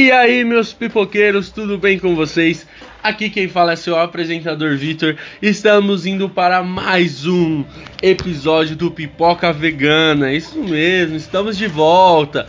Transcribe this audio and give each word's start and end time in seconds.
E 0.00 0.12
aí, 0.12 0.44
meus 0.44 0.72
pipoqueiros, 0.72 1.50
tudo 1.50 1.76
bem 1.76 1.98
com 1.98 2.14
vocês? 2.14 2.64
Aqui 3.02 3.28
quem 3.28 3.48
fala 3.48 3.72
é 3.72 3.76
seu 3.76 3.98
apresentador 3.98 4.76
Vitor. 4.76 5.16
Estamos 5.42 6.06
indo 6.06 6.28
para 6.30 6.62
mais 6.62 7.26
um 7.26 7.64
episódio 8.00 8.76
do 8.76 8.92
Pipoca 8.92 9.52
Vegana. 9.52 10.32
Isso 10.32 10.62
mesmo, 10.62 11.16
estamos 11.16 11.58
de 11.58 11.66
volta. 11.66 12.48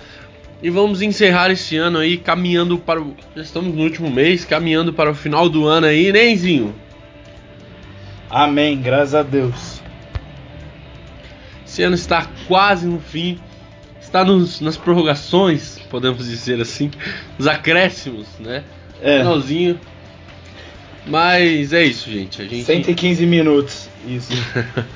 E 0.61 0.69
vamos 0.69 1.01
encerrar 1.01 1.49
esse 1.49 1.75
ano 1.75 1.97
aí 1.97 2.19
caminhando 2.19 2.77
para 2.77 3.01
o. 3.01 3.15
Já 3.35 3.41
estamos 3.41 3.73
no 3.73 3.81
último 3.81 4.11
mês, 4.11 4.45
caminhando 4.45 4.93
para 4.93 5.09
o 5.09 5.15
final 5.15 5.49
do 5.49 5.65
ano 5.65 5.87
aí, 5.87 6.11
né, 6.11 6.29
Enzinho? 6.29 6.75
Amém, 8.29 8.79
graças 8.79 9.15
a 9.15 9.23
Deus. 9.23 9.81
Esse 11.65 11.81
ano 11.81 11.95
está 11.95 12.27
quase 12.47 12.85
no 12.85 12.99
fim. 12.99 13.39
Está 13.99 14.23
nos, 14.23 14.61
nas 14.61 14.77
prorrogações, 14.77 15.78
podemos 15.89 16.27
dizer 16.27 16.61
assim, 16.61 16.91
os 17.37 17.47
acréscimos, 17.47 18.27
né? 18.39 18.63
É. 19.01 19.19
Finalzinho. 19.19 19.79
Mas 21.05 21.73
é 21.73 21.83
isso, 21.83 22.09
gente. 22.11 22.41
A 22.41 22.45
gente 22.45 22.63
115 22.65 23.25
minutos, 23.25 23.89
isso. 24.07 24.31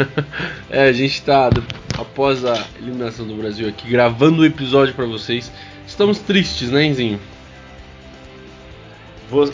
é, 0.69 0.83
a 0.83 0.91
gente 0.91 1.21
tá 1.21 1.49
após 1.97 2.45
a 2.45 2.65
eliminação 2.79 3.25
do 3.25 3.35
Brasil 3.35 3.67
aqui 3.67 3.89
gravando 3.89 4.41
o 4.41 4.45
episódio 4.45 4.93
para 4.93 5.05
vocês. 5.05 5.51
Estamos 5.87 6.19
tristes, 6.19 6.69
né, 6.69 6.85
Enzinho? 6.85 7.19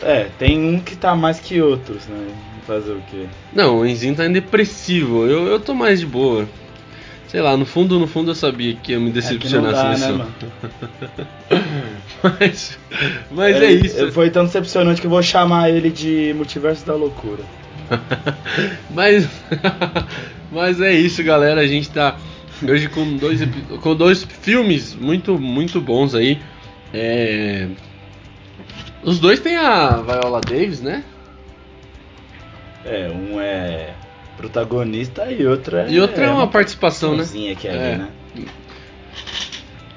É, 0.04 0.28
tem 0.38 0.60
um 0.60 0.80
que 0.80 0.96
tá 0.96 1.16
mais 1.16 1.40
que 1.40 1.62
outros, 1.62 2.06
né? 2.08 2.28
Fazer 2.68 2.92
o 2.92 3.02
quê? 3.10 3.26
Não, 3.54 3.80
o 3.80 3.86
Enzinho 3.86 4.16
tá 4.16 4.28
depressivo. 4.28 5.26
Eu, 5.26 5.48
eu 5.48 5.60
tô 5.60 5.74
mais 5.74 6.02
de 6.02 6.06
boa. 6.06 6.48
Sei 7.30 7.42
lá, 7.42 7.56
no 7.56 7.66
fundo, 7.66 8.00
no 8.00 8.08
fundo 8.08 8.32
eu 8.32 8.36
sabia 8.36 8.76
que 8.76 8.92
ia 8.92 9.00
me 9.00 9.12
decepcionar 9.12 9.72
É 9.72 9.74
que 9.74 9.78
não 9.78 9.84
dá, 9.84 9.92
a 9.92 9.96
seleção. 9.96 10.18
né, 10.18 11.26
mas 12.40 12.80
mas 13.32 13.56
é, 13.56 13.72
Ele- 13.72 13.86
isso. 13.88 14.12
Foi 14.12 14.30
tão 14.32 14.46
decepcionante 14.46 15.00
que 15.00 15.08
eu 15.08 15.12
vou 15.12 15.22
chamar 15.22 15.70
ele 15.70 15.90
de 15.92 16.34
Multiverso 16.36 16.86
da 16.86 16.96
Loucura. 16.96 17.44
mas, 18.90 19.28
mas 20.52 20.82
é 20.82 20.92
isso, 20.94 21.24
galera. 21.24 21.62
A 21.62 21.68
gente 21.68 21.90
tá 21.92 22.18
hoje 22.68 22.90
com 22.90 23.16
dois, 23.18 23.40
com 23.82 23.96
dois 23.96 24.24
filmes 24.24 24.96
muito, 24.96 25.38
muito 25.40 25.80
bons 25.80 26.16
aí. 26.16 26.40
É, 26.92 27.68
Os 29.04 29.20
dois 29.20 29.40
tem 29.40 29.56
a 29.56 29.98
Viola 30.02 30.42
Davis, 30.42 30.82
né? 30.82 31.04
É, 32.84 33.08
um 33.12 33.40
é 33.40 33.94
protagonista 34.40 35.30
e 35.30 35.46
outro 35.46 35.76
é. 35.76 35.92
E 35.92 36.00
outra 36.00 36.26
é 36.26 36.30
uma 36.30 36.48
participação, 36.48 37.16
né? 37.16 37.26
que 37.60 37.68
é 37.68 37.72
É. 37.72 37.76
ali, 37.76 37.98
né? 37.98 38.10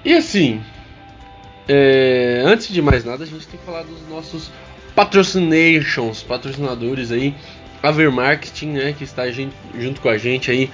E 0.04 0.14
assim, 0.14 0.60
é, 1.68 2.42
antes 2.44 2.66
de 2.68 2.82
mais 2.82 3.04
nada, 3.04 3.22
a 3.22 3.26
gente 3.26 3.46
tem 3.46 3.60
que 3.60 3.64
falar 3.64 3.84
dos 3.84 4.08
nossos 4.10 4.50
patrocinations, 4.96 6.24
patrocinadores 6.24 7.12
aí, 7.12 7.34
a 7.80 7.92
Ver 7.92 8.10
Marketing, 8.10 8.70
né, 8.72 8.94
que 8.96 9.04
está 9.04 9.24
junto 9.30 10.00
com 10.00 10.08
a 10.08 10.18
gente 10.18 10.50
aí, 10.50 10.68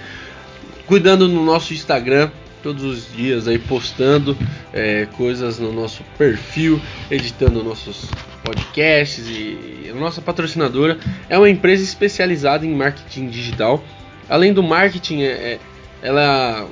cuidando 0.86 1.28
no 1.28 1.44
nosso 1.44 1.74
Instagram, 1.74 2.30
todos 2.62 2.82
os 2.84 3.12
dias 3.14 3.46
aí 3.46 3.58
postando 3.58 4.36
é, 4.72 5.06
coisas 5.16 5.58
no 5.58 5.72
nosso 5.72 6.02
perfil, 6.16 6.80
editando 7.10 7.62
nossos 7.62 8.10
podcasts 8.44 9.26
e 9.28 9.78
nossa 9.98 10.22
patrocinadora 10.22 10.98
é 11.28 11.36
uma 11.36 11.50
empresa 11.50 11.82
especializada 11.82 12.64
em 12.64 12.74
marketing 12.74 13.28
digital. 13.28 13.82
Além 14.28 14.52
do 14.52 14.62
marketing, 14.62 15.22
é, 15.22 15.26
é- 15.26 15.58
ela 16.00 16.68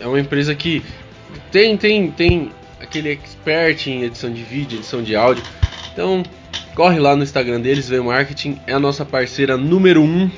é 0.00 0.06
uma 0.06 0.18
empresa 0.18 0.54
que 0.54 0.82
tem, 1.50 1.76
tem, 1.76 2.10
tem 2.10 2.50
aquele 2.80 3.10
expert 3.10 3.86
em 3.86 4.02
edição 4.04 4.32
de 4.32 4.42
vídeo, 4.42 4.78
edição 4.78 5.02
de 5.02 5.14
áudio. 5.14 5.44
Então, 5.92 6.22
corre 6.74 6.98
lá 6.98 7.14
no 7.14 7.22
Instagram 7.22 7.60
deles, 7.60 7.88
vê 7.88 8.00
marketing, 8.00 8.58
é 8.66 8.72
a 8.72 8.80
nossa 8.80 9.04
parceira 9.04 9.56
número 9.56 10.02
um, 10.02 10.30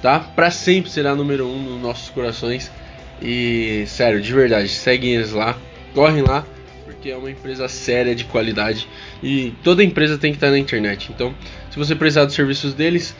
tá? 0.00 0.20
Pra 0.20 0.50
sempre 0.50 0.90
será 0.90 1.14
número 1.14 1.46
um 1.46 1.58
nos 1.60 1.82
nossos 1.82 2.08
corações. 2.10 2.70
E 3.20 3.84
sério, 3.86 4.20
de 4.20 4.32
verdade, 4.32 4.68
seguem 4.68 5.14
eles 5.14 5.32
lá, 5.32 5.56
correm 5.94 6.22
lá, 6.22 6.44
porque 7.06 7.10
é 7.12 7.16
uma 7.16 7.30
empresa 7.30 7.68
séria 7.68 8.14
de 8.16 8.24
qualidade 8.24 8.88
e 9.22 9.54
toda 9.62 9.84
empresa 9.84 10.18
tem 10.18 10.32
que 10.32 10.36
estar 10.38 10.50
na 10.50 10.58
internet. 10.58 11.10
Então, 11.12 11.32
se 11.70 11.78
você 11.78 11.94
precisar 11.94 12.24
dos 12.24 12.34
serviços 12.34 12.74
deles, 12.74 13.14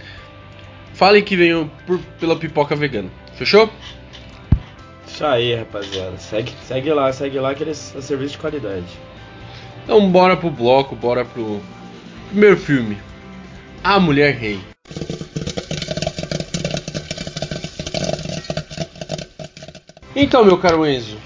fale 0.92 1.22
que 1.22 1.36
venham 1.36 1.70
por- 1.86 2.00
pela 2.18 2.34
pipoca 2.36 2.74
vegana. 2.74 3.08
Fechou? 3.34 3.70
Isso 5.06 5.24
aí, 5.24 5.54
rapaziada. 5.54 6.16
Segue, 6.18 6.52
segue 6.64 6.92
lá, 6.92 7.12
segue 7.12 7.38
lá 7.38 7.54
que 7.54 7.62
eles 7.62 7.94
é 7.96 8.00
serviço 8.00 8.32
de 8.32 8.38
qualidade. 8.38 8.86
Então 9.84 10.10
bora 10.10 10.36
pro 10.36 10.50
bloco, 10.50 10.96
bora 10.96 11.24
pro 11.24 11.60
primeiro 12.30 12.56
filme. 12.56 12.98
A 13.84 14.00
Mulher 14.00 14.34
Rei. 14.34 14.58
Então, 20.16 20.44
meu 20.44 20.58
caro 20.58 20.84
Enzo, 20.84 21.18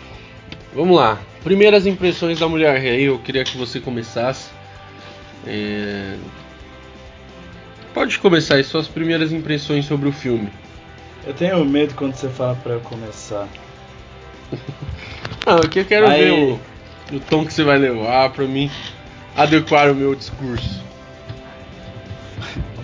vamos 0.74 0.96
lá. 0.96 1.18
Primeiras 1.42 1.86
impressões 1.86 2.38
da 2.38 2.48
Mulher 2.48 2.78
Rei, 2.78 3.08
eu 3.08 3.18
queria 3.18 3.44
que 3.44 3.56
você 3.56 3.80
começasse. 3.80 4.50
É, 5.46 6.16
Pode 7.94 8.18
começar 8.18 8.54
aí 8.56 8.64
suas 8.64 8.86
primeiras 8.86 9.32
impressões 9.32 9.84
sobre 9.86 10.08
o 10.08 10.12
filme. 10.12 10.48
Eu 11.26 11.34
tenho 11.34 11.64
medo 11.64 11.94
quando 11.94 12.14
você 12.14 12.28
fala 12.28 12.54
pra 12.56 12.74
eu 12.74 12.80
começar. 12.80 13.48
Não, 15.46 15.56
aqui 15.56 15.80
eu 15.80 15.84
quero 15.84 16.06
Aí- 16.06 16.24
ver 16.24 16.30
o, 17.12 17.16
o 17.16 17.20
tom 17.20 17.44
que 17.44 17.52
você 17.52 17.64
vai 17.64 17.78
levar 17.78 18.30
pra 18.30 18.44
mim 18.44 18.70
adequar 19.36 19.90
o 19.90 19.94
meu 19.94 20.14
discurso. 20.14 20.82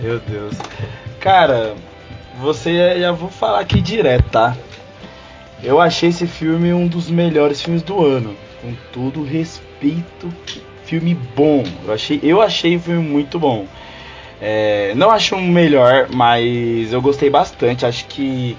Meu 0.01 0.19
Deus. 0.19 0.55
Cara, 1.19 1.75
você 2.39 2.99
já 2.99 3.11
vou 3.11 3.29
falar 3.29 3.61
aqui 3.61 3.79
direto, 3.81 4.29
tá? 4.29 4.55
Eu 5.63 5.79
achei 5.81 6.09
esse 6.09 6.27
filme 6.27 6.73
um 6.73 6.87
dos 6.87 7.09
melhores 7.09 7.61
filmes 7.61 7.81
do 7.81 8.03
ano. 8.05 8.35
Com 8.61 8.73
todo 8.91 9.23
respeito, 9.23 10.33
filme 10.83 11.13
bom. 11.35 11.63
Eu 11.85 11.93
achei, 11.93 12.19
eu 12.23 12.41
achei 12.41 12.75
o 12.75 12.79
filme 12.79 13.07
muito 13.07 13.37
bom. 13.39 13.65
É, 14.41 14.93
não 14.95 15.09
acho 15.09 15.35
o 15.35 15.41
melhor, 15.41 16.07
mas 16.13 16.91
eu 16.91 17.01
gostei 17.01 17.29
bastante. 17.29 17.85
Acho 17.85 18.05
que 18.05 18.57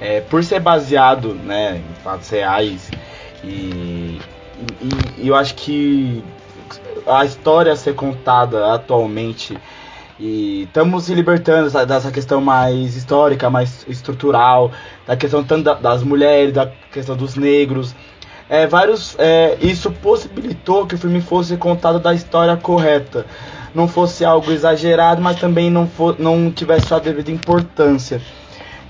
é, 0.00 0.20
por 0.20 0.42
ser 0.44 0.60
baseado 0.60 1.34
né, 1.34 1.80
em 1.90 1.94
fatos 2.02 2.28
reais 2.30 2.90
e, 3.42 4.18
e- 4.82 5.22
e 5.22 5.28
eu 5.28 5.34
acho 5.34 5.54
que 5.54 6.22
a 7.06 7.24
história 7.24 7.72
a 7.72 7.76
ser 7.76 7.94
contada 7.94 8.72
atualmente 8.74 9.56
e 10.20 10.64
estamos 10.64 11.04
se 11.04 11.14
libertando 11.14 11.70
dessa, 11.86 12.10
questão 12.10 12.40
mais 12.40 12.96
histórica, 12.96 13.48
mais 13.48 13.84
estrutural, 13.88 14.72
da 15.06 15.16
questão 15.16 15.44
tanto 15.44 15.62
da- 15.64 15.74
das 15.74 16.02
mulheres, 16.02 16.52
da 16.52 16.66
questão 16.92 17.16
dos 17.16 17.36
negros. 17.36 17.94
É, 18.50 18.66
vários, 18.66 19.14
é, 19.18 19.58
isso 19.60 19.90
possibilitou 19.90 20.86
que 20.86 20.94
o 20.94 20.98
filme 20.98 21.20
fosse 21.20 21.56
contado 21.56 21.98
da 22.00 22.14
história 22.14 22.56
correta. 22.56 23.26
Não 23.74 23.86
fosse 23.86 24.24
algo 24.24 24.50
exagerado, 24.50 25.20
mas 25.20 25.38
também 25.38 25.70
não, 25.70 25.86
fo 25.86 26.14
não 26.18 26.50
tivesse 26.50 26.86
sua 26.86 26.98
devida 26.98 27.30
importância. 27.30 28.20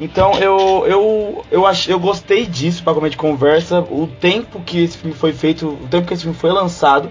Então 0.01 0.33
eu, 0.39 0.85
eu, 0.87 1.45
eu, 1.51 1.67
achei, 1.67 1.93
eu 1.93 1.99
gostei 1.99 2.47
disso 2.47 2.85
para 2.85 2.95
comer 2.95 3.11
de 3.11 3.17
conversa. 3.17 3.81
O 3.81 4.07
tempo 4.07 4.61
que 4.61 4.85
esse 4.85 4.97
filme 4.97 5.15
foi 5.17 5.33
feito, 5.33 5.67
o 5.69 5.89
tempo 5.89 6.07
que 6.07 6.15
esse 6.15 6.23
filme 6.23 6.39
foi 6.39 6.53
lançado. 6.53 7.11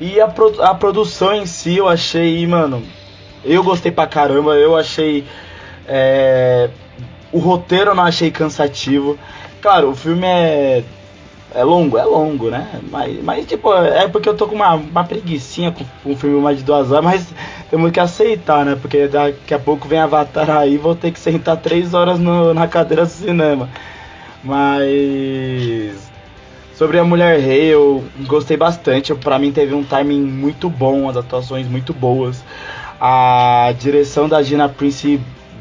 E 0.00 0.20
a, 0.20 0.26
pro- 0.26 0.60
a 0.62 0.74
produção 0.74 1.32
em 1.32 1.46
si 1.46 1.76
eu 1.76 1.88
achei, 1.88 2.44
mano. 2.46 2.82
Eu 3.44 3.62
gostei 3.62 3.92
pra 3.92 4.08
caramba. 4.08 4.56
Eu 4.56 4.76
achei. 4.76 5.24
é, 5.86 6.68
o 7.32 7.38
roteiro 7.38 7.92
eu 7.92 7.94
não 7.94 8.02
achei 8.02 8.30
cansativo. 8.32 9.16
Claro, 9.62 9.90
o 9.90 9.94
filme 9.96 10.26
é. 10.26 10.82
É 11.54 11.62
longo, 11.62 11.96
é 11.96 12.04
longo, 12.04 12.50
né? 12.50 12.80
Mas, 12.90 13.22
mas 13.22 13.46
tipo, 13.46 13.72
é 13.72 14.08
porque 14.08 14.28
eu 14.28 14.36
tô 14.36 14.46
com 14.48 14.54
uma, 14.56 14.74
uma 14.74 15.04
preguiçinha 15.04 15.72
com 15.72 15.84
um 16.10 16.16
filme 16.16 16.40
mais 16.40 16.58
de 16.58 16.64
duas 16.64 16.90
horas, 16.90 17.04
mas 17.04 17.34
temos 17.70 17.90
que 17.92 18.00
aceitar, 18.00 18.64
né? 18.64 18.76
Porque 18.80 19.06
daqui 19.06 19.54
a 19.54 19.58
pouco 19.58 19.86
vem 19.86 19.98
Avatar 20.00 20.50
aí 20.50 20.76
vou 20.76 20.94
ter 20.94 21.12
que 21.12 21.20
sentar 21.20 21.56
três 21.58 21.94
horas 21.94 22.18
no- 22.18 22.52
na 22.52 22.66
cadeira 22.66 23.04
do 23.04 23.10
cinema. 23.10 23.68
Mas. 24.42 26.06
Sobre 26.74 26.98
a 26.98 27.04
Mulher 27.04 27.40
Rei, 27.40 27.66
eu 27.72 28.04
gostei 28.26 28.56
bastante. 28.56 29.14
Pra 29.14 29.38
mim 29.38 29.50
teve 29.50 29.74
um 29.74 29.82
timing 29.82 30.20
muito 30.22 30.68
bom, 30.68 31.08
as 31.08 31.16
atuações 31.16 31.66
muito 31.66 31.94
boas. 31.94 32.44
A 33.00 33.72
direção 33.78 34.28
da 34.28 34.42
Gina 34.42 34.68
Prince 34.68 35.18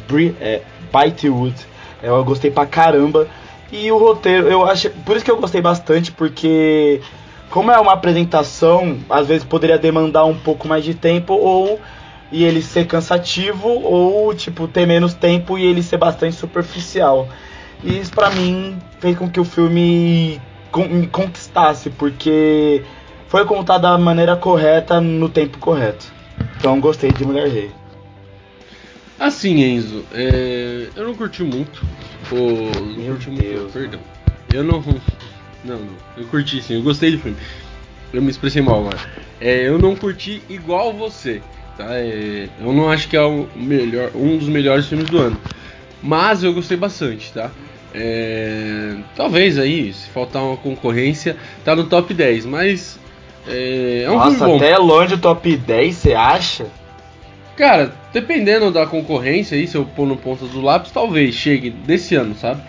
Bri- 0.07 0.35
é, 0.41 0.61
Bytewood, 0.91 1.55
eu 2.03 2.23
gostei 2.25 2.51
pra 2.51 2.65
caramba. 2.65 3.27
E 3.75 3.91
o 3.91 3.97
roteiro, 3.97 4.47
eu 4.47 4.65
acho. 4.65 4.89
Por 5.05 5.17
isso 5.17 5.25
que 5.25 5.29
eu 5.29 5.35
gostei 5.35 5.61
bastante, 5.61 6.09
porque 6.09 7.01
como 7.49 7.69
é 7.71 7.77
uma 7.77 7.91
apresentação, 7.91 8.99
às 9.09 9.27
vezes 9.27 9.43
poderia 9.43 9.77
demandar 9.77 10.23
um 10.23 10.37
pouco 10.37 10.65
mais 10.65 10.85
de 10.85 10.93
tempo, 10.93 11.33
ou 11.33 11.77
e 12.31 12.45
ele 12.45 12.61
ser 12.61 12.87
cansativo, 12.87 13.67
ou 13.67 14.33
tipo, 14.33 14.65
ter 14.65 14.85
menos 14.87 15.13
tempo 15.13 15.57
e 15.57 15.65
ele 15.65 15.83
ser 15.83 15.97
bastante 15.97 16.37
superficial. 16.37 17.27
E 17.83 17.99
isso 17.99 18.13
pra 18.13 18.29
mim 18.29 18.77
fez 18.99 19.17
com 19.17 19.29
que 19.29 19.41
o 19.41 19.45
filme 19.45 20.39
me 20.89 21.07
conquistasse, 21.07 21.89
porque 21.89 22.81
foi 23.27 23.43
contado 23.43 23.81
da 23.81 23.97
maneira 23.97 24.37
correta 24.37 25.01
no 25.01 25.27
tempo 25.27 25.57
correto. 25.57 26.11
Então 26.57 26.79
gostei 26.79 27.11
de 27.11 27.25
Mulher 27.25 27.49
Rei. 27.49 27.71
Assim, 29.19 29.61
Enzo, 29.61 30.05
é, 30.13 30.87
eu 30.95 31.05
não 31.05 31.13
curti 31.13 31.43
muito. 31.43 31.81
O, 32.31 32.85
Meu 32.97 33.13
curti 33.13 33.29
Deus, 33.31 33.71
perdão. 33.71 33.99
Eu 34.53 34.63
não. 34.63 34.81
Não, 35.63 35.79
não. 35.79 35.95
Eu 36.17 36.25
curti 36.25 36.61
sim, 36.61 36.75
eu 36.75 36.83
gostei 36.83 37.11
do 37.11 37.19
filme. 37.19 37.37
Eu 38.13 38.21
me 38.21 38.29
expressei 38.29 38.61
mal 38.61 38.79
agora. 38.79 38.97
É, 39.41 39.67
eu 39.67 39.77
não 39.77 39.95
curti 39.95 40.41
igual 40.49 40.93
você. 40.93 41.41
Tá? 41.77 41.87
É, 41.95 42.47
eu 42.59 42.73
não 42.73 42.89
acho 42.89 43.07
que 43.09 43.17
é 43.17 43.21
o 43.21 43.47
melhor, 43.55 44.11
um 44.15 44.37
dos 44.37 44.47
melhores 44.47 44.87
filmes 44.87 45.09
do 45.09 45.17
ano. 45.17 45.37
Mas 46.01 46.43
eu 46.43 46.53
gostei 46.53 46.77
bastante, 46.77 47.33
tá? 47.33 47.51
É, 47.93 48.95
talvez 49.15 49.57
aí, 49.57 49.91
se 49.93 50.09
faltar 50.09 50.43
uma 50.43 50.57
concorrência, 50.57 51.35
tá 51.63 51.75
no 51.75 51.85
top 51.85 52.13
10, 52.13 52.45
mas 52.45 52.99
é, 53.47 54.03
é 54.03 54.11
um 54.11 54.15
Nossa, 54.15 54.37
filme 54.37 54.51
bom. 54.51 54.57
até 54.57 54.77
longe 54.77 55.15
do 55.15 55.21
top 55.21 55.55
10, 55.55 55.95
você 55.95 56.13
acha? 56.13 56.67
Cara, 57.55 57.93
dependendo 58.11 58.69
da 58.69 58.85
concorrência 58.85 59.57
aí, 59.57 59.65
se 59.65 59.75
eu 59.75 59.85
pôr 59.85 60.05
no 60.05 60.17
ponta 60.17 60.45
do 60.45 60.59
lápis, 60.59 60.91
talvez 60.91 61.33
chegue 61.35 61.69
desse 61.69 62.13
ano, 62.13 62.35
sabe? 62.35 62.61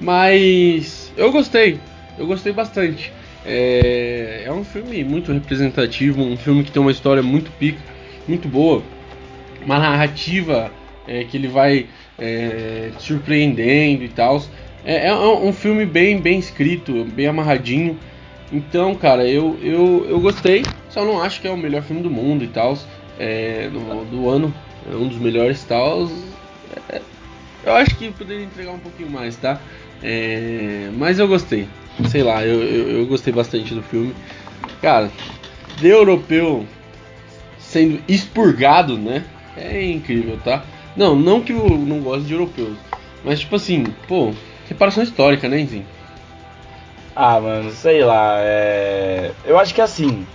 Mas 0.00 1.12
eu 1.16 1.30
gostei, 1.30 1.78
eu 2.18 2.26
gostei 2.26 2.52
bastante. 2.52 3.12
É, 3.46 4.42
é 4.44 4.52
um 4.52 4.64
filme 4.64 5.04
muito 5.04 5.32
representativo, 5.32 6.20
um 6.20 6.36
filme 6.36 6.64
que 6.64 6.72
tem 6.72 6.82
uma 6.82 6.90
história 6.90 7.22
muito 7.22 7.52
pica, 7.52 7.78
muito 8.26 8.48
boa, 8.48 8.82
uma 9.64 9.78
narrativa 9.78 10.72
é, 11.06 11.22
que 11.24 11.36
ele 11.36 11.46
vai 11.46 11.86
é, 12.18 12.90
surpreendendo 12.98 14.02
e 14.02 14.08
tal. 14.08 14.42
É, 14.84 15.06
é 15.08 15.14
um 15.14 15.52
filme 15.52 15.86
bem, 15.86 16.20
bem 16.20 16.40
escrito, 16.40 17.04
bem 17.04 17.28
amarradinho. 17.28 17.96
Então, 18.52 18.96
cara, 18.96 19.24
eu, 19.28 19.56
eu, 19.62 20.06
eu 20.08 20.20
gostei, 20.20 20.64
só 20.90 21.04
não 21.04 21.22
acho 21.22 21.40
que 21.40 21.46
é 21.46 21.50
o 21.50 21.56
melhor 21.56 21.82
filme 21.82 22.02
do 22.02 22.10
mundo 22.10 22.42
e 22.42 22.48
tal 22.48 22.76
é, 23.18 23.68
do, 23.68 24.04
do 24.04 24.28
ano, 24.28 24.52
é 24.90 24.94
um 24.94 25.08
dos 25.08 25.18
melhores 25.18 25.62
tal. 25.64 26.08
É, 26.88 27.00
eu 27.64 27.74
acho 27.74 27.96
que 27.96 28.10
poderia 28.10 28.44
entregar 28.44 28.72
um 28.72 28.78
pouquinho 28.78 29.10
mais, 29.10 29.36
tá? 29.36 29.60
É, 30.02 30.90
mas 30.96 31.18
eu 31.18 31.26
gostei, 31.26 31.66
sei 32.08 32.22
lá, 32.22 32.44
eu, 32.44 32.62
eu, 32.62 32.90
eu, 32.98 33.06
gostei 33.06 33.32
bastante 33.32 33.74
do 33.74 33.82
filme. 33.82 34.14
Cara, 34.82 35.10
de 35.78 35.88
europeu 35.88 36.66
sendo 37.58 38.02
expurgado, 38.06 38.98
né? 38.98 39.24
É 39.56 39.82
incrível, 39.84 40.38
tá? 40.44 40.64
Não, 40.96 41.16
não 41.16 41.40
que 41.40 41.52
eu 41.52 41.70
não 41.70 42.00
gosto 42.00 42.24
de 42.24 42.32
europeus, 42.32 42.76
mas 43.24 43.40
tipo 43.40 43.56
assim, 43.56 43.84
pô, 44.06 44.32
reparação 44.68 45.02
histórica, 45.02 45.48
né, 45.48 45.60
Enzinho? 45.60 45.86
Ah, 47.16 47.40
mano, 47.40 47.70
sei 47.70 48.04
lá, 48.04 48.36
é... 48.40 49.32
eu 49.44 49.58
acho 49.58 49.74
que 49.74 49.80
assim, 49.80 50.26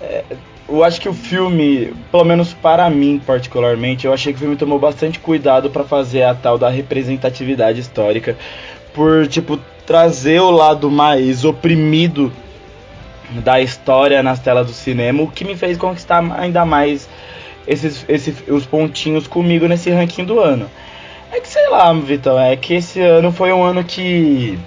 é 0.00 0.24
eu 0.70 0.84
acho 0.84 1.00
que 1.00 1.08
o 1.08 1.12
filme, 1.12 1.92
pelo 2.10 2.24
menos 2.24 2.54
para 2.54 2.88
mim 2.88 3.20
particularmente, 3.24 4.06
eu 4.06 4.12
achei 4.12 4.32
que 4.32 4.36
o 4.36 4.40
filme 4.40 4.56
tomou 4.56 4.78
bastante 4.78 5.18
cuidado 5.18 5.68
para 5.68 5.82
fazer 5.84 6.22
a 6.22 6.34
tal 6.34 6.56
da 6.56 6.68
representatividade 6.68 7.80
histórica, 7.80 8.36
por 8.94 9.26
tipo 9.26 9.58
trazer 9.84 10.40
o 10.40 10.50
lado 10.50 10.90
mais 10.90 11.44
oprimido 11.44 12.32
da 13.44 13.60
história 13.60 14.22
nas 14.22 14.38
telas 14.38 14.66
do 14.66 14.72
cinema, 14.72 15.22
o 15.22 15.30
que 15.30 15.44
me 15.44 15.56
fez 15.56 15.76
conquistar 15.76 16.24
ainda 16.38 16.64
mais 16.64 17.08
esses, 17.66 18.04
esses 18.08 18.36
os 18.48 18.64
pontinhos 18.64 19.26
comigo 19.26 19.66
nesse 19.66 19.90
ranking 19.90 20.24
do 20.24 20.38
ano. 20.38 20.70
É 21.32 21.40
que 21.40 21.48
sei 21.48 21.68
lá, 21.68 21.92
Vitão, 21.92 22.38
é 22.38 22.56
que 22.56 22.74
esse 22.74 23.00
ano 23.00 23.32
foi 23.32 23.52
um 23.52 23.62
ano 23.62 23.82
que 23.82 24.58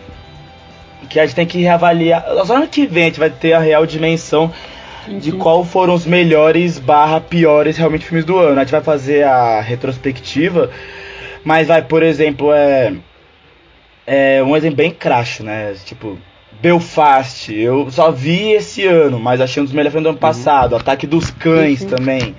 que 1.10 1.20
a 1.20 1.26
gente 1.26 1.36
tem 1.36 1.46
que 1.46 1.60
reavaliar. 1.60 2.26
Só 2.46 2.56
ano 2.56 2.68
que 2.68 2.88
vem 2.88 3.04
a 3.04 3.06
gente 3.08 3.20
vai 3.20 3.30
ter 3.30 3.54
a 3.54 3.60
real 3.60 3.86
dimensão 3.86 4.52
de 5.08 5.32
qual 5.34 5.64
foram 5.64 5.94
os 5.94 6.06
melhores 6.06 6.80
barra 6.80 7.20
piores 7.20 7.78
realmente 7.78 8.06
filmes 8.06 8.26
do 8.26 8.38
ano. 8.38 8.60
A 8.60 8.64
gente 8.64 8.72
vai 8.72 8.82
fazer 8.82 9.24
a 9.24 9.62
retrospectiva, 9.62 10.70
mas 11.44 11.68
vai, 11.68 11.82
por 11.82 12.04
exemplo, 12.04 12.52
é, 12.54 12.94
é 14.06 14.44
um 14.44 14.56
exemplo 14.56 14.78
bem 14.78 14.92
cracho, 14.92 15.44
né? 15.44 15.74
Tipo, 15.86 16.18
Belfast, 16.62 17.54
eu 17.54 17.92
só 17.92 18.12
vi 18.12 18.52
esse 18.52 18.86
ano, 18.86 19.20
mas 19.20 19.42
achei 19.42 19.62
um 19.62 19.66
dos 19.66 19.74
melhores 19.74 19.92
filmes 19.92 20.06
do 20.06 20.10
ano 20.10 20.18
uhum. 20.18 20.22
passado. 20.22 20.76
Ataque 20.76 21.06
dos 21.06 21.30
Cães 21.30 21.82
uhum. 21.82 21.90
também. 21.90 22.36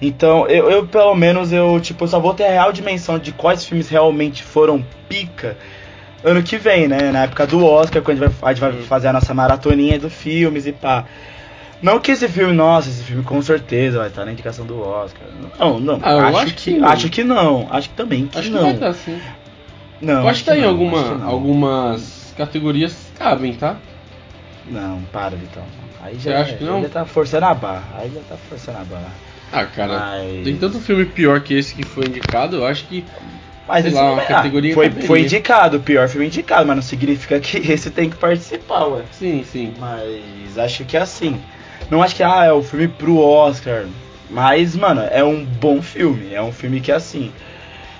Então, 0.00 0.46
eu, 0.48 0.70
eu, 0.70 0.86
pelo 0.86 1.14
menos, 1.14 1.52
eu 1.52 1.78
tipo, 1.80 2.06
só 2.06 2.20
vou 2.20 2.34
ter 2.34 2.44
a 2.44 2.50
real 2.50 2.72
dimensão 2.72 3.18
de 3.18 3.32
quais 3.32 3.64
filmes 3.64 3.88
realmente 3.88 4.42
foram 4.42 4.84
pica 5.08 5.56
ano 6.22 6.42
que 6.42 6.56
vem, 6.56 6.88
né? 6.88 7.12
Na 7.12 7.24
época 7.24 7.46
do 7.46 7.64
Oscar, 7.64 8.02
quando 8.02 8.22
a 8.22 8.26
gente 8.26 8.36
vai, 8.40 8.50
a 8.50 8.52
gente 8.52 8.60
vai 8.60 8.70
uhum. 8.72 8.82
fazer 8.82 9.08
a 9.08 9.12
nossa 9.12 9.32
maratoninha 9.32 9.98
dos 9.98 10.12
filmes 10.12 10.66
e 10.66 10.72
pá. 10.72 11.04
Não 11.80 12.00
que 12.00 12.10
esse 12.10 12.28
filme, 12.28 12.52
nossa, 12.52 12.88
esse 12.88 13.02
filme 13.04 13.22
com 13.22 13.40
certeza 13.40 13.98
vai 13.98 14.08
estar 14.08 14.24
na 14.24 14.32
indicação 14.32 14.66
do 14.66 14.80
Oscar. 14.80 15.28
Não, 15.58 15.78
não. 15.78 16.00
Ah, 16.02 16.28
acho, 16.28 16.38
acho, 16.38 16.54
que, 16.54 16.74
que 16.74 16.84
acho 16.84 17.08
que 17.08 17.24
não. 17.24 17.68
Acho 17.70 17.88
que 17.88 17.94
também 17.94 18.26
que 18.26 18.38
acho 18.38 18.50
não. 18.50 18.58
Que 18.58 18.64
vai 18.64 18.74
estar, 18.74 18.92
sim. 18.94 19.20
Não. 20.00 20.22
Pode 20.22 20.38
estar 20.38 20.56
em 20.56 20.62
não, 20.62 20.68
alguma, 20.68 21.24
algumas 21.24 22.34
categorias 22.36 22.96
cabem, 23.16 23.54
tá? 23.54 23.76
Não, 24.66 25.02
para, 25.12 25.36
Vitão. 25.36 25.64
Aí 26.02 26.18
já, 26.18 26.40
acha 26.40 26.56
que 26.56 26.64
não? 26.64 26.82
já 26.82 26.88
tá 26.88 27.04
forçando 27.04 27.46
a 27.46 27.54
barra. 27.54 27.84
Aí 27.98 28.10
já 28.12 28.20
tá 28.28 28.36
forçando 28.48 28.78
a 28.78 28.84
barra. 28.84 29.12
Ah, 29.52 29.64
cara, 29.64 29.98
Mas... 29.98 30.44
tem 30.44 30.56
tanto 30.56 30.78
filme 30.78 31.04
pior 31.06 31.40
que 31.40 31.54
esse 31.54 31.74
que 31.74 31.84
foi 31.84 32.06
indicado, 32.06 32.56
eu 32.56 32.66
acho 32.66 32.84
que. 32.86 33.04
Mas 33.66 33.84
sei 33.84 33.92
lá, 33.92 34.12
uma 34.12 34.22
categoria 34.22 34.72
foi, 34.74 34.90
foi 34.90 35.22
indicado, 35.22 35.76
o 35.76 35.80
pior 35.80 36.08
filme 36.08 36.26
indicado, 36.26 36.66
mas 36.66 36.76
não 36.76 36.82
significa 36.82 37.38
que 37.38 37.58
esse 37.70 37.90
tem 37.90 38.08
que 38.08 38.16
participar, 38.16 38.84
ué. 38.86 39.02
Sim, 39.10 39.44
sim. 39.44 39.74
Mas 39.78 40.56
acho 40.58 40.84
que 40.84 40.96
é 40.96 41.00
assim. 41.00 41.40
Não 41.90 42.02
acho 42.02 42.14
que 42.14 42.22
ah, 42.22 42.44
é 42.44 42.52
o 42.52 42.62
filme 42.62 42.88
pro 42.88 43.18
Oscar. 43.18 43.86
Mas, 44.30 44.76
mano, 44.76 45.02
é 45.10 45.24
um 45.24 45.44
bom 45.44 45.80
filme. 45.80 46.34
É 46.34 46.42
um 46.42 46.52
filme 46.52 46.80
que, 46.80 46.92
assim, 46.92 47.32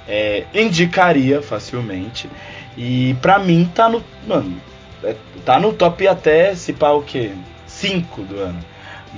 é, 0.06 0.44
indicaria 0.54 1.40
facilmente. 1.40 2.28
E 2.76 3.14
pra 3.20 3.38
mim 3.38 3.70
tá 3.74 3.88
no. 3.88 4.02
Mano, 4.26 4.56
é, 5.02 5.14
tá 5.44 5.58
no 5.58 5.72
top 5.72 6.06
até 6.06 6.54
se 6.54 6.72
pá 6.72 6.90
o 6.90 7.02
quê? 7.02 7.32
5 7.66 8.22
do 8.22 8.40
ano. 8.40 8.58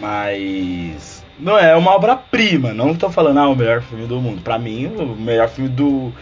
Mas. 0.00 1.24
Não 1.38 1.58
é 1.58 1.74
uma 1.74 1.92
obra-prima. 1.92 2.72
Não 2.74 2.94
tô 2.94 3.10
falando, 3.10 3.38
ah, 3.38 3.48
o 3.48 3.56
melhor 3.56 3.82
filme 3.82 4.06
do 4.06 4.20
mundo. 4.20 4.42
Pra 4.42 4.58
mim, 4.58 4.86
o 4.86 5.16
melhor 5.16 5.48
filme 5.48 5.70
do, 5.70 6.12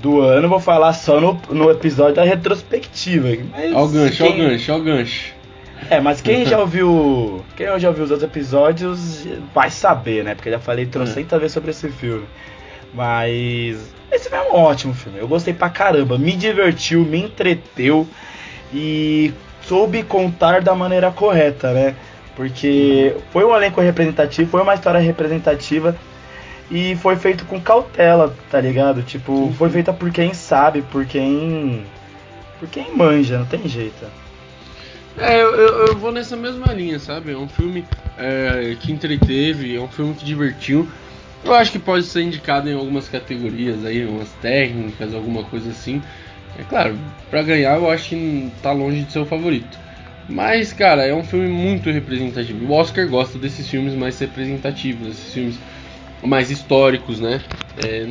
do 0.00 0.20
ano, 0.20 0.48
vou 0.48 0.60
falar 0.60 0.92
só 0.92 1.20
no, 1.20 1.40
no 1.50 1.70
episódio 1.70 2.14
da 2.14 2.24
retrospectiva. 2.24 3.28
Mas 3.50 3.74
ó 3.74 3.84
o 3.84 3.88
gancho, 3.88 4.24
quem... 4.24 4.32
ó 4.32 4.34
o 4.34 4.48
gancho, 4.48 4.72
ó 4.72 4.76
o 4.76 4.82
gancho. 4.82 5.39
É, 5.88 6.00
mas 6.00 6.20
quem 6.20 6.44
já 6.46 6.58
ouviu. 6.58 7.44
Quem 7.56 7.66
já 7.78 7.88
ouviu 7.88 8.04
os 8.04 8.10
outros 8.10 8.28
episódios 8.28 9.26
vai 9.54 9.70
saber, 9.70 10.24
né? 10.24 10.34
Porque 10.34 10.48
eu 10.48 10.54
já 10.54 10.60
falei 10.60 10.86
trocentas 10.86 11.40
vezes 11.40 11.54
sobre 11.54 11.70
esse 11.70 11.88
filme. 11.88 12.26
Mas. 12.92 13.94
Esse 14.12 14.32
é 14.34 14.42
um 14.42 14.56
ótimo 14.56 14.92
filme. 14.92 15.18
Eu 15.18 15.28
gostei 15.28 15.54
pra 15.54 15.70
caramba. 15.70 16.18
Me 16.18 16.32
divertiu, 16.32 17.04
me 17.04 17.22
entreteu 17.22 18.06
e 18.72 19.32
soube 19.62 20.02
contar 20.02 20.60
da 20.62 20.74
maneira 20.74 21.10
correta, 21.10 21.72
né? 21.72 21.94
Porque 22.34 23.14
foi 23.32 23.44
um 23.44 23.54
elenco 23.54 23.80
representativo, 23.80 24.50
foi 24.50 24.62
uma 24.62 24.74
história 24.74 24.98
representativa 24.98 25.96
e 26.70 26.96
foi 26.96 27.16
feito 27.16 27.44
com 27.44 27.60
cautela, 27.60 28.34
tá 28.50 28.60
ligado? 28.60 29.02
Tipo, 29.02 29.52
foi 29.58 29.68
feita 29.70 29.92
por 29.92 30.10
quem 30.10 30.32
sabe, 30.32 30.82
por 30.82 31.04
quem. 31.04 31.84
por 32.58 32.68
quem 32.68 32.96
manja, 32.96 33.38
não 33.38 33.46
tem 33.46 33.68
jeito. 33.68 34.06
É, 35.18 35.42
eu, 35.42 35.54
eu, 35.54 35.96
vou 35.96 36.12
nessa 36.12 36.36
mesma 36.36 36.72
linha, 36.72 36.98
sabe? 36.98 37.32
É 37.32 37.36
um 37.36 37.48
filme 37.48 37.84
é, 38.18 38.76
que 38.80 38.92
entreteve, 38.92 39.76
é 39.76 39.80
um 39.80 39.88
filme 39.88 40.14
que 40.14 40.24
divertiu. 40.24 40.88
Eu 41.44 41.54
acho 41.54 41.72
que 41.72 41.78
pode 41.78 42.04
ser 42.04 42.22
indicado 42.22 42.68
em 42.68 42.74
algumas 42.74 43.08
categorias 43.08 43.84
aí, 43.84 44.04
umas 44.04 44.30
técnicas, 44.42 45.14
alguma 45.14 45.42
coisa 45.44 45.70
assim. 45.70 46.02
É 46.58 46.62
claro, 46.62 46.98
para 47.30 47.42
ganhar 47.42 47.76
eu 47.76 47.90
acho 47.90 48.10
que 48.10 48.52
tá 48.62 48.72
longe 48.72 49.02
de 49.02 49.12
ser 49.12 49.20
o 49.20 49.26
favorito. 49.26 49.78
Mas, 50.28 50.72
cara, 50.72 51.04
é 51.04 51.14
um 51.14 51.24
filme 51.24 51.48
muito 51.48 51.90
representativo. 51.90 52.64
O 52.66 52.72
Oscar 52.72 53.08
gosta 53.08 53.38
desses 53.38 53.68
filmes 53.68 53.94
mais 53.94 54.18
representativos, 54.18 55.08
desses 55.08 55.32
filmes 55.32 55.58
mais 56.22 56.50
históricos, 56.50 57.18
né? 57.18 57.40
É, 57.76 58.06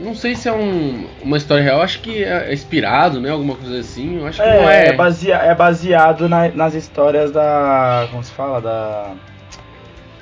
não 0.00 0.14
sei 0.14 0.34
se 0.34 0.48
é 0.48 0.52
um, 0.52 1.06
uma 1.22 1.36
história 1.36 1.62
real, 1.62 1.82
acho 1.82 2.00
que 2.00 2.22
é 2.22 2.52
inspirado, 2.52 3.20
né? 3.20 3.30
Alguma 3.30 3.56
coisa 3.56 3.78
assim. 3.78 4.18
Eu 4.18 4.26
acho 4.26 4.40
que 4.40 4.48
é, 4.48 4.60
não 4.60 4.70
é. 4.70 4.86
É, 4.88 4.92
basea, 4.92 5.36
é 5.36 5.54
baseado 5.54 6.28
na, 6.28 6.48
nas 6.48 6.74
histórias 6.74 7.30
da. 7.32 8.06
Como 8.10 8.22
se 8.22 8.30
fala? 8.32 8.60
Da. 8.60 9.14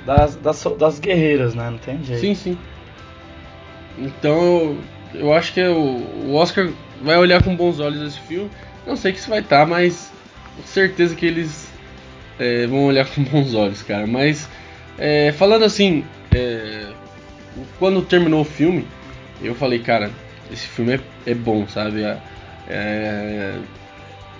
Das, 0.05 0.35
das, 0.37 0.63
das, 0.79 0.99
guerreiras, 0.99 1.53
né? 1.53 1.69
Não 1.69 1.77
tem 1.77 2.01
jeito. 2.03 2.21
Sim, 2.21 2.33
sim. 2.33 2.57
Então 3.97 4.77
eu, 5.13 5.33
acho 5.33 5.53
que 5.53 5.59
é 5.59 5.69
o, 5.69 6.01
o 6.25 6.35
Oscar 6.35 6.69
vai 7.01 7.17
olhar 7.17 7.43
com 7.43 7.55
bons 7.55 7.79
olhos 7.79 8.01
esse 8.01 8.19
filme. 8.21 8.49
Não 8.85 8.95
sei 8.95 9.11
que 9.11 9.19
se 9.19 9.29
vai 9.29 9.39
estar, 9.39 9.59
tá, 9.59 9.65
mas 9.65 10.11
certeza 10.63 11.13
que 11.13 11.25
eles 11.25 11.69
é, 12.39 12.65
vão 12.67 12.85
olhar 12.85 13.05
com 13.05 13.21
bons 13.25 13.53
olhos, 13.53 13.83
cara. 13.83 14.07
Mas 14.07 14.49
é, 14.97 15.33
falando 15.33 15.65
assim, 15.65 16.05
é, 16.33 16.87
quando 17.77 18.01
terminou 18.01 18.41
o 18.41 18.45
filme 18.45 18.87
eu 19.41 19.55
falei, 19.55 19.79
cara, 19.79 20.11
esse 20.51 20.67
filme 20.67 20.95
é, 20.95 20.99
é 21.31 21.33
bom, 21.33 21.67
sabe? 21.67 22.03
É, 22.03 22.17
é, 22.67 23.55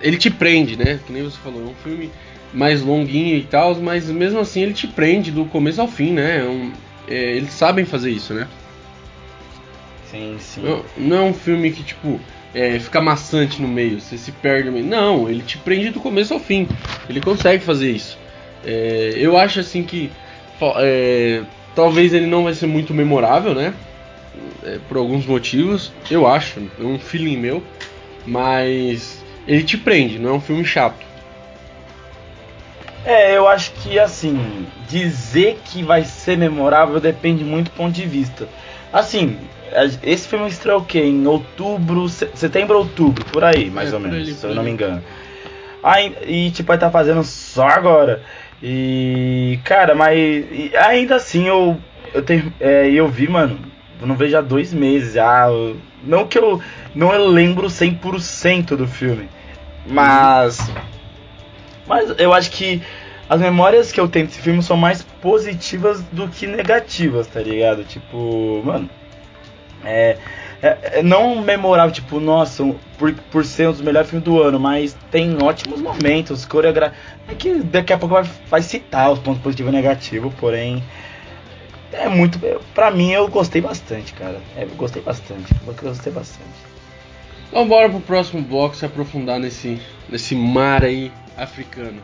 ele 0.00 0.16
te 0.16 0.30
prende, 0.30 0.76
né? 0.76 1.00
Que 1.06 1.12
nem 1.12 1.22
você 1.22 1.38
falou, 1.38 1.62
é 1.62 1.70
um 1.70 1.74
filme 1.74 2.10
mais 2.52 2.82
longuinho 2.82 3.36
e 3.36 3.42
tal, 3.42 3.74
mas 3.76 4.08
mesmo 4.10 4.40
assim 4.40 4.62
ele 4.62 4.72
te 4.72 4.86
prende 4.86 5.30
do 5.30 5.44
começo 5.44 5.80
ao 5.80 5.88
fim, 5.88 6.12
né? 6.12 6.38
É 6.38 6.44
um, 6.44 6.72
é, 7.06 7.36
eles 7.36 7.52
sabem 7.52 7.84
fazer 7.84 8.10
isso, 8.10 8.34
né? 8.34 8.46
Sim, 10.10 10.36
sim. 10.38 10.62
Não, 10.62 10.84
não 10.96 11.16
é 11.16 11.22
um 11.22 11.34
filme 11.34 11.70
que, 11.70 11.82
tipo, 11.82 12.18
é, 12.54 12.78
fica 12.78 13.00
maçante 13.00 13.60
no 13.60 13.68
meio, 13.68 14.00
você 14.00 14.16
se 14.16 14.32
perde 14.32 14.66
no 14.66 14.72
meio. 14.72 14.86
Não, 14.86 15.28
ele 15.28 15.42
te 15.42 15.58
prende 15.58 15.90
do 15.90 16.00
começo 16.00 16.32
ao 16.32 16.40
fim. 16.40 16.66
Ele 17.08 17.20
consegue 17.20 17.62
fazer 17.62 17.90
isso. 17.90 18.18
É, 18.64 19.14
eu 19.16 19.36
acho 19.36 19.60
assim 19.60 19.82
que 19.82 20.10
é, 20.78 21.42
talvez 21.74 22.12
ele 22.12 22.26
não 22.26 22.44
vai 22.44 22.54
ser 22.54 22.66
muito 22.66 22.94
memorável, 22.94 23.54
né? 23.54 23.74
É, 24.62 24.78
por 24.88 24.96
alguns 24.96 25.26
motivos, 25.26 25.92
eu 26.10 26.26
acho, 26.26 26.60
é 26.78 26.82
um 26.82 26.98
feeling 26.98 27.36
meu, 27.36 27.62
mas 28.26 29.24
ele 29.46 29.62
te 29.62 29.76
prende, 29.76 30.18
não 30.18 30.30
é 30.30 30.32
um 30.34 30.40
filme 30.40 30.64
chato. 30.64 31.06
É, 33.04 33.36
eu 33.36 33.48
acho 33.48 33.72
que 33.72 33.98
assim, 33.98 34.66
dizer 34.88 35.58
que 35.64 35.82
vai 35.82 36.04
ser 36.04 36.36
memorável 36.36 37.00
depende 37.00 37.44
muito 37.44 37.70
do 37.70 37.76
ponto 37.76 37.94
de 37.94 38.04
vista. 38.04 38.48
Assim, 38.92 39.38
esse 40.02 40.28
filme 40.28 40.48
estreou 40.48 40.80
o 40.80 40.84
quê? 40.84 41.00
Em 41.00 41.26
outubro, 41.26 42.08
setembro, 42.08 42.78
outubro, 42.78 43.24
por 43.26 43.44
aí, 43.44 43.70
mais 43.70 43.92
é, 43.92 43.94
ou 43.94 44.00
menos, 44.00 44.34
se 44.34 44.44
eu 44.44 44.54
não 44.54 44.62
me 44.62 44.70
engano. 44.70 45.02
Aí, 45.82 46.14
e 46.26 46.50
tipo, 46.50 46.68
vai 46.68 46.78
tá 46.78 46.90
fazendo 46.90 47.22
só 47.22 47.68
agora. 47.68 48.22
E, 48.62 49.58
cara, 49.64 49.94
mas 49.94 50.18
e, 50.18 50.72
ainda 50.76 51.16
assim 51.16 51.46
eu 51.46 51.78
eu 52.12 52.22
tenho, 52.22 52.52
é, 52.58 52.90
eu 52.90 53.06
vi, 53.08 53.28
mano, 53.28 53.58
não 54.06 54.16
vejo 54.16 54.36
há 54.36 54.40
dois 54.40 54.72
meses. 54.72 55.16
Eu, 55.16 55.76
não 56.04 56.26
que 56.26 56.38
eu 56.38 56.60
não 56.94 57.12
eu 57.12 57.28
lembro 57.28 57.66
100% 57.66 58.76
do 58.76 58.86
filme, 58.86 59.28
mas 59.86 60.58
mas 61.86 62.14
eu 62.18 62.32
acho 62.32 62.50
que 62.50 62.82
as 63.28 63.40
memórias 63.40 63.92
que 63.92 64.00
eu 64.00 64.08
tenho 64.08 64.26
desse 64.26 64.40
filme 64.40 64.62
são 64.62 64.76
mais 64.76 65.02
positivas 65.02 66.02
do 66.12 66.28
que 66.28 66.46
negativas, 66.46 67.26
tá 67.26 67.40
ligado? 67.40 67.84
Tipo, 67.84 68.62
mano, 68.64 68.88
é, 69.84 70.16
é, 70.62 70.78
é 70.98 71.02
não 71.02 71.40
memorável, 71.42 71.92
tipo, 71.92 72.18
nossa, 72.18 72.64
por, 72.98 73.12
por 73.30 73.44
ser 73.44 73.68
um 73.68 73.72
dos 73.72 73.80
melhores 73.80 74.08
filmes 74.08 74.24
do 74.24 74.42
ano, 74.42 74.58
mas 74.58 74.96
tem 75.10 75.36
ótimos 75.42 75.80
momentos, 75.80 76.46
coreografia. 76.46 76.96
É 77.28 77.34
que 77.34 77.56
daqui 77.56 77.92
a 77.92 77.98
pouco 77.98 78.14
vai, 78.14 78.24
vai 78.48 78.62
citar 78.62 79.10
os 79.12 79.18
pontos 79.18 79.42
positivos 79.42 79.72
e 79.72 79.76
negativos, 79.76 80.32
porém. 80.40 80.82
É 81.92 82.08
muito. 82.08 82.38
Pra 82.74 82.90
mim, 82.90 83.12
eu 83.12 83.28
gostei 83.28 83.60
bastante, 83.60 84.12
cara. 84.12 84.40
É, 84.56 84.64
eu 84.64 84.68
gostei 84.70 85.02
bastante. 85.02 85.54
Eu 85.66 85.74
gostei 85.74 86.12
bastante. 86.12 86.68
Então, 87.48 87.66
bora 87.66 87.88
pro 87.88 88.00
próximo 88.00 88.42
bloco 88.42 88.76
se 88.76 88.84
aprofundar 88.84 89.40
nesse, 89.40 89.80
nesse 90.08 90.34
mar 90.34 90.84
aí 90.84 91.10
africano. 91.36 92.02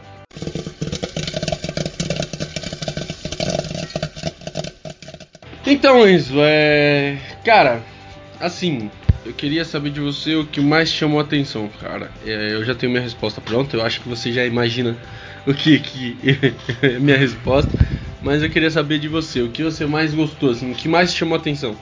Então, 5.67 6.09
Enzo, 6.09 6.37
é. 6.41 7.19
Cara, 7.45 7.83
assim, 8.41 8.91
eu 9.25 9.33
queria 9.33 9.65
saber 9.65 9.91
de 9.91 10.01
você 10.01 10.35
o 10.35 10.47
que 10.47 10.61
mais 10.61 10.91
chamou 10.91 11.19
a 11.19 11.23
atenção, 11.23 11.69
cara. 11.81 12.11
É, 12.25 12.55
eu 12.55 12.65
já 12.65 12.75
tenho 12.75 12.93
minha 12.93 13.03
resposta 13.03 13.41
pronta, 13.41 13.77
eu 13.77 13.85
acho 13.85 14.01
que 14.01 14.09
você 14.09 14.33
já 14.33 14.45
imagina 14.45 14.97
o 15.47 15.55
que, 15.55 15.79
que 15.79 16.17
é 16.83 16.99
minha 16.99 17.17
resposta. 17.17 17.71
Mas 18.23 18.43
eu 18.43 18.49
queria 18.49 18.71
saber 18.71 18.99
de 18.99 19.09
você, 19.09 19.43
o 19.43 19.51
que 19.51 19.63
você 19.63 19.85
mais 19.85 20.15
gostou, 20.15 20.51
assim, 20.51 20.73
o 20.73 20.75
que 20.75 20.89
mais 20.89 21.15
chamou 21.15 21.37
a 21.37 21.39
atenção? 21.39 21.77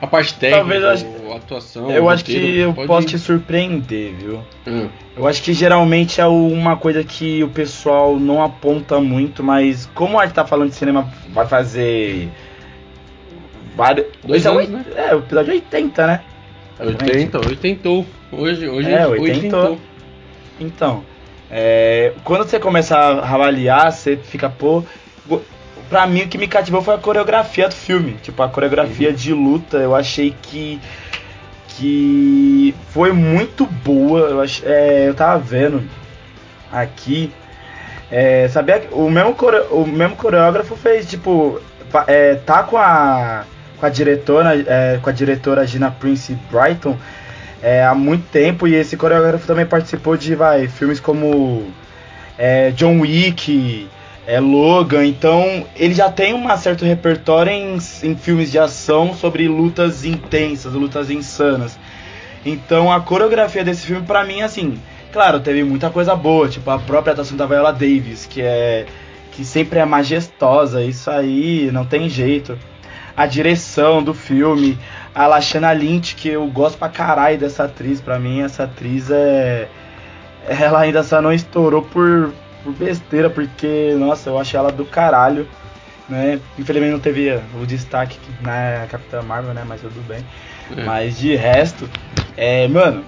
A 0.00 0.06
parte 0.06 0.34
técnica, 0.34 0.78
Talvez, 0.78 1.06
a 1.32 1.36
atuação. 1.36 1.90
Eu 1.90 2.10
acho 2.10 2.22
roteiro, 2.22 2.46
que 2.46 2.58
eu 2.58 2.74
pode... 2.74 2.86
posso 2.86 3.06
te 3.06 3.18
surpreender, 3.18 4.14
viu? 4.14 4.44
Hum. 4.66 4.88
Eu 5.16 5.26
acho 5.26 5.42
que 5.42 5.54
geralmente 5.54 6.20
é 6.20 6.26
uma 6.26 6.76
coisa 6.76 7.02
que 7.02 7.42
o 7.42 7.48
pessoal 7.48 8.20
não 8.20 8.42
aponta 8.42 9.00
muito, 9.00 9.42
mas 9.42 9.88
como 9.94 10.20
a 10.20 10.26
gente 10.26 10.34
tá 10.34 10.44
falando 10.44 10.68
de 10.68 10.74
cinema, 10.74 11.10
vai 11.30 11.46
fazer 11.46 12.28
vários. 13.74 14.06
Dois 14.22 14.44
é, 14.44 14.48
anos, 14.50 14.68
né? 14.68 14.84
é, 14.96 15.14
o 15.14 15.20
episódio 15.20 15.54
80, 15.54 16.06
né? 16.06 16.20
80, 16.78 17.48
80. 17.48 17.88
Hoje, 18.32 18.68
hoje 18.68 18.90
é, 18.90 19.06
80. 19.06 19.78
Então, 20.60 21.02
é, 21.50 22.12
quando 22.24 22.44
você 22.44 22.58
começa 22.58 22.96
a 22.96 23.34
avaliar, 23.34 23.92
você 23.92 24.16
fica, 24.16 24.48
pô. 24.48 24.82
Pra 25.88 26.04
mim, 26.04 26.22
o 26.22 26.28
que 26.28 26.36
me 26.36 26.48
cativou 26.48 26.82
foi 26.82 26.94
a 26.94 26.98
coreografia 26.98 27.68
do 27.68 27.74
filme. 27.74 28.14
Tipo, 28.22 28.42
a 28.42 28.48
coreografia 28.48 29.10
uhum. 29.10 29.14
de 29.14 29.32
luta, 29.32 29.76
eu 29.76 29.94
achei 29.94 30.34
que. 30.42 30.80
que 31.68 32.74
foi 32.90 33.12
muito 33.12 33.66
boa. 33.66 34.20
Eu, 34.20 34.40
ach, 34.40 34.62
é, 34.64 35.08
eu 35.08 35.14
tava 35.14 35.38
vendo 35.38 35.88
aqui. 36.72 37.32
É, 38.10 38.48
sabia 38.48 38.80
que 38.80 38.94
o 38.94 39.08
mesmo, 39.08 39.34
core, 39.34 39.66
o 39.70 39.86
mesmo 39.86 40.16
coreógrafo 40.16 40.76
fez, 40.76 41.08
tipo, 41.08 41.60
é, 42.06 42.34
tá 42.34 42.62
com 42.62 42.76
a 42.76 43.44
com 43.78 43.86
a 43.86 43.88
diretora, 43.88 44.54
é, 44.66 44.98
com 45.02 45.10
a 45.10 45.12
diretora 45.12 45.66
Gina 45.66 45.90
Prince 45.90 46.36
Brighton 46.50 46.96
é, 47.66 47.84
há 47.84 47.96
muito 47.96 48.28
tempo 48.30 48.68
e 48.68 48.76
esse 48.76 48.96
coreógrafo 48.96 49.44
também 49.44 49.66
participou 49.66 50.16
de 50.16 50.36
vai, 50.36 50.68
filmes 50.68 51.00
como 51.00 51.66
é, 52.38 52.70
John 52.70 53.00
Wick, 53.00 53.88
é, 54.24 54.38
Logan, 54.38 55.04
então 55.04 55.66
ele 55.74 55.92
já 55.92 56.08
tem 56.08 56.32
um 56.32 56.56
certo 56.56 56.84
repertório 56.84 57.50
em, 57.50 57.76
em 58.04 58.14
filmes 58.14 58.52
de 58.52 58.58
ação 58.60 59.12
sobre 59.14 59.48
lutas 59.48 60.04
intensas, 60.04 60.74
lutas 60.74 61.10
insanas. 61.10 61.76
Então 62.44 62.92
a 62.92 63.00
coreografia 63.00 63.64
desse 63.64 63.84
filme 63.84 64.06
para 64.06 64.22
mim 64.22 64.42
assim, 64.42 64.80
claro, 65.12 65.40
teve 65.40 65.64
muita 65.64 65.90
coisa 65.90 66.14
boa, 66.14 66.48
tipo 66.48 66.70
a 66.70 66.78
própria 66.78 67.14
atuação 67.14 67.36
da 67.36 67.46
Viola 67.46 67.72
Davis, 67.72 68.26
que 68.26 68.42
é 68.42 68.86
que 69.32 69.44
sempre 69.44 69.80
é 69.80 69.84
majestosa, 69.84 70.84
isso 70.84 71.10
aí 71.10 71.68
não 71.72 71.84
tem 71.84 72.08
jeito 72.08 72.56
a 73.16 73.26
direção 73.26 74.02
do 74.02 74.12
filme, 74.12 74.78
a 75.16 75.26
Lashana 75.26 75.72
Lynch, 75.72 76.14
que 76.14 76.28
eu 76.28 76.46
gosto 76.48 76.76
pra 76.76 76.90
caralho 76.90 77.38
dessa 77.38 77.64
atriz, 77.64 78.02
pra 78.02 78.18
mim 78.18 78.42
essa 78.42 78.64
atriz 78.64 79.10
é. 79.10 79.66
Ela 80.46 80.80
ainda 80.80 81.02
só 81.02 81.22
não 81.22 81.32
estourou 81.32 81.80
por, 81.80 82.34
por 82.62 82.72
besteira, 82.74 83.30
porque, 83.30 83.96
nossa, 83.98 84.28
eu 84.28 84.38
achei 84.38 84.60
ela 84.60 84.70
do 84.70 84.84
caralho. 84.84 85.48
Né? 86.06 86.38
Infelizmente 86.58 86.92
não 86.92 87.00
teve 87.00 87.30
o 87.60 87.66
destaque 87.66 88.18
na 88.42 88.86
Capitã 88.88 89.22
Marvel, 89.22 89.54
né? 89.54 89.64
Mas 89.66 89.80
tudo 89.80 90.06
bem. 90.06 90.24
É. 90.76 90.84
Mas 90.84 91.18
de 91.18 91.34
resto, 91.34 91.88
é, 92.36 92.68
mano, 92.68 93.02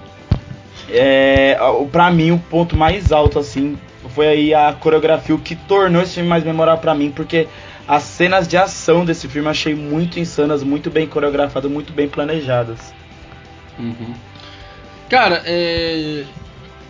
é, 0.89 1.57
pra 1.91 2.09
mim 2.09 2.31
o 2.31 2.39
ponto 2.39 2.75
mais 2.75 3.11
alto, 3.11 3.37
assim, 3.37 3.77
foi 4.09 4.27
aí 4.27 4.53
a 4.53 4.73
coreografia, 4.73 5.35
o 5.35 5.39
que 5.39 5.55
tornou 5.55 6.01
esse 6.01 6.15
filme 6.15 6.27
mais 6.27 6.43
memorável 6.43 6.81
pra 6.81 6.95
mim, 6.95 7.11
porque 7.11 7.47
as 7.89 8.03
cenas 8.03 8.47
de 8.47 8.55
ação 8.55 9.03
desse 9.03 9.27
filme 9.27 9.49
achei 9.49 9.73
muito 9.73 10.19
insanas, 10.19 10.61
muito 10.61 10.91
bem 10.91 11.07
coreografadas, 11.07 11.71
muito 11.71 11.91
bem 11.91 12.07
planejadas. 12.07 12.93
Uhum. 13.79 14.13
Cara, 15.09 15.41
é... 15.43 16.23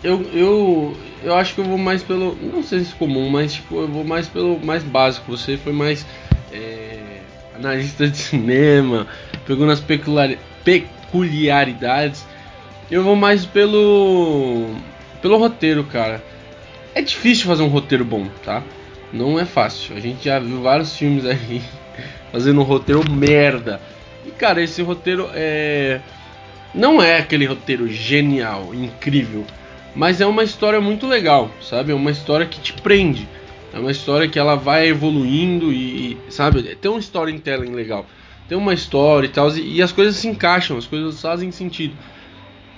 eu, 0.04 0.22
eu, 0.34 0.98
eu 1.24 1.36
acho 1.36 1.56
que 1.56 1.62
eu 1.62 1.64
vou 1.64 1.78
mais 1.78 2.04
pelo. 2.04 2.36
Não 2.36 2.62
sei 2.62 2.82
se 2.82 2.92
é 2.92 2.96
comum, 2.98 3.30
mas 3.30 3.54
tipo, 3.54 3.80
eu 3.80 3.88
vou 3.88 4.04
mais 4.04 4.28
pelo 4.28 4.60
mais 4.60 4.84
básico. 4.84 5.32
Você 5.32 5.56
foi 5.56 5.72
mais 5.72 6.06
é... 6.52 7.22
analista 7.56 8.06
de 8.06 8.18
cinema, 8.18 9.08
pegou 9.48 9.66
nas 9.66 9.80
peculiaridades. 9.80 12.26
Eu 12.92 13.06
vou 13.06 13.16
mais 13.16 13.46
pelo. 13.46 14.76
pelo 15.22 15.38
roteiro, 15.38 15.86
cara. 15.86 16.22
É 16.94 17.02
difícil 17.02 17.46
fazer 17.46 17.64
um 17.64 17.70
roteiro 17.70 18.04
bom, 18.04 18.28
tá? 18.44 18.62
Não 19.12 19.40
é 19.40 19.46
fácil. 19.46 19.96
A 19.96 20.00
gente 20.00 20.26
já 20.26 20.40
viu 20.40 20.62
vários 20.62 20.96
filmes 20.96 21.26
aí 21.26 21.62
fazendo 22.32 22.62
um 22.62 22.64
roteiro 22.64 23.04
merda. 23.12 23.82
E 24.26 24.32
cara, 24.32 24.62
esse 24.62 24.82
roteiro 24.82 25.30
é. 25.34 26.00
Não 26.74 27.02
é 27.02 27.18
aquele 27.18 27.46
roteiro 27.46 27.88
genial, 27.88 28.74
incrível. 28.76 29.44
Mas 29.96 30.22
é 30.22 30.26
uma 30.26 30.44
história 30.44 30.80
muito 30.80 31.08
legal, 31.08 31.50
sabe? 31.62 31.92
É 31.92 31.96
uma 31.96 32.12
história 32.12 32.46
que 32.46 32.60
te 32.60 32.74
prende. 32.74 33.28
É 33.74 33.80
uma 33.80 33.92
história 33.92 34.28
que 34.28 34.38
ela 34.38 34.56
vai 34.56 34.88
evoluindo 34.88 35.74
e, 35.74 36.18
sabe? 36.30 36.76
Tem 36.76 36.90
um 36.92 37.00
storytelling 37.00 37.72
legal. 37.72 38.06
Tem 38.48 38.58
uma 38.58 38.74
história 38.74 39.28
e 39.28 39.30
tal. 39.30 39.50
E, 39.56 39.78
e 39.78 39.82
as 39.82 39.92
coisas 39.92 40.16
se 40.16 40.28
encaixam, 40.28 40.78
as 40.78 40.86
coisas 40.86 41.20
fazem 41.20 41.52
sentido. 41.52 41.96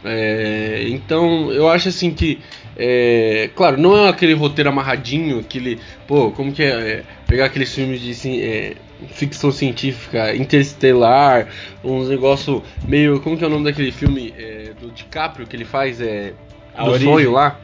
É, 0.04 0.86
então 0.88 1.52
eu 1.52 1.70
acho 1.70 1.90
assim 1.90 2.12
que 2.12 2.40
é, 2.84 3.52
claro, 3.56 3.80
não 3.80 3.96
é 3.96 4.10
aquele 4.10 4.34
roteiro 4.34 4.72
amarradinho, 4.72 5.38
aquele. 5.38 5.80
Pô, 6.08 6.32
como 6.32 6.52
que 6.52 6.64
é? 6.64 6.70
é 6.70 7.04
pegar 7.28 7.46
aqueles 7.46 7.72
filmes 7.72 8.02
de 8.02 8.42
é, 8.42 8.74
ficção 9.10 9.52
científica, 9.52 10.36
interestelar, 10.36 11.48
uns 11.84 12.10
negócio 12.10 12.64
meio. 12.88 13.20
Como 13.20 13.38
que 13.38 13.44
é 13.44 13.48
o 13.48 13.52
nome 13.52 13.66
daquele 13.66 13.92
filme 13.92 14.34
é, 14.36 14.72
do 14.82 14.90
DiCaprio 14.90 15.46
que 15.46 15.56
ele 15.56 15.64
faz? 15.64 16.02
É, 16.02 16.34
A 16.74 16.86
do 16.86 16.92
origem. 16.94 17.14
sonho 17.14 17.32
lá? 17.32 17.60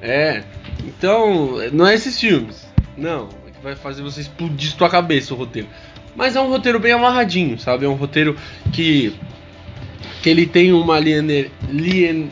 É. 0.00 0.44
Então, 0.86 1.56
não 1.72 1.84
é 1.84 1.94
esses 1.94 2.20
filmes. 2.20 2.64
Não. 2.96 3.28
É 3.48 3.50
que 3.50 3.60
vai 3.60 3.74
fazer 3.74 4.02
você 4.02 4.20
explodir 4.20 4.70
sua 4.70 4.88
cabeça 4.88 5.34
o 5.34 5.36
roteiro. 5.36 5.66
Mas 6.14 6.36
é 6.36 6.40
um 6.40 6.48
roteiro 6.48 6.78
bem 6.78 6.92
amarradinho, 6.92 7.58
sabe? 7.58 7.86
É 7.86 7.88
um 7.88 7.94
roteiro 7.94 8.36
que. 8.72 9.16
que 10.22 10.30
ele 10.30 10.46
tem 10.46 10.72
uma 10.72 11.00
linha. 11.00 11.50
linha 11.68 12.30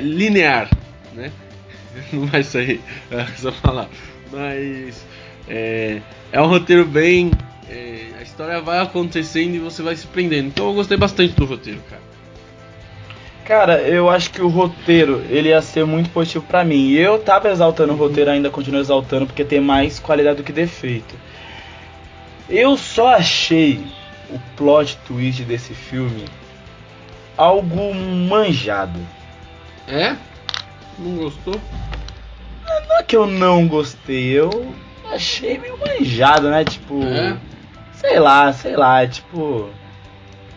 linear 0.00 0.70
né? 1.14 1.32
não 2.12 2.26
vai 2.26 2.42
sair 2.42 2.80
essa 3.10 3.52
palavra. 3.52 3.90
Mas 4.32 5.04
é, 5.48 6.00
é 6.32 6.40
um 6.40 6.46
roteiro 6.46 6.84
bem. 6.84 7.30
É, 7.68 8.08
a 8.18 8.22
história 8.22 8.60
vai 8.60 8.80
acontecendo 8.80 9.54
e 9.54 9.58
você 9.58 9.82
vai 9.82 9.96
se 9.96 10.06
prendendo. 10.06 10.48
Então 10.48 10.68
eu 10.68 10.74
gostei 10.74 10.96
bastante 10.96 11.34
do 11.34 11.44
roteiro, 11.44 11.80
cara. 11.88 12.02
Cara, 13.44 13.82
eu 13.82 14.08
acho 14.08 14.30
que 14.30 14.40
o 14.40 14.48
roteiro 14.48 15.22
ele 15.28 15.50
ia 15.50 15.60
ser 15.60 15.84
muito 15.84 16.08
positivo 16.10 16.44
para 16.46 16.64
mim. 16.64 16.92
Eu 16.92 17.18
tava 17.18 17.50
exaltando 17.50 17.92
o 17.92 17.96
roteiro, 17.96 18.30
ainda 18.30 18.48
continuo 18.48 18.80
exaltando 18.80 19.26
porque 19.26 19.44
tem 19.44 19.60
mais 19.60 19.98
qualidade 19.98 20.38
do 20.38 20.42
que 20.42 20.52
defeito. 20.52 21.14
Eu 22.48 22.76
só 22.76 23.14
achei 23.14 23.84
o 24.30 24.38
plot 24.56 24.98
twist 25.06 25.42
desse 25.42 25.74
filme 25.74 26.24
algo 27.36 27.94
manjado. 27.94 28.98
É? 29.86 30.16
Não 30.98 31.16
gostou? 31.16 31.60
Não 32.88 32.98
é 32.98 33.02
que 33.02 33.16
eu 33.16 33.26
não 33.26 33.66
gostei, 33.66 34.38
eu 34.38 34.74
achei 35.12 35.58
meio 35.58 35.78
manjado, 35.78 36.48
né? 36.48 36.64
Tipo. 36.64 37.02
É? 37.02 37.36
Sei 37.94 38.18
lá, 38.18 38.52
sei 38.52 38.76
lá, 38.76 39.06
tipo. 39.06 39.68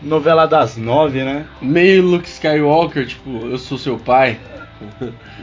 Novela 0.00 0.46
das 0.46 0.76
nove, 0.76 1.24
né? 1.24 1.44
Meio 1.60 2.02
Luke 2.04 2.28
Skywalker, 2.28 3.04
tipo, 3.06 3.46
eu 3.46 3.58
sou 3.58 3.76
seu 3.76 3.98
pai. 3.98 4.38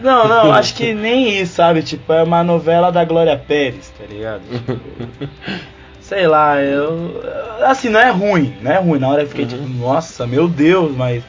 Não, 0.01 0.29
não, 0.29 0.51
acho 0.53 0.75
que 0.75 0.93
nem 0.93 1.41
isso, 1.41 1.55
sabe? 1.55 1.83
Tipo, 1.83 2.13
é 2.13 2.23
uma 2.23 2.41
novela 2.43 2.89
da 2.89 3.03
Glória 3.03 3.37
Pérez, 3.37 3.89
tá 3.97 4.05
ligado? 4.05 4.41
Tipo, 4.49 5.29
sei 5.99 6.25
lá, 6.25 6.61
eu. 6.61 7.21
Assim, 7.65 7.89
não 7.89 7.99
é 7.99 8.11
ruim, 8.11 8.55
não 8.61 8.71
é 8.71 8.77
ruim. 8.79 8.99
Na 8.99 9.09
hora 9.09 9.23
eu 9.23 9.27
fiquei 9.27 9.43
Uhum. 9.43 9.49
tipo, 9.51 9.67
nossa, 9.67 10.25
meu 10.25 10.47
Deus, 10.47 10.95
mas. 10.95 11.21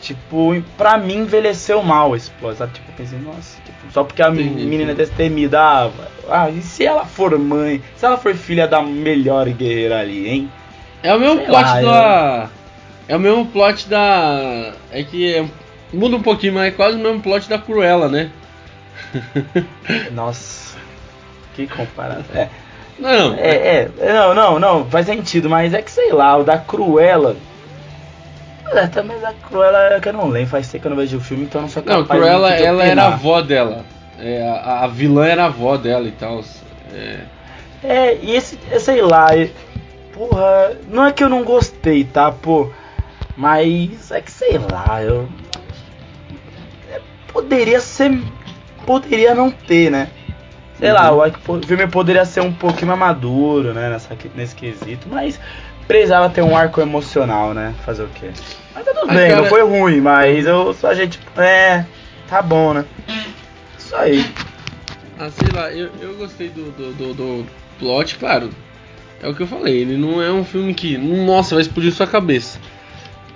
Tipo, 0.00 0.62
pra 0.78 0.96
mim 0.96 1.18
envelheceu 1.18 1.82
mal 1.82 2.16
esse 2.16 2.30
plot, 2.32 2.56
sabe? 2.56 2.72
Tipo, 2.72 2.90
eu 2.90 2.94
pensei, 2.96 3.18
nossa, 3.18 3.58
tipo, 3.64 3.92
só 3.92 4.02
porque 4.02 4.22
a 4.22 4.30
Entendi, 4.30 4.64
menina 4.64 4.92
é 4.92 4.94
destemida, 4.94 5.60
ah, 5.60 5.90
ah, 6.28 6.48
e 6.50 6.62
se 6.62 6.86
ela 6.86 7.04
for 7.04 7.38
mãe? 7.38 7.82
Se 7.96 8.06
ela 8.06 8.16
for 8.16 8.34
filha 8.34 8.66
da 8.66 8.80
melhor 8.82 9.46
guerreira 9.50 10.00
ali, 10.00 10.26
hein? 10.28 10.50
É 11.02 11.14
o 11.14 11.20
mesmo 11.20 11.36
Sei 11.36 11.46
plot 11.46 11.62
lá, 11.62 11.80
da. 11.82 12.48
É 13.08 13.16
o 13.16 13.20
mesmo 13.20 13.44
plot 13.46 13.88
da. 13.88 14.72
É 14.90 15.02
que 15.02 15.34
é- 15.34 15.44
muda 15.92 16.16
um 16.16 16.22
pouquinho, 16.22 16.54
mas 16.54 16.68
é 16.68 16.70
quase 16.70 16.96
o 16.96 17.00
mesmo 17.00 17.20
plot 17.20 17.48
da 17.48 17.58
Cruella, 17.58 18.08
né? 18.08 18.30
Nossa, 20.12 20.76
que 21.54 21.66
comparação. 21.66 22.34
É, 22.34 22.48
Não, 22.98 23.34
É, 23.34 23.88
é, 23.98 24.12
não, 24.12 24.34
não, 24.34 24.58
não, 24.58 24.84
faz 24.90 25.06
sentido, 25.06 25.48
mas 25.48 25.72
é 25.74 25.82
que 25.82 25.90
sei 25.90 26.12
lá, 26.12 26.36
o 26.36 26.44
da 26.44 26.58
Cruella. 26.58 27.36
É, 28.72 28.86
também 28.86 29.18
da 29.20 29.32
Cruella 29.32 29.94
é 29.94 30.00
que 30.00 30.08
eu 30.08 30.12
não 30.12 30.28
lembro, 30.28 30.50
faz 30.50 30.68
tempo 30.68 30.82
que 30.82 30.86
eu 30.86 30.90
não 30.90 30.96
vejo 30.96 31.16
o 31.16 31.20
filme, 31.20 31.44
então 31.44 31.60
eu 31.60 31.62
não 31.62 31.68
sou 31.68 31.82
não, 31.84 32.02
capaz 32.02 32.20
Cruella, 32.20 32.56
de 32.56 32.62
ela 32.64 32.84
era 32.84 33.02
a 33.04 33.14
avó 33.14 33.40
dela. 33.40 33.84
É, 34.18 34.42
a, 34.48 34.84
a 34.84 34.86
vilã 34.86 35.26
era 35.26 35.42
a 35.44 35.46
avó 35.46 35.76
dela 35.76 36.06
e 36.06 36.12
tal. 36.12 36.44
É, 36.92 37.20
É, 37.82 38.14
e 38.22 38.36
esse, 38.36 38.58
sei 38.78 39.00
lá, 39.02 39.34
e- 39.34 39.52
porra, 40.12 40.72
não 40.88 41.06
é 41.06 41.12
que 41.12 41.24
eu 41.24 41.28
não 41.28 41.42
gostei, 41.42 42.04
tá, 42.04 42.30
pô, 42.30 42.70
mas 43.36 44.10
é 44.10 44.20
que 44.20 44.30
sei 44.30 44.58
lá, 44.58 45.02
eu. 45.02 45.28
é, 46.92 47.00
poderia 47.32 47.80
ser. 47.80 48.20
Poderia 48.86 49.34
não 49.34 49.50
ter, 49.50 49.90
né? 49.90 50.08
Sei 50.78 50.90
lá, 50.92 51.12
Uhum. 51.12 51.30
que 51.30 51.50
o 51.50 51.62
filme 51.62 51.86
poderia 51.86 52.24
ser 52.24 52.40
um 52.40 52.52
pouquinho 52.52 52.88
mais 52.88 52.98
maduro, 52.98 53.74
né, 53.74 53.90
nessa, 53.90 54.16
nesse 54.34 54.54
quesito, 54.54 55.08
mas 55.10 55.38
precisava 55.86 56.30
ter 56.30 56.40
um 56.42 56.56
arco 56.56 56.80
emocional, 56.80 57.52
né? 57.52 57.74
Fazer 57.84 58.04
o 58.04 58.08
quê? 58.08 58.30
Mas 58.74 58.84
tá 58.84 58.92
tudo 58.94 59.08
bem, 59.12 59.28
cara- 59.30 59.42
não 59.42 59.48
foi 59.48 59.62
ruim, 59.62 60.00
mas 60.00 60.46
eu 60.46 60.72
só 60.74 60.88
a 60.88 60.94
gente. 60.94 61.18
É, 61.36 61.84
tá 62.28 62.40
bom, 62.42 62.72
né? 62.74 62.84
Isso 63.78 63.94
aí. 63.96 64.24
Ah, 65.18 65.30
sei 65.30 65.48
lá, 65.52 65.70
eu, 65.72 65.90
eu 66.00 66.14
gostei 66.16 66.48
do, 66.48 66.70
do, 66.70 66.92
do, 66.94 67.14
do 67.14 67.46
plot, 67.78 68.16
claro. 68.16 68.50
É 69.22 69.28
o 69.28 69.34
que 69.34 69.42
eu 69.42 69.46
falei, 69.46 69.76
ele 69.78 69.96
não 69.98 70.22
é 70.22 70.30
um 70.32 70.44
filme 70.44 70.72
que, 70.72 70.96
nossa, 70.96 71.54
vai 71.54 71.62
explodir 71.62 71.92
sua 71.92 72.06
cabeça. 72.06 72.58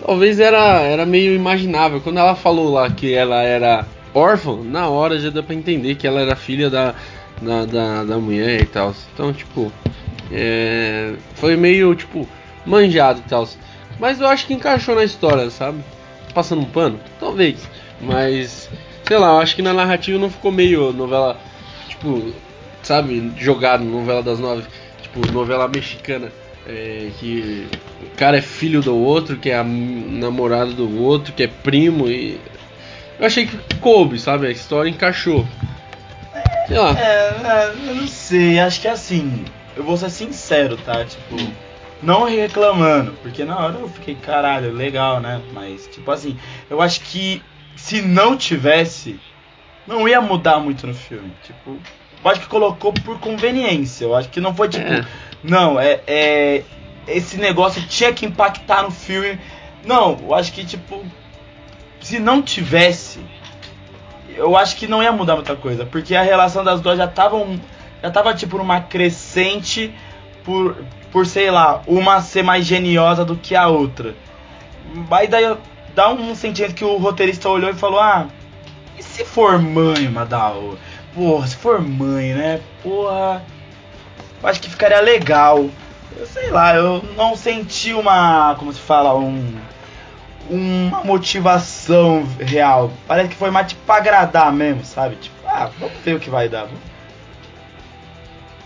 Talvez 0.05 0.41
era, 0.41 0.81
era 0.81 1.05
meio 1.05 1.35
imaginável. 1.35 2.01
Quando 2.01 2.19
ela 2.19 2.35
falou 2.35 2.73
lá 2.73 2.89
que 2.91 3.13
ela 3.13 3.43
era 3.43 3.87
órfã, 4.15 4.57
na 4.65 4.89
hora 4.89 5.19
já 5.19 5.29
dá 5.29 5.43
pra 5.43 5.55
entender 5.55 5.95
que 5.97 6.07
ela 6.07 6.21
era 6.21 6.35
filha 6.37 6.71
da, 6.71 6.95
da, 7.43 7.65
da, 7.67 8.05
da 8.05 8.19
mulher 8.19 8.63
e 8.63 8.67
tal. 8.67 8.95
Então, 9.13 9.33
tipo, 9.33 9.71
é, 10.33 11.15
foi 11.35 11.55
meio, 11.57 11.95
tipo, 11.95 12.27
manjado 12.65 13.21
e 13.21 13.29
tal. 13.29 13.47
Mas 13.99 14.21
eu 14.21 14.27
acho 14.27 14.47
que 14.47 14.55
encaixou 14.55 14.95
na 14.95 15.05
história, 15.05 15.51
sabe? 15.51 15.83
Passando 16.33 16.63
um 16.63 16.67
pano? 16.67 16.99
Talvez. 17.21 17.69
Mas, 18.01 18.69
sei 19.07 19.19
lá, 19.19 19.29
eu 19.29 19.39
acho 19.39 19.55
que 19.55 19.63
na 19.63 19.73
narrativa 19.73 20.19
não 20.19 20.31
ficou 20.31 20.51
meio 20.51 20.93
novela, 20.93 21.39
tipo, 21.89 22.33
sabe, 22.83 23.33
jogado, 23.39 23.85
novela 23.85 24.23
das 24.23 24.39
nove, 24.39 24.65
tipo, 25.03 25.31
novela 25.33 25.69
mexicana. 25.69 26.31
é, 26.67 27.11
que 27.19 27.69
o 28.03 28.17
cara 28.17 28.39
é 28.39 28.43
filho 28.43 28.81
do 28.81 28.97
outro, 28.97 29.37
que 29.37 29.51
é 29.51 29.59
a 29.59 29.65
namorada 29.65 30.73
do 30.73 31.03
outro, 31.03 31.33
que 31.33 31.43
é 31.43 31.49
primo 31.49 32.09
e. 32.09 32.41
Eu 33.19 33.27
achei 33.27 33.47
que 33.47 33.57
coube, 33.77 34.19
sabe? 34.19 34.47
A 34.47 34.51
história 34.51 34.89
encaixou. 34.91 35.47
Sei 36.67 36.79
lá. 36.79 36.99
É, 36.99 37.37
é, 37.45 37.91
eu 37.91 37.95
não 37.95 38.09
sei, 38.09 38.59
acho 38.59 38.81
que 38.81 38.89
é 38.89 38.91
assim, 38.91 39.45
eu 39.77 39.85
vou 39.85 39.97
ser 39.97 40.11
sincero, 40.11 40.77
tá? 40.79 41.05
Tipo, 41.05 41.37
não 42.05 42.25
reclamando, 42.25 43.13
porque 43.23 43.45
na 43.45 43.59
hora 43.59 43.79
eu 43.79 43.89
fiquei, 43.89 44.15
caralho, 44.15 44.73
legal, 44.73 45.21
né? 45.21 45.41
Mas, 45.53 45.87
tipo 45.89 46.11
assim, 46.11 46.37
eu 46.69 46.81
acho 46.81 47.01
que 47.01 47.43
se 47.77 48.03
não 48.03 48.37
tivesse, 48.37 49.19
não 49.87 50.09
ia 50.09 50.21
mudar 50.21 50.59
muito 50.61 50.87
no 50.87 50.95
filme. 50.95 51.33
Tipo, 51.43 51.79
eu 52.25 52.31
acho 52.31 52.41
que 52.41 52.47
colocou 52.47 52.93
por 52.93 53.19
conveniência. 53.19 54.05
Eu 54.05 54.15
acho 54.15 54.29
que 54.29 54.41
não 54.41 54.55
foi 54.55 54.69
tipo, 54.69 54.87
É. 54.87 55.05
não, 55.43 55.79
é, 55.81 56.01
é. 56.07 56.63
Esse 57.07 57.37
negócio 57.37 57.83
tinha 57.87 58.13
que 58.13 58.25
impactar 58.25 58.83
no 58.83 58.91
filme. 58.91 59.39
Não, 59.85 60.19
eu 60.23 60.35
acho 60.35 60.53
que, 60.53 60.65
tipo, 60.65 61.05
se 62.01 62.19
não 62.19 62.41
tivesse, 62.41 63.21
eu 64.37 64.57
acho 64.57 64.77
que 64.77 64.87
não 64.87 65.03
ia 65.03 65.13
mudar 65.13 65.35
muita 65.35 65.55
coisa, 65.57 65.85
porque 65.85 66.15
a 66.15 66.23
relação 66.23 66.65
das 66.65 66.81
duas 66.81 66.97
já 66.97 67.07
tava 67.07 67.37
um, 67.37 67.59
já 68.03 68.11
tava 68.11 68.35
tipo 68.35 68.57
numa 68.59 68.81
crescente 68.81 69.93
por 70.43 70.77
por 71.15 71.25
sei 71.27 71.49
lá, 71.49 71.81
uma 71.87 72.21
ser 72.21 72.43
mais 72.43 72.67
geniosa 72.67 73.25
do 73.25 73.37
que 73.37 73.55
a 73.55 73.69
outra. 73.69 74.17
Aí 75.13 75.29
daí 75.29 75.57
dá 75.95 76.11
um 76.13 76.35
sentimento 76.35 76.75
que 76.75 76.85
o 76.85 76.97
roteirista 76.97 77.49
olhou 77.49 77.71
e 77.71 77.75
falou: 77.75 78.01
"Ah, 78.01 78.27
e 78.99 79.03
se 79.03 79.25
for 79.25 79.63
mãe, 79.63 80.09
Madal? 80.09 80.75
Porra, 81.15 81.47
se 81.47 81.55
for 81.55 81.81
mãe, 81.81 82.35
né? 82.35 82.61
Porra, 82.83 83.45
acho 84.43 84.61
que 84.61 84.69
ficaria 84.69 85.01
legal. 85.01 85.71
Eu 86.17 86.27
sei 86.27 86.51
lá, 86.51 86.75
eu 86.75 87.01
não 87.17 87.37
senti 87.37 87.95
uma, 87.95 88.57
como 88.59 88.73
se 88.73 88.81
fala, 88.81 89.15
um 89.15 89.55
uma 90.51 91.05
motivação 91.05 92.27
real. 92.41 92.91
Parece 93.07 93.29
que 93.29 93.37
foi 93.37 93.53
mais 93.53 93.69
tipo 93.69 93.81
pra 93.87 93.97
agradar 93.97 94.53
mesmo, 94.53 94.85
sabe? 94.85 95.15
Tipo, 95.17 95.37
ah, 95.47 95.71
vamos 95.79 95.97
ver 96.05 96.17
o 96.17 96.21
que 96.21 96.29
vai 96.29 96.49
dar. 96.49 96.67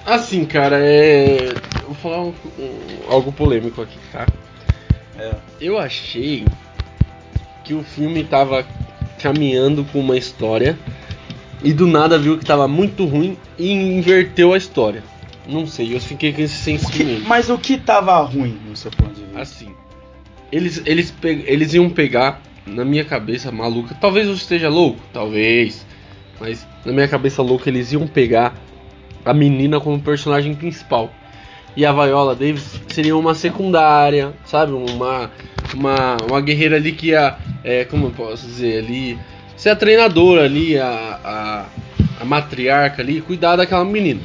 Assim, 0.09 0.45
cara, 0.45 0.79
é. 0.81 1.53
Vou 1.85 1.95
falar 1.95 2.23
um- 2.23 2.35
um- 2.59 3.13
algo 3.13 3.31
polêmico 3.31 3.83
aqui, 3.83 3.99
tá? 4.11 4.27
É. 5.19 5.35
Eu 5.61 5.79
achei 5.79 6.47
que 7.65 7.75
o 7.75 7.83
filme 7.83 8.25
tava 8.25 8.65
caminhando 9.21 9.85
com 9.85 10.01
uma 10.01 10.17
história 10.17 10.79
e 11.63 11.73
do 11.73 11.87
nada 11.87 12.19
viu 12.19 12.39
que 12.39 12.45
tava 12.45 12.67
muito 12.67 13.05
ruim 13.05 13.37
e 13.59 13.71
inverteu 13.71 14.55
a 14.55 14.57
história. 14.57 15.03
Não 15.47 15.67
sei, 15.67 15.95
eu 15.95 16.01
fiquei 16.01 16.33
com 16.33 16.41
esse 16.41 16.57
sentimento. 16.57 17.25
mas 17.27 17.51
o 17.51 17.59
que 17.59 17.77
tava 17.79 18.19
ruim 18.23 18.59
no 18.69 18.77
seu 18.77 18.91
ponto 18.91 19.15
de 19.15 19.23
vista? 19.23 19.41
Assim, 19.41 19.75
eles, 20.53 20.83
eles, 20.87 21.13
eles 21.23 21.75
iam 21.75 21.91
pegar, 21.91 22.41
na 22.67 22.85
minha 22.85 23.05
cabeça 23.05 23.51
maluca, 23.51 23.95
talvez 24.01 24.27
eu 24.29 24.35
esteja 24.35 24.69
louco, 24.69 25.01
talvez, 25.13 25.87
mas 26.39 26.67
na 26.85 26.93
minha 26.93 27.09
cabeça 27.09 27.43
louca 27.43 27.69
eles 27.69 27.93
iam 27.93 28.07
pegar 28.07 28.55
a 29.25 29.35
menina 29.35 29.81
como 29.81 30.01
personagem 30.01 30.55
principal. 30.55 31.11
E 31.77 31.87
a 31.87 31.93
Viola 31.93 32.35
Davis 32.35 32.81
seria 32.89 33.17
uma 33.17 33.35
secundária, 33.35 34.33
sabe? 34.45 34.73
Uma, 34.73 35.31
uma, 35.75 36.17
uma 36.29 36.41
guerreira 36.41 36.77
ali 36.77 36.93
que 36.93 37.09
ia, 37.09 37.37
é, 37.63 37.85
como 37.85 38.07
eu 38.07 38.11
posso 38.11 38.47
dizer, 38.47 38.79
ali, 38.79 39.19
ser 39.57 39.71
a 39.71 39.77
treinadora 39.77 40.45
ali, 40.45 40.79
a, 40.79 41.21
a, 41.25 41.67
a 42.21 42.25
matriarca 42.25 43.03
ali, 43.03 43.21
cuidar 43.21 43.57
daquela 43.57 43.85
menina. 43.85 44.21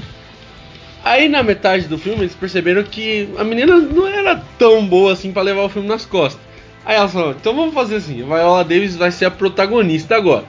Aí 1.04 1.28
na 1.28 1.44
metade 1.44 1.88
do 1.88 1.98
filme 1.98 2.22
eles 2.22 2.34
perceberam 2.34 2.82
que 2.82 3.28
a 3.38 3.44
menina 3.44 3.78
não 3.78 4.08
era 4.08 4.42
tão 4.58 4.86
boa 4.86 5.12
assim 5.12 5.34
pra 5.34 5.42
levar 5.42 5.64
o 5.64 5.70
filme 5.70 5.88
nas 5.88 6.06
costas. 6.06 6.42
Aí 6.86 6.96
elas 6.96 7.12
falaram, 7.12 7.32
então 7.32 7.56
vamos 7.56 7.74
fazer 7.74 7.98
assim, 7.98 8.22
a 8.22 8.26
Viola 8.26 8.64
Davis 8.64 8.96
vai 8.96 9.12
ser 9.12 9.26
a 9.26 9.32
protagonista 9.32 10.16
agora. 10.16 10.46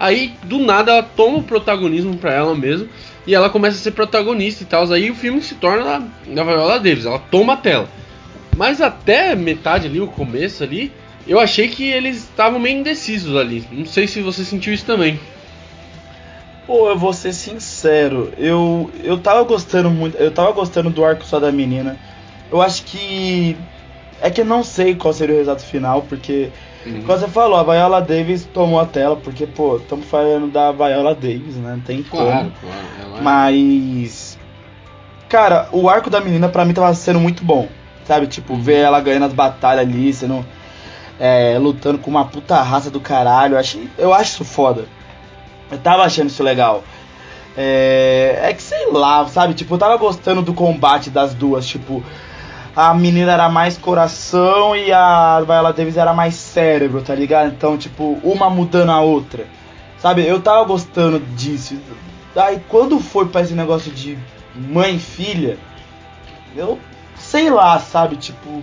Aí 0.00 0.32
do 0.44 0.58
nada 0.58 0.92
ela 0.92 1.02
toma 1.02 1.38
o 1.38 1.42
protagonismo 1.42 2.16
pra 2.16 2.32
ela 2.32 2.54
mesmo 2.54 2.88
e 3.28 3.34
ela 3.34 3.50
começa 3.50 3.76
a 3.76 3.80
ser 3.80 3.90
protagonista 3.90 4.62
e 4.62 4.66
tal. 4.66 4.90
Aí 4.90 5.10
o 5.10 5.14
filme 5.14 5.42
se 5.42 5.54
torna 5.56 6.10
da 6.26 6.44
Viola 6.44 6.80
Davis, 6.80 7.04
ela 7.04 7.18
toma 7.18 7.52
a 7.52 7.56
tela. 7.58 7.86
Mas 8.56 8.80
até 8.80 9.34
metade 9.34 9.86
ali, 9.86 10.00
o 10.00 10.06
começo 10.06 10.64
ali, 10.64 10.90
eu 11.26 11.38
achei 11.38 11.68
que 11.68 11.84
eles 11.84 12.16
estavam 12.16 12.58
meio 12.58 12.78
indecisos 12.78 13.36
ali. 13.36 13.62
Não 13.70 13.84
sei 13.84 14.06
se 14.06 14.22
você 14.22 14.42
sentiu 14.46 14.72
isso 14.72 14.86
também. 14.86 15.20
Pô, 16.66 16.88
eu 16.88 16.96
vou 16.96 17.12
ser 17.12 17.34
sincero, 17.34 18.32
eu, 18.38 18.90
eu 19.04 19.18
tava 19.18 19.42
gostando 19.42 19.90
muito, 19.90 20.16
eu 20.16 20.30
tava 20.30 20.52
gostando 20.52 20.88
do 20.88 21.04
arco 21.04 21.24
só 21.26 21.38
da 21.38 21.52
menina. 21.52 21.98
Eu 22.50 22.62
acho 22.62 22.82
que. 22.84 23.58
É 24.22 24.30
que 24.30 24.40
eu 24.40 24.44
não 24.46 24.64
sei 24.64 24.94
qual 24.94 25.12
seria 25.12 25.34
o 25.34 25.38
resultado 25.38 25.66
final, 25.66 26.00
porque. 26.08 26.48
Uhum. 26.86 27.02
Como 27.02 27.18
você 27.18 27.28
falou, 27.28 27.58
a 27.58 27.62
Viola 27.64 28.00
Davis 28.00 28.44
tomou 28.44 28.80
a 28.80 28.86
tela, 28.86 29.16
porque, 29.16 29.46
pô, 29.46 29.76
estamos 29.76 30.06
falando 30.06 30.50
da 30.50 30.72
Viola 30.72 31.14
Davis, 31.14 31.56
né? 31.56 31.72
Não 31.72 31.80
tem 31.80 32.02
como. 32.02 32.24
Claro, 32.24 32.52
claro. 32.60 33.18
É... 33.18 33.20
Mas. 33.20 34.38
Cara, 35.28 35.68
o 35.72 35.88
arco 35.88 36.08
da 36.08 36.20
menina 36.20 36.48
pra 36.48 36.64
mim 36.64 36.72
tava 36.72 36.92
sendo 36.94 37.20
muito 37.20 37.44
bom. 37.44 37.68
Sabe? 38.04 38.26
Tipo, 38.26 38.54
uhum. 38.54 38.62
ver 38.62 38.78
ela 38.78 39.00
ganhando 39.00 39.26
as 39.26 39.32
batalhas 39.32 39.86
ali, 39.86 40.12
sendo. 40.12 40.44
É, 41.20 41.58
lutando 41.58 41.98
com 41.98 42.10
uma 42.10 42.24
puta 42.24 42.60
raça 42.62 42.90
do 42.90 43.00
caralho. 43.00 43.54
Eu 43.54 43.58
acho, 43.58 43.80
eu 43.98 44.14
acho 44.14 44.34
isso 44.34 44.44
foda. 44.44 44.84
Eu 45.70 45.78
tava 45.78 46.04
achando 46.04 46.28
isso 46.28 46.42
legal. 46.42 46.84
É, 47.56 48.38
é 48.44 48.54
que 48.54 48.62
sei 48.62 48.86
lá, 48.92 49.26
sabe? 49.26 49.52
Tipo, 49.52 49.74
eu 49.74 49.78
tava 49.78 49.96
gostando 49.96 50.42
do 50.42 50.54
combate 50.54 51.10
das 51.10 51.34
duas. 51.34 51.66
Tipo, 51.66 52.04
a 52.78 52.94
menina 52.94 53.32
era 53.32 53.48
mais 53.48 53.76
coração 53.76 54.76
e 54.76 54.92
a 54.92 55.40
Viola 55.40 55.72
Davis 55.72 55.96
era 55.96 56.14
mais 56.14 56.36
cérebro, 56.36 57.02
tá 57.02 57.12
ligado? 57.12 57.48
Então, 57.48 57.76
tipo, 57.76 58.20
uma 58.22 58.48
mudando 58.48 58.90
a 58.90 59.00
outra. 59.00 59.48
Sabe? 59.98 60.24
Eu 60.24 60.40
tava 60.40 60.62
gostando 60.62 61.18
disso. 61.18 61.76
Aí 62.36 62.62
quando 62.68 63.00
foi 63.00 63.26
pra 63.26 63.40
esse 63.40 63.52
negócio 63.52 63.90
de 63.90 64.16
mãe 64.54 64.94
e 64.94 64.98
filha, 65.00 65.58
eu 66.54 66.78
sei 67.16 67.50
lá, 67.50 67.80
sabe? 67.80 68.14
Tipo, 68.14 68.62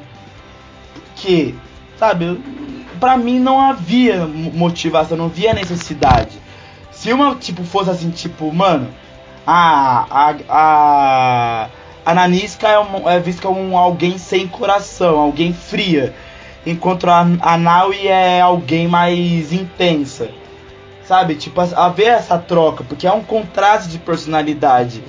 por 0.94 1.04
quê? 1.18 1.54
Sabe? 2.00 2.42
Pra 3.02 3.18
mim 3.18 3.38
não 3.38 3.60
havia 3.60 4.26
motivação, 4.26 5.18
não 5.18 5.26
havia 5.26 5.54
necessidade. 5.54 6.40
Se 6.90 7.12
uma, 7.12 7.36
tipo, 7.36 7.66
fosse 7.66 7.90
assim, 7.90 8.12
tipo, 8.12 8.50
mano, 8.54 8.88
a. 9.46 10.06
A. 10.10 10.36
A, 10.48 11.70
a 12.06 12.14
Nanisca 12.14 12.68
é, 12.68 12.80
um, 12.80 13.10
é 13.10 13.20
vista 13.20 13.42
como 13.42 13.60
um, 13.60 13.76
alguém 13.76 14.18
sem 14.18 14.48
coração, 14.48 15.20
alguém 15.20 15.52
fria. 15.52 16.14
Enquanto 16.66 17.10
a, 17.10 17.26
a 17.42 17.58
Naui 17.58 18.08
é 18.08 18.40
alguém 18.40 18.88
mais 18.88 19.52
intensa. 19.52 20.30
Sabe? 21.04 21.36
Tipo, 21.36 21.62
a, 21.62 21.86
a 21.86 21.90
ver 21.90 22.08
essa 22.08 22.38
troca, 22.38 22.84
porque 22.84 23.08
é 23.08 23.12
um 23.12 23.24
contraste 23.24 23.90
de 23.90 23.98
personalidade. 23.98 25.04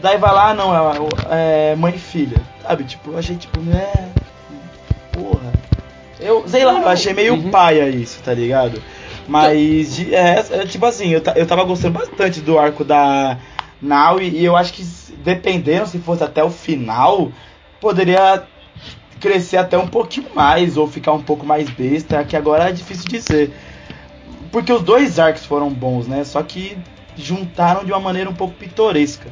Daí 0.00 0.18
vai 0.18 0.32
lá, 0.32 0.52
não, 0.52 0.74
é, 0.74 1.72
é 1.72 1.76
mãe 1.76 1.94
e 1.94 1.98
filha. 1.98 2.38
Sabe? 2.62 2.84
Tipo, 2.84 3.12
eu 3.12 3.18
achei 3.18 3.36
tipo, 3.36 3.60
né. 3.60 4.10
Porra. 5.12 5.52
Eu, 6.18 6.48
sei 6.48 6.64
lá, 6.64 6.80
eu 6.80 6.88
achei 6.88 7.12
meio 7.12 7.34
uhum. 7.34 7.50
paia 7.50 7.88
isso, 7.88 8.20
tá 8.22 8.34
ligado? 8.34 8.82
Mas, 9.28 10.00
é, 10.00 10.44
é, 10.50 10.66
tipo 10.66 10.84
assim, 10.86 11.10
eu, 11.10 11.22
eu 11.36 11.46
tava 11.46 11.62
gostando 11.64 11.98
bastante 11.98 12.40
do 12.40 12.58
arco 12.58 12.84
da 12.84 13.38
Naui 13.82 14.28
e 14.28 14.44
eu 14.44 14.56
acho 14.56 14.72
que, 14.72 14.84
dependendo 15.24 15.86
se 15.86 15.98
fosse 15.98 16.22
até 16.22 16.42
o 16.42 16.50
final, 16.50 17.32
poderia 17.80 18.44
crescer 19.20 19.56
até 19.56 19.76
um 19.76 19.88
pouquinho 19.88 20.28
mais 20.34 20.76
ou 20.76 20.86
ficar 20.86 21.12
um 21.12 21.22
pouco 21.22 21.44
mais 21.44 21.68
besta, 21.68 22.22
que 22.24 22.36
agora 22.36 22.68
é 22.68 22.72
difícil 22.72 23.08
dizer. 23.08 23.52
Porque 24.50 24.72
os 24.72 24.82
dois 24.82 25.18
arcos 25.18 25.44
foram 25.44 25.70
bons, 25.70 26.06
né? 26.06 26.24
Só 26.24 26.42
que 26.42 26.76
juntaram 27.16 27.84
de 27.84 27.92
uma 27.92 28.00
maneira 28.00 28.30
um 28.30 28.34
pouco 28.34 28.54
pitoresca. 28.54 29.28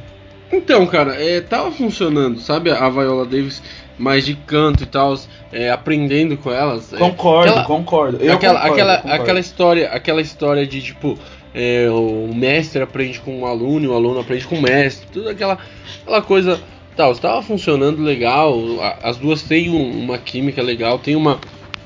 Então, 0.51 0.85
cara, 0.85 1.15
é, 1.15 1.39
tava 1.39 1.71
funcionando, 1.71 2.39
sabe? 2.39 2.71
A 2.71 2.89
Viola 2.89 3.25
Davis 3.25 3.61
mais 3.97 4.25
de 4.25 4.33
canto 4.33 4.83
e 4.83 4.85
tal, 4.85 5.15
é, 5.51 5.69
aprendendo 5.69 6.35
com 6.35 6.51
elas. 6.51 6.91
É, 6.91 6.97
concordo, 6.97 7.47
é, 7.47 7.49
aquela, 7.51 7.65
concordo. 7.65 8.17
Eu 8.17 8.33
aquela, 8.33 8.59
concordo, 8.59 8.73
aquela, 8.73 8.97
concordo. 8.97 9.21
aquela 9.21 9.39
história, 9.39 9.89
aquela 9.89 10.21
história 10.21 10.65
de 10.65 10.81
tipo 10.81 11.17
é, 11.53 11.89
o 11.89 12.33
mestre 12.33 12.81
aprende 12.81 13.19
com 13.19 13.41
o 13.41 13.45
aluno, 13.45 13.91
o 13.91 13.93
aluno 13.93 14.19
aprende 14.19 14.45
com 14.45 14.55
o 14.55 14.61
mestre, 14.61 15.07
tudo 15.11 15.29
aquela, 15.29 15.57
aquela 16.01 16.21
coisa 16.21 16.59
tal. 16.95 17.11
Estava 17.11 17.41
funcionando 17.41 18.01
legal, 18.01 18.55
as 19.01 19.17
duas 19.17 19.41
têm 19.41 19.69
uma 19.69 20.17
química 20.17 20.61
legal, 20.61 20.99
tem 20.99 21.15
uma, 21.15 21.39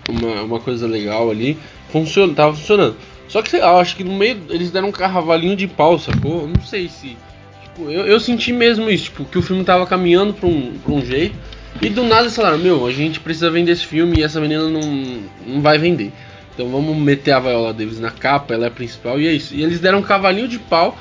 uma, 0.07 0.41
uma 0.43 0.59
coisa 0.59 0.87
legal 0.87 1.29
ali, 1.29 1.57
funciona, 1.89 2.33
tava 2.33 2.53
funcionando. 2.55 2.95
Só 3.27 3.41
que 3.41 3.49
sei 3.49 3.59
lá, 3.59 3.79
acho 3.79 3.95
que 3.95 4.03
no 4.03 4.13
meio 4.13 4.37
eles 4.49 4.71
deram 4.71 4.89
um 4.89 4.91
carravalinho 4.91 5.55
de 5.55 5.67
pau, 5.67 5.97
sacou? 5.97 6.47
Não 6.47 6.61
sei 6.61 6.87
se. 6.87 7.17
Tipo, 7.63 7.89
eu, 7.89 8.05
eu 8.05 8.19
senti 8.19 8.53
mesmo 8.53 8.89
isso, 8.89 9.05
tipo, 9.05 9.25
que 9.25 9.37
o 9.37 9.41
filme 9.41 9.63
tava 9.63 9.85
caminhando 9.87 10.33
pra 10.33 10.47
um, 10.47 10.73
pra 10.83 10.93
um 10.93 11.03
jeito. 11.03 11.35
E 11.81 11.89
do 11.89 12.03
nada 12.03 12.21
eles 12.21 12.35
falaram, 12.35 12.57
meu, 12.57 12.85
a 12.85 12.91
gente 12.91 13.19
precisa 13.19 13.51
vender 13.51 13.73
esse 13.73 13.85
filme 13.85 14.19
e 14.19 14.23
essa 14.23 14.39
menina 14.39 14.69
não, 14.69 15.19
não 15.45 15.61
vai 15.61 15.77
vender. 15.77 16.13
Então 16.55 16.69
vamos 16.69 16.95
meter 16.95 17.33
a 17.33 17.39
Viola 17.39 17.73
Davis 17.73 17.99
na 17.99 18.09
capa, 18.09 18.53
ela 18.53 18.63
é 18.63 18.67
a 18.69 18.71
principal, 18.71 19.19
e 19.19 19.27
é 19.27 19.33
isso. 19.33 19.53
E 19.53 19.61
eles 19.61 19.79
deram 19.81 19.99
um 19.99 20.01
cavalinho 20.01 20.47
de 20.47 20.57
pau 20.57 20.97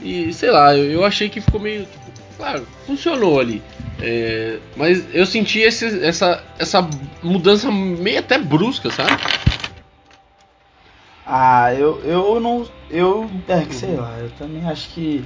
e 0.00 0.32
sei 0.32 0.50
lá, 0.50 0.76
eu, 0.76 0.90
eu 0.90 1.04
achei 1.04 1.28
que 1.28 1.40
ficou 1.40 1.60
meio. 1.60 1.84
Tipo, 1.84 2.10
claro, 2.36 2.66
funcionou 2.86 3.40
ali. 3.40 3.62
É, 4.00 4.58
mas 4.76 5.06
eu 5.14 5.24
senti 5.24 5.60
esse, 5.60 6.04
essa, 6.04 6.42
essa 6.58 6.86
mudança 7.22 7.70
meio 7.70 8.18
até 8.18 8.36
brusca, 8.36 8.90
sabe? 8.90 9.12
Ah, 11.24 11.72
eu, 11.72 12.00
eu 12.04 12.40
não. 12.40 12.68
Eu. 12.90 13.30
É 13.48 13.64
que 13.64 13.74
sei 13.74 13.96
lá, 13.96 14.18
eu 14.18 14.30
também 14.38 14.64
acho 14.66 14.90
que 14.90 15.24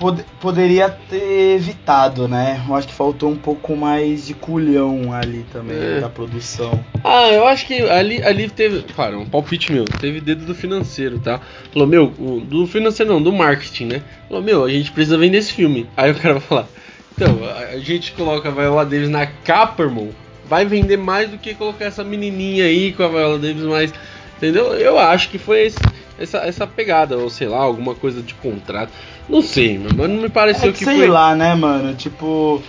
pod 0.00 0.24
poderia 0.40 0.88
ter 0.88 1.56
evitado, 1.56 2.26
né? 2.26 2.64
Eu 2.66 2.74
acho 2.74 2.88
que 2.88 2.94
faltou 2.94 3.30
um 3.30 3.36
pouco 3.36 3.76
mais 3.76 4.26
de 4.26 4.34
culhão 4.34 5.12
ali 5.12 5.44
também 5.52 5.76
é. 5.76 6.00
da 6.00 6.08
produção. 6.08 6.82
Ah, 7.04 7.28
eu 7.28 7.46
acho 7.46 7.66
que 7.66 7.82
ali, 7.82 8.22
ali 8.22 8.48
teve, 8.48 8.82
claro, 8.94 9.20
um 9.20 9.26
palpite 9.26 9.70
meu, 9.70 9.84
teve 9.84 10.20
dedo 10.20 10.46
do 10.46 10.54
financeiro, 10.54 11.18
tá? 11.18 11.38
Falou, 11.70 11.86
meu, 11.86 12.06
do 12.08 12.66
financeiro 12.66 13.12
não, 13.12 13.22
do 13.22 13.30
marketing, 13.30 13.84
né? 13.84 14.02
Falou, 14.26 14.42
meu, 14.42 14.64
a 14.64 14.70
gente 14.70 14.90
precisa 14.90 15.18
vender 15.18 15.38
esse 15.38 15.52
filme. 15.52 15.86
Aí 15.94 16.10
o 16.10 16.14
cara 16.14 16.34
vai 16.34 16.42
falar, 16.42 16.68
então, 17.14 17.38
a 17.70 17.78
gente 17.78 18.12
coloca 18.12 18.48
a 18.48 18.52
Viola 18.52 18.86
Davis 18.86 19.10
na 19.10 19.26
capa, 19.26 19.82
irmão, 19.82 20.08
vai 20.48 20.64
vender 20.64 20.96
mais 20.96 21.30
do 21.30 21.36
que 21.36 21.54
colocar 21.54 21.84
essa 21.84 22.02
menininha 22.02 22.64
aí 22.64 22.92
com 22.92 23.02
a 23.02 23.08
Viola 23.08 23.38
Davis 23.38 23.64
mais... 23.64 23.92
Entendeu? 24.38 24.72
Eu 24.72 24.98
acho 24.98 25.28
que 25.28 25.36
foi 25.36 25.66
esse, 25.66 25.78
essa, 26.18 26.38
essa 26.38 26.66
pegada, 26.66 27.18
ou 27.18 27.28
sei 27.28 27.46
lá, 27.46 27.58
alguma 27.58 27.94
coisa 27.94 28.22
de 28.22 28.32
contrato. 28.32 28.90
Não 29.30 29.42
sei, 29.42 29.78
mas 29.78 29.92
não 29.96 30.08
me 30.08 30.28
pareceu 30.28 30.70
é 30.70 30.72
que, 30.72 30.78
sei 30.78 30.86
foi. 30.86 30.96
Sei 30.96 31.08
lá, 31.08 31.34
né, 31.34 31.54
mano? 31.54 31.94
Tipo. 31.94 32.60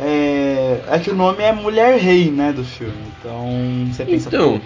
É, 0.00 0.80
é 0.90 0.98
que 1.00 1.10
o 1.10 1.14
nome 1.14 1.42
é 1.42 1.52
Mulher 1.52 1.98
Rei, 1.98 2.30
né, 2.30 2.52
do 2.52 2.64
filme. 2.64 2.94
Então, 3.18 3.46
você 3.92 4.04
pensa. 4.04 4.28
Então. 4.28 4.60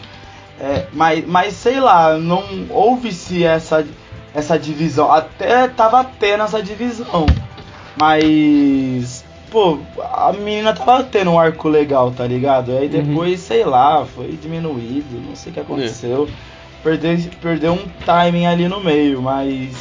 É, 0.60 0.86
mas, 0.92 1.26
mas 1.26 1.54
sei 1.54 1.80
lá, 1.80 2.18
não 2.18 2.44
houve-se 2.70 3.42
essa, 3.42 3.84
essa 4.32 4.58
divisão. 4.58 5.10
Até 5.10 5.66
tava 5.66 6.04
tendo 6.04 6.44
essa 6.44 6.62
divisão. 6.62 7.26
Mas. 8.00 9.24
Pô, 9.50 9.78
a 9.98 10.32
menina 10.32 10.72
tava 10.72 11.02
tendo 11.02 11.32
um 11.32 11.38
arco 11.38 11.68
legal, 11.68 12.10
tá 12.10 12.26
ligado? 12.26 12.72
Aí 12.72 12.86
uhum. 12.86 12.88
depois, 12.88 13.40
uhum. 13.40 13.46
sei 13.46 13.64
lá, 13.64 14.06
foi 14.06 14.28
diminuído, 14.40 15.20
não 15.28 15.36
sei 15.36 15.50
o 15.50 15.54
que 15.54 15.60
aconteceu. 15.60 16.28
É. 16.28 16.52
Perdeu, 16.82 17.18
perdeu 17.40 17.72
um 17.74 17.86
timing 18.04 18.46
ali 18.46 18.66
no 18.66 18.80
meio, 18.80 19.20
mas 19.20 19.76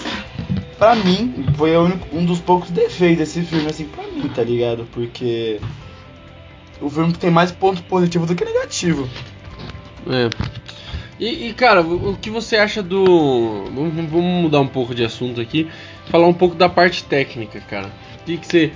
pra 0.81 0.95
mim, 0.95 1.45
foi 1.57 1.77
um 2.11 2.25
dos 2.25 2.39
poucos 2.39 2.71
defeitos 2.71 3.19
desse 3.19 3.43
filme, 3.43 3.69
assim, 3.69 3.85
pra 3.85 4.03
mim, 4.07 4.27
tá 4.29 4.41
ligado? 4.41 4.87
Porque 4.91 5.59
o 6.81 6.89
filme 6.89 7.13
tem 7.13 7.29
mais 7.29 7.51
ponto 7.51 7.83
positivo 7.83 8.25
do 8.25 8.33
que 8.33 8.43
negativo. 8.43 9.07
É. 10.09 10.27
E, 11.19 11.49
e, 11.49 11.53
cara, 11.53 11.81
o 11.81 12.17
que 12.17 12.31
você 12.31 12.57
acha 12.57 12.81
do. 12.81 13.65
Vamos, 13.65 13.93
vamos, 13.93 14.41
mudar 14.41 14.59
um 14.59 14.67
pouco 14.67 14.95
de 14.95 15.03
assunto 15.03 15.39
aqui. 15.39 15.69
Falar 16.09 16.25
um 16.25 16.33
pouco 16.33 16.55
da 16.55 16.67
parte 16.67 17.03
técnica, 17.03 17.59
cara. 17.59 17.91
O 18.19 18.25
que, 18.25 18.37
que 18.39 18.47
você. 18.47 18.71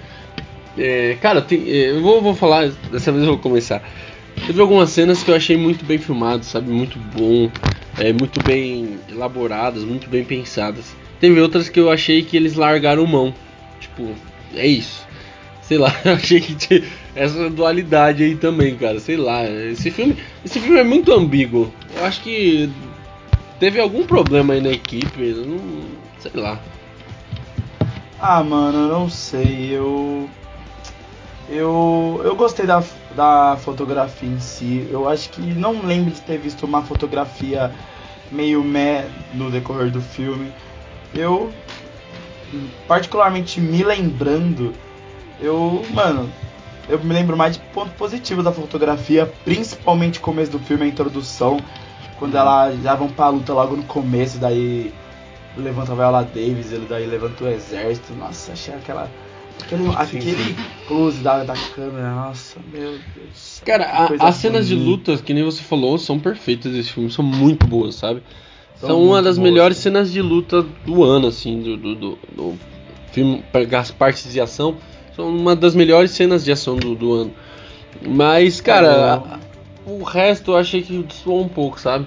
É, 0.78 1.18
cara, 1.20 1.42
tem, 1.42 1.68
é, 1.68 1.90
eu 1.90 2.04
vou, 2.04 2.22
vou 2.22 2.36
falar, 2.36 2.70
dessa 2.92 3.12
vez 3.12 3.24
eu 3.24 3.32
vou 3.32 3.40
começar. 3.40 3.82
Teve 4.46 4.62
algumas 4.62 4.92
cenas 4.92 5.24
que 5.24 5.32
eu 5.32 5.36
achei 5.36 5.58
muito 5.58 5.84
bem 5.84 5.98
filmadas, 5.98 6.46
sabe? 6.46 6.70
Muito 6.70 7.00
bom, 7.00 7.50
é, 7.98 8.14
muito 8.14 8.44
bem 8.44 9.00
elaboradas, 9.10 9.84
muito 9.84 10.08
bem 10.08 10.24
pensadas. 10.24 10.94
Teve 11.20 11.40
outras 11.40 11.70
que 11.70 11.80
eu 11.80 11.92
achei 11.92 12.24
que 12.24 12.36
eles 12.36 12.56
largaram 12.56 13.06
mão. 13.06 13.34
Tipo, 13.80 14.14
é 14.54 14.68
isso. 14.68 15.06
Sei 15.62 15.78
lá, 15.78 15.92
achei 16.06 16.40
que 16.40 16.56
tinha 16.56 16.84
essa 17.16 17.50
dualidade 17.50 18.24
aí 18.24 18.36
também, 18.36 18.76
cara. 18.76 19.00
Sei 19.00 19.18
lá. 19.18 19.44
Esse 19.46 19.90
filme, 19.92 20.18
esse 20.44 20.60
filme 20.60 20.80
é 20.80 20.84
muito 20.84 21.12
ambíguo. 21.14 21.74
Eu 21.96 22.06
acho 22.06 22.22
que 22.22 22.70
teve 23.60 23.80
algum 23.80 24.06
problema 24.06 24.54
aí 24.54 24.62
na 24.62 24.72
equipe. 24.72 25.34
Não, 25.34 25.60
sei 26.20 26.32
lá. 26.36 26.60
Ah, 28.20 28.44
mano, 28.44 28.80
eu 28.80 28.88
não 28.88 29.10
sei. 29.10 29.70
Eu. 29.72 30.30
Eu, 31.48 32.22
eu 32.24 32.36
gostei 32.36 32.66
da, 32.66 32.84
da 33.16 33.56
fotografia 33.58 34.28
em 34.28 34.40
si. 34.40 34.88
Eu 34.90 35.08
acho 35.08 35.30
que 35.30 35.42
não 35.42 35.86
lembro 35.86 36.12
de 36.12 36.20
ter 36.22 36.40
visto 36.40 36.66
uma 36.66 36.82
fotografia 36.82 37.72
meio 38.32 38.64
meh 38.64 39.06
no 39.34 39.52
decorrer 39.52 39.92
do 39.92 40.02
filme 40.02 40.52
eu 41.16 41.52
particularmente 42.88 43.60
me 43.60 43.84
lembrando, 43.84 44.74
eu, 45.40 45.84
mano, 45.94 46.30
eu 46.88 47.04
me 47.04 47.14
lembro 47.14 47.36
mais 47.36 47.56
de 47.56 47.60
ponto 47.74 47.92
positivo 47.96 48.44
da 48.44 48.52
fotografia, 48.52 49.32
principalmente 49.44 50.20
o 50.20 50.22
começo 50.22 50.52
do 50.52 50.60
filme, 50.60 50.84
a 50.84 50.88
introdução, 50.88 51.60
quando 52.18 52.38
ela 52.38 52.72
já 52.84 52.96
vão 52.96 53.10
pra 53.10 53.30
luta 53.30 53.54
logo 53.54 53.76
no 53.76 53.84
começo, 53.84 54.38
daí 54.38 54.94
levanta 55.58 55.92
a 55.92 55.96
Viola 55.96 56.24
Davis, 56.24 56.72
ele 56.72 56.86
daí 56.88 57.06
levanta 57.06 57.44
o 57.44 57.48
exército. 57.48 58.14
Nossa, 58.14 58.54
achei 58.54 58.74
aquela. 58.74 59.10
Aquele, 59.62 59.90
aquele 59.96 60.56
close 60.86 61.20
da, 61.20 61.46
da 61.46 61.54
câmera, 61.74 62.14
nossa, 62.14 62.60
meu 62.74 63.00
Deus. 63.16 63.62
Cara, 63.66 63.86
a, 63.86 64.28
as 64.28 64.36
cenas 64.36 64.68
de 64.68 64.76
lutas, 64.76 65.22
que 65.22 65.34
nem 65.34 65.46
você 65.46 65.62
falou, 65.62 65.98
são 65.98 66.20
perfeitas 66.20 66.74
desse 66.74 66.92
filme, 66.92 67.10
são 67.10 67.24
muito 67.24 67.66
boas, 67.66 67.96
sabe? 67.96 68.22
São, 68.76 68.90
são 68.90 69.04
uma 69.04 69.22
das 69.22 69.38
boas, 69.38 69.50
melhores 69.50 69.78
cenas 69.78 70.12
de 70.12 70.22
luta 70.22 70.64
do 70.86 71.04
ano, 71.04 71.28
assim, 71.28 71.62
do, 71.62 71.78
do, 71.78 71.96
do, 71.96 72.20
do 72.36 72.60
filme, 73.12 73.44
as 73.78 73.92
partes 73.92 74.32
de 74.32 74.42
ação, 74.42 74.78
são 75.16 75.30
uma 75.30 75.56
das 75.56 75.74
melhores 75.74 76.12
cenas 76.12 76.44
de 76.44 76.52
ação 76.52 76.76
do, 76.76 76.94
do 76.94 77.14
ano. 77.14 77.34
Mas, 78.06 78.60
cara, 78.60 79.24
é, 79.88 79.90
o 79.90 80.04
resto 80.04 80.52
eu 80.52 80.58
achei 80.58 80.82
que 80.82 81.02
destoou 81.04 81.42
um 81.42 81.48
pouco, 81.48 81.80
sabe? 81.80 82.06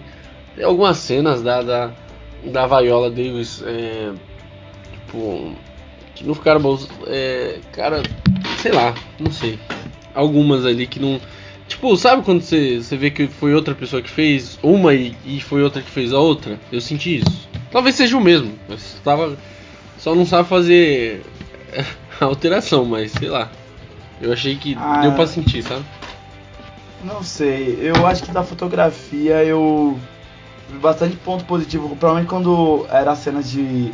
Tem 0.55 0.65
algumas 0.65 0.99
cenas 0.99 1.43
da, 1.43 1.63
da, 1.63 1.91
da 2.45 2.67
Viola 2.67 3.11
Davis, 3.11 3.63
é, 3.65 4.13
tipo, 4.93 5.53
que 6.15 6.27
não 6.27 6.35
ficaram 6.35 6.61
boas. 6.61 6.89
É, 7.07 7.61
cara, 7.73 8.03
sei 8.59 8.73
lá, 8.73 8.95
não 9.19 9.31
sei. 9.31 9.59
Algumas 10.15 10.67
ali 10.67 10.87
que 10.87 11.01
não. 11.01 11.21
Tipo, 11.69 11.95
sabe 11.97 12.23
quando 12.23 12.41
você, 12.41 12.79
você 12.79 12.97
vê 12.97 13.11
que 13.11 13.29
foi 13.29 13.55
outra 13.55 13.75
pessoa 13.75 14.01
que 14.01 14.11
fez 14.11 14.59
uma 14.63 14.95
e, 14.95 15.15
e 15.25 15.41
foi 15.41 15.63
outra 15.63 15.83
que 15.83 15.91
fez 15.91 16.15
a 16.15 16.19
outra? 16.19 16.59
Eu 16.73 16.81
senti 16.81 17.19
isso. 17.19 17.49
Talvez 17.71 17.95
seja 17.95 18.17
o 18.17 18.21
mesmo. 18.21 18.59
Mas 18.67 18.97
tava, 19.05 19.37
só 19.99 20.15
não 20.15 20.25
sabe 20.25 20.49
fazer 20.49 21.23
a 22.21 22.25
alteração, 22.25 22.87
mas 22.87 23.13
sei 23.13 23.29
lá. 23.29 23.51
Eu 24.21 24.33
achei 24.33 24.57
que 24.57 24.77
ah, 24.81 25.03
deu 25.03 25.13
pra 25.13 25.27
sentir, 25.27 25.63
sabe? 25.63 25.85
Não 27.05 27.23
sei. 27.23 27.79
Eu 27.81 28.07
acho 28.07 28.25
que 28.25 28.33
da 28.33 28.43
fotografia 28.43 29.45
eu 29.45 29.97
vi 30.71 30.79
bastante 30.79 31.17
ponto 31.17 31.45
positivo. 31.45 31.95
Provavelmente 31.97 32.29
quando 32.29 32.87
era 32.91 33.15
cena 33.15 33.43
de 33.43 33.93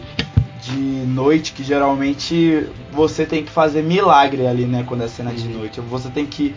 de 0.64 0.78
noite, 0.78 1.52
que 1.52 1.62
geralmente 1.62 2.66
você 2.90 3.26
tem 3.26 3.44
que 3.44 3.50
fazer 3.50 3.82
milagre 3.82 4.46
ali, 4.46 4.64
né? 4.64 4.82
Quando 4.86 5.04
é 5.04 5.08
cena 5.08 5.30
de 5.30 5.46
uhum. 5.46 5.58
noite. 5.58 5.80
Você 5.80 6.08
tem 6.08 6.24
que 6.24 6.54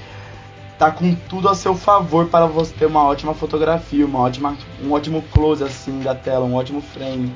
tá 0.77 0.91
com 0.91 1.15
tudo 1.15 1.49
a 1.49 1.55
seu 1.55 1.75
favor 1.75 2.27
para 2.27 2.45
você 2.45 2.73
ter 2.73 2.85
uma 2.85 3.03
ótima 3.03 3.33
fotografia, 3.33 4.05
uma 4.05 4.19
ótima, 4.19 4.55
um 4.83 4.91
ótimo 4.91 5.23
close 5.31 5.63
assim 5.63 5.99
da 5.99 6.13
tela, 6.13 6.45
um 6.45 6.55
ótimo 6.55 6.81
frame. 6.81 7.33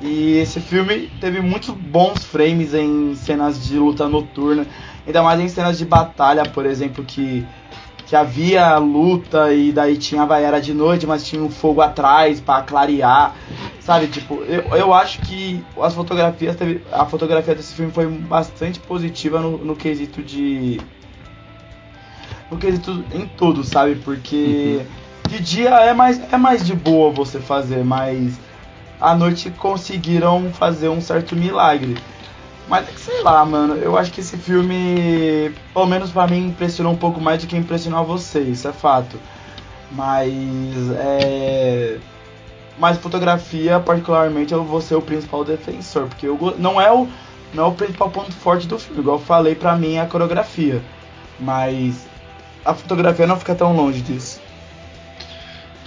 E 0.00 0.38
esse 0.38 0.60
filme 0.60 1.10
teve 1.20 1.40
muitos 1.40 1.70
bons 1.70 2.24
frames 2.24 2.74
em 2.74 3.14
cenas 3.14 3.66
de 3.66 3.78
luta 3.78 4.08
noturna, 4.08 4.66
ainda 5.06 5.22
mais 5.22 5.40
em 5.40 5.48
cenas 5.48 5.78
de 5.78 5.84
batalha, 5.84 6.42
por 6.44 6.64
exemplo, 6.66 7.04
que 7.04 7.46
que 8.10 8.16
havia 8.16 8.76
luta 8.76 9.54
e 9.54 9.70
daí 9.70 9.96
tinha 9.96 10.22
a 10.22 10.24
vaiara 10.24 10.60
de 10.60 10.74
noite, 10.74 11.06
mas 11.06 11.24
tinha 11.24 11.40
um 11.40 11.48
fogo 11.48 11.80
atrás 11.80 12.40
para 12.40 12.64
clarear, 12.64 13.36
sabe? 13.78 14.08
Tipo, 14.08 14.42
eu, 14.42 14.62
eu 14.76 14.92
acho 14.92 15.20
que 15.20 15.64
as 15.80 15.94
fotografias 15.94 16.56
teve, 16.56 16.82
a 16.90 17.06
fotografia 17.06 17.54
desse 17.54 17.72
filme 17.72 17.92
foi 17.92 18.08
bastante 18.08 18.80
positiva 18.80 19.38
no, 19.38 19.58
no 19.58 19.76
quesito 19.76 20.24
de 20.24 20.80
no 22.50 22.58
quesito 22.58 23.04
em 23.12 23.26
tudo, 23.26 23.62
sabe? 23.64 23.96
Porque 23.96 24.80
uhum. 24.80 25.28
de 25.28 25.40
dia 25.40 25.70
é 25.70 25.94
mais 25.94 26.20
é 26.32 26.36
mais 26.36 26.66
de 26.66 26.74
boa 26.74 27.10
você 27.12 27.38
fazer, 27.40 27.84
mas 27.84 28.34
à 29.00 29.14
noite 29.14 29.50
conseguiram 29.50 30.50
fazer 30.52 30.88
um 30.88 31.00
certo 31.00 31.36
milagre. 31.36 31.96
Mas 32.68 32.88
é 32.88 32.92
que 32.92 33.00
sei 33.00 33.22
lá, 33.22 33.44
mano, 33.44 33.74
eu 33.74 33.98
acho 33.98 34.12
que 34.12 34.20
esse 34.20 34.36
filme, 34.36 35.52
pelo 35.74 35.86
menos 35.86 36.10
pra 36.12 36.26
mim, 36.28 36.46
impressionou 36.48 36.92
um 36.92 36.96
pouco 36.96 37.20
mais 37.20 37.42
do 37.42 37.48
que 37.48 37.56
impressionou 37.56 38.04
você, 38.04 38.40
isso 38.40 38.68
é 38.68 38.72
fato. 38.72 39.18
Mas 39.90 40.32
é. 40.96 41.98
Mas 42.78 42.96
fotografia, 42.98 43.78
particularmente, 43.80 44.54
eu 44.54 44.64
vou 44.64 44.80
ser 44.80 44.94
o 44.94 45.02
principal 45.02 45.44
defensor, 45.44 46.06
porque 46.06 46.26
eu, 46.26 46.54
não, 46.58 46.80
é 46.80 46.90
o, 46.90 47.06
não 47.52 47.64
é 47.64 47.66
o 47.66 47.72
principal 47.72 48.08
ponto 48.08 48.32
forte 48.32 48.66
do 48.66 48.78
filme, 48.78 49.00
igual 49.00 49.18
eu 49.18 49.22
falei, 49.22 49.54
pra 49.54 49.76
mim 49.76 49.96
é 49.96 50.00
a 50.00 50.06
coreografia. 50.06 50.80
Mas 51.38 52.06
a 52.64 52.74
fotografia 52.74 53.26
não 53.26 53.38
fica 53.38 53.54
tão 53.54 53.74
longe 53.74 54.00
disso. 54.00 54.40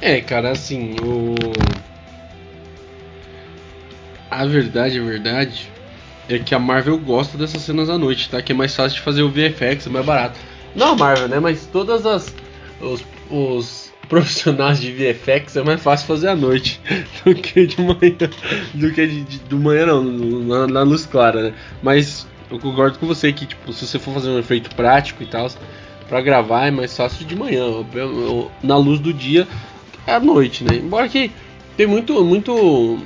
É, 0.02 0.20
cara, 0.22 0.52
assim, 0.52 0.96
o. 1.02 1.36
A 4.30 4.46
verdade, 4.46 5.00
a 5.00 5.04
verdade 5.04 5.72
é 6.28 6.40
que 6.40 6.56
a 6.56 6.60
Marvel 6.60 6.98
gosta 6.98 7.38
dessas 7.38 7.62
cenas 7.62 7.90
à 7.90 7.98
noite, 7.98 8.30
tá? 8.30 8.42
Que 8.42 8.52
é 8.52 8.56
mais 8.56 8.76
fácil 8.76 8.98
de 8.98 9.02
fazer 9.02 9.22
o 9.22 9.30
VFX, 9.30 9.88
é 9.88 9.90
mais 9.90 10.06
barato. 10.06 10.40
Não 10.76 10.94
a 10.94 10.96
Marvel, 10.96 11.28
né? 11.28 11.40
Mas 11.40 11.68
todas 11.72 12.06
as 12.06 12.34
os, 12.82 13.06
os 13.30 13.94
profissionais 14.10 14.80
de 14.80 14.92
VFX 14.92 15.56
é 15.56 15.64
mais 15.64 15.82
fácil 15.82 16.08
fazer 16.08 16.28
à 16.28 16.36
noite 16.36 16.82
do 17.26 17.34
que 17.34 17.66
de 17.66 17.82
manhã, 17.82 18.30
do 18.74 18.92
que 18.92 19.08
de, 19.08 19.24
de, 19.24 19.40
de 19.40 19.56
manhã 19.56 19.86
não, 19.86 20.04
na, 20.04 20.68
na, 20.68 20.84
luz 20.84 21.06
clara, 21.06 21.44
né? 21.44 21.54
Mas 21.82 22.28
eu 22.52 22.60
concordo 22.60 23.00
com 23.00 23.08
você 23.08 23.32
que 23.32 23.46
tipo, 23.46 23.72
se 23.72 23.88
você 23.88 23.98
for 23.98 24.14
fazer 24.14 24.30
um 24.30 24.40
efeito 24.40 24.76
prático 24.76 25.24
e 25.24 25.26
tal, 25.26 25.50
para 26.08 26.22
gravar 26.22 26.68
é 26.68 26.72
mais 26.72 26.96
fácil 26.96 27.26
de 27.26 27.36
manhã, 27.36 27.64
na 28.62 28.78
luz 28.78 29.00
do 29.00 29.14
dia 29.14 29.48
é 30.06 30.14
à 30.14 30.20
noite, 30.20 30.64
né? 30.64 30.76
Embora 30.76 31.08
que 31.08 31.32
tem 31.76 31.88
muito 31.88 32.24
muito 32.24 33.00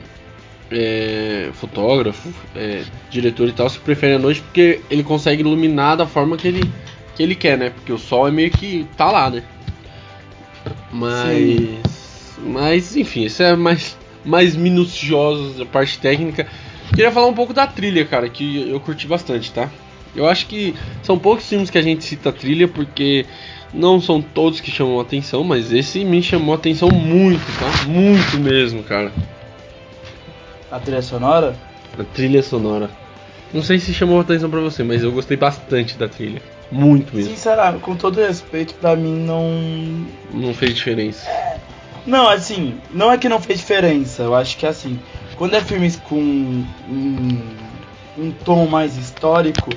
é, 0.71 1.49
fotógrafo, 1.53 2.29
é, 2.55 2.83
diretor 3.09 3.47
e 3.47 3.51
tal, 3.51 3.69
se 3.69 3.79
prefere 3.79 4.15
à 4.15 4.19
noite 4.19 4.41
porque 4.41 4.81
ele 4.89 5.03
consegue 5.03 5.41
iluminar 5.41 5.97
da 5.97 6.05
forma 6.05 6.37
que 6.37 6.47
ele, 6.47 6.69
que 7.15 7.23
ele 7.23 7.35
quer, 7.35 7.57
né? 7.57 7.69
Porque 7.69 7.91
o 7.91 7.97
sol 7.97 8.27
é 8.27 8.31
meio 8.31 8.51
que 8.51 8.85
tá 8.97 9.11
lá, 9.11 9.29
né? 9.29 9.43
Mas. 10.91 11.37
Sim. 11.37 11.79
Mas, 12.39 12.95
enfim, 12.95 13.23
isso 13.23 13.41
é 13.41 13.55
mais, 13.55 13.97
mais 14.23 14.55
minucioso 14.55 15.63
a 15.63 15.65
parte 15.65 15.97
técnica. 15.97 16.47
Queria 16.89 17.11
falar 17.11 17.27
um 17.27 17.33
pouco 17.33 17.53
da 17.53 17.65
trilha, 17.65 18.05
cara, 18.05 18.29
que 18.29 18.69
eu 18.69 18.79
curti 18.79 19.07
bastante, 19.07 19.51
tá? 19.51 19.69
Eu 20.15 20.27
acho 20.27 20.47
que 20.47 20.75
são 21.03 21.17
poucos 21.17 21.47
filmes 21.47 21.69
que 21.69 21.77
a 21.77 21.81
gente 21.81 22.03
cita 22.03 22.31
trilha 22.31 22.67
porque 22.67 23.25
não 23.73 24.01
são 24.01 24.21
todos 24.21 24.59
que 24.59 24.71
chamam 24.71 24.99
atenção, 24.99 25.43
mas 25.43 25.71
esse 25.71 26.03
me 26.03 26.21
chamou 26.21 26.55
atenção 26.55 26.89
muito, 26.89 27.45
tá? 27.59 27.85
Muito 27.87 28.37
mesmo, 28.37 28.83
cara. 28.83 29.11
A 30.71 30.79
trilha 30.79 31.01
sonora? 31.01 31.55
A 31.97 32.03
trilha 32.03 32.43
sonora. 32.43 32.89
Não 33.53 33.61
sei 33.61 33.79
se 33.79 33.93
chamou 33.93 34.19
atenção 34.19 34.49
para 34.49 34.59
você, 34.59 34.83
mas 34.83 35.03
eu 35.03 35.11
gostei 35.11 35.37
bastante 35.37 35.97
da 35.97 36.07
trilha. 36.07 36.41
Muito 36.71 37.15
mesmo. 37.15 37.31
Sinceramente, 37.31 37.81
com 37.81 37.95
todo 37.95 38.19
respeito, 38.19 38.73
para 38.75 38.95
mim 38.95 39.15
não. 39.15 40.05
Não 40.33 40.53
fez 40.53 40.75
diferença. 40.75 41.25
Não, 42.05 42.29
assim, 42.29 42.75
não 42.93 43.11
é 43.11 43.17
que 43.17 43.29
não 43.29 43.41
fez 43.41 43.59
diferença. 43.59 44.23
Eu 44.23 44.35
acho 44.35 44.57
que 44.57 44.65
assim, 44.65 44.99
quando 45.37 45.55
é 45.55 45.61
filmes 45.61 45.95
com 45.95 46.19
um, 46.19 47.41
um 48.17 48.31
tom 48.31 48.65
mais 48.67 48.97
histórico, 48.97 49.69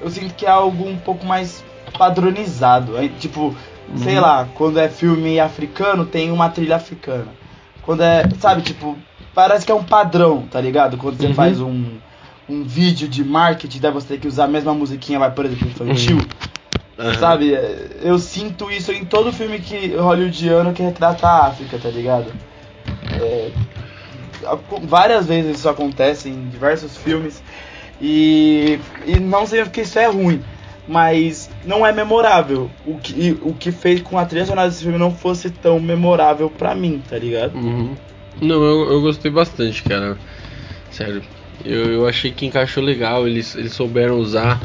eu 0.00 0.10
sinto 0.10 0.34
que 0.34 0.46
é 0.46 0.50
algo 0.50 0.88
um 0.88 0.96
pouco 0.96 1.24
mais 1.26 1.64
padronizado. 1.96 2.96
É, 2.96 3.08
tipo, 3.08 3.54
uhum. 3.88 3.98
sei 3.98 4.20
lá, 4.20 4.48
quando 4.54 4.78
é 4.78 4.88
filme 4.88 5.38
africano, 5.40 6.04
tem 6.04 6.30
uma 6.30 6.48
trilha 6.48 6.76
africana. 6.76 7.28
Quando 7.82 8.02
é, 8.02 8.28
sabe, 8.38 8.62
tipo, 8.62 8.96
parece 9.34 9.64
que 9.64 9.72
é 9.72 9.74
um 9.74 9.84
padrão, 9.84 10.42
tá 10.50 10.60
ligado? 10.60 10.96
Quando 10.96 11.16
você 11.16 11.28
uhum. 11.28 11.34
faz 11.34 11.60
um, 11.60 11.98
um 12.48 12.64
vídeo 12.64 13.08
de 13.08 13.24
marketing, 13.24 13.80
daí 13.80 13.92
você 13.92 14.08
tem 14.08 14.18
que 14.18 14.28
usar 14.28 14.44
a 14.44 14.48
mesma 14.48 14.74
musiquinha, 14.74 15.18
vai, 15.18 15.30
por 15.30 15.44
exemplo, 15.44 15.68
infantil. 15.68 16.18
Uhum. 16.98 17.14
Sabe? 17.20 17.52
Eu 18.02 18.18
sinto 18.18 18.70
isso 18.70 18.90
em 18.90 19.04
todo 19.04 19.32
filme 19.32 19.58
que 19.58 19.94
hollywoodiano 19.94 20.72
que 20.72 20.82
retrata 20.82 21.26
a 21.26 21.46
África, 21.48 21.78
tá 21.78 21.90
ligado? 21.90 22.32
É, 23.20 23.50
várias 24.82 25.26
vezes 25.26 25.58
isso 25.58 25.68
acontece 25.68 26.28
em 26.28 26.48
diversos 26.48 26.96
filmes. 26.96 27.42
E, 28.00 28.78
e 29.06 29.18
não 29.18 29.46
sei 29.46 29.64
que 29.64 29.80
isso 29.80 29.98
é 29.98 30.06
ruim, 30.06 30.42
mas 30.86 31.50
não 31.64 31.86
é 31.86 31.92
memorável. 31.92 32.70
O 32.84 32.98
que, 32.98 33.38
o 33.42 33.54
que 33.54 33.72
fez 33.72 34.02
com 34.02 34.18
a 34.18 34.24
trilha 34.24 34.44
sonora 34.44 34.68
desse 34.68 34.82
filme 34.82 34.98
não 34.98 35.14
fosse 35.14 35.50
tão 35.50 35.80
memorável 35.80 36.50
pra 36.50 36.74
mim, 36.74 37.02
tá 37.08 37.18
ligado? 37.18 37.54
Uhum. 37.56 37.94
Não, 38.40 38.62
eu, 38.62 38.92
eu 38.92 39.00
gostei 39.00 39.30
bastante, 39.30 39.82
cara. 39.82 40.18
Sério. 40.90 41.22
Eu, 41.64 41.90
eu 41.90 42.08
achei 42.08 42.30
que 42.30 42.46
encaixou 42.46 42.82
legal, 42.82 43.26
eles, 43.26 43.56
eles 43.56 43.72
souberam 43.72 44.18
usar 44.18 44.60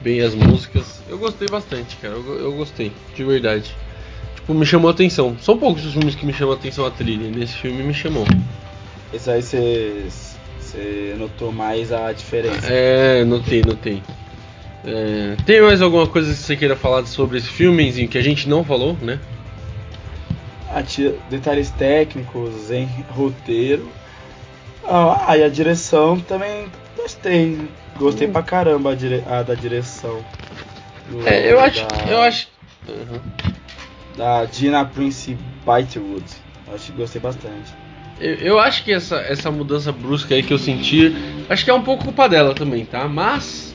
bem 0.00 0.20
as 0.22 0.34
músicas. 0.34 1.02
Eu 1.08 1.18
gostei 1.18 1.46
bastante, 1.48 1.96
cara. 1.96 2.14
Eu, 2.14 2.38
eu 2.38 2.52
gostei, 2.52 2.90
de 3.14 3.22
verdade. 3.22 3.74
Tipo, 4.36 4.54
me 4.54 4.64
chamou 4.64 4.88
a 4.88 4.92
atenção. 4.92 5.36
São 5.38 5.58
poucos 5.58 5.84
os 5.84 5.92
filmes 5.92 6.14
que 6.14 6.24
me 6.24 6.32
chamam 6.32 6.54
a 6.54 6.56
atenção 6.56 6.86
a 6.86 6.90
trilha. 6.90 7.30
Nesse 7.30 7.54
filme 7.54 7.82
me 7.82 7.92
chamou. 7.92 8.26
Esse 9.12 9.30
aí 9.30 9.42
você 10.70 11.14
notou 11.18 11.52
mais 11.52 11.92
a 11.92 12.12
diferença. 12.12 12.66
É, 12.70 13.24
notei, 13.24 13.62
notei. 13.62 14.02
É, 14.84 15.36
tem 15.44 15.60
mais 15.60 15.82
alguma 15.82 16.06
coisa 16.06 16.32
que 16.32 16.38
você 16.38 16.56
queira 16.56 16.76
falar 16.76 17.04
sobre 17.06 17.38
esse 17.38 17.48
filmezinho 17.48 18.08
que 18.08 18.16
a 18.16 18.22
gente 18.22 18.48
não 18.48 18.64
falou, 18.64 18.96
né? 19.02 19.18
detalhes 21.28 21.70
técnicos 21.70 22.70
em 22.70 22.88
roteiro. 23.10 23.88
Ah, 24.84 25.36
e 25.36 25.42
a 25.42 25.48
direção 25.48 26.18
também 26.20 26.66
gostei. 26.96 27.68
Gostei 27.96 28.28
hum. 28.28 28.32
pra 28.32 28.42
caramba 28.42 28.92
a, 28.92 28.94
dire 28.94 29.22
a 29.26 29.42
da 29.42 29.54
direção. 29.54 30.24
Do, 31.08 31.28
é, 31.28 31.52
eu 31.52 31.60
acho. 31.60 31.86
Da, 31.86 32.10
eu 32.10 32.20
acho. 32.20 32.48
Uhum. 32.88 33.20
Da 34.16 34.46
Gina 34.46 34.84
Prince 34.84 35.36
Bytewood. 35.66 36.24
Acho 36.72 36.92
que 36.92 36.98
gostei 36.98 37.20
bastante. 37.20 37.74
Eu, 38.20 38.34
eu 38.34 38.58
acho 38.60 38.84
que 38.84 38.92
essa, 38.92 39.16
essa 39.16 39.50
mudança 39.50 39.90
brusca 39.90 40.34
aí 40.34 40.42
que 40.42 40.52
eu 40.52 40.58
senti, 40.58 41.14
acho 41.48 41.64
que 41.64 41.70
é 41.70 41.74
um 41.74 41.82
pouco 41.82 42.04
culpa 42.04 42.28
dela 42.28 42.54
também, 42.54 42.84
tá? 42.84 43.08
Mas, 43.08 43.74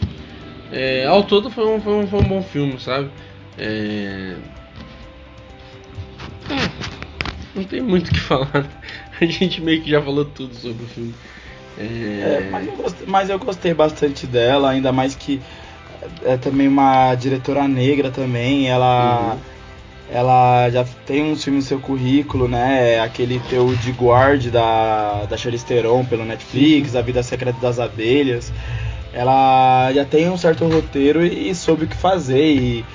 é, 0.71 1.05
ao 1.05 1.23
todo 1.23 1.49
foi 1.49 1.65
um, 1.65 1.81
foi, 1.81 1.93
um, 1.93 2.07
foi 2.07 2.19
um 2.19 2.23
bom 2.23 2.41
filme, 2.43 2.79
sabe? 2.79 3.09
É... 3.57 4.35
é 6.49 6.69
não 7.55 7.63
tem 7.63 7.81
muito 7.81 8.09
o 8.09 8.13
que 8.13 8.19
falar. 8.19 8.51
Né? 8.53 8.69
A 9.21 9.25
gente 9.25 9.61
meio 9.61 9.81
que 9.81 9.89
já 9.89 10.01
falou 10.01 10.25
tudo 10.25 10.53
sobre 10.55 10.83
o 10.83 10.87
filme. 10.87 11.15
É... 11.77 11.83
É, 11.83 12.49
mas, 12.51 12.67
eu 12.67 12.75
gostei, 12.75 13.07
mas, 13.07 13.29
eu 13.29 13.39
gostei, 13.39 13.73
bastante 13.73 14.27
dela, 14.27 14.69
ainda 14.69 14.91
mais 14.91 15.15
que 15.15 15.41
é 16.23 16.37
também 16.37 16.67
uma 16.67 17.15
diretora 17.15 17.67
negra 17.67 18.11
também. 18.11 18.67
Ela. 18.67 19.33
Uhum 19.33 19.54
ela 20.09 20.69
já 20.69 20.85
tem 21.05 21.23
um 21.23 21.35
filme 21.35 21.59
no 21.59 21.65
seu 21.65 21.79
currículo, 21.79 22.47
né? 22.47 22.99
Aquele 22.99 23.39
teu 23.49 23.73
de 23.75 23.91
guard 23.91 24.47
da, 24.47 25.25
da 25.25 25.35
Charlize 25.35 25.65
Theron 25.65 26.05
pelo 26.05 26.23
Netflix, 26.23 26.95
A 26.95 27.01
Vida 27.01 27.23
Secreta 27.23 27.57
das 27.59 27.79
Abelhas. 27.79 28.51
Ela 29.13 29.91
já 29.93 30.05
tem 30.05 30.29
um 30.29 30.37
certo 30.37 30.67
roteiro 30.67 31.25
e, 31.25 31.49
e 31.49 31.55
soube 31.55 31.85
o 31.85 31.87
que 31.87 31.95
fazer. 31.95 32.45
E, 32.45 32.85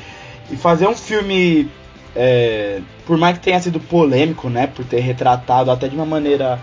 e 0.51 0.57
fazer 0.57 0.87
um 0.87 0.95
filme, 0.95 1.69
é, 2.15 2.81
por 3.07 3.17
mais 3.17 3.39
que 3.39 3.45
tenha 3.45 3.61
sido 3.61 3.81
polêmico, 3.81 4.49
né? 4.49 4.69
Por 4.69 4.85
ter 4.85 5.01
retratado 5.01 5.71
até 5.71 5.89
de 5.89 5.97
uma 5.97 6.07
maneira 6.07 6.61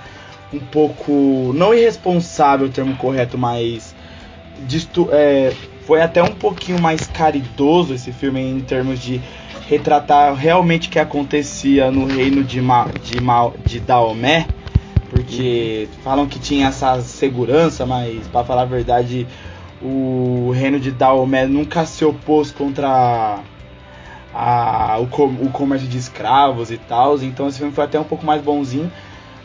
um 0.53 0.60
pouco, 0.60 1.51
não 1.53 1.73
irresponsável 1.73 2.67
o 2.67 2.69
termo 2.69 2.95
correto, 2.95 3.38
mas 3.38 3.93
disto, 4.65 5.10
é, 5.12 5.53
foi 5.86 6.01
até 6.01 6.23
um 6.23 6.33
pouquinho 6.33 6.79
mais 6.79 7.05
caridoso 7.07 7.93
esse 7.93 8.12
filme 8.12 8.41
em 8.41 8.60
termos 8.62 8.99
de 8.99 9.21
retratar 9.67 10.34
realmente 10.34 10.88
o 10.88 10.91
que 10.91 10.99
acontecia 10.99 11.91
no 11.91 12.06
reino 12.06 12.43
de, 12.43 12.62
Ma, 12.62 12.88
de, 13.03 13.19
Ma, 13.19 13.51
de 13.65 13.80
Daomé, 13.80 14.47
porque 15.10 15.89
falam 16.03 16.25
que 16.25 16.39
tinha 16.39 16.67
essa 16.67 17.01
segurança, 17.01 17.86
mas 17.86 18.25
para 18.27 18.45
falar 18.45 18.62
a 18.62 18.65
verdade, 18.65 19.27
o 19.82 20.51
reino 20.56 20.80
de 20.80 20.91
Daomé 20.91 21.45
nunca 21.45 21.86
se 21.86 22.06
opôs 22.06 22.49
contra 22.51 23.39
a, 24.34 24.97
o, 24.99 25.03
o 25.03 25.49
comércio 25.51 25.88
de 25.88 25.97
escravos 25.97 26.71
e 26.71 26.77
tal, 26.77 27.21
então 27.21 27.47
esse 27.47 27.58
filme 27.58 27.73
foi 27.73 27.84
até 27.84 27.99
um 27.99 28.06
pouco 28.06 28.25
mais 28.25 28.41
bonzinho. 28.41 28.91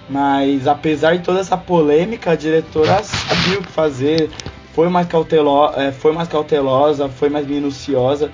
Mas 0.08 0.66
apesar 0.66 1.16
de 1.16 1.22
toda 1.22 1.40
essa 1.40 1.56
polêmica, 1.56 2.32
a 2.32 2.36
diretora 2.36 3.02
sabia 3.02 3.58
o 3.58 3.62
que 3.62 3.70
fazer, 3.70 4.30
foi 4.72 4.88
mais, 4.88 5.06
cautelo, 5.06 5.70
é, 5.76 5.90
foi 5.90 6.12
mais 6.12 6.28
cautelosa, 6.28 7.08
foi 7.08 7.28
mais 7.28 7.46
minuciosa 7.46 8.30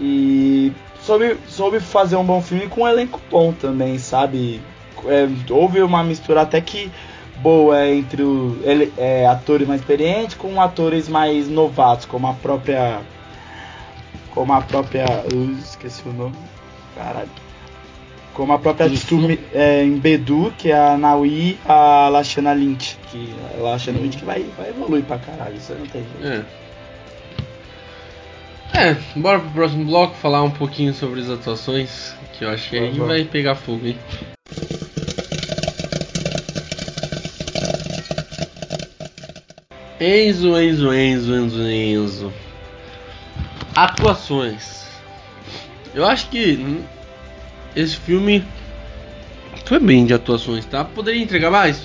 e 0.00 0.72
soube, 1.06 1.36
soube 1.46 1.80
fazer 1.80 2.16
um 2.16 2.24
bom 2.24 2.42
filme 2.42 2.66
com 2.66 2.82
um 2.82 2.88
elenco 2.88 3.20
bom 3.30 3.52
também, 3.52 3.98
sabe? 3.98 4.60
É, 5.06 5.28
houve 5.50 5.80
uma 5.80 6.02
mistura 6.02 6.42
até 6.42 6.60
que 6.60 6.90
boa 7.36 7.86
entre 7.86 8.22
o, 8.22 8.58
ele, 8.64 8.92
é, 8.98 9.26
atores 9.26 9.68
mais 9.68 9.80
experientes 9.80 10.34
com 10.34 10.60
atores 10.60 11.08
mais 11.08 11.48
novatos, 11.48 12.06
como 12.06 12.26
a 12.26 12.34
própria. 12.34 13.00
Como 14.32 14.52
a 14.52 14.60
própria. 14.60 15.06
Uh, 15.32 15.52
esqueci 15.62 16.02
o 16.06 16.12
nome. 16.12 16.34
Caralho. 16.94 17.30
Como 18.34 18.52
a 18.52 18.58
própria 18.58 18.90
Tsumi, 18.90 19.40
é, 19.54 19.82
em 19.82 19.96
Bedu, 19.96 20.52
que 20.58 20.70
é 20.70 20.78
a 20.78 20.98
Naui, 20.98 21.58
a 21.64 22.08
Lashana 22.10 22.52
Lynch. 22.52 22.98
Que 23.10 23.34
a 23.56 23.62
Lashana 23.62 23.98
Lynch 23.98 24.18
que 24.18 24.24
vai, 24.26 24.44
vai 24.58 24.68
evoluir 24.68 25.04
pra 25.04 25.16
caralho, 25.16 25.56
isso 25.56 25.72
não 25.72 25.86
tem 25.86 26.04
jeito. 26.20 26.46
É. 26.62 26.65
É, 28.74 28.94
bora 29.18 29.40
pro 29.40 29.50
próximo 29.50 29.84
bloco 29.84 30.14
falar 30.14 30.42
um 30.42 30.50
pouquinho 30.50 30.92
sobre 30.92 31.20
as 31.20 31.30
atuações, 31.30 32.14
que 32.32 32.44
eu 32.44 32.50
acho 32.50 32.68
que 32.68 32.78
aí 32.78 32.98
vai 32.98 33.24
pegar 33.24 33.54
fogo, 33.54 33.86
hein? 33.86 33.98
Enzo, 39.98 40.60
Enzo, 40.60 40.92
Enzo, 40.92 41.34
Enzo, 41.34 41.62
Enzo. 41.62 42.32
Atuações. 43.74 44.86
Eu 45.94 46.04
acho 46.04 46.28
que 46.28 46.84
esse 47.74 47.96
filme 47.96 48.44
foi 49.64 49.80
bem 49.80 50.04
de 50.04 50.12
atuações, 50.12 50.66
tá? 50.66 50.84
Poderia 50.84 51.22
entregar 51.22 51.50
mais? 51.50 51.80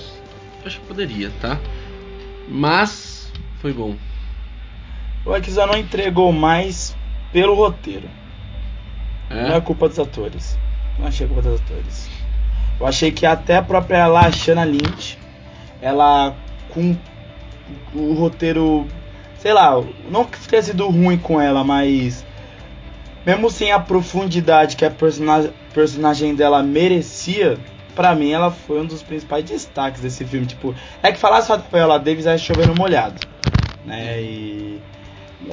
Eu 0.62 0.68
acho 0.68 0.80
que 0.80 0.88
poderia, 0.88 1.32
tá? 1.42 1.58
Mas 2.50 3.32
foi 3.62 3.72
bom 3.72 3.96
o 5.26 5.34
Akisa 5.34 5.66
não 5.66 5.78
entregou 5.78 6.32
mais 6.32 6.96
pelo 7.32 7.56
roteiro. 7.56 8.10
É? 9.30 9.50
Não 9.50 9.56
é 9.56 9.62
culpa 9.62 9.88
dos 9.88 10.00
atores. 10.00 10.58
Não 11.00 11.08
achei 11.08 11.28
culpa 11.28 11.42
dos 11.42 11.62
atores. 11.62 12.10
Eu 12.80 12.88
achei 12.88 13.12
que 13.12 13.26
até 13.26 13.58
a 13.58 13.62
própria 13.62 14.08
Lashana 14.08 14.64
Lynch, 14.64 15.18
ela 15.82 16.36
com 16.70 16.96
o 17.94 18.14
roteiro, 18.14 18.88
sei 19.38 19.54
lá, 19.54 19.82
não 20.10 20.26
que 20.26 20.40
tenha 20.48 20.62
sido 20.64 20.90
ruim 20.90 21.18
com 21.18 21.40
ela, 21.40 21.64
mas 21.64 22.26
mesmo 23.26 23.50
sem 23.50 23.72
a 23.72 23.80
profundidade 23.80 24.76
que 24.76 24.84
a 24.84 24.90
personagem, 24.90 25.54
personagem 25.74 26.36
dela 26.36 26.64
merecia, 26.64 27.58
para 27.96 28.16
mim 28.16 28.32
ela 28.32 28.50
foi 28.52 28.82
um 28.82 28.86
dos 28.86 29.04
principais 29.04 29.44
destaques 29.44 30.02
desse 30.02 30.26
filme. 30.26 30.48
Tipo, 30.48 30.74
é 31.04 31.12
que 31.12 31.20
falar 31.20 31.42
só 31.42 31.58
da 31.58 31.64
Viola 31.72 32.00
Davis 32.00 32.26
é 32.26 32.38
chovendo 32.38 32.74
molhado, 32.76 33.20
né? 33.86 34.20
E 34.22 34.82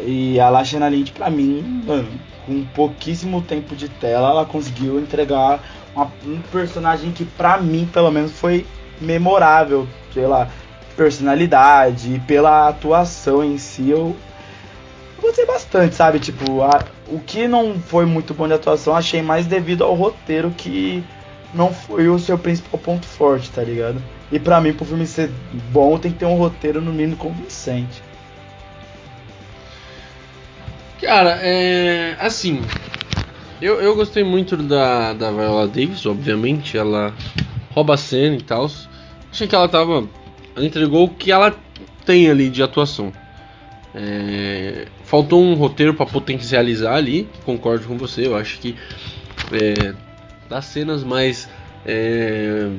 e 0.05 0.39
a 0.39 0.49
Lashana 0.51 0.89
Lynch, 0.89 1.13
pra 1.13 1.31
mim, 1.31 1.83
mano, 1.87 2.09
com 2.47 2.65
pouquíssimo 2.67 3.43
tempo 3.43 3.75
de 3.75 3.89
tela, 3.89 4.31
ela 4.31 4.45
conseguiu 4.45 4.99
entregar 4.99 5.61
uma, 5.95 6.11
um 6.27 6.41
personagem 6.53 7.13
que, 7.13 7.25
pra 7.25 7.59
mim, 7.59 7.89
pelo 7.93 8.11
menos, 8.11 8.33
foi 8.33 8.67
memorável 9.01 9.87
pela 10.13 10.49
personalidade 10.97 12.15
e 12.15 12.21
pela 12.21 12.69
atuação 12.69 13.45
em 13.45 13.57
si. 13.57 13.91
Eu 13.91 14.17
gostei 15.21 15.47
bastante, 15.47 15.95
sabe? 15.95 16.19
Tipo, 16.19 16.63
a, 16.63 16.85
o 17.07 17.21
que 17.21 17.47
não 17.47 17.79
foi 17.79 18.05
muito 18.05 18.35
bom 18.35 18.47
de 18.47 18.55
atuação, 18.55 18.95
achei 18.95 19.23
mais 19.23 19.47
devido 19.47 19.85
ao 19.85 19.95
roteiro 19.95 20.51
que 20.51 21.05
não 21.55 21.73
foi 21.73 22.09
o 22.09 22.19
seu 22.19 22.39
principal 22.39 22.79
ponto 22.79 23.07
forte, 23.07 23.51
tá 23.51 23.63
ligado? 23.63 24.03
E 24.31 24.39
pra 24.39 24.61
mim, 24.61 24.73
pro 24.73 24.85
filme 24.85 25.07
ser 25.07 25.31
bom, 25.73 25.99
tem 25.99 26.13
que 26.13 26.19
ter 26.19 26.27
um 26.27 26.37
roteiro 26.37 26.81
no 26.81 26.93
mínimo 26.93 27.17
convincente. 27.17 28.03
Cara, 31.01 31.39
é. 31.43 32.17
Assim. 32.21 32.61
Eu, 33.61 33.81
eu 33.81 33.97
gostei 33.97 34.23
muito 34.23 34.57
da, 34.57 35.13
da 35.13 35.31
Viola 35.31 35.67
Davis, 35.67 36.07
obviamente. 36.07 36.77
Ela 36.77 37.15
rouba 37.71 37.95
a 37.95 37.97
cena 37.97 38.37
e 38.37 38.43
tal. 38.43 38.71
Achei 39.31 39.47
que 39.47 39.55
ela 39.55 39.69
tava. 39.69 40.09
Ela 40.55 40.67
entregou 40.67 41.05
o 41.05 41.09
que 41.09 41.31
ela 41.31 41.55
tem 42.05 42.31
ali 42.31 42.49
de 42.51 42.63
atuação. 42.63 43.13
É, 43.95 44.87
faltou 45.05 45.43
um 45.43 45.55
roteiro 45.55 45.95
para 45.95 46.07
potencializar 46.07 46.95
ali. 46.95 47.29
Concordo 47.45 47.87
com 47.87 47.97
você. 47.97 48.27
Eu 48.27 48.37
acho 48.37 48.59
que 48.59 48.77
é, 49.53 49.95
das 50.49 50.65
cenas 50.67 51.05
mais 51.05 51.49
é, 51.87 52.71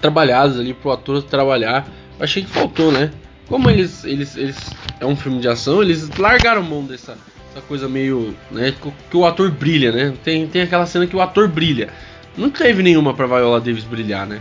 trabalhadas 0.00 0.58
ali 0.58 0.74
pro 0.74 0.90
ator 0.90 1.22
trabalhar, 1.22 1.86
achei 2.18 2.42
que 2.42 2.50
faltou, 2.50 2.92
né? 2.92 3.10
Como 3.48 3.70
eles, 3.70 4.04
eles, 4.04 4.36
eles 4.36 4.56
é 5.00 5.06
um 5.06 5.16
filme 5.16 5.40
de 5.40 5.48
ação, 5.48 5.82
eles 5.82 6.08
largaram 6.16 6.62
mão 6.62 6.84
dessa 6.84 7.16
essa 7.56 7.62
coisa 7.62 7.88
meio. 7.88 8.34
Né, 8.50 8.74
que 9.10 9.16
o 9.16 9.24
ator 9.24 9.50
brilha, 9.50 9.90
né? 9.90 10.14
Tem, 10.22 10.46
tem 10.46 10.62
aquela 10.62 10.86
cena 10.86 11.06
que 11.06 11.16
o 11.16 11.20
ator 11.20 11.48
brilha. 11.48 11.88
Não 12.36 12.50
teve 12.50 12.82
nenhuma 12.82 13.14
pra 13.14 13.26
Viola 13.26 13.60
Davis 13.60 13.84
brilhar, 13.84 14.26
né? 14.26 14.40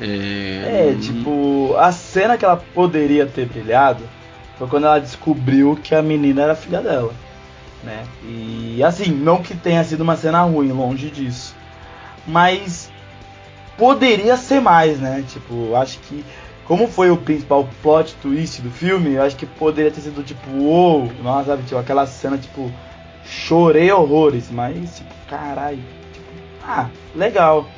É, 0.00 0.94
é 0.94 0.96
tipo, 1.00 1.74
a 1.76 1.92
cena 1.92 2.38
que 2.38 2.44
ela 2.44 2.56
poderia 2.56 3.26
ter 3.26 3.46
brilhado 3.46 4.02
foi 4.58 4.66
quando 4.68 4.84
ela 4.84 4.98
descobriu 4.98 5.78
que 5.82 5.94
a 5.94 6.02
menina 6.02 6.42
era 6.42 6.54
filha 6.54 6.80
dela, 6.80 7.12
né? 7.84 8.04
E 8.24 8.82
assim, 8.82 9.10
não 9.10 9.42
que 9.42 9.54
tenha 9.54 9.82
sido 9.84 10.00
uma 10.00 10.16
cena 10.16 10.42
ruim, 10.42 10.72
longe 10.72 11.10
disso. 11.10 11.54
Mas 12.26 12.90
poderia 13.76 14.36
ser 14.36 14.60
mais, 14.60 14.98
né? 14.98 15.24
Tipo, 15.28 15.74
acho 15.74 15.98
que 16.00 16.24
como 16.64 16.86
foi 16.86 17.10
o 17.10 17.16
principal 17.16 17.68
plot 17.82 18.14
twist 18.22 18.62
do 18.62 18.70
filme, 18.70 19.14
eu 19.14 19.22
acho 19.22 19.36
que 19.36 19.46
poderia 19.46 19.90
ter 19.90 20.00
sido 20.00 20.22
tipo, 20.22 20.48
uou, 20.50 21.00
wow, 21.00 21.12
nossa, 21.22 21.50
sabe, 21.50 21.62
tipo, 21.64 21.76
aquela 21.76 22.06
cena, 22.06 22.38
tipo, 22.38 22.72
chorei 23.24 23.90
horrores, 23.90 24.50
mas, 24.50 24.96
tipo, 24.96 25.12
caralho, 25.28 25.82
tipo, 26.12 26.26
ah, 26.62 26.88
legal. 27.14 27.68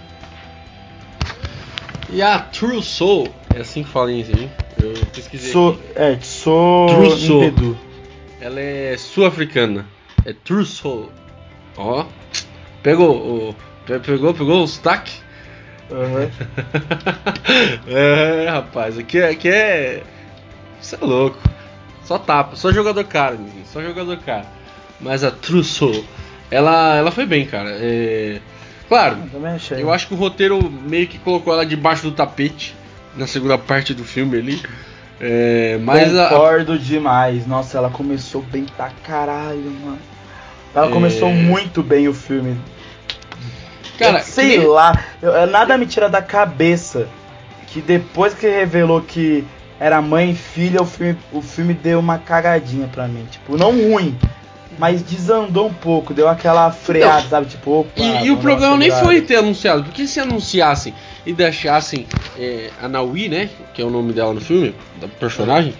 E 2.11 2.20
a 2.20 2.39
True 2.39 2.82
Soul, 2.82 3.28
é 3.55 3.61
assim 3.61 3.82
que 3.82 3.91
fala 3.91 4.12
em 4.12 4.20
inglês, 4.20 4.51
eu 4.78 4.93
pesquisei. 5.12 5.53
So, 5.53 5.78
é, 5.95 6.18
sou 6.20 6.89
True 6.89 7.18
Soul. 7.18 7.76
Ela 8.41 8.61
é 8.61 8.97
sul-africana, 8.99 9.87
é 10.26 10.35
True 10.35 10.66
Soul. 10.66 11.11
Ó, 11.78 12.05
pegou, 12.82 13.57
pegou, 13.87 14.35
pegou 14.35 14.62
o 14.62 14.68
sotaque? 14.68 15.24
Uhum. 15.91 16.30
é, 17.87 18.49
rapaz, 18.49 18.99
aqui, 18.99 19.22
aqui 19.22 19.49
é. 19.49 20.03
Isso 20.80 20.97
é 21.01 21.05
louco. 21.05 21.39
Só 22.05 22.18
tapa, 22.18 22.57
só 22.57 22.72
jogador 22.72 23.05
cara, 23.05 23.39
só 23.72 23.82
jogador 23.82 24.18
cara. 24.18 24.47
Mas 25.01 25.24
a 25.24 25.30
Trusso, 25.30 26.05
ela, 26.51 26.97
ela 26.97 27.11
foi 27.11 27.26
bem, 27.26 27.47
cara. 27.47 27.70
É... 27.72 28.41
Claro, 28.89 29.16
eu, 29.32 29.78
eu 29.78 29.93
acho 29.93 30.09
que 30.09 30.14
o 30.14 30.16
roteiro 30.16 30.70
meio 30.70 31.07
que 31.07 31.18
colocou 31.18 31.53
ela 31.53 31.64
debaixo 31.64 32.03
do 32.03 32.12
tapete. 32.12 32.74
na 33.16 33.26
segunda 33.26 33.57
parte 33.57 33.95
do 33.95 34.05
filme 34.05 34.39
ali. 34.39 34.62
É, 35.20 35.78
mas 35.82 36.12
Concordo 36.12 36.72
a... 36.72 36.76
demais. 36.76 37.47
Nossa, 37.47 37.78
ela 37.78 37.91
começou 37.91 38.43
bem 38.43 38.66
pra 38.76 38.91
caralho, 39.05 39.70
mano. 39.82 39.99
Ela 40.74 40.89
é... 40.89 40.91
começou 40.91 41.30
muito 41.30 41.82
bem 41.82 42.09
o 42.09 42.14
filme. 42.14 42.59
Cara, 43.99 44.21
sei 44.21 44.59
que... 44.59 44.67
lá, 44.67 45.05
eu, 45.23 45.47
nada 45.47 45.79
me 45.79 45.87
tira 45.87 46.09
da 46.09 46.21
cabeça 46.21 47.07
que 47.69 47.81
depois 47.81 48.35
que 48.35 48.49
revelou 48.49 49.01
que 49.01 49.45
era 49.79 50.01
mãe 50.01 50.31
e 50.31 50.35
filha, 50.35 50.81
o 50.81 50.87
filme, 50.87 51.19
o 51.33 51.43
filme 51.43 51.75
deu 51.75 51.99
uma 51.99 52.19
cagadinha 52.19 52.89
pra 52.89 53.09
mim. 53.09 53.27
Tipo, 53.31 53.57
não 53.57 53.73
ruim, 53.73 54.17
mas 54.79 55.03
desandou 55.03 55.67
um 55.67 55.73
pouco, 55.73 56.15
deu 56.15 56.29
aquela 56.29 56.71
freada, 56.71 57.19
então, 57.19 57.31
sabe? 57.31 57.47
Tipo, 57.47 57.81
opa. 57.81 58.01
E, 58.01 58.27
e 58.27 58.31
o 58.31 58.37
problema 58.37 58.77
nem 58.77 58.91
foi 58.91 59.21
ter 59.21 59.37
anunciado, 59.37 59.85
porque 59.85 60.07
se 60.07 60.21
anunciassem 60.21 60.95
e 61.27 61.33
deixassem 61.33 62.07
é, 62.39 62.71
a 62.81 62.89
Naui, 62.89 63.29
né? 63.29 63.51
Que 63.73 63.83
é 63.83 63.85
o 63.85 63.91
nome 63.91 64.13
dela 64.13 64.33
no 64.33 64.41
filme, 64.41 64.75
da 65.01 65.09
personagem, 65.09 65.75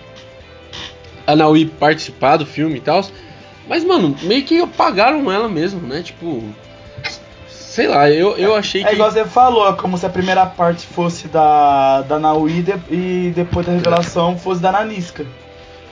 a 1.27 1.35
Naui 1.37 1.67
participar 1.67 2.37
do 2.37 2.47
filme 2.47 2.77
e 2.77 2.81
tal. 2.81 3.05
Mas, 3.69 3.83
mano, 3.85 4.15
meio 4.23 4.45
que 4.45 4.61
apagaram 4.61 5.31
ela 5.33 5.49
mesmo, 5.49 5.81
né? 5.81 6.03
Tipo. 6.03 6.43
Sei 7.75 7.89
lá, 7.89 8.09
eu, 8.09 8.37
eu 8.37 8.55
achei 8.55 8.83
é, 8.83 8.85
que. 8.85 8.91
É 8.91 8.95
igual 8.95 9.11
você 9.11 9.25
falou, 9.25 9.69
é 9.69 9.73
como 9.73 9.99
se 9.99 10.07
a 10.07 10.09
primeira 10.09 10.47
parte 10.47 10.87
fosse 10.87 11.27
da, 11.27 12.03
da 12.03 12.21
Naui 12.21 12.65
e 12.89 13.33
depois 13.35 13.67
da 13.67 13.73
revelação 13.73 14.39
fosse 14.39 14.63
da 14.63 14.71
Nanisca. 14.71 15.27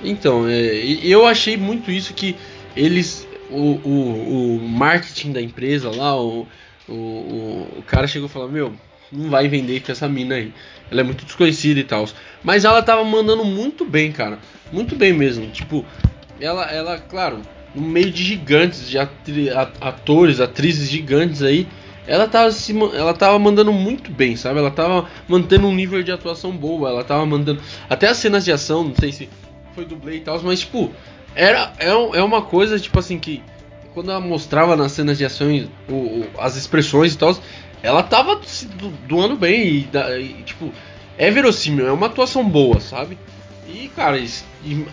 Então, 0.00 0.46
é, 0.48 0.76
eu 1.02 1.26
achei 1.26 1.56
muito 1.56 1.90
isso 1.90 2.14
que 2.14 2.36
eles. 2.76 3.26
O, 3.50 3.80
o, 3.84 4.58
o 4.58 4.68
marketing 4.68 5.32
da 5.32 5.42
empresa 5.42 5.90
lá, 5.90 6.16
o, 6.16 6.46
o, 6.88 6.92
o 7.78 7.82
cara 7.84 8.06
chegou 8.06 8.28
e 8.28 8.30
falou: 8.30 8.48
Meu, 8.48 8.72
não 9.10 9.28
vai 9.28 9.48
vender 9.48 9.80
com 9.80 9.90
essa 9.90 10.08
mina 10.08 10.36
aí. 10.36 10.52
Ela 10.88 11.00
é 11.00 11.04
muito 11.04 11.24
desconhecida 11.24 11.80
e 11.80 11.84
tal. 11.84 12.06
Mas 12.44 12.64
ela 12.64 12.80
tava 12.80 13.02
mandando 13.02 13.44
muito 13.44 13.84
bem, 13.84 14.12
cara. 14.12 14.38
Muito 14.70 14.94
bem 14.94 15.12
mesmo. 15.12 15.50
Tipo, 15.50 15.84
ela, 16.40 16.64
ela 16.70 16.98
claro, 17.00 17.42
no 17.74 17.82
meio 17.82 18.10
de 18.10 18.22
gigantes, 18.22 18.88
de 18.88 18.98
atri, 18.98 19.50
atores, 19.80 20.40
atrizes 20.40 20.88
gigantes 20.88 21.42
aí. 21.42 21.66
Ela 22.06 22.26
tava, 22.26 22.50
se, 22.50 22.74
ela 22.94 23.14
tava 23.14 23.38
mandando 23.38 23.72
muito 23.72 24.10
bem, 24.10 24.36
sabe? 24.36 24.58
Ela 24.58 24.70
tava 24.70 25.08
mantendo 25.28 25.66
um 25.68 25.74
nível 25.74 26.02
de 26.02 26.10
atuação 26.10 26.50
boa. 26.50 26.88
Ela 26.88 27.04
tava 27.04 27.24
mandando. 27.24 27.60
Até 27.88 28.08
as 28.08 28.16
cenas 28.16 28.44
de 28.44 28.52
ação, 28.52 28.84
não 28.84 28.94
sei 28.94 29.12
se 29.12 29.28
foi 29.74 29.84
dublê 29.84 30.16
e 30.16 30.20
tal, 30.20 30.40
mas 30.42 30.60
tipo, 30.60 30.90
era, 31.34 31.72
é, 31.78 31.88
é 31.88 32.22
uma 32.22 32.42
coisa, 32.42 32.78
tipo 32.78 32.98
assim, 32.98 33.18
que 33.18 33.42
quando 33.94 34.10
ela 34.10 34.20
mostrava 34.20 34.76
nas 34.76 34.92
cenas 34.92 35.18
de 35.18 35.24
ações 35.24 35.68
o, 35.88 35.94
o, 35.94 36.26
as 36.38 36.56
expressões 36.56 37.14
e 37.14 37.18
tal, 37.18 37.36
ela 37.82 38.02
tava 38.02 38.40
se 38.44 38.66
doando 39.08 39.36
bem 39.36 39.62
e, 39.66 39.88
e, 40.20 40.42
tipo, 40.44 40.72
é 41.18 41.30
verossímil, 41.30 41.86
é 41.86 41.92
uma 41.92 42.06
atuação 42.06 42.48
boa, 42.48 42.80
sabe? 42.80 43.18
E, 43.66 43.90
cara, 43.94 44.16
eles, 44.16 44.44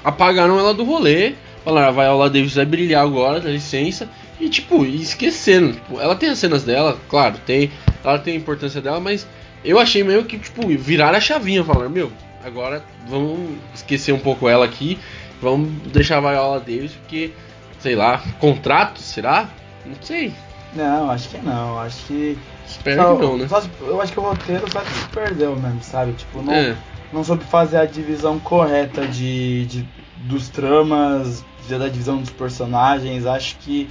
apagaram 0.03 0.59
ela 0.59 0.73
do 0.73 0.83
rolê, 0.83 1.33
falaram, 1.63 1.89
ah, 1.89 1.91
vai 1.91 2.05
Viola 2.05 2.29
Davis 2.29 2.55
vai 2.55 2.65
brilhar 2.65 3.03
agora, 3.03 3.39
dá 3.39 3.49
licença, 3.49 4.07
e, 4.39 4.49
tipo, 4.49 4.85
esquecendo, 4.85 5.73
tipo, 5.73 5.99
ela 5.99 6.15
tem 6.15 6.29
as 6.29 6.39
cenas 6.39 6.63
dela, 6.63 6.97
claro, 7.09 7.37
tem, 7.45 7.71
ela 8.03 8.19
tem 8.19 8.35
a 8.35 8.37
importância 8.37 8.81
dela, 8.81 8.99
mas 8.99 9.27
eu 9.63 9.79
achei 9.79 10.03
meio 10.03 10.23
que, 10.23 10.37
tipo, 10.37 10.67
virar 10.67 11.13
a 11.13 11.19
chavinha, 11.19 11.63
falaram, 11.63 11.89
meu, 11.89 12.11
agora 12.43 12.83
vamos 13.07 13.57
esquecer 13.73 14.13
um 14.13 14.19
pouco 14.19 14.47
ela 14.47 14.65
aqui, 14.65 14.97
vamos 15.41 15.69
deixar 15.91 16.17
a 16.17 16.21
Viola 16.21 16.59
Davis, 16.59 16.91
porque, 16.91 17.31
sei 17.79 17.95
lá, 17.95 18.23
contrato, 18.39 18.99
será? 18.99 19.49
Não 19.85 19.95
sei. 20.01 20.31
Não, 20.73 21.09
acho 21.09 21.29
que 21.29 21.37
não, 21.39 21.79
acho 21.79 22.05
que 22.05 22.37
Espero 22.67 23.01
só, 23.01 23.15
que 23.15 23.21
não, 23.21 23.37
né? 23.37 23.47
Só, 23.47 23.63
eu 23.81 23.99
acho 23.99 24.13
que 24.13 24.19
o 24.19 24.23
roteiro 24.23 24.71
só 24.71 24.81
se 24.81 25.07
perdeu 25.07 25.55
mesmo, 25.55 25.81
sabe? 25.81 26.13
Tipo, 26.13 26.43
não, 26.43 26.53
é. 26.53 26.77
Não 27.11 27.23
soube 27.23 27.43
fazer 27.43 27.77
a 27.77 27.85
divisão 27.85 28.39
correta 28.39 29.07
de, 29.07 29.65
de 29.65 29.87
dos 30.17 30.49
tramas, 30.49 31.43
da 31.67 31.87
divisão 31.87 32.17
dos 32.17 32.29
personagens. 32.29 33.25
Acho 33.25 33.57
que. 33.57 33.89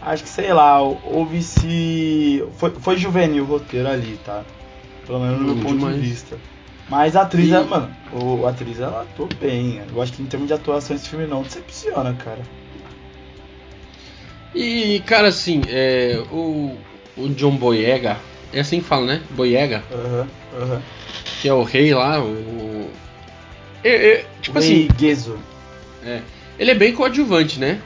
Acho 0.00 0.22
que, 0.22 0.28
sei 0.28 0.52
lá, 0.52 0.80
houve 0.80 1.42
se. 1.42 2.44
Foi, 2.58 2.70
foi 2.70 2.96
juvenil 2.96 3.44
o 3.44 3.46
roteiro 3.46 3.88
ali, 3.88 4.18
tá? 4.24 4.44
Pelo 5.06 5.20
menos 5.20 5.40
no 5.40 5.46
meu 5.46 5.56
ponto 5.56 5.78
demais. 5.78 5.96
de 5.96 6.00
vista. 6.00 6.36
Mas 6.88 7.16
a 7.16 7.22
atriz, 7.22 7.48
e... 7.48 7.54
ela, 7.54 7.64
mano, 7.64 7.96
o, 8.12 8.46
a 8.46 8.50
atriz 8.50 8.78
ela 8.78 9.02
atuou 9.02 9.28
bem. 9.40 9.80
Eu 9.92 10.00
acho 10.00 10.12
que 10.12 10.22
em 10.22 10.26
termos 10.26 10.48
de 10.48 10.54
atuação 10.54 10.94
esse 10.94 11.08
filme 11.08 11.26
não 11.26 11.42
decepciona, 11.42 12.14
cara. 12.14 12.42
E, 14.54 15.00
cara, 15.00 15.28
assim, 15.28 15.62
é, 15.68 16.22
o, 16.30 16.76
o 17.16 17.28
John 17.30 17.56
Boyega, 17.56 18.16
é 18.52 18.60
assim 18.60 18.80
que 18.80 18.86
fala, 18.86 19.06
né? 19.06 19.22
Boyega. 19.30 19.82
Aham, 19.92 20.02
uhum, 20.02 20.62
aham. 20.62 20.74
Uhum. 20.74 20.95
Que 21.46 21.50
é 21.50 21.54
o 21.54 21.62
rei 21.62 21.94
lá, 21.94 22.20
o. 22.20 22.90
É, 23.84 24.14
é, 24.14 24.24
tipo 24.42 24.56
o 24.56 24.60
assim. 24.60 24.88
Gezo. 24.98 25.38
É. 26.04 26.20
Ele 26.58 26.72
é 26.72 26.74
bem 26.74 26.92
coadjuvante, 26.92 27.60
né? 27.60 27.80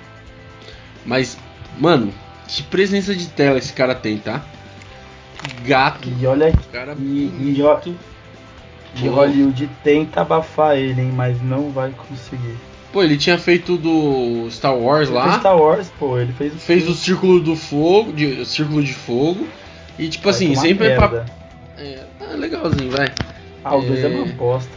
Mas, 1.04 1.36
mano, 1.78 2.10
que 2.48 2.62
presença 2.62 3.14
de 3.14 3.26
tela 3.26 3.58
esse 3.58 3.74
cara 3.74 3.94
tem, 3.94 4.16
tá? 4.16 4.42
Gato. 5.62 6.08
E 6.18 6.26
olha 6.26 6.50
cara 6.72 6.96
e, 6.98 7.02
e, 7.02 7.62
e 8.96 9.08
Hollywood 9.08 9.68
tenta 9.84 10.22
abafar 10.22 10.78
ele, 10.78 11.02
hein, 11.02 11.12
mas 11.14 11.42
não 11.42 11.70
vai 11.70 11.90
conseguir. 11.90 12.56
Pô, 12.94 13.02
ele 13.02 13.18
tinha 13.18 13.36
feito 13.36 13.76
do 13.76 14.48
Star 14.50 14.74
Wars 14.74 15.10
ele 15.10 15.18
lá. 15.18 15.38
Star 15.38 15.58
Wars, 15.58 15.92
pô, 15.98 16.18
ele 16.18 16.32
fez 16.32 16.54
o 16.54 16.56
Fez 16.58 16.88
o 16.88 16.94
Círculo 16.94 17.38
do 17.40 17.54
Fogo, 17.54 18.10
de, 18.14 18.24
o 18.40 18.46
Círculo 18.46 18.82
de 18.82 18.94
Fogo. 18.94 19.46
E 19.98 20.08
tipo 20.08 20.24
vai 20.24 20.32
assim, 20.32 20.54
sempre 20.54 20.86
é 20.86 20.96
pra. 20.96 21.26
É, 21.76 22.04
tá 22.18 22.24
legalzinho, 22.36 22.90
vai. 22.90 23.12
Ah, 23.64 23.76
o 23.76 23.82
2 23.82 23.98
é... 23.98 24.02
é 24.04 24.08
uma 24.08 24.26
bosta. 24.26 24.70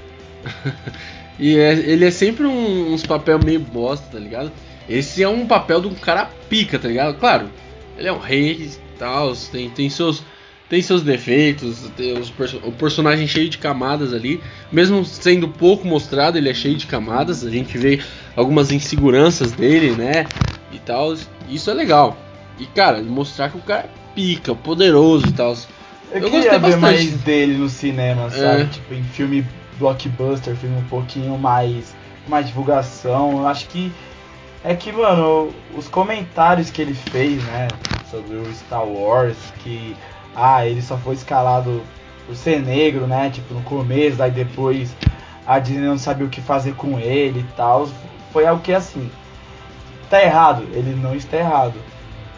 e 1.39 1.57
é, 1.57 1.73
ele 1.73 2.05
é 2.05 2.11
sempre 2.11 2.45
um, 2.45 2.93
uns 2.93 3.05
papel 3.05 3.39
meio 3.43 3.59
bosta, 3.59 4.05
tá 4.11 4.19
ligado? 4.19 4.51
Esse 4.89 5.23
é 5.23 5.29
um 5.29 5.45
papel 5.45 5.81
de 5.81 5.87
um 5.87 5.95
cara 5.95 6.29
pica, 6.49 6.77
tá 6.77 6.87
ligado? 6.87 7.17
Claro, 7.17 7.49
ele 7.97 8.07
é 8.07 8.11
um 8.11 8.19
rei 8.19 8.51
e 8.51 8.71
tal, 8.97 9.33
tem, 9.51 9.69
tem 9.69 9.89
seus 9.89 10.23
tem 10.69 10.81
seus 10.81 11.03
defeitos, 11.03 11.87
tem 11.95 12.17
os, 12.17 12.33
o 12.63 12.71
personagem 12.71 13.27
cheio 13.27 13.47
de 13.47 13.59
camadas 13.59 14.11
ali, 14.11 14.41
mesmo 14.71 15.05
sendo 15.05 15.47
pouco 15.47 15.85
mostrado, 15.85 16.35
ele 16.35 16.49
é 16.49 16.53
cheio 16.53 16.75
de 16.75 16.87
camadas, 16.87 17.45
a 17.45 17.49
gente 17.51 17.77
vê 17.77 18.01
algumas 18.35 18.71
inseguranças 18.71 19.51
dele, 19.51 19.91
né? 19.91 20.25
E 20.71 20.79
tal, 20.79 21.13
isso 21.47 21.69
é 21.69 21.73
legal. 21.75 22.17
E 22.57 22.65
cara, 22.65 23.03
mostrar 23.03 23.49
que 23.49 23.57
o 23.57 23.61
cara 23.61 23.81
é 23.83 23.89
pica, 24.15 24.55
poderoso 24.55 25.27
e 25.27 25.31
tal. 25.33 25.55
Eu, 26.13 26.21
eu 26.21 26.29
queria 26.29 26.51
ver 26.51 26.59
bastante. 26.59 26.81
mais 26.81 27.11
dele 27.21 27.57
no 27.57 27.67
cinema, 27.67 28.29
sabe? 28.29 28.61
É. 28.61 28.65
Tipo, 28.65 28.93
em 28.93 29.03
filme 29.03 29.45
blockbuster, 29.79 30.55
filme 30.55 30.77
um 30.77 30.87
pouquinho 30.87 31.37
mais. 31.37 31.95
mais 32.27 32.45
divulgação. 32.45 33.39
Eu 33.39 33.47
acho 33.47 33.67
que. 33.67 33.91
É 34.63 34.75
que, 34.75 34.91
mano, 34.91 35.51
os 35.75 35.89
comentários 35.89 36.69
que 36.69 36.81
ele 36.81 36.93
fez, 36.93 37.43
né? 37.45 37.67
Sobre 38.09 38.35
o 38.35 38.53
Star 38.53 38.85
Wars, 38.85 39.37
que 39.59 39.95
ah, 40.35 40.65
ele 40.65 40.81
só 40.81 40.97
foi 40.97 41.15
escalado 41.15 41.81
por 42.25 42.35
ser 42.35 42.61
negro, 42.61 43.07
né? 43.07 43.29
Tipo, 43.29 43.55
no 43.55 43.61
começo, 43.63 44.21
aí 44.21 44.31
depois 44.31 44.95
a 45.45 45.59
Disney 45.59 45.85
não 45.85 45.97
sabia 45.97 46.25
o 46.25 46.29
que 46.29 46.41
fazer 46.41 46.75
com 46.75 46.99
ele 46.99 47.39
e 47.39 47.55
tal. 47.55 47.89
Foi 48.31 48.45
algo 48.45 48.61
que 48.61 48.71
assim. 48.71 49.09
Tá 50.09 50.21
errado? 50.21 50.63
Ele 50.73 50.95
não 50.95 51.15
está 51.15 51.37
errado. 51.37 51.73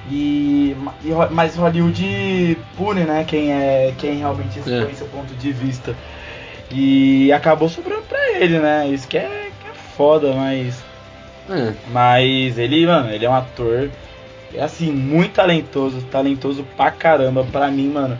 E, 0.09 0.75
e 1.03 1.09
mas 1.31 1.55
Hollywood 1.55 2.57
pune, 2.77 3.01
né? 3.01 3.25
Quem 3.27 3.51
é 3.51 3.93
quem 3.97 4.17
realmente 4.17 4.59
expõe 4.59 4.91
é. 4.91 4.93
seu 4.93 5.07
ponto 5.07 5.33
de 5.33 5.51
vista. 5.51 5.95
E 6.71 7.31
acabou 7.31 7.69
sobrando 7.69 8.03
pra 8.03 8.31
ele, 8.31 8.59
né? 8.59 8.87
Isso 8.87 9.07
que 9.07 9.17
é, 9.17 9.49
que 9.61 9.67
é 9.67 9.73
foda, 9.95 10.33
mas. 10.33 10.83
É. 11.49 11.73
Mas 11.91 12.57
ele, 12.57 12.85
mano, 12.85 13.11
ele 13.11 13.25
é 13.25 13.29
um 13.29 13.35
ator 13.35 13.89
é 14.53 14.63
assim, 14.63 14.91
muito 14.91 15.33
talentoso, 15.33 16.01
talentoso 16.03 16.63
pra 16.77 16.91
caramba. 16.91 17.45
Pra 17.51 17.69
mim, 17.69 17.89
mano, 17.89 18.17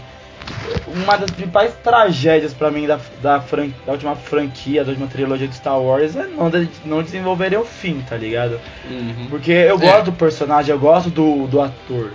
uma 0.88 1.18
das 1.18 1.32
principais 1.32 1.74
tragédias 1.84 2.54
para 2.54 2.72
mim 2.72 2.88
da, 2.88 3.00
da, 3.22 3.42
fran, 3.42 3.70
da, 3.86 3.92
última 3.94 4.16
franquia, 4.16 4.84
da 4.84 4.92
última 4.92 5.08
trilogia 5.08 5.48
de 5.48 5.56
Star 5.56 5.80
Wars 5.80 6.16
é 6.16 6.28
não, 6.28 6.52
não 6.86 7.04
desenvolverem 7.04 7.58
o 7.58 7.66
fim, 7.66 8.02
tá 8.02 8.16
ligado? 8.16 8.60
Uhum. 8.90 9.28
Porque 9.30 9.52
eu 9.52 9.78
gosto 9.78 10.00
é. 10.00 10.04
do 10.04 10.12
personagem, 10.14 10.72
eu 10.72 10.80
gosto 10.80 11.10
do, 11.10 11.48
do 11.48 11.62
ator. 11.62 12.12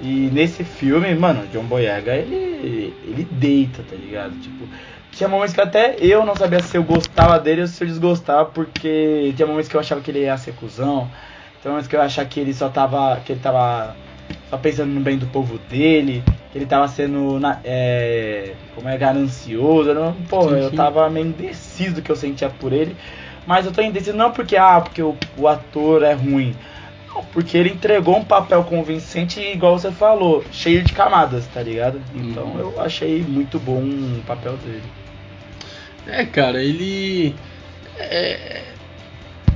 E 0.00 0.30
nesse 0.32 0.64
filme, 0.64 1.14
mano, 1.14 1.46
John 1.52 1.64
Boyega, 1.64 2.14
ele, 2.14 2.94
ele 3.04 3.28
deita, 3.30 3.82
tá 3.82 3.96
ligado? 3.96 4.32
Tipo, 4.40 4.66
tinha 5.12 5.28
momentos 5.28 5.54
que 5.54 5.60
até 5.60 5.96
eu 6.00 6.24
não 6.24 6.34
sabia 6.34 6.60
se 6.60 6.76
eu 6.76 6.82
gostava 6.82 7.38
dele 7.38 7.62
ou 7.62 7.66
se 7.66 7.82
eu 7.82 7.88
desgostava, 7.88 8.46
porque 8.46 9.32
tinha 9.36 9.46
momentos 9.46 9.68
que 9.68 9.76
eu 9.76 9.80
achava 9.80 10.00
que 10.00 10.10
ele 10.10 10.20
ia 10.20 10.36
ser 10.38 10.52
cuzão, 10.54 11.10
então 11.58 11.76
antes 11.76 11.86
que 11.86 11.94
eu 11.94 12.00
achar 12.00 12.24
que 12.24 12.40
ele 12.40 12.54
só 12.54 12.68
tava. 12.68 13.20
que 13.24 13.32
ele 13.32 13.40
tava 13.40 13.94
só 14.48 14.56
pensando 14.56 14.90
no 14.90 15.00
bem 15.00 15.18
do 15.18 15.26
povo 15.26 15.58
dele, 15.68 16.22
que 16.50 16.58
ele 16.58 16.66
tava 16.66 16.88
sendo 16.88 17.40
é, 17.64 18.54
como 18.74 18.88
é 18.88 18.96
ganancioso, 18.96 19.94
não, 19.94 20.12
pô, 20.28 20.42
sim, 20.42 20.48
sim. 20.48 20.60
eu 20.62 20.72
tava 20.72 21.08
meio 21.08 21.26
indeciso 21.26 21.96
do 21.96 22.02
que 22.02 22.10
eu 22.10 22.16
sentia 22.16 22.50
por 22.50 22.72
ele, 22.72 22.96
mas 23.46 23.66
eu 23.66 23.72
tô 23.72 23.80
indeciso 23.82 24.16
não 24.16 24.32
porque 24.32 24.56
ah, 24.56 24.80
porque 24.80 25.02
o, 25.02 25.16
o 25.36 25.46
ator 25.46 26.02
é 26.02 26.12
ruim, 26.12 26.54
não, 27.14 27.24
porque 27.26 27.56
ele 27.56 27.70
entregou 27.70 28.16
um 28.16 28.24
papel 28.24 28.64
convincente 28.64 29.40
igual 29.40 29.78
você 29.78 29.90
falou, 29.90 30.44
cheio 30.50 30.82
de 30.82 30.92
camadas, 30.92 31.46
tá 31.46 31.62
ligado? 31.62 32.00
Então 32.14 32.46
hum. 32.46 32.58
eu 32.58 32.80
achei 32.80 33.22
muito 33.22 33.58
bom 33.58 33.82
o 33.82 34.22
papel 34.26 34.56
dele. 34.56 34.82
É, 36.06 36.24
cara, 36.24 36.62
ele. 36.62 37.34
É, 37.98 38.62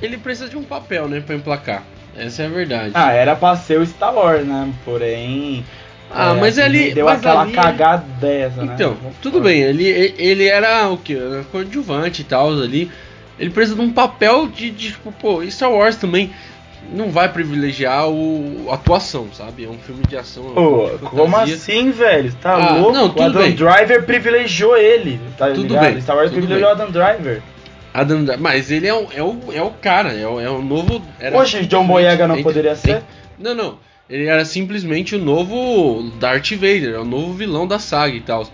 ele 0.01 0.19
precisa 0.19 0.49
de 0.49 0.57
um 0.57 0.63
papel, 0.63 1.09
né, 1.09 1.21
pra 1.21 1.35
emplacar. 1.35 1.83
Essa 2.17 2.43
é 2.43 2.47
a 2.47 2.51
verdade. 2.51 2.93
Ah, 2.95 3.13
era 3.13 3.35
pra 3.35 3.57
ser 3.57 3.81
o 3.81 3.87
Star 3.87 4.15
Wars, 4.15 4.47
né? 4.47 4.73
Porém. 4.85 5.65
Ah, 6.11 6.35
é, 6.37 6.41
mas 6.41 6.59
ele. 6.59 6.93
Deu 6.93 7.07
mas 7.07 7.19
aquela 7.19 7.43
ali- 7.43 7.53
cagada 7.53 8.05
dessa, 8.21 8.63
né? 8.65 8.73
Então, 8.75 8.97
tudo 9.21 9.41
bem, 9.41 9.61
ele, 9.61 10.15
ele 10.19 10.47
era 10.47 10.89
o 10.89 10.97
que? 10.99 11.17
Coadjuvante 11.51 12.23
e 12.23 12.25
tal 12.25 12.51
ali. 12.51 12.91
Ele 13.39 13.51
precisa 13.51 13.75
de 13.77 13.83
um 13.83 13.93
papel 13.93 14.47
de, 14.47 14.71
de 14.71 14.93
tipo, 14.93 15.11
pô, 15.11 15.43
e 15.43 15.51
Star 15.51 15.73
Wars 15.73 15.97
também 15.97 16.31
não 16.93 17.11
vai 17.11 17.29
privilegiar 17.29 18.09
o, 18.09 18.67
a 18.71 18.75
atuação, 18.75 19.27
sabe? 19.33 19.65
É 19.65 19.69
um 19.69 19.79
filme 19.79 20.05
de 20.07 20.17
ação. 20.17 20.45
é 20.45 20.51
um 20.51 20.55
Pô, 20.55 20.91
de 20.91 20.99
como 21.07 21.37
assim, 21.37 21.91
velho? 21.91 22.33
Tá 22.41 22.53
Ah, 22.55 22.77
louco? 22.77 22.93
não, 22.93 23.07
o 23.09 23.23
Adam 23.23 23.43
bem. 23.43 23.53
Driver 23.55 24.05
privilegiou 24.05 24.77
ele, 24.77 25.19
tá 25.37 25.49
Tudo 25.49 25.63
ligado? 25.75 25.93
bem, 25.95 26.01
Star 26.01 26.17
Wars 26.17 26.31
privilegiou 26.31 26.69
o. 26.69 26.73
Adam 26.73 26.91
Driver. 26.93 27.43
Adam 27.93 28.25
mas 28.39 28.71
ele 28.71 28.87
é 28.87 28.95
o, 28.95 29.09
é 29.15 29.23
o, 29.23 29.39
é 29.53 29.63
o 29.63 29.71
cara, 29.71 30.13
é 30.13 30.27
o, 30.27 30.41
é 30.41 30.49
o 30.51 30.61
novo. 30.63 31.03
Era 31.19 31.37
Poxa, 31.37 31.63
John 31.65 31.87
Boyega 31.87 32.29
não 32.29 32.41
poderia 32.43 32.77
ser? 32.77 33.03
Não, 33.39 33.55
não. 33.55 33.79
Ele 34.09 34.27
era 34.27 34.45
simplesmente 34.45 35.17
o 35.17 35.19
novo 35.19 36.11
Darth 36.21 36.51
Vader, 36.53 36.95
é 36.95 36.99
o 36.99 37.05
novo 37.05 37.33
vilão 37.33 37.67
da 37.67 37.79
saga 37.79 38.15
e 38.15 38.21
tal. 38.21 38.47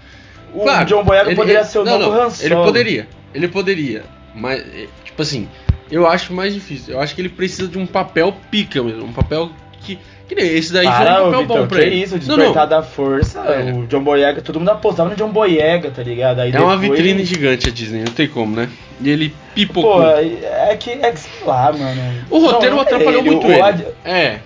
O 0.55 0.65
John 0.85 1.05
Boyega 1.05 1.29
ele- 1.29 1.37
poderia 1.37 1.61
ele- 1.61 1.69
ser 1.69 1.79
o 1.81 1.85
não, 1.85 1.99
novo 1.99 2.17
não, 2.17 2.23
Han 2.23 2.31
Solo. 2.31 2.47
Ele 2.47 2.55
poderia, 2.65 3.09
ele 3.35 3.49
poderia. 3.49 4.05
Mas, 4.35 4.61
é, 4.61 4.87
tipo 5.05 5.21
assim, 5.23 5.49
eu 5.91 6.07
acho 6.07 6.33
mais 6.33 6.55
difícil. 6.55 6.95
Eu 6.95 7.01
acho 7.01 7.15
que 7.15 7.21
ele 7.21 7.29
precisa 7.29 7.67
de 7.69 7.79
um 7.79 7.87
papel 7.87 8.35
pica 8.51 8.83
mesmo. 8.83 9.05
Um 9.05 9.13
papel 9.13 9.51
que. 9.81 9.99
Que 10.29 10.35
nem 10.37 10.47
esse 10.47 10.73
daí 10.73 10.87
Para, 10.87 11.17
foi 11.17 11.23
um 11.23 11.25
papel 11.33 11.41
Vitor, 11.41 11.59
bom 11.63 11.67
pra 11.67 11.83
ele. 11.83 11.97
isso, 11.97 12.15
o 12.15 12.19
não, 12.19 12.25
Despertar 12.37 12.63
não. 12.63 12.69
da 12.69 12.83
Força, 12.85 13.41
É. 13.41 13.73
o 13.73 13.85
John 13.89 14.01
Boyega, 14.05 14.41
todo 14.41 14.61
mundo 14.61 14.69
apostava 14.71 15.11
no 15.11 15.17
John 15.17 15.31
Boyega, 15.31 15.91
tá 15.91 16.05
ligado? 16.05 16.39
Aí 16.39 16.53
É 16.53 16.61
uma 16.61 16.77
depois- 16.77 17.01
vitrine 17.01 17.25
gigante 17.25 17.69
a 17.69 17.73
Disney, 17.73 18.05
não 18.05 18.13
tem 18.13 18.29
como, 18.29 18.55
né? 18.55 18.69
E 19.01 19.11
ele 19.11 19.35
pipocou. 19.57 19.95
Pô, 20.01 20.03
é 20.09 20.77
que, 20.79 20.91
é 20.91 21.11
que 21.11 21.19
sei 21.19 21.33
lá, 21.45 21.73
mano. 21.73 22.01
o 22.31 22.39
roteiro 22.39 22.77
Não, 22.77 22.83
é 22.83 22.87
atrapalhou 22.87 23.21
ele, 23.23 23.31
muito 23.31 23.45
o 23.49 23.51
ele. 23.51 23.61
Ad- 23.61 23.87
É. 24.05 24.39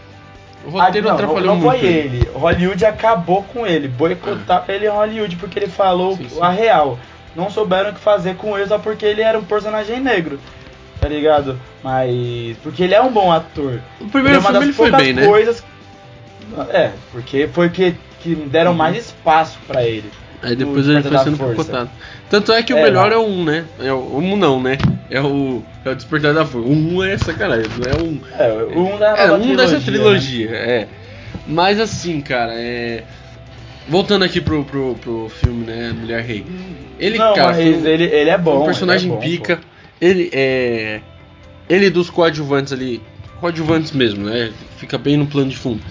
O 0.66 0.78
Ah, 0.78 0.84
roteiro 0.86 1.08
não, 1.08 1.14
atrapalhou 1.14 1.46
não, 1.46 1.54
não 1.56 1.60
muito 1.60 1.78
foi 1.80 1.86
ele. 1.88 2.28
Hollywood 2.34 2.84
acabou 2.86 3.42
com 3.42 3.66
ele, 3.66 3.86
boicotava 3.88 4.72
ele 4.72 4.86
em 4.86 4.90
Hollywood 4.90 5.36
porque 5.36 5.58
ele 5.58 5.68
falou 5.68 6.16
Sim, 6.16 6.28
sim. 6.28 6.38
a 6.40 6.48
real. 6.50 6.98
Não 7.36 7.50
souberam 7.50 7.90
o 7.90 7.92
que 7.94 8.00
fazer 8.00 8.36
com 8.36 8.56
ele 8.56 8.66
só 8.68 8.78
porque 8.78 9.04
ele 9.04 9.20
era 9.22 9.38
um 9.38 9.44
personagem 9.44 10.00
negro. 10.00 10.38
Tá 11.00 11.08
ligado? 11.08 11.58
Mas. 11.82 12.56
Porque 12.62 12.82
ele 12.84 12.94
é 12.94 13.02
um 13.02 13.10
bom 13.12 13.30
ator. 13.30 13.80
O 14.00 14.08
primeiro 14.08 14.36
é 14.38 14.40
uma 14.40 14.50
filme 14.50 14.54
das 14.54 14.62
ele 14.64 14.72
foi 14.72 14.90
poucas 14.90 15.04
bem, 15.06 15.12
né? 15.14 15.26
coisas. 15.26 15.64
É, 16.70 16.92
porque 17.12 17.48
foi 17.48 17.68
que, 17.68 17.94
que 18.20 18.34
deram 18.34 18.70
Uhum. 18.70 18.76
mais 18.76 18.96
espaço 18.96 19.58
pra 19.66 19.82
ele. 19.82 20.10
Aí 20.44 20.54
depois 20.56 20.86
o 20.86 20.92
ele 20.92 21.02
foi 21.02 21.18
sendo 21.18 21.38
picotado. 21.38 21.90
Tanto 22.28 22.52
é 22.52 22.62
que 22.62 22.72
o 22.74 22.78
É, 22.78 22.82
melhor 22.82 23.04
mas- 23.04 23.14
é 23.14 23.16
o 23.16 23.26
1, 23.26 23.44
né? 23.44 23.64
É 23.80 23.92
o 23.92 24.16
um 24.18 24.36
não, 24.36 24.60
né? 24.62 24.76
É 25.10 25.20
o, 25.20 25.62
é 25.84 25.90
o 25.90 25.94
Despertar 25.94 26.34
da 26.34 26.44
Força. 26.44 26.68
O 26.68 26.72
1 26.72 27.02
é 27.04 27.18
sacanagem, 27.18 27.70
não 27.78 27.90
é 27.92 28.02
um. 28.02 28.20
É, 28.38 28.78
um 28.78 28.98
da 28.98 29.06
É 29.16 29.32
um 29.32 29.56
dessa 29.56 29.78
né? 29.78 29.82
trilogia, 29.84 30.50
é. 30.50 30.88
Mas 31.46 31.80
assim, 31.80 32.20
cara, 32.20 32.52
é. 32.54 33.02
Voltando 33.88 34.24
aqui 34.24 34.40
pro, 34.40 34.64
pro, 34.64 34.94
pro 34.94 35.28
filme, 35.28 35.66
né? 35.66 35.92
Mulher 35.98 36.22
Rei. 36.22 36.44
Ele, 36.98 37.18
Não, 37.18 37.34
cara, 37.34 37.48
mas 37.52 37.58
um, 37.58 37.86
ele, 37.86 38.04
ele 38.04 38.30
é 38.30 38.38
bom. 38.38 38.54
um 38.54 38.56
ele 38.58 38.64
personagem 38.66 39.10
é 39.10 39.14
bom, 39.14 39.20
pica. 39.20 39.56
pô. 39.56 39.62
Ele 40.00 40.30
é. 40.32 41.00
Ele 41.68 41.90
dos 41.90 42.08
coadjuvantes 42.10 42.72
ali. 42.72 43.02
Coadjuvantes 43.40 43.92
mesmo, 43.92 44.24
né? 44.24 44.50
Fica 44.78 44.96
bem 44.96 45.16
no 45.18 45.26
plano 45.26 45.50
de 45.50 45.56
fundo. 45.56 45.82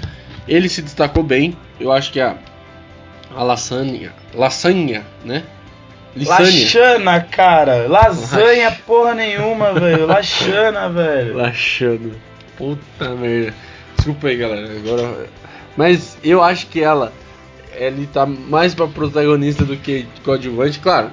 Ele 0.48 0.68
se 0.70 0.82
destacou 0.82 1.22
bem. 1.24 1.56
Eu 1.80 1.92
acho 1.92 2.12
que 2.12 2.20
a. 2.20 2.36
A 3.36 3.44
lasanha. 3.44 4.14
Lasanha, 4.34 5.04
né? 5.24 5.44
Lissânia. 6.16 6.46
Laxana, 6.46 7.22
cara. 7.22 7.88
Lasanha 7.88 8.72
porra 8.86 9.16
nenhuma, 9.16 9.74
velho. 9.74 10.06
Laxana, 10.06 10.90
velho. 10.94 11.36
Laxando. 11.36 12.14
Puta 12.58 13.10
merda. 13.16 13.54
Desculpa 13.96 14.28
aí, 14.28 14.38
galera. 14.38 14.72
Agora. 14.78 15.28
Mas 15.76 16.18
eu 16.24 16.44
acho 16.44 16.68
que 16.68 16.82
ela. 16.82 17.12
Ele 17.74 18.06
tá 18.06 18.26
mais 18.26 18.76
pra 18.76 18.88
protagonista 18.88 19.66
do 19.66 19.76
que 19.76 20.06
coadjuvante, 20.24 20.80
claro. 20.80 21.10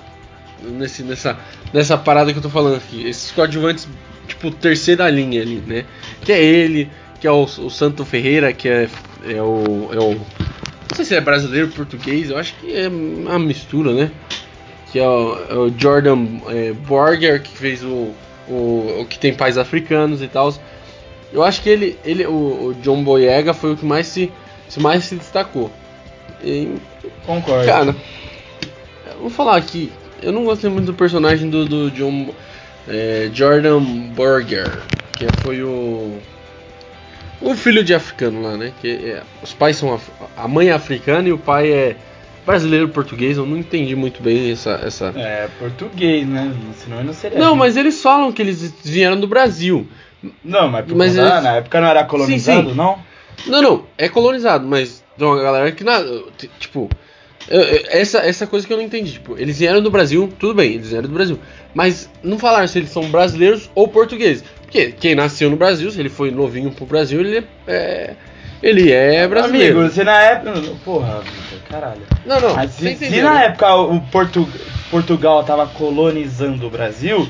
Nesse, 0.62 1.02
nessa, 1.02 1.38
nessa 1.72 1.96
parada 1.96 2.32
que 2.32 2.38
eu 2.38 2.42
tô 2.42 2.50
falando 2.50 2.76
aqui. 2.76 3.08
Esses 3.08 3.30
coadjuvantes, 3.30 3.88
tipo, 4.28 4.50
terceira 4.50 5.08
linha 5.08 5.40
ali, 5.40 5.62
né? 5.66 5.86
Que 6.22 6.32
é 6.32 6.42
ele, 6.42 6.90
que 7.18 7.26
é 7.26 7.30
o, 7.30 7.44
o 7.44 7.70
Santo 7.70 8.04
Ferreira, 8.04 8.52
que 8.52 8.68
é, 8.68 8.88
é 9.26 9.40
o. 9.40 9.88
É 9.92 9.98
o 9.98 10.20
não 10.90 10.96
sei 10.96 11.04
se 11.04 11.14
é 11.14 11.20
brasileiro 11.20 11.68
ou 11.68 11.72
português, 11.72 12.30
eu 12.30 12.36
acho 12.36 12.54
que 12.54 12.74
é 12.74 12.88
uma 12.88 13.38
mistura, 13.38 13.92
né? 13.92 14.10
Que 14.90 14.98
é 14.98 15.08
o, 15.08 15.38
é 15.48 15.54
o 15.54 15.78
Jordan 15.78 16.26
é, 16.48 16.72
Borger, 16.72 17.40
que 17.40 17.56
fez 17.56 17.84
o, 17.84 18.12
o, 18.48 19.00
o 19.00 19.06
que 19.08 19.18
tem 19.18 19.32
pais 19.32 19.56
africanos 19.56 20.20
e 20.20 20.26
tal. 20.26 20.52
Eu 21.32 21.44
acho 21.44 21.62
que 21.62 21.68
ele, 21.68 21.96
ele 22.04 22.26
o, 22.26 22.32
o 22.66 22.74
John 22.82 23.04
Boyega 23.04 23.54
foi 23.54 23.72
o 23.72 23.76
que 23.76 23.86
mais 23.86 24.08
se, 24.08 24.32
se 24.68 24.80
mais 24.80 25.04
se 25.04 25.14
destacou. 25.14 25.70
E, 26.42 26.74
Concordo. 27.24 27.64
cara, 27.64 27.94
vou 29.20 29.30
falar 29.30 29.56
aqui, 29.56 29.92
eu 30.20 30.32
não 30.32 30.44
gostei 30.44 30.68
muito 30.68 30.86
do 30.86 30.94
personagem 30.94 31.48
do, 31.48 31.66
do 31.66 31.90
John 31.92 32.34
é, 32.88 33.30
Jordan 33.32 33.80
Borger, 34.14 34.82
que 35.14 35.30
foi 35.30 35.62
o 35.62 36.18
o 37.40 37.54
filho 37.54 37.82
de 37.84 37.94
africano 37.94 38.42
lá, 38.42 38.56
né? 38.56 38.72
Que 38.80 38.88
é- 38.88 39.22
os 39.42 39.52
pais 39.52 39.76
são 39.76 39.94
af- 39.94 40.10
a 40.36 40.46
mãe 40.48 40.68
é 40.68 40.72
africana 40.72 41.28
e 41.28 41.32
o 41.32 41.38
pai 41.38 41.70
é 41.72 41.96
brasileiro 42.46 42.88
português. 42.88 43.36
Eu 43.36 43.46
não 43.46 43.56
entendi 43.56 43.94
muito 43.94 44.22
bem 44.22 44.50
essa 44.50 44.80
essa 44.84 45.12
É, 45.16 45.48
português, 45.58 46.26
né? 46.26 46.52
Senão 46.76 47.02
não 47.04 47.12
seria. 47.12 47.38
Não, 47.38 47.54
mas 47.54 47.76
eles 47.76 48.00
falam 48.02 48.32
que 48.32 48.42
eles 48.42 48.74
vieram 48.84 49.18
do 49.18 49.26
Brasil. 49.26 49.86
Não, 50.44 50.68
mas, 50.68 50.84
por 50.84 50.96
mas 50.96 51.16
eles- 51.16 51.42
na 51.42 51.56
época 51.56 51.80
não 51.80 51.88
era 51.88 52.04
colonizado, 52.04 52.62
Sim, 52.64 52.70
sim. 52.70 52.76
não? 52.76 52.98
Não, 53.46 53.62
não, 53.62 53.86
é 53.96 54.06
colonizado, 54.08 54.66
mas 54.66 55.02
tem 55.16 55.26
uma 55.26 55.40
galera 55.42 55.72
que 55.72 55.82
na, 55.82 55.98
tipo, 56.58 56.90
essa 57.90 58.18
essa 58.18 58.46
coisa 58.46 58.66
que 58.66 58.72
eu 58.72 58.76
não 58.76 58.84
entendi, 58.84 59.12
tipo, 59.12 59.36
eles 59.38 59.58
vieram 59.58 59.82
do 59.82 59.90
Brasil, 59.90 60.32
tudo 60.38 60.54
bem, 60.54 60.74
eles 60.74 60.90
vieram 60.90 61.08
do 61.08 61.14
Brasil, 61.14 61.38
mas 61.74 62.08
não 62.22 62.38
falaram 62.38 62.66
se 62.68 62.78
eles 62.78 62.90
são 62.90 63.02
brasileiros 63.10 63.68
ou 63.74 63.88
portugueses. 63.88 64.44
Porque 64.62 64.92
quem 64.92 65.14
nasceu 65.16 65.50
no 65.50 65.56
Brasil, 65.56 65.90
se 65.90 65.98
ele 65.98 66.08
foi 66.08 66.30
novinho 66.30 66.70
pro 66.70 66.86
Brasil, 66.86 67.20
ele 67.20 67.44
é 67.66 68.14
ele 68.62 68.92
é 68.92 69.26
brasileiro. 69.26 69.78
Amigo, 69.80 69.92
se 69.94 70.04
na 70.04 70.20
época. 70.22 70.52
Porra, 70.84 71.22
caralho. 71.68 72.02
não, 72.26 72.40
não, 72.40 72.54
Mas 72.54 72.72
se, 72.72 72.94
se 72.94 73.20
na 73.22 73.34
né? 73.34 73.44
época 73.46 73.74
o 73.74 74.00
Portu- 74.12 74.48
Portugal 74.90 75.42
tava 75.44 75.66
colonizando 75.66 76.66
o 76.66 76.70
Brasil, 76.70 77.26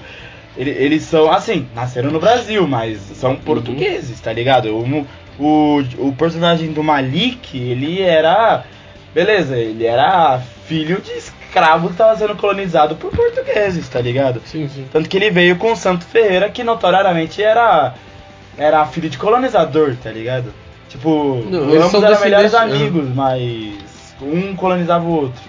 ele- 0.57 0.71
eles 0.71 1.05
são, 1.05 1.31
assim, 1.33 1.66
nasceram 1.75 2.11
no 2.11 2.18
Brasil, 2.18 2.66
mas 2.66 2.99
são 3.14 3.37
portugueses, 3.37 4.21
tá 4.21 4.33
ligado? 4.33 4.75
O, 4.77 5.07
o, 5.39 5.83
o 6.09 6.12
personagem 6.18 6.73
do 6.73 6.83
Malik, 6.83 7.57
ele 7.57 8.03
era. 8.03 8.64
Beleza, 9.14 9.56
ele 9.56 9.84
era 9.84 10.40
filho 10.66 11.00
de 11.00 11.11
escravo 11.12 11.88
que 11.90 11.96
tava 11.96 12.16
sendo 12.16 12.36
colonizado 12.36 12.94
por 12.96 13.11
portugueses, 13.11 13.88
tá 13.88 14.00
ligado? 14.00 14.40
Sim, 14.44 14.68
sim. 14.68 14.86
Tanto 14.92 15.08
que 15.08 15.16
ele 15.16 15.30
veio 15.30 15.56
com 15.56 15.72
o 15.72 15.76
Santo 15.76 16.04
Ferreira, 16.04 16.48
que 16.48 16.62
notoriamente 16.62 17.42
era 17.42 17.94
era 18.56 18.84
filho 18.86 19.08
de 19.08 19.16
colonizador, 19.18 19.96
tá 20.02 20.11
ligado? 20.11 20.52
Tipo, 20.88 21.42
Não, 21.48 21.61
ambos 21.82 22.02
eram 22.02 22.20
melhores 22.20 22.50
descendentes- 22.52 22.80
amigos, 22.82 23.08
mas 23.14 24.14
um 24.20 24.54
colonizava 24.54 25.04
o 25.04 25.12
outro. 25.12 25.42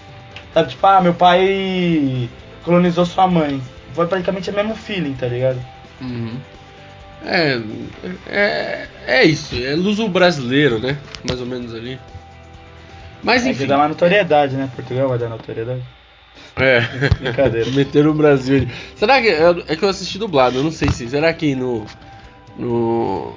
Sabe, 0.54 0.70
tipo, 0.70 0.86
ah, 0.88 1.02
meu 1.02 1.14
pai 1.14 2.30
colonizou 2.64 3.06
sua 3.06 3.28
mãe. 3.28 3.62
Foi 3.94 4.08
praticamente 4.08 4.50
o 4.50 4.54
mesmo 4.54 4.76
feeling, 4.76 5.14
tá 5.14 5.28
ligado? 5.28 5.60
Uhum. 6.00 6.38
É, 7.26 7.60
é, 8.30 8.88
é 9.08 9.24
isso, 9.26 9.56
é 9.56 9.76
luso 9.76 10.08
brasileiro, 10.08 10.80
né? 10.80 10.98
Mais 11.28 11.40
ou 11.40 11.46
menos 11.46 11.74
ali. 11.76 12.00
Mas 13.24 13.46
É 13.46 13.50
enfim. 13.50 13.62
que 13.62 13.68
dá 13.68 13.78
mais 13.78 13.90
notoriedade, 13.90 14.56
né? 14.56 14.70
Portugal 14.76 15.10
vai 15.10 15.18
dar 15.18 15.30
notoriedade. 15.30 15.82
É. 16.58 16.82
Brincadeira. 17.20 17.70
Meteram 17.76 18.12
o 18.12 18.14
Brasil 18.14 18.58
ali. 18.58 18.70
Será 18.96 19.22
que. 19.22 19.30
É 19.68 19.76
que 19.76 19.84
eu 19.84 19.90
assisti 19.90 20.18
dublado, 20.18 20.58
eu 20.58 20.64
não 20.64 20.72
sei 20.72 20.90
se. 20.90 21.08
Será 21.10 21.32
que 21.34 21.56
no. 21.56 21.86
no 22.58 23.34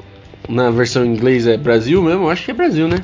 na 0.49 0.71
versão 0.71 1.05
em 1.05 1.09
inglês 1.09 1.47
é 1.47 1.57
Brasil 1.57 2.03
mesmo? 2.03 2.25
Eu 2.25 2.31
acho 2.31 2.45
que 2.45 2.51
é 2.51 2.55
Brasil, 2.55 2.87
né? 2.87 3.03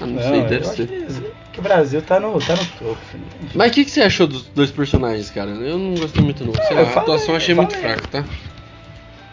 Ah, 0.00 0.06
não, 0.06 0.22
sei, 0.22 0.40
eu 0.40 0.46
deve 0.46 0.66
ser. 0.66 0.86
que, 0.86 1.06
que 1.54 1.60
o 1.60 1.62
Brasil 1.62 2.02
tá 2.02 2.20
no, 2.20 2.38
tá 2.40 2.52
no 2.54 2.64
topo. 2.78 2.98
filho. 3.10 3.24
Mas 3.54 3.70
o 3.70 3.74
que, 3.74 3.84
que 3.84 3.90
você 3.90 4.02
achou 4.02 4.26
dos 4.26 4.42
dois 4.54 4.70
personagens, 4.70 5.30
cara? 5.30 5.50
Eu 5.50 5.78
não 5.78 5.94
gostei 5.94 6.22
muito, 6.22 6.44
não. 6.44 6.52
Sei 6.52 6.72
eu 6.72 6.76
lá, 6.76 6.82
a 6.82 6.86
falei, 6.86 6.98
atuação 7.00 7.30
eu 7.30 7.36
achei 7.36 7.52
eu 7.54 7.56
muito 7.56 7.74
fraca, 7.76 8.02
tá? 8.10 8.24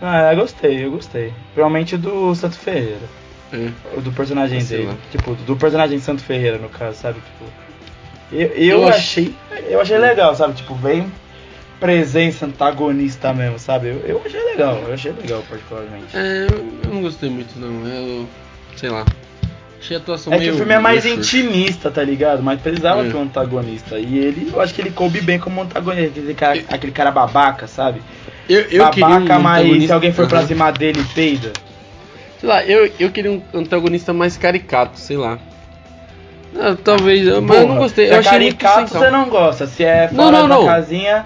Ah, 0.02 0.32
eu 0.34 0.40
gostei, 0.40 0.86
eu 0.86 0.92
gostei. 0.92 1.34
Principalmente 1.54 1.98
do 1.98 2.34
Santo 2.36 2.58
Ferreira. 2.58 3.00
É. 3.54 3.70
O 3.98 4.02
do 4.02 4.12
personagem 4.12 4.60
Sei 4.62 4.78
dele. 4.80 4.90
lá. 4.90 4.96
Tipo, 5.12 5.34
do 5.36 5.56
personagem 5.56 6.00
Santo 6.00 6.24
Ferreira, 6.24 6.58
no 6.58 6.70
caso, 6.70 6.98
sabe? 6.98 7.20
Tipo. 7.20 7.52
Eu, 8.32 8.48
eu, 8.50 8.80
Eu 8.82 8.88
ach- 8.88 8.96
achei. 8.96 9.36
Eu 9.70 9.80
achei 9.82 9.98
legal, 9.98 10.36
sabe? 10.36 10.54
Tipo, 10.56 10.74
bem 10.76 11.12
presença 11.80 12.46
antagonista 12.46 13.34
mesmo, 13.34 13.60
sabe? 13.60 13.88
Eu, 13.90 14.02
eu 14.08 14.22
achei 14.26 14.42
legal, 14.44 14.76
eu 14.88 14.94
achei 14.94 15.12
legal 15.12 15.44
particularmente. 15.50 16.06
É, 16.16 16.48
eu 16.88 16.94
não 16.94 17.02
gostei 17.02 17.30
muito, 17.30 17.58
não. 17.60 17.88
Eu. 17.88 18.28
Sei 18.76 18.90
lá. 18.90 19.06
Achei 19.80 19.98
a 19.98 20.00
atuação 20.00 20.34
É 20.34 20.40
meio, 20.40 20.50
que 20.50 20.56
o 20.56 20.58
filme 20.58 20.74
é 20.74 20.80
mais 20.80 21.06
intimista, 21.06 21.92
tá 21.92 22.02
ligado? 22.04 22.42
Mas 22.42 22.60
precisava 22.60 23.06
É. 23.06 23.10
ter 23.10 23.16
um 23.16 23.22
antagonista. 23.24 24.00
E 24.00 24.18
ele, 24.18 24.50
eu 24.52 24.60
acho 24.60 24.74
que 24.74 24.82
ele 24.82 24.90
coube 24.90 25.22
bem 25.22 25.38
como 25.38 25.62
antagonista. 25.62 26.10
Aquele 26.20 26.34
cara, 26.34 26.64
aquele 26.70 26.92
cara 26.92 27.12
babaca, 27.12 27.68
sabe? 27.68 28.02
Eu, 28.50 28.62
eu 28.62 28.84
babaca, 28.84 29.38
um 29.38 29.42
mas 29.42 29.84
se 29.86 29.92
alguém 29.92 30.12
for 30.12 30.28
pra 30.28 30.46
cima 30.48 30.72
dele, 30.72 31.04
peida. 31.14 31.52
Sei 32.46 32.54
lá, 32.54 32.64
eu, 32.64 32.92
eu 33.00 33.10
queria 33.10 33.32
um 33.32 33.42
antagonista 33.56 34.14
mais 34.14 34.38
caricato, 34.38 35.00
sei 35.00 35.18
lá. 35.18 35.40
Ah, 36.56 36.78
talvez, 36.82 37.26
eu- 37.28 37.42
mas 37.42 37.58
eu 37.58 37.62
não 37.64 37.68
Porra, 37.70 37.80
gostei. 37.80 38.06
Se 38.08 38.14
Eu 38.14 38.20
é 38.20 38.24
caricato, 38.24 38.88
você 38.94 39.10
não 39.10 39.28
gosta. 39.30 39.66
Se 39.66 39.84
é 39.84 40.08
Não, 40.12 40.26
fora 40.26 40.42
não, 40.42 40.48
da 40.48 40.56
não. 40.56 40.66
casinha. 40.68 41.26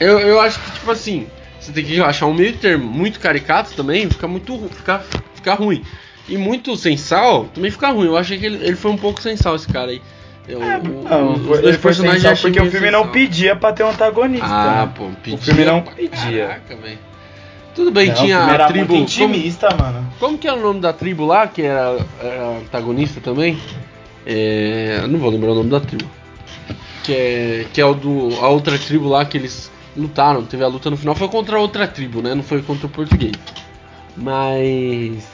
Eu, 0.00 0.18
eu 0.18 0.40
acho 0.40 0.58
que, 0.58 0.70
tipo 0.72 0.90
assim, 0.90 1.28
você 1.60 1.70
tem 1.70 1.84
que 1.84 2.00
achar 2.00 2.26
um 2.26 2.34
meio 2.34 2.54
termo. 2.56 2.84
Muito 2.90 3.20
caricato 3.20 3.72
também 3.76 4.10
fica 4.10 4.26
muito 4.26 4.68
fica, 4.74 5.00
fica 5.36 5.54
ruim. 5.54 5.84
E 6.28 6.36
muito 6.36 6.76
sem 6.76 6.96
sal 6.96 7.44
também 7.54 7.70
fica 7.70 7.90
ruim. 7.90 8.06
Eu 8.08 8.16
achei 8.16 8.36
que 8.36 8.44
ele, 8.46 8.56
ele 8.66 8.74
foi 8.76 8.90
um 8.90 8.96
pouco 8.98 9.22
sem 9.22 9.36
sal, 9.36 9.54
esse 9.54 9.68
cara 9.68 9.92
aí. 9.92 10.02
Eu, 10.48 10.58
o- 10.58 10.62
É, 10.64 10.80
Não, 11.08 11.34
os 11.34 11.60
dois 11.60 11.76
personagens 11.76 12.40
porque 12.40 12.60
o 12.60 12.68
filme 12.68 12.90
não 12.90 13.06
pedia 13.06 13.54
pra 13.54 13.72
ter 13.72 13.84
um 13.84 13.90
antagonista. 13.90 14.44
Ah, 14.44 14.86
né? 14.86 14.92
pô, 14.92 15.08
pedia. 15.22 15.38
filme 15.38 15.64
não 15.64 15.82
pedia. 15.82 16.46
Caraca, 16.48 16.74
velho. 16.82 16.98
Tudo 17.74 17.90
bem, 17.90 18.08
Não, 18.08 18.14
tinha 18.14 18.38
a 18.38 18.66
tribo. 18.66 18.78
muito 18.78 18.88
como, 18.90 19.02
intimista, 19.02 19.74
mano. 19.74 20.06
como 20.20 20.36
que 20.36 20.46
é 20.46 20.52
o 20.52 20.60
nome 20.60 20.80
da 20.80 20.92
tribo 20.92 21.24
lá, 21.24 21.46
que 21.46 21.62
era, 21.62 22.04
era 22.20 22.58
antagonista 22.58 23.20
também? 23.20 23.58
É, 24.26 25.04
não 25.08 25.18
vou 25.18 25.30
lembrar 25.30 25.52
o 25.52 25.54
nome 25.54 25.70
da 25.70 25.80
tribo. 25.80 26.04
Que 27.02 27.12
é, 27.14 27.66
que 27.72 27.80
é 27.80 27.84
o 27.84 27.94
do. 27.94 28.28
A 28.40 28.48
outra 28.48 28.78
tribo 28.78 29.08
lá 29.08 29.24
que 29.24 29.36
eles 29.36 29.70
lutaram. 29.96 30.44
Teve 30.44 30.62
a 30.62 30.68
luta 30.68 30.88
no 30.90 30.96
final. 30.96 31.14
Foi 31.14 31.28
contra 31.28 31.56
a 31.56 31.60
outra 31.60 31.88
tribo, 31.88 32.20
né? 32.22 32.34
Não 32.34 32.42
foi 32.42 32.62
contra 32.62 32.86
o 32.86 32.90
português. 32.90 33.32
Mas. 34.16 35.26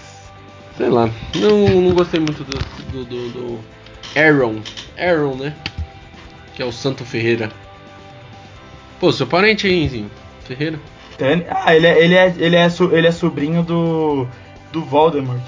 Sei 0.77 0.89
lá. 0.89 1.11
Não, 1.35 1.81
não 1.83 1.93
gostei 1.93 2.21
muito 2.21 2.45
do, 2.45 2.57
do, 2.93 3.05
do, 3.05 3.29
do 3.31 3.59
Aaron. 4.17 4.61
Aaron, 4.97 5.35
né? 5.35 5.55
Que 6.55 6.63
é 6.63 6.65
o 6.65 6.73
Santo 6.73 7.05
Ferreira. 7.05 7.51
Pô, 8.99 9.13
seu 9.13 9.27
parente 9.27 9.67
aí. 9.67 10.07
Ferreira. 10.45 10.79
Ah, 11.51 11.75
ele 11.75 11.87
é, 11.87 12.03
ele 12.05 12.15
é, 12.15 12.35
ele 12.39 12.57
é, 12.57 12.69
so- 12.69 12.95
ele 12.95 13.07
é 13.07 13.13
sobrinho 13.13 13.63
do. 13.63 14.27
do 14.73 14.85
Voldemort. 14.85 15.41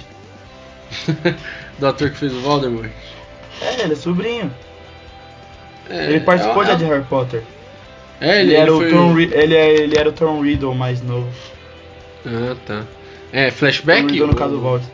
do 1.78 1.86
ator 1.86 2.10
que 2.10 2.16
fez 2.16 2.32
o 2.32 2.40
Voldemort. 2.40 2.90
É, 3.62 3.82
ele 3.82 3.92
é 3.92 3.96
sobrinho. 3.96 4.50
É, 5.88 6.06
ele 6.06 6.20
participou 6.20 6.62
é, 6.62 6.66
já 6.66 6.74
de 6.74 6.84
Harry 6.84 7.04
Potter. 7.04 7.42
É, 8.20 8.40
Ele, 8.40 8.50
ele, 8.50 8.54
era 8.54 8.62
ele 8.64 8.70
o 8.70 8.76
foi... 8.78 8.90
Tom, 8.90 9.14
Ri- 9.14 9.30
ele, 9.32 9.54
é, 9.56 9.70
ele 9.74 9.98
era 9.98 10.08
o 10.08 10.12
Tom 10.12 10.40
Riddle 10.42 10.74
mais 10.74 11.00
novo. 11.02 11.28
Ah, 12.26 12.54
tá. 12.66 12.84
É, 13.32 13.46
Tom 13.50 13.56
flashback? 13.56 14.02
Riddle 14.06 14.26
no 14.26 14.34
caso 14.36 14.52
do 14.52 14.60
Voldemort. 14.60 14.92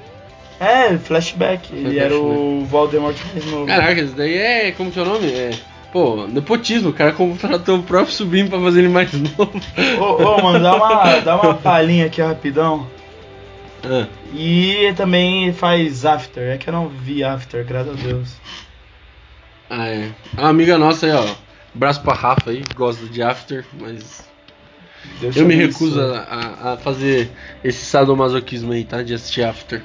É, 0.60 0.96
flashback. 0.96 1.68
Ele 1.74 1.98
era 1.98 2.14
o 2.16 2.64
Voldemort 2.64 3.16
mais 3.32 3.44
novo. 3.46 3.66
Caraca, 3.66 4.00
isso 4.00 4.14
daí 4.14 4.36
é. 4.38 4.72
Como 4.72 4.90
que 4.90 4.98
é 4.98 5.02
o 5.02 5.04
nome? 5.04 5.30
É. 5.32 5.50
Pô, 5.92 6.26
nepotismo, 6.26 6.90
o 6.90 6.92
cara 6.92 7.12
contratou 7.12 7.78
o 7.78 7.82
próprio 7.82 8.12
sobrinho 8.14 8.48
pra 8.50 8.60
fazer 8.60 8.80
ele 8.80 8.88
mais 8.88 9.12
novo. 9.14 9.52
Ô, 9.98 10.22
ô, 10.22 10.42
mano, 10.42 10.62
dá 10.62 10.74
uma, 10.76 11.20
dá 11.20 11.36
uma 11.40 11.54
palhinha 11.58 12.06
aqui 12.06 12.20
rapidão. 12.20 12.86
Ah, 13.84 14.06
E 14.34 14.92
também 14.96 15.52
faz 15.52 16.04
After. 16.04 16.42
É 16.52 16.58
que 16.58 16.68
eu 16.68 16.72
não 16.72 16.88
vi 16.88 17.22
After, 17.24 17.64
graças 17.64 17.98
a 17.98 18.02
Deus. 18.02 18.34
ah, 19.70 19.88
é. 19.88 20.10
Uma 20.36 20.48
amiga 20.50 20.76
nossa 20.76 21.06
aí, 21.06 21.12
ó. 21.12 21.24
Braço 21.72 22.00
pra 22.02 22.14
Rafa 22.14 22.50
aí, 22.50 22.62
gosta 22.74 23.06
de 23.06 23.22
After, 23.22 23.64
mas. 23.80 24.26
Deus 25.20 25.36
Eu 25.36 25.46
me 25.46 25.54
recuso 25.54 26.00
a, 26.00 26.18
a- 26.20 26.72
a 26.72 26.76
fazer 26.78 27.30
esse 27.62 27.84
sadomasoquismo 27.84 28.72
aí, 28.72 28.84
tá? 28.84 29.02
De 29.02 29.14
assistir 29.14 29.44
After. 29.44 29.82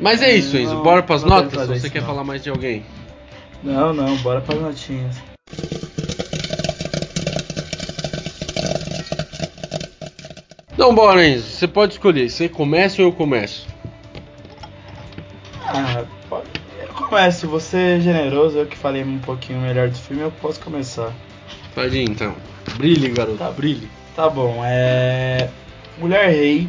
Mas 0.00 0.22
é 0.22 0.34
isso, 0.34 0.56
Enzo. 0.56 0.76
Bora 0.82 1.02
pras 1.02 1.22
não 1.22 1.30
notas? 1.30 1.60
Ou 1.60 1.66
você 1.66 1.74
isso, 1.86 1.90
quer 1.90 2.00
não. 2.00 2.06
falar 2.06 2.24
mais 2.24 2.42
de 2.42 2.50
alguém? 2.50 2.84
Não, 3.62 3.92
não, 3.92 4.16
bora 4.18 4.40
pras 4.40 4.60
notinhas. 4.60 5.16
Então 10.72 10.94
bora, 10.94 11.26
Enzo. 11.26 11.42
Você 11.42 11.66
pode 11.66 11.94
escolher. 11.94 12.30
Você 12.30 12.48
começa 12.48 13.02
ou 13.02 13.08
eu 13.08 13.12
começo? 13.12 13.66
Ah, 15.66 16.04
pode. 16.28 16.46
Eu 16.80 16.88
começo, 16.94 17.48
você 17.48 17.76
é 17.76 18.00
generoso, 18.00 18.58
eu 18.58 18.66
que 18.66 18.76
falei 18.76 19.02
um 19.02 19.18
pouquinho 19.18 19.60
melhor 19.60 19.88
do 19.88 19.98
filme, 19.98 20.22
eu 20.22 20.30
posso 20.40 20.60
começar. 20.60 21.12
Pode 21.74 22.00
então. 22.00 22.34
Brilhe, 22.76 23.08
garoto. 23.10 23.38
Tá. 23.38 23.50
Brilhe. 23.50 23.88
Tá 24.14 24.30
bom, 24.30 24.62
é. 24.64 25.50
Mulher 25.98 26.30
Rei, 26.30 26.68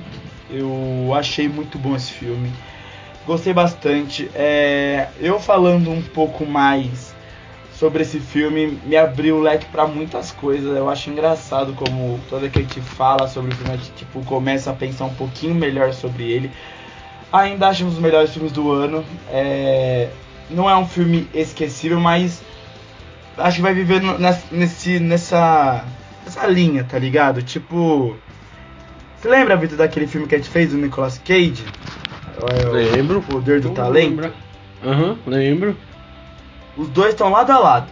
eu 0.50 1.14
achei 1.14 1.48
muito 1.48 1.78
bom 1.78 1.96
esse 1.96 2.12
filme. 2.12 2.52
Gostei 3.30 3.54
bastante. 3.54 4.28
É... 4.34 5.08
Eu 5.20 5.40
falando 5.40 5.92
um 5.92 6.02
pouco 6.02 6.48
mais 6.48 7.14
sobre 7.72 8.02
esse 8.02 8.20
filme, 8.20 8.80
me 8.84 8.98
abriu 8.98 9.36
o 9.38 9.40
leque 9.40 9.68
pra 9.68 9.86
muitas 9.86 10.32
coisas. 10.32 10.76
Eu 10.76 10.90
acho 10.90 11.12
engraçado 11.12 11.74
como 11.74 12.20
toda 12.28 12.50
que 12.50 12.58
a 12.58 12.62
gente 12.64 12.82
fala 12.82 13.28
sobre 13.28 13.54
o 13.54 13.56
filme, 13.56 13.72
a 13.72 13.78
gente 13.78 13.92
tipo, 13.92 14.26
começa 14.26 14.72
a 14.72 14.74
pensar 14.74 15.06
um 15.06 15.14
pouquinho 15.14 15.54
melhor 15.54 15.94
sobre 15.94 16.24
ele. 16.24 16.52
Ainda 17.32 17.68
acho 17.68 17.86
um 17.86 17.90
dos 17.90 18.00
melhores 18.00 18.34
filmes 18.34 18.52
do 18.52 18.72
ano. 18.72 19.06
É... 19.30 20.10
Não 20.50 20.68
é 20.68 20.76
um 20.76 20.88
filme 20.88 21.30
esquecível, 21.32 22.00
mas 22.00 22.42
acho 23.38 23.58
que 23.58 23.62
vai 23.62 23.76
viver 23.76 24.02
nesse, 24.50 25.00
nessa, 25.00 25.86
nessa 26.26 26.48
linha, 26.48 26.84
tá 26.84 26.98
ligado? 26.98 27.44
Tipo. 27.44 28.18
Você 29.22 29.30
lembra, 29.30 29.56
Vitor, 29.56 29.78
daquele 29.78 30.08
filme 30.08 30.26
que 30.26 30.34
a 30.34 30.40
gente 30.40 30.50
fez 30.50 30.72
do 30.72 30.78
Nicolas 30.78 31.20
Cage? 31.20 31.64
É 32.48 32.68
o 32.68 32.72
Lembro. 32.72 33.22
Poder 33.22 33.60
do 33.62 33.72
Talento. 33.72 34.32
Aham, 34.84 35.18
lembro. 35.26 35.76
Os 36.78 36.88
dois 36.90 37.10
estão 37.10 37.30
lado 37.30 37.52
a 37.52 37.60
lado, 37.60 37.88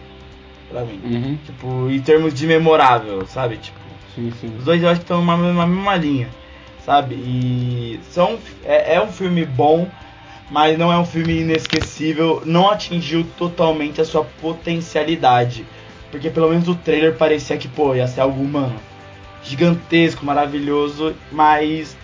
pra 0.70 0.82
mim. 0.82 1.00
Uhum. 1.04 1.38
Tipo, 1.44 1.90
em 1.90 2.00
termos 2.00 2.32
de 2.32 2.46
memorável, 2.46 3.26
sabe? 3.26 3.58
Tipo, 3.58 3.78
Sim, 4.14 4.32
sim. 4.40 4.54
os 4.58 4.64
dois 4.64 4.82
eu 4.82 4.88
acho 4.88 5.00
que 5.00 5.04
estão 5.04 5.22
mesma, 5.22 5.66
mesma 5.66 5.96
linha, 5.96 6.28
sabe? 6.84 7.14
E 7.14 8.00
são, 8.10 8.38
é, 8.64 8.94
é 8.94 9.02
um 9.02 9.08
filme 9.08 9.44
bom, 9.44 9.86
mas 10.50 10.78
não 10.78 10.90
é 10.90 10.98
um 10.98 11.04
filme 11.04 11.40
inesquecível. 11.42 12.42
Não 12.46 12.70
atingiu 12.70 13.26
totalmente 13.36 14.00
a 14.00 14.04
sua 14.04 14.24
potencialidade. 14.40 15.66
Porque 16.10 16.30
pelo 16.30 16.48
menos 16.48 16.66
o 16.68 16.74
trailer 16.74 17.16
parecia 17.16 17.58
que, 17.58 17.68
pô, 17.68 17.94
ia 17.94 18.06
ser 18.06 18.22
algo 18.22 18.42
humano. 18.42 18.76
Gigantesco, 19.44 20.24
maravilhoso, 20.24 21.14
mas 21.30 21.94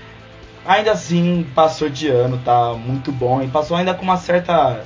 ainda 0.65 0.93
assim 0.93 1.47
passou 1.55 1.89
de 1.89 2.09
ano, 2.09 2.41
tá 2.45 2.75
muito 2.75 3.13
bom. 3.13 3.43
E 3.43 3.49
passou 3.49 3.77
ainda 3.77 3.95
com 3.95 4.03
uma 4.03 4.17
certa 4.17 4.85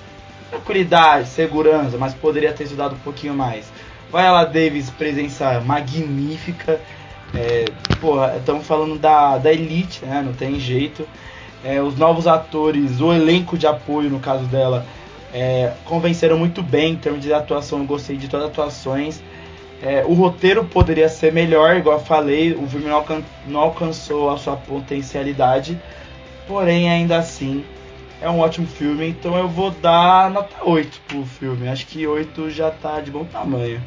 tranquilidade, 0.50 1.28
segurança, 1.28 1.96
mas 1.98 2.14
poderia 2.14 2.52
ter 2.52 2.64
estudado 2.64 2.94
um 2.94 2.98
pouquinho 2.98 3.34
mais. 3.34 3.70
Viola 4.10 4.44
Davis, 4.44 4.90
presença 4.90 5.60
magnífica. 5.60 6.80
É, 7.34 7.66
porra, 8.00 8.36
estamos 8.38 8.66
falando 8.66 8.98
da, 8.98 9.36
da 9.38 9.52
elite, 9.52 10.04
né? 10.04 10.22
Não 10.24 10.32
tem 10.32 10.58
jeito. 10.58 11.06
É, 11.62 11.80
os 11.82 11.96
novos 11.96 12.26
atores, 12.26 13.00
o 13.00 13.12
elenco 13.12 13.58
de 13.58 13.66
apoio, 13.66 14.08
no 14.08 14.20
caso 14.20 14.44
dela, 14.44 14.86
é, 15.32 15.72
convenceram 15.84 16.38
muito 16.38 16.62
bem 16.62 16.92
em 16.92 16.96
termos 16.96 17.20
de 17.20 17.32
atuação. 17.32 17.80
Eu 17.80 17.84
gostei 17.84 18.16
de 18.16 18.28
todas 18.28 18.46
as 18.46 18.52
atuações. 18.52 19.22
É, 19.80 20.04
o 20.04 20.12
roteiro 20.12 20.64
poderia 20.64 21.08
ser 21.08 21.32
melhor, 21.32 21.76
igual 21.76 21.98
eu 21.98 22.04
falei. 22.04 22.52
O 22.52 22.66
filme 22.66 22.86
não, 22.86 22.96
alcan- 22.96 23.22
não 23.46 23.60
alcançou 23.60 24.30
a 24.30 24.36
sua 24.36 24.56
potencialidade. 24.56 25.80
Porém, 26.48 26.90
ainda 26.90 27.18
assim, 27.18 27.64
é 28.20 28.28
um 28.28 28.40
ótimo 28.40 28.66
filme. 28.66 29.08
Então 29.08 29.36
eu 29.36 29.48
vou 29.48 29.70
dar 29.70 30.30
nota 30.30 30.56
8 30.64 31.00
pro 31.06 31.24
filme. 31.24 31.68
Acho 31.68 31.86
que 31.86 32.06
8 32.06 32.50
já 32.50 32.70
tá 32.70 33.00
de 33.00 33.10
bom 33.10 33.24
tamanho. 33.24 33.80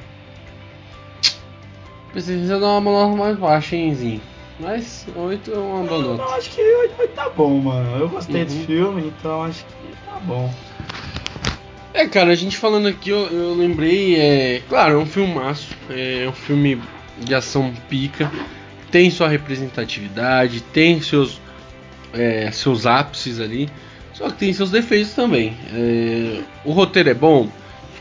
Precisa 2.12 2.60
dar 2.60 2.78
uma 2.78 2.92
nota 2.92 3.16
mais 3.16 3.38
baixa, 3.38 3.76
hein, 3.76 3.94
Zinho? 3.96 4.22
Mas 4.60 5.08
8 5.16 5.52
é 5.54 5.58
uma 5.58 5.84
boa 5.84 6.02
Não, 6.02 6.18
nota. 6.18 6.36
acho 6.36 6.50
que 6.52 6.62
8 6.62 7.08
tá 7.16 7.30
bom, 7.30 7.58
mano. 7.60 7.98
Eu 7.98 8.10
gostei 8.10 8.42
Uhum. 8.42 8.48
desse 8.48 8.66
filme, 8.66 9.08
então 9.08 9.44
acho 9.44 9.66
que 9.66 9.96
tá 10.06 10.20
bom. 10.22 10.54
É, 11.94 12.08
cara, 12.08 12.32
a 12.32 12.36
gente 12.36 12.58
falando 12.58 12.88
aqui, 12.88 13.10
eu, 13.10 13.28
eu 13.28 13.54
lembrei, 13.54 14.16
é. 14.16 14.62
Claro, 14.70 14.96
é 14.96 14.98
um 14.98 15.06
filmaço. 15.06 15.76
É 15.90 16.28
um 16.28 16.34
filme 16.34 16.82
de 17.18 17.36
ação 17.36 17.74
pica. 17.90 18.32
Tem 18.90 19.10
sua 19.10 19.28
representatividade, 19.28 20.62
tem 20.62 21.02
seus, 21.02 21.40
é, 22.14 22.50
seus 22.52 22.86
ápices 22.86 23.40
ali. 23.40 23.70
Só 24.14 24.30
que 24.30 24.38
tem 24.38 24.54
seus 24.54 24.72
defeitos 24.72 25.14
também. 25.14 25.58
É, 25.74 26.42
o 26.64 26.72
roteiro 26.72 27.10
é 27.10 27.14
bom. 27.14 27.50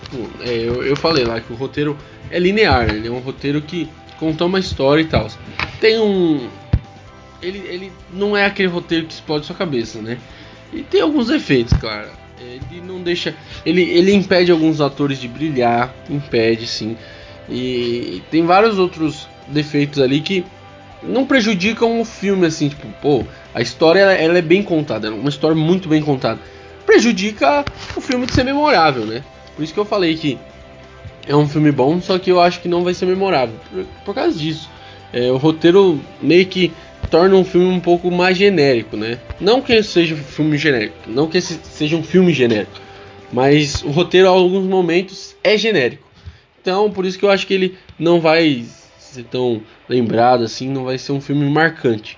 Tipo, 0.04 0.30
é, 0.42 0.50
eu, 0.50 0.84
eu 0.84 0.96
falei 0.96 1.24
lá 1.24 1.40
que 1.40 1.52
o 1.52 1.56
roteiro 1.56 1.96
é 2.30 2.38
linear. 2.38 2.88
Ele 2.94 3.08
é 3.08 3.10
um 3.10 3.20
roteiro 3.20 3.60
que 3.60 3.88
conta 4.18 4.44
uma 4.44 4.58
história 4.58 5.02
e 5.02 5.06
tal. 5.06 5.28
Tem 5.80 5.98
um. 5.98 6.48
Ele, 7.42 7.58
ele 7.66 7.92
não 8.12 8.36
é 8.36 8.44
aquele 8.44 8.68
roteiro 8.68 9.06
que 9.06 9.14
explode 9.14 9.46
sua 9.46 9.56
cabeça, 9.56 10.00
né? 10.00 10.18
E 10.72 10.82
tem 10.82 11.00
alguns 11.00 11.26
defeitos, 11.26 11.72
claro. 11.78 12.19
Ele 12.40 12.80
não 12.86 13.02
deixa. 13.02 13.34
Ele, 13.64 13.82
ele 13.82 14.12
impede 14.14 14.50
alguns 14.50 14.80
atores 14.80 15.20
de 15.20 15.28
brilhar. 15.28 15.94
Impede, 16.08 16.66
sim. 16.66 16.96
E 17.48 18.22
tem 18.30 18.46
vários 18.46 18.78
outros 18.78 19.28
defeitos 19.48 20.00
ali 20.00 20.20
que 20.20 20.44
não 21.02 21.26
prejudicam 21.26 22.00
o 22.00 22.04
filme, 22.04 22.46
assim, 22.46 22.68
tipo, 22.68 22.86
pô, 23.00 23.24
a 23.54 23.60
história 23.60 24.00
ela 24.00 24.38
é 24.38 24.42
bem 24.42 24.62
contada, 24.62 25.08
é 25.08 25.10
uma 25.10 25.28
história 25.28 25.56
muito 25.56 25.88
bem 25.88 26.02
contada. 26.02 26.38
Prejudica 26.86 27.64
o 27.96 28.00
filme 28.00 28.26
de 28.26 28.34
ser 28.34 28.44
memorável, 28.44 29.04
né? 29.04 29.24
Por 29.56 29.62
isso 29.62 29.74
que 29.74 29.80
eu 29.80 29.84
falei 29.84 30.16
que 30.16 30.38
é 31.26 31.34
um 31.34 31.48
filme 31.48 31.70
bom, 31.72 32.00
só 32.00 32.18
que 32.18 32.30
eu 32.30 32.40
acho 32.40 32.60
que 32.60 32.68
não 32.68 32.84
vai 32.84 32.94
ser 32.94 33.06
memorável. 33.06 33.54
Por, 33.70 33.84
por 34.04 34.14
causa 34.14 34.36
disso. 34.36 34.68
É, 35.12 35.30
o 35.30 35.36
roteiro 35.36 36.00
meio 36.22 36.46
que 36.46 36.72
torna 37.10 37.34
um 37.34 37.44
filme 37.44 37.66
um 37.66 37.80
pouco 37.80 38.10
mais 38.10 38.36
genérico, 38.36 38.96
né? 38.96 39.18
Não 39.40 39.60
que 39.60 39.82
seja 39.82 40.14
um 40.14 40.18
filme 40.18 40.56
genérico, 40.56 40.96
não 41.06 41.26
que 41.26 41.40
seja 41.40 41.96
um 41.96 42.02
filme 42.02 42.32
genérico, 42.32 42.80
mas 43.32 43.82
o 43.82 43.90
roteiro, 43.90 44.28
em 44.28 44.30
alguns 44.30 44.64
momentos, 44.64 45.34
é 45.42 45.56
genérico. 45.56 46.08
Então, 46.60 46.90
por 46.90 47.04
isso 47.04 47.18
que 47.18 47.24
eu 47.24 47.30
acho 47.30 47.46
que 47.46 47.54
ele 47.54 47.78
não 47.98 48.20
vai 48.20 48.64
ser 48.98 49.24
tão 49.24 49.62
lembrado 49.88 50.44
assim, 50.44 50.68
não 50.68 50.84
vai 50.84 50.98
ser 50.98 51.12
um 51.12 51.20
filme 51.20 51.48
marcante. 51.50 52.16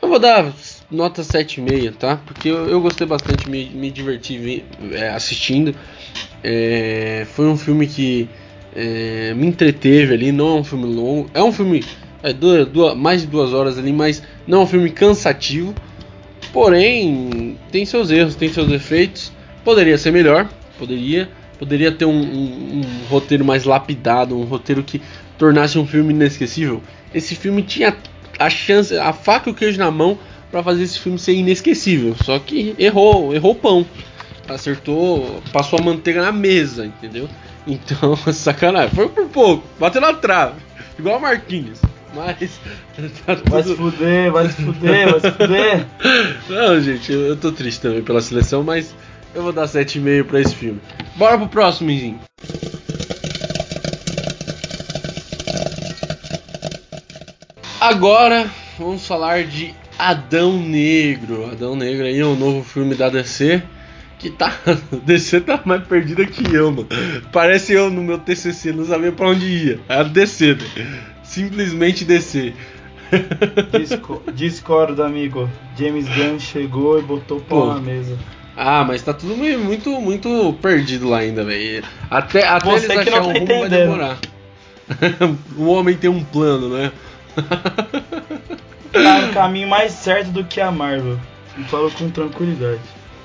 Eu 0.00 0.08
vou 0.08 0.18
dar 0.18 0.50
nota 0.90 1.22
7,5, 1.22 1.94
tá? 1.96 2.16
Porque 2.16 2.48
eu, 2.48 2.68
eu, 2.68 2.80
gostei 2.80 3.06
bastante, 3.06 3.50
me, 3.50 3.66
me 3.66 3.90
diverti 3.90 4.64
é, 4.92 5.10
assistindo. 5.10 5.74
É, 6.42 7.26
foi 7.32 7.46
um 7.46 7.56
filme 7.56 7.86
que 7.86 8.28
é, 8.74 9.34
me 9.34 9.46
entreteve 9.46 10.14
ali, 10.14 10.32
não 10.32 10.56
é 10.56 10.60
um 10.60 10.64
filme 10.64 10.86
longo. 10.86 11.30
É 11.34 11.42
um 11.42 11.52
filme 11.52 11.84
é, 12.22 12.94
mais 12.94 13.22
de 13.22 13.26
duas 13.26 13.52
horas 13.52 13.78
ali, 13.78 13.92
mas 13.92 14.22
não 14.46 14.60
é 14.60 14.64
um 14.64 14.66
filme 14.66 14.90
cansativo. 14.90 15.74
Porém, 16.52 17.58
tem 17.70 17.84
seus 17.84 18.10
erros, 18.10 18.34
tem 18.34 18.48
seus 18.48 18.68
defeitos. 18.68 19.32
Poderia 19.64 19.96
ser 19.96 20.10
melhor, 20.10 20.48
poderia. 20.78 21.28
Poderia 21.58 21.92
ter 21.92 22.06
um, 22.06 22.10
um, 22.10 22.80
um 22.80 22.82
roteiro 23.10 23.44
mais 23.44 23.64
lapidado, 23.64 24.34
um 24.36 24.44
roteiro 24.44 24.82
que 24.82 25.00
tornasse 25.36 25.78
um 25.78 25.86
filme 25.86 26.14
inesquecível. 26.14 26.82
Esse 27.14 27.34
filme 27.34 27.62
tinha 27.62 27.94
a 28.38 28.48
chance, 28.48 28.96
a 28.96 29.12
faca 29.12 29.50
e 29.50 29.52
o 29.52 29.54
queijo 29.54 29.78
na 29.78 29.90
mão 29.90 30.18
para 30.50 30.62
fazer 30.62 30.82
esse 30.82 30.98
filme 30.98 31.18
ser 31.18 31.34
inesquecível. 31.34 32.16
Só 32.24 32.38
que 32.38 32.74
errou, 32.78 33.34
errou 33.34 33.52
o 33.52 33.54
pão. 33.54 33.86
Acertou, 34.48 35.42
passou 35.52 35.78
a 35.78 35.82
manteiga 35.82 36.22
na 36.22 36.32
mesa, 36.32 36.86
entendeu? 36.86 37.28
Então, 37.66 38.16
sacanagem. 38.32 38.94
Foi 38.94 39.08
por 39.08 39.28
pouco, 39.28 39.64
bateu 39.78 40.00
na 40.00 40.14
trave. 40.14 40.60
Igual 40.98 41.16
a 41.16 41.20
Marquinhos. 41.20 41.80
Mas. 42.14 42.60
Tá 43.24 43.36
tudo... 43.36 43.50
Vai 43.50 43.62
se 43.62 43.76
fuder, 43.76 44.32
vai 44.32 44.48
se 44.48 44.62
fuder, 44.62 45.10
vai 45.10 45.20
se 45.20 45.30
fuder. 45.30 45.86
Não, 46.48 46.80
gente, 46.80 47.12
eu, 47.12 47.20
eu 47.20 47.36
tô 47.36 47.52
triste 47.52 47.80
também 47.80 48.02
pela 48.02 48.20
seleção, 48.20 48.62
mas 48.62 48.94
eu 49.34 49.42
vou 49.42 49.52
dar 49.52 49.66
7,5 49.66 50.24
pra 50.24 50.40
esse 50.40 50.54
filme. 50.54 50.80
Bora 51.16 51.38
pro 51.38 51.48
próximo, 51.48 51.88
Minzinho. 51.88 52.20
Agora 57.80 58.50
vamos 58.78 59.06
falar 59.06 59.44
de 59.44 59.74
Adão 59.98 60.58
Negro. 60.62 61.50
Adão 61.50 61.74
Negro 61.74 62.04
aí 62.04 62.18
é 62.18 62.26
um 62.26 62.36
novo 62.36 62.62
filme 62.62 62.94
da 62.94 63.08
DC 63.08 63.62
que 64.18 64.30
tá. 64.30 64.54
DC 65.04 65.40
tá 65.40 65.60
mais 65.64 65.82
perdida 65.86 66.24
que 66.26 66.54
eu, 66.54 66.70
mano. 66.70 66.88
Parece 67.32 67.72
eu 67.72 67.90
no 67.90 68.02
meu 68.02 68.18
TCC, 68.18 68.72
não 68.72 68.84
sabia 68.84 69.10
pra 69.10 69.28
onde 69.28 69.46
ia. 69.46 69.80
Era 69.88 70.04
DC, 70.04 70.54
né? 70.54 71.00
Simplesmente 71.30 72.04
DC. 72.04 72.52
Disco, 73.70 74.20
discordo, 74.34 75.00
amigo. 75.04 75.48
James 75.78 76.08
Gunn 76.08 76.40
chegou 76.40 76.98
e 76.98 77.02
botou 77.02 77.38
o 77.38 77.40
pau 77.40 77.68
na 77.68 77.80
mesa. 77.80 78.18
Ah, 78.56 78.82
mas 78.82 79.00
tá 79.00 79.14
tudo 79.14 79.36
muito, 79.36 79.90
muito 80.00 80.52
perdido 80.60 81.08
lá 81.08 81.18
ainda, 81.18 81.44
velho. 81.44 81.84
Até, 82.10 82.44
até 82.44 82.68
Você 82.72 82.86
eles 82.86 82.98
acharem 82.98 83.30
um 83.30 83.32
tá 83.32 83.38
rumo 83.38 83.60
vai 83.60 83.68
demorar. 83.68 84.18
o 85.56 85.66
homem 85.66 85.96
tem 85.96 86.10
um 86.10 86.24
plano, 86.24 86.68
né? 86.68 86.90
tá 88.92 89.20
no 89.20 89.32
caminho 89.32 89.68
mais 89.68 89.92
certo 89.92 90.32
do 90.32 90.42
que 90.42 90.60
a 90.60 90.72
Marvel. 90.72 91.16
E 91.56 91.62
falo 91.62 91.92
com 91.92 92.10
tranquilidade. 92.10 92.80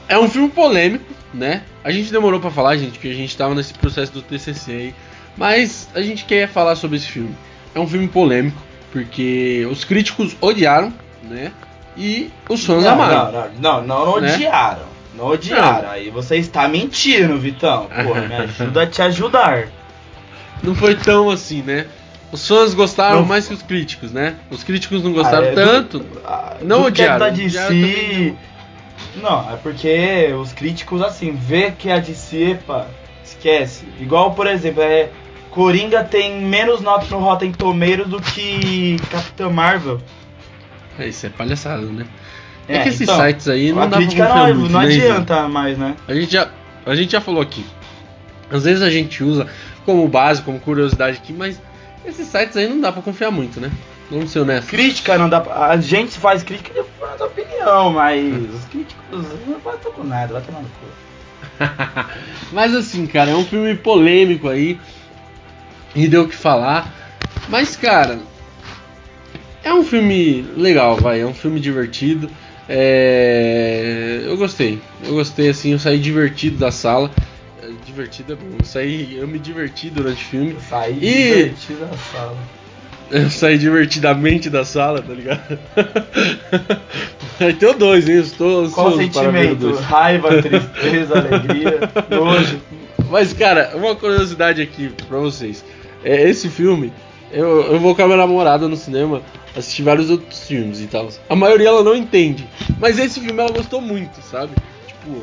É 0.07 0.19
um 0.19 0.29
filme 0.29 0.49
polêmico, 0.49 1.11
né? 1.33 1.63
A 1.83 1.89
gente 1.91 2.11
demorou 2.11 2.39
para 2.39 2.51
falar, 2.51 2.77
gente, 2.77 2.99
que 2.99 3.09
a 3.09 3.15
gente 3.15 3.35
tava 3.35 3.55
nesse 3.55 3.73
processo 3.73 4.13
do 4.13 4.21
TCC 4.21 4.71
aí. 4.71 4.95
Mas 5.35 5.89
a 5.95 6.03
gente 6.03 6.23
quer 6.25 6.47
falar 6.47 6.75
sobre 6.75 6.97
esse 6.97 7.07
filme. 7.07 7.35
É 7.75 7.79
um 7.79 7.87
filme 7.87 8.07
polêmico, 8.07 8.57
porque 8.91 9.67
os 9.69 9.83
críticos 9.83 10.35
odiaram, 10.41 10.93
né? 11.23 11.51
E 11.97 12.29
os 12.49 12.65
fãs 12.65 12.83
não, 12.83 12.91
amaram. 12.93 13.31
Não, 13.59 13.81
não, 13.81 13.81
não, 13.87 14.05
não 14.15 14.21
Né? 14.21 14.33
odiaram. 14.33 14.95
Não 15.15 15.27
odiaram. 15.27 15.89
Aí 15.91 16.09
você 16.09 16.37
está 16.37 16.67
mentindo, 16.67 17.37
Vitão. 17.37 17.87
Pô, 18.03 18.15
me 18.27 18.33
ajuda 18.35 18.81
a 18.83 18.87
te 18.87 19.01
ajudar. 19.01 19.67
Não 20.63 20.73
foi 20.75 20.95
tão 20.95 21.29
assim, 21.29 21.61
né? 21.61 21.85
Os 22.31 22.45
fãs 22.47 22.73
gostaram 22.73 23.19
Não. 23.19 23.25
mais 23.25 23.47
que 23.47 23.53
os 23.53 23.61
críticos, 23.61 24.11
né? 24.11 24.35
Os 24.49 24.63
críticos 24.63 25.03
não 25.03 25.13
gostaram 25.13 25.45
Ah, 25.45 25.51
é, 25.51 25.51
do- 25.51 25.55
tanto. 25.55 26.05
Ah, 26.25 26.55
Não 26.61 26.83
do 26.83 26.91
que 26.91 27.01
é 27.01 27.05
odiaram, 27.05 27.19
da 27.19 27.27
odiaram 27.31 27.75
DC. 27.75 28.33
Não, 29.17 29.53
é 29.53 29.55
porque 29.57 30.33
os 30.37 30.51
críticos, 30.51 31.01
assim, 31.01 31.31
vê 31.33 31.71
que 31.71 31.89
a 31.89 31.99
DC, 31.99 32.57
pá, 32.67 32.85
esquece. 33.23 33.85
Igual, 33.99 34.33
por 34.33 34.47
exemplo, 34.47 34.81
é. 34.81 35.09
Coringa 35.55 36.03
tem 36.03 36.41
menos 36.41 36.81
nota 36.81 37.07
no 37.09 37.17
Rotten 37.19 37.53
Tomatoes 37.53 38.07
do 38.07 38.21
que 38.21 38.97
Capitã 39.09 39.49
Marvel. 39.49 40.01
É, 40.99 41.07
isso 41.07 41.25
é 41.25 41.29
palhaçada, 41.29 41.81
né? 41.85 42.05
É, 42.67 42.77
É, 42.77 42.83
que 42.83 42.89
esses 42.89 43.01
então, 43.01 43.17
sites 43.17 43.47
aí 43.47 43.71
não 43.71 43.83
dá 43.83 43.87
pra 43.87 43.97
crítica 43.99 44.27
confiar 44.27 44.47
não, 44.49 44.55
muito, 44.55 44.71
não 44.73 44.81
né, 44.81 44.87
adianta 44.87 45.47
mais, 45.47 45.77
né? 45.77 45.95
A 46.09 46.13
gente, 46.13 46.33
já, 46.33 46.49
a 46.85 46.93
gente 46.93 47.13
já 47.13 47.21
falou 47.21 47.41
aqui. 47.41 47.65
Às 48.51 48.65
vezes 48.65 48.83
a 48.83 48.89
gente 48.89 49.23
usa 49.23 49.47
como 49.85 50.05
base, 50.09 50.41
como 50.41 50.59
curiosidade 50.59 51.17
aqui, 51.17 51.31
mas 51.31 51.61
esses 52.05 52.27
sites 52.27 52.57
aí 52.57 52.67
não 52.67 52.81
dá 52.81 52.91
pra 52.91 53.01
confiar 53.01 53.31
muito, 53.31 53.61
né? 53.61 53.71
Vamos 54.11 54.31
ser 54.31 54.39
honestos. 54.39 54.69
Crítica 54.69 55.17
não 55.17 55.29
dá 55.29 55.39
pra, 55.39 55.67
A 55.67 55.77
gente 55.77 56.19
faz 56.19 56.43
crítica 56.43 56.73
de 56.73 56.87
forma 56.99 57.15
da 57.15 57.25
opinião, 57.25 57.93
mas 57.93 58.53
os 58.53 58.65
críticos 58.65 59.25
não 59.47 59.59
vai 59.59 59.77
tomar 59.77 60.03
nada, 60.03 60.33
vai 60.33 60.41
tomar 60.41 60.59
no 60.59 60.67
cu. 60.67 60.85
Mas 62.51 62.75
assim, 62.75 63.07
cara, 63.07 63.31
é 63.31 63.35
um 63.35 63.45
filme 63.45 63.75
polêmico 63.75 64.49
aí. 64.49 64.77
E 65.95 66.07
deu 66.07 66.23
o 66.23 66.27
que 66.27 66.35
falar. 66.35 66.93
Mas, 67.47 67.75
cara, 67.75 68.19
é 69.63 69.73
um 69.73 69.83
filme 69.83 70.41
legal, 70.57 70.97
vai. 70.97 71.21
É 71.21 71.25
um 71.25 71.33
filme 71.33 71.59
divertido. 71.59 72.29
É... 72.67 74.21
Eu 74.25 74.35
gostei. 74.37 74.79
Eu 75.03 75.13
gostei, 75.13 75.49
assim, 75.49 75.71
eu 75.71 75.79
saí 75.79 75.97
divertido 75.99 76.57
da 76.57 76.71
sala. 76.71 77.09
É, 77.61 77.69
Divertido 77.85 78.33
é 78.33 78.35
bom. 78.35 78.57
Eu 78.59 78.65
saí, 78.65 79.15
eu 79.17 79.27
me 79.27 79.39
diverti 79.39 79.89
durante 79.89 80.23
o 80.23 80.27
filme. 80.27 80.55
Sair 80.69 80.97
E- 81.03 81.33
divertido 81.43 81.79
da 81.85 81.97
sala. 81.97 82.37
Eu 83.11 83.29
saí 83.29 83.57
divertidamente 83.59 84.49
da 84.49 84.65
sala, 84.65 84.99
tá 85.01 85.13
ligado? 85.13 85.59
Aí 87.39 87.53
tem 87.53 87.69
o 87.69 87.73
dois, 87.73 88.09
hein? 88.09 88.15
Eu 88.15 88.21
Estou 88.23 88.69
Qual 88.71 88.97
sentimento? 88.97 89.75
Raiva, 89.75 90.41
tristeza, 90.41 91.19
alegria, 91.19 91.79
nojo. 92.09 92.59
Mas, 93.11 93.31
cara, 93.31 93.73
uma 93.75 93.95
curiosidade 93.95 94.59
aqui 94.61 94.91
pra 95.07 95.19
vocês. 95.19 95.63
É, 96.05 96.29
esse 96.29 96.47
filme, 96.49 96.93
eu, 97.31 97.73
eu 97.73 97.79
vou 97.79 97.95
com 97.95 98.03
a 98.03 98.05
minha 98.05 98.17
namorada 98.17 98.67
no 98.67 98.77
cinema 98.77 99.23
assistir 99.55 99.81
vários 99.81 100.11
outros 100.11 100.47
filmes 100.47 100.79
e 100.79 100.85
tal. 100.85 101.09
A 101.27 101.35
maioria 101.35 101.69
ela 101.69 101.83
não 101.83 101.95
entende. 101.95 102.47
Mas 102.79 102.99
esse 102.99 103.19
filme 103.19 103.41
ela 103.41 103.51
gostou 103.51 103.81
muito, 103.81 104.21
sabe? 104.21 104.53
Tipo, 104.85 105.19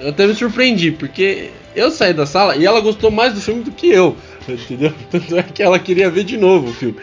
eu 0.00 0.08
até 0.08 0.26
me 0.26 0.34
surpreendi, 0.34 0.90
porque 0.90 1.50
eu 1.76 1.92
saí 1.92 2.12
da 2.12 2.26
sala 2.26 2.56
e 2.56 2.66
ela 2.66 2.80
gostou 2.80 3.10
mais 3.10 3.34
do 3.34 3.40
filme 3.40 3.62
do 3.62 3.70
que 3.70 3.88
eu. 3.88 4.16
Entendeu? 4.48 4.92
Tanto 5.10 5.38
é 5.38 5.42
que 5.44 5.62
ela 5.62 5.78
queria 5.78 6.10
ver 6.10 6.24
de 6.24 6.36
novo 6.36 6.70
o 6.70 6.74
filme. 6.74 6.96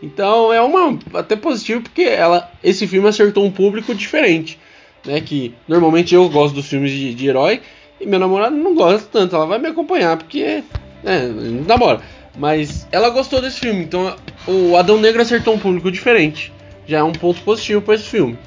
Então 0.00 0.52
é 0.52 0.60
uma 0.60 0.98
até 1.14 1.34
positivo 1.34 1.80
porque 1.82 2.02
ela 2.02 2.50
esse 2.62 2.86
filme 2.86 3.08
acertou 3.08 3.44
um 3.44 3.50
público 3.50 3.94
diferente, 3.94 4.58
né? 5.04 5.20
Que 5.20 5.54
normalmente 5.66 6.14
eu 6.14 6.28
gosto 6.28 6.54
dos 6.54 6.66
filmes 6.66 6.90
de, 6.90 7.14
de 7.14 7.28
herói 7.28 7.60
e 8.00 8.06
minha 8.06 8.18
namorada 8.18 8.54
não 8.54 8.74
gosta 8.74 9.08
tanto. 9.10 9.34
Ela 9.34 9.46
vai 9.46 9.58
me 9.58 9.68
acompanhar 9.68 10.16
porque 10.16 10.62
é, 11.04 11.28
namora. 11.66 12.00
Mas 12.36 12.86
ela 12.90 13.10
gostou 13.10 13.40
desse 13.42 13.60
filme, 13.60 13.82
então 13.84 14.16
o 14.46 14.76
Adão 14.76 14.98
Negro 14.98 15.20
acertou 15.20 15.54
um 15.54 15.58
público 15.58 15.90
diferente. 15.90 16.52
Já 16.86 16.98
é 16.98 17.02
um 17.02 17.12
ponto 17.12 17.40
positivo 17.42 17.80
para 17.82 17.94
esse 17.94 18.04
filme, 18.04 18.38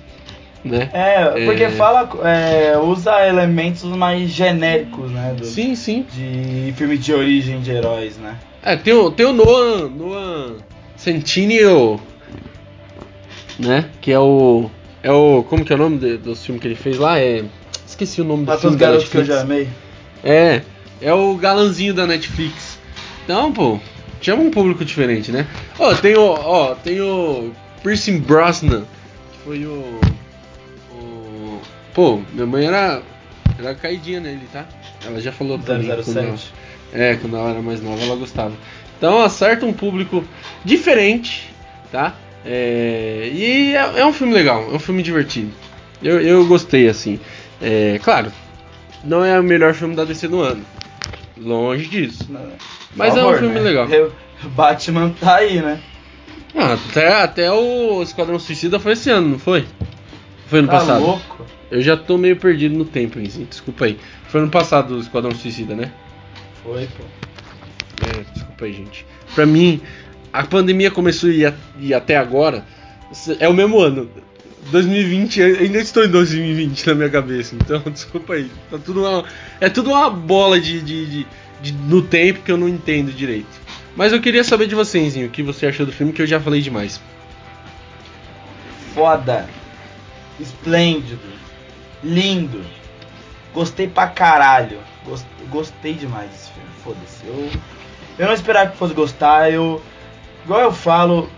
né? 0.64 0.90
É, 0.92 1.46
porque 1.46 1.64
É. 1.64 1.70
fala, 1.72 2.10
é, 2.28 2.78
usa 2.78 3.26
elementos 3.28 3.84
mais 3.84 4.30
genéricos, 4.32 5.12
né? 5.12 5.36
do- 5.38 5.46
Sim, 5.46 5.76
sim. 5.76 6.06
De 6.12 6.74
filme 6.76 6.98
de 6.98 7.14
origem 7.14 7.62
de 7.62 7.72
heróis, 7.72 8.18
né? 8.18 8.36
É, 8.64 8.76
tem 8.76 8.94
o, 8.94 9.12
tem 9.12 9.26
o 9.28 9.32
Noah, 9.34 9.88
Noah 9.88 10.54
Centineo, 10.98 12.00
né? 13.60 13.86
Que 14.02 14.12
é 14.12 14.20
o. 14.20 14.70
É 15.04 15.12
o. 15.12 15.44
Como 15.48 15.64
que 15.64 15.72
é 15.72 15.76
o 15.76 15.80
nome 15.80 15.98
de- 16.00 16.18
dos 16.18 16.44
filmes 16.44 16.62
que 16.62 16.68
ele 16.68 16.76
fez 16.76 16.98
lá? 16.98 17.20
É. 17.20 17.44
Esqueci 17.88 18.20
o 18.22 18.24
nome 18.26 18.46
do 18.46 18.58
filme 18.58 18.76
os 18.76 18.82
garotos 18.82 19.08
que 19.08 19.18
eu 19.18 19.24
já 19.26 19.42
amei. 19.42 19.68
É, 20.24 20.62
é 21.02 21.14
o 21.14 21.36
galanzinho 21.36 21.94
da 21.94 22.08
Netflix. 22.08 22.75
Então, 23.26 23.52
pô, 23.52 23.80
chama 24.22 24.44
um 24.44 24.52
público 24.52 24.86
diferente, 24.86 25.32
né? 25.32 25.46
Ó, 25.80 25.94
tem 25.96 26.16
o. 26.16 26.22
Ó, 26.24 26.76
tem 26.76 27.02
o. 27.02 27.52
Piercing 27.84 28.20
Brosnan, 28.20 28.82
que 29.34 29.40
foi 29.44 29.66
o. 29.66 30.00
O. 30.92 31.60
Pô, 31.94 32.22
minha 32.34 32.46
mãe 32.46 32.66
era. 32.66 33.02
Era 33.58 33.74
caidinha 33.74 34.20
nele, 34.20 34.48
tá? 34.52 34.66
Ela 35.06 35.20
já 35.20 35.32
falou 35.32 35.58
pra 35.58 35.78
mim. 35.78 35.88
quando 36.04 36.18
ela- 36.18 36.38
007. 36.38 36.54
é, 36.94 37.16
quando 37.16 37.36
ela 37.38 37.50
era 37.52 37.62
mais 37.62 37.82
nova, 37.82 38.02
ela 38.04 38.16
gostava. 38.16 38.54
Então 38.98 39.22
acerta 39.22 39.66
um 39.66 39.74
público 39.74 40.24
diferente, 40.64 41.50
tá? 41.92 42.14
É, 42.46 43.30
e 43.34 43.76
é, 43.76 44.00
é, 44.02 44.06
um 44.06 44.14
filme 44.14 44.34
legal, 44.34 44.70
é 44.72 44.76
um 44.76 44.80
filme 44.80 45.02
divertido. 45.02 45.52
Eu, 46.04 46.22
eu 46.22 46.46
gostei, 46.46 46.88
assim. 46.88 47.20
É, 47.62 48.00
claro, 48.04 48.32
não 49.04 49.24
é 49.24 49.40
o 49.40 49.44
melhor 49.44 49.74
filme 49.74 49.96
da 49.96 50.04
DC 50.06 50.28
do 50.28 50.42
ano. 50.42 50.64
Longe 51.38 51.88
disso. 51.88 52.26
Não. 52.30 52.52
Mas 52.96 53.14
Por 53.14 53.20
é 53.20 53.26
um 53.26 53.38
filme 53.38 53.56
né? 53.56 53.62
legal. 53.62 53.90
Eu, 53.90 54.12
Batman 54.56 55.10
tá 55.20 55.36
aí, 55.36 55.62
né? 55.62 55.82
Ah, 56.56 56.74
até, 56.74 57.22
até 57.22 57.52
o 57.52 58.02
Esquadrão 58.02 58.40
Suicida 58.40 58.80
foi 58.80 58.94
esse 58.94 59.10
ano, 59.10 59.30
não 59.30 59.40
foi? 59.40 59.66
Foi 60.48 60.60
ano 60.60 60.70
tá 60.70 60.80
passado. 60.80 61.02
Louco? 61.02 61.46
Eu 61.70 61.82
já 61.82 61.98
tô 61.98 62.18
meio 62.18 62.38
perdido 62.38 62.78
no 62.78 62.86
tempo, 62.86 63.20
hein? 63.20 63.30
Desculpa 63.50 63.86
aí. 63.86 64.00
Foi 64.30 64.40
ano 64.40 64.50
passado 64.50 64.96
o 64.96 65.00
Esquadrão 65.00 65.32
Suicida, 65.32 65.76
né? 65.76 65.92
Foi, 66.64 66.88
pô. 66.88 67.04
É, 68.08 68.24
desculpa 68.34 68.66
aí, 68.66 68.74
gente. 68.74 69.06
Pra 69.34 69.46
mim, 69.46 69.82
a 70.32 70.44
pandemia 70.44 70.92
começou 70.92 71.30
e, 71.30 71.44
e 71.80 71.94
até 71.94 72.16
agora 72.16 72.64
é 73.40 73.50
o 73.50 73.54
mesmo 73.54 73.80
ano. 73.80 74.10
2020, 74.72 75.42
ainda 75.42 75.80
estou 75.80 76.04
em 76.04 76.10
2020 76.10 76.88
na 76.88 76.96
minha 76.96 77.10
cabeça, 77.10 77.56
então 77.56 77.80
desculpa 77.92 78.34
aí. 78.34 78.50
Tá 78.70 78.78
tudo 78.78 79.02
uma, 79.02 79.26
é 79.60 79.70
tudo 79.70 79.92
uma 79.92 80.10
bola 80.10 80.60
de, 80.60 80.82
de, 80.82 81.06
de, 81.06 81.28
de, 81.62 81.74
no 81.74 82.02
tempo 82.02 82.42
que 82.42 82.52
eu 82.52 82.58
não 82.58 82.68
entendo 82.68 83.12
direito. 83.12 83.66
Mas 83.96 84.12
eu 84.12 84.20
queria 84.20 84.44
saber 84.44 84.68
de 84.68 84.76
vocês, 84.76 85.16
o 85.16 85.30
que 85.30 85.42
você 85.42 85.68
achou 85.68 85.86
do 85.86 85.92
filme, 85.92 86.12
que 86.12 86.22
eu 86.22 86.28
já 86.28 86.40
falei 86.40 86.62
demais. 86.62 87.00
Foda. 88.94 89.48
Esplêndido. 90.40 91.22
Lindo. 92.04 92.62
Gostei 93.54 93.88
pra 93.88 94.08
caralho. 94.08 94.80
Gostei 95.50 95.94
demais 95.94 96.30
desse 96.30 96.52
filme. 96.52 96.70
Foda-se. 96.84 97.26
Eu, 97.26 97.50
eu 98.18 98.28
não 98.28 98.34
esperava 98.34 98.72
que 98.72 98.78
fosse 98.78 98.94
gostar. 98.94 99.52
Eu, 99.52 99.82
igual 100.44 100.62
eu 100.62 100.74
falo, 100.74 101.30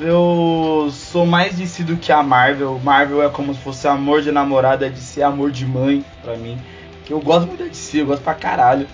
eu 0.00 0.88
sou 0.92 1.26
mais 1.26 1.56
DC 1.56 1.82
do 1.82 1.96
que 1.96 2.12
a 2.12 2.22
Marvel. 2.22 2.80
Marvel 2.82 3.22
é 3.22 3.28
como 3.28 3.54
se 3.54 3.60
fosse 3.60 3.86
amor 3.88 4.22
de 4.22 4.30
namorada, 4.30 4.88
de 4.88 5.00
ser 5.00 5.22
amor 5.22 5.50
de 5.50 5.66
mãe 5.66 6.04
pra 6.22 6.36
mim. 6.36 6.58
Que 7.04 7.12
eu 7.12 7.20
gosto 7.20 7.46
muito 7.46 7.62
da 7.62 7.68
DC, 7.68 8.02
eu 8.02 8.06
gosto 8.06 8.22
pra 8.22 8.34
caralho. 8.34 8.86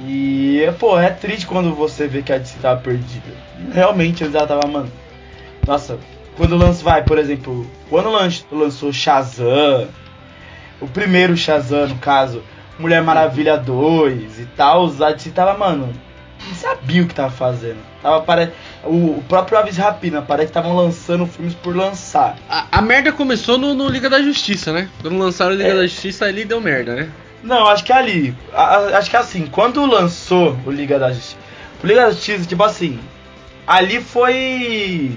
E, 0.00 0.62
pô, 0.78 0.98
é 0.98 1.10
triste 1.10 1.46
quando 1.46 1.74
você 1.74 2.08
vê 2.08 2.22
que 2.22 2.32
a 2.32 2.38
DC 2.38 2.58
tava 2.60 2.80
perdida. 2.80 3.30
Realmente, 3.72 4.24
eles 4.24 4.32
já 4.32 4.46
tava, 4.46 4.66
mano. 4.66 4.90
Nossa, 5.66 5.98
quando 6.36 6.56
lança, 6.56 6.82
vai, 6.82 7.04
por 7.04 7.18
exemplo, 7.18 7.70
quando 7.88 8.10
lançou 8.50 8.92
Shazam, 8.92 9.88
o 10.80 10.88
primeiro 10.88 11.36
Shazam, 11.36 11.88
no 11.88 11.96
caso, 11.98 12.42
Mulher 12.78 13.02
Maravilha 13.02 13.56
2 13.56 14.40
e 14.40 14.46
tal, 14.56 14.86
a 14.86 15.12
DC 15.12 15.30
tava, 15.30 15.56
mano, 15.56 15.92
não 16.46 16.54
sabia 16.54 17.02
o 17.02 17.06
que 17.06 17.14
tava 17.14 17.30
fazendo. 17.30 17.78
Tava 18.00 18.20
pare... 18.22 18.50
o, 18.84 19.18
o 19.18 19.24
próprio 19.28 19.58
Aves 19.58 19.76
Rapina, 19.76 20.22
parece 20.22 20.46
que 20.46 20.58
estavam 20.58 20.74
lançando 20.74 21.26
filmes 21.26 21.54
por 21.54 21.74
lançar. 21.74 22.36
A, 22.48 22.66
a 22.78 22.82
merda 22.82 23.12
começou 23.12 23.58
no, 23.58 23.74
no, 23.74 23.88
Liga 23.88 24.10
da 24.10 24.20
Justiça, 24.20 24.72
né? 24.72 24.88
Quando 25.00 25.18
lançaram 25.18 25.52
o 25.52 25.54
Liga 25.56 25.70
é... 25.70 25.76
da 25.76 25.86
Justiça, 25.86 26.24
ali 26.24 26.44
deu 26.44 26.60
merda, 26.60 26.94
né? 26.94 27.10
Não, 27.42 27.66
acho 27.66 27.84
que 27.84 27.92
ali. 27.92 28.34
A, 28.52 28.98
acho 28.98 29.10
que 29.10 29.16
assim, 29.16 29.46
quando 29.46 29.84
lançou 29.84 30.56
o 30.64 30.70
Liga 30.70 30.98
da 30.98 31.12
Justiça. 31.12 31.36
O 31.82 31.86
Liga 31.86 32.02
da 32.02 32.10
Justiça, 32.10 32.46
tipo 32.46 32.62
assim. 32.62 32.98
Ali 33.66 34.00
foi. 34.00 35.16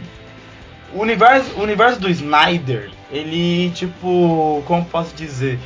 O 0.93 1.01
universo, 1.01 1.51
o 1.57 1.61
universo 1.61 1.99
do 1.99 2.09
Snyder, 2.09 2.89
ele, 3.11 3.71
tipo. 3.71 4.63
Como 4.65 4.85
posso 4.85 5.15
dizer? 5.15 5.59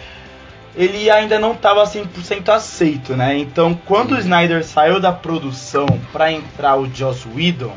Ele 0.76 1.10
ainda 1.10 1.40
não 1.40 1.54
estava 1.54 1.84
100% 1.84 2.50
aceito, 2.50 3.16
né? 3.16 3.38
Então, 3.38 3.78
quando 3.86 4.12
o 4.14 4.20
Snyder 4.20 4.64
saiu 4.64 5.00
da 5.00 5.12
produção 5.12 5.88
para 6.14 6.32
entrar 6.32 6.78
o 6.78 6.90
Joss 6.94 7.28
Whedon, 7.28 7.76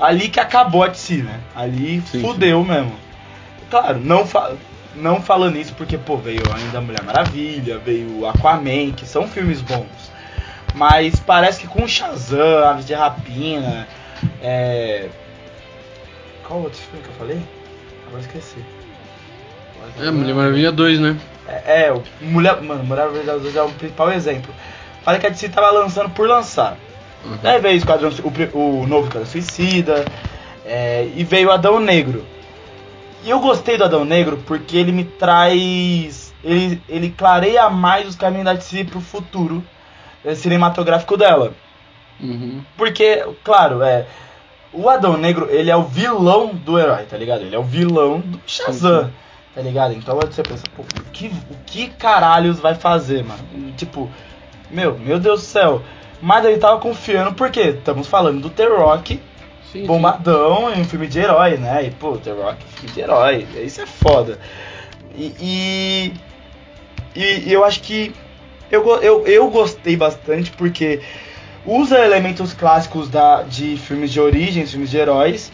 ali 0.00 0.28
que 0.28 0.40
acabou 0.40 0.82
a 0.82 0.88
DC, 0.88 1.16
né? 1.16 1.40
Ali 1.54 2.02
sim, 2.10 2.20
fudeu 2.20 2.62
sim. 2.62 2.68
mesmo. 2.68 2.94
Claro, 3.70 4.00
não, 4.00 4.26
fa 4.26 4.52
não 4.96 5.20
falando 5.20 5.58
isso 5.58 5.74
porque, 5.74 5.98
pô, 5.98 6.16
veio 6.16 6.42
ainda 6.54 6.80
Mulher 6.80 7.02
Maravilha, 7.02 7.78
veio 7.78 8.26
Aquaman, 8.26 8.92
que 8.92 9.04
são 9.04 9.26
filmes 9.26 9.60
bons. 9.60 10.12
Mas 10.74 11.20
parece 11.20 11.60
que 11.60 11.66
com 11.66 11.86
Shazam, 11.86 12.64
Aves 12.64 12.86
de 12.86 12.94
Rapina, 12.94 13.86
é... 14.42 15.08
Qual 16.46 16.60
outro 16.60 16.78
filme 16.78 17.02
que 17.02 17.08
eu 17.08 17.14
falei? 17.14 17.40
Agora 18.06 18.20
esqueci. 18.22 18.64
É, 20.00 20.10
Mulher 20.10 20.34
Maravilha 20.34 20.72
2, 20.72 21.00
né? 21.00 21.16
É, 21.48 21.86
é 21.86 21.92
o 21.92 22.02
Mulher, 22.20 22.60
mano, 22.60 22.84
Mulher 22.84 23.06
Maravilha 23.06 23.38
2 23.38 23.56
é 23.56 23.62
o 23.62 23.70
principal 23.70 24.10
exemplo. 24.12 24.52
Falei 25.02 25.20
que 25.20 25.26
a 25.26 25.30
DC 25.30 25.48
tava 25.50 25.70
lançando 25.70 26.10
por 26.10 26.26
lançar. 26.26 26.76
Uhum. 27.24 27.38
Aí 27.42 27.60
veio 27.60 27.74
o, 27.74 27.78
Esquadrão, 27.78 28.10
o, 28.10 28.58
o 28.58 28.86
novo 28.86 29.06
Esquadrão 29.06 29.26
Suicida, 29.26 30.04
é, 30.64 31.08
e 31.14 31.24
veio 31.24 31.50
Adão 31.50 31.78
Negro. 31.78 32.24
E 33.24 33.30
eu 33.30 33.40
gostei 33.40 33.76
do 33.78 33.84
Adão 33.84 34.04
Negro 34.04 34.38
porque 34.46 34.76
ele 34.76 34.92
me 34.92 35.04
traz. 35.04 36.32
Ele, 36.42 36.80
ele 36.88 37.10
clareia 37.10 37.70
mais 37.70 38.06
os 38.06 38.16
caminhos 38.16 38.44
da 38.44 38.52
DC 38.52 38.84
pro 38.84 39.00
futuro 39.00 39.64
é, 40.24 40.34
cinematográfico 40.34 41.16
dela. 41.16 41.52
Uhum. 42.20 42.62
Porque, 42.76 43.24
claro, 43.42 43.82
é. 43.82 44.06
O 44.72 44.88
Adão 44.90 45.16
Negro, 45.16 45.48
ele 45.50 45.70
é 45.70 45.76
o 45.76 45.84
vilão 45.84 46.48
do 46.52 46.76
herói, 46.78 47.04
tá 47.04 47.16
ligado? 47.16 47.42
Ele 47.42 47.54
é 47.54 47.58
o 47.58 47.62
vilão 47.62 48.18
do 48.18 48.40
Shazam, 48.44 49.08
tá 49.54 49.60
ligado? 49.60 49.94
Então 49.94 50.16
você 50.16 50.42
pensa, 50.42 50.64
pô, 50.76 50.82
o 50.82 51.10
que, 51.12 51.26
o 51.50 51.56
que 51.64 51.88
caralhos 51.88 52.58
vai 52.58 52.74
fazer, 52.74 53.22
mano? 53.22 53.42
Tipo, 53.76 54.10
meu, 54.70 54.98
meu 54.98 55.20
Deus 55.20 55.40
do 55.40 55.46
céu. 55.46 55.82
Mas 56.20 56.44
ele 56.44 56.58
tava 56.58 56.80
confiando 56.80 57.34
porque 57.34 57.60
estamos 57.60 58.06
falando 58.06 58.40
do 58.40 58.50
The 58.50 58.66
Rock, 58.66 59.20
sim, 59.70 59.86
bombadão 59.86 60.70
sim. 60.70 60.78
em 60.78 60.82
um 60.82 60.84
filme 60.84 61.06
de 61.06 61.18
herói, 61.20 61.56
né? 61.56 61.86
E, 61.86 61.90
pô, 61.90 62.16
The 62.16 62.32
Rock, 62.32 62.64
filme 62.64 62.94
de 62.94 63.00
herói, 63.00 63.46
isso 63.62 63.80
é 63.80 63.86
foda. 63.86 64.38
E, 65.16 66.12
e, 67.14 67.44
e 67.46 67.52
eu 67.52 67.64
acho 67.64 67.80
que 67.82 68.12
eu, 68.70 68.84
eu, 69.00 69.26
eu 69.26 69.50
gostei 69.50 69.96
bastante 69.96 70.50
porque 70.50 71.00
usa 71.64 72.04
elementos 72.04 72.52
clássicos 72.52 73.08
da, 73.08 73.42
de 73.42 73.76
filmes 73.76 74.10
de 74.10 74.20
origem, 74.20 74.66
filmes 74.66 74.90
de 74.90 74.96
heróis, 74.96 75.52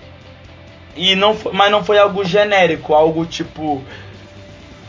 e 0.97 1.15
não, 1.15 1.37
mas 1.53 1.71
não 1.71 1.85
foi 1.85 1.99
algo 1.99 2.25
genérico, 2.25 2.95
algo 2.95 3.25
tipo. 3.27 3.83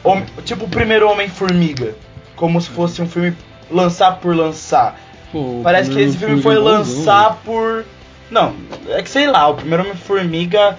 Hom, 0.04 0.24
tipo 0.44 0.66
o 0.66 0.70
primeiro 0.70 1.10
Homem-Formiga. 1.10 1.96
Como 2.36 2.60
se 2.60 2.70
fosse 2.70 3.02
um 3.02 3.08
filme 3.08 3.36
lançar 3.70 4.18
por 4.20 4.36
lançar. 4.36 5.00
Pô, 5.32 5.62
Parece 5.64 5.92
que 5.92 6.00
esse 6.00 6.18
filme 6.18 6.42
foi 6.42 6.56
lançar 6.56 7.40
por 7.46 7.86
não, 8.32 8.56
é 8.88 9.04
que 9.04 9.10
sei 9.10 9.28
lá, 9.28 9.50
o 9.50 9.56
primeiro 9.56 9.84
Homem-Formiga. 9.84 10.78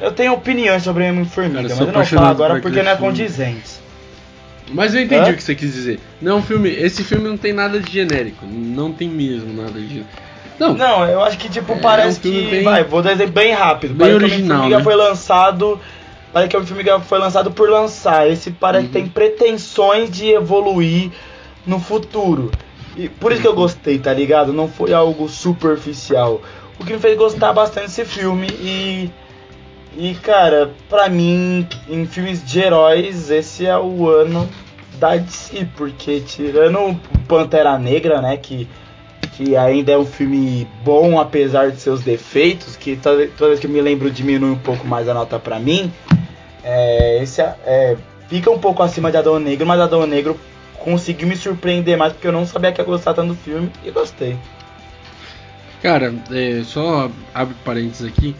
Eu 0.00 0.10
tenho 0.10 0.32
opiniões 0.32 0.82
sobre 0.82 1.08
Homem-Formiga, 1.08 1.62
mas 1.62 1.78
eu 1.78 1.92
não 1.92 2.04
falar 2.04 2.30
agora 2.30 2.60
porque 2.60 2.82
não 2.82 2.90
é 2.90 2.96
condizente. 2.96 3.84
Mas 4.72 4.94
eu 4.94 5.02
entendi 5.02 5.28
Hã? 5.28 5.32
o 5.32 5.36
que 5.36 5.42
você 5.42 5.54
quis 5.54 5.74
dizer. 5.74 6.00
Não, 6.22 6.42
filme, 6.42 6.70
esse 6.70 7.04
filme 7.04 7.28
não 7.28 7.36
tem 7.36 7.52
nada 7.52 7.78
de 7.78 7.92
genérico. 7.92 8.46
Não 8.46 8.90
tem 8.90 9.08
mesmo 9.08 9.52
nada 9.52 9.78
de. 9.78 10.02
Não, 10.58 10.74
não 10.74 11.06
eu 11.06 11.22
acho 11.22 11.36
que 11.38 11.48
tipo, 11.48 11.72
é, 11.72 11.76
parece 11.76 12.16
é 12.16 12.30
um 12.30 12.32
que. 12.32 12.50
Bem, 12.50 12.62
vai, 12.64 12.84
vou 12.84 13.02
dar 13.02 13.12
exemplo 13.12 13.32
bem 13.32 13.52
rápido. 13.52 13.94
Bem 13.94 14.08
parece 14.08 14.24
original, 14.24 14.68
que 14.68 14.74
o 14.74 14.78
né? 14.78 14.84
foi 14.84 14.94
lançado. 14.94 15.80
Parece 16.32 16.50
que 16.50 16.56
o 16.56 16.58
Homem-Formiga 16.58 17.00
foi 17.00 17.18
lançado 17.18 17.50
por 17.50 17.70
lançar. 17.70 18.28
Esse 18.28 18.50
parece 18.50 18.86
uhum. 18.86 18.92
que 18.92 18.98
tem 18.98 19.08
pretensões 19.08 20.10
de 20.10 20.30
evoluir 20.30 21.10
no 21.66 21.78
futuro. 21.78 22.50
E 22.96 23.08
por 23.08 23.32
isso 23.32 23.40
que 23.40 23.46
eu 23.46 23.52
uhum. 23.52 23.56
gostei, 23.56 23.98
tá 23.98 24.12
ligado? 24.12 24.52
Não 24.52 24.68
foi 24.68 24.92
algo 24.92 25.28
superficial 25.28 26.40
o 26.78 26.84
que 26.84 26.92
me 26.92 26.98
fez 26.98 27.16
gostar 27.16 27.52
bastante 27.52 27.86
desse 27.86 28.04
filme 28.04 28.48
e 28.50 29.10
e 29.96 30.12
cara, 30.14 30.72
pra 30.88 31.08
mim, 31.08 31.68
em 31.88 32.04
filmes 32.04 32.44
de 32.44 32.58
heróis, 32.58 33.30
esse 33.30 33.64
é 33.64 33.78
o 33.78 34.08
ano 34.10 34.48
da 34.98 35.16
DC, 35.16 35.68
porque 35.76 36.20
tirando 36.20 37.00
Pantera 37.28 37.78
Negra, 37.78 38.20
né, 38.20 38.36
que 38.36 38.68
que 39.36 39.56
ainda 39.56 39.92
é 39.92 39.98
um 39.98 40.06
filme 40.06 40.66
bom 40.84 41.18
apesar 41.18 41.70
de 41.70 41.80
seus 41.80 42.02
defeitos, 42.02 42.76
que 42.76 42.96
toda, 42.96 43.26
vez 43.26 43.58
que 43.58 43.66
eu 43.66 43.70
me 43.70 43.80
lembro 43.80 44.10
diminui 44.10 44.50
um 44.50 44.58
pouco 44.58 44.86
mais 44.86 45.08
a 45.08 45.14
nota 45.14 45.38
pra 45.38 45.58
mim. 45.58 45.92
É, 46.62 47.22
esse 47.22 47.40
é, 47.40 47.56
é, 47.64 47.96
fica 48.28 48.50
um 48.50 48.58
pouco 48.58 48.82
acima 48.82 49.10
de 49.10 49.16
Adão 49.16 49.38
Negro, 49.38 49.66
mas 49.66 49.80
Adão 49.80 50.06
Negro 50.06 50.38
conseguiu 50.78 51.26
me 51.26 51.36
surpreender 51.36 51.96
mais 51.96 52.12
porque 52.12 52.28
eu 52.28 52.32
não 52.32 52.46
sabia 52.46 52.70
que 52.70 52.80
ia 52.80 52.84
gostar 52.84 53.14
tanto 53.14 53.28
do 53.28 53.34
filme 53.34 53.70
e 53.84 53.90
gostei. 53.90 54.36
Cara, 55.82 56.14
é, 56.30 56.62
só 56.64 57.10
abre 57.34 57.54
parênteses 57.64 58.06
aqui. 58.06 58.34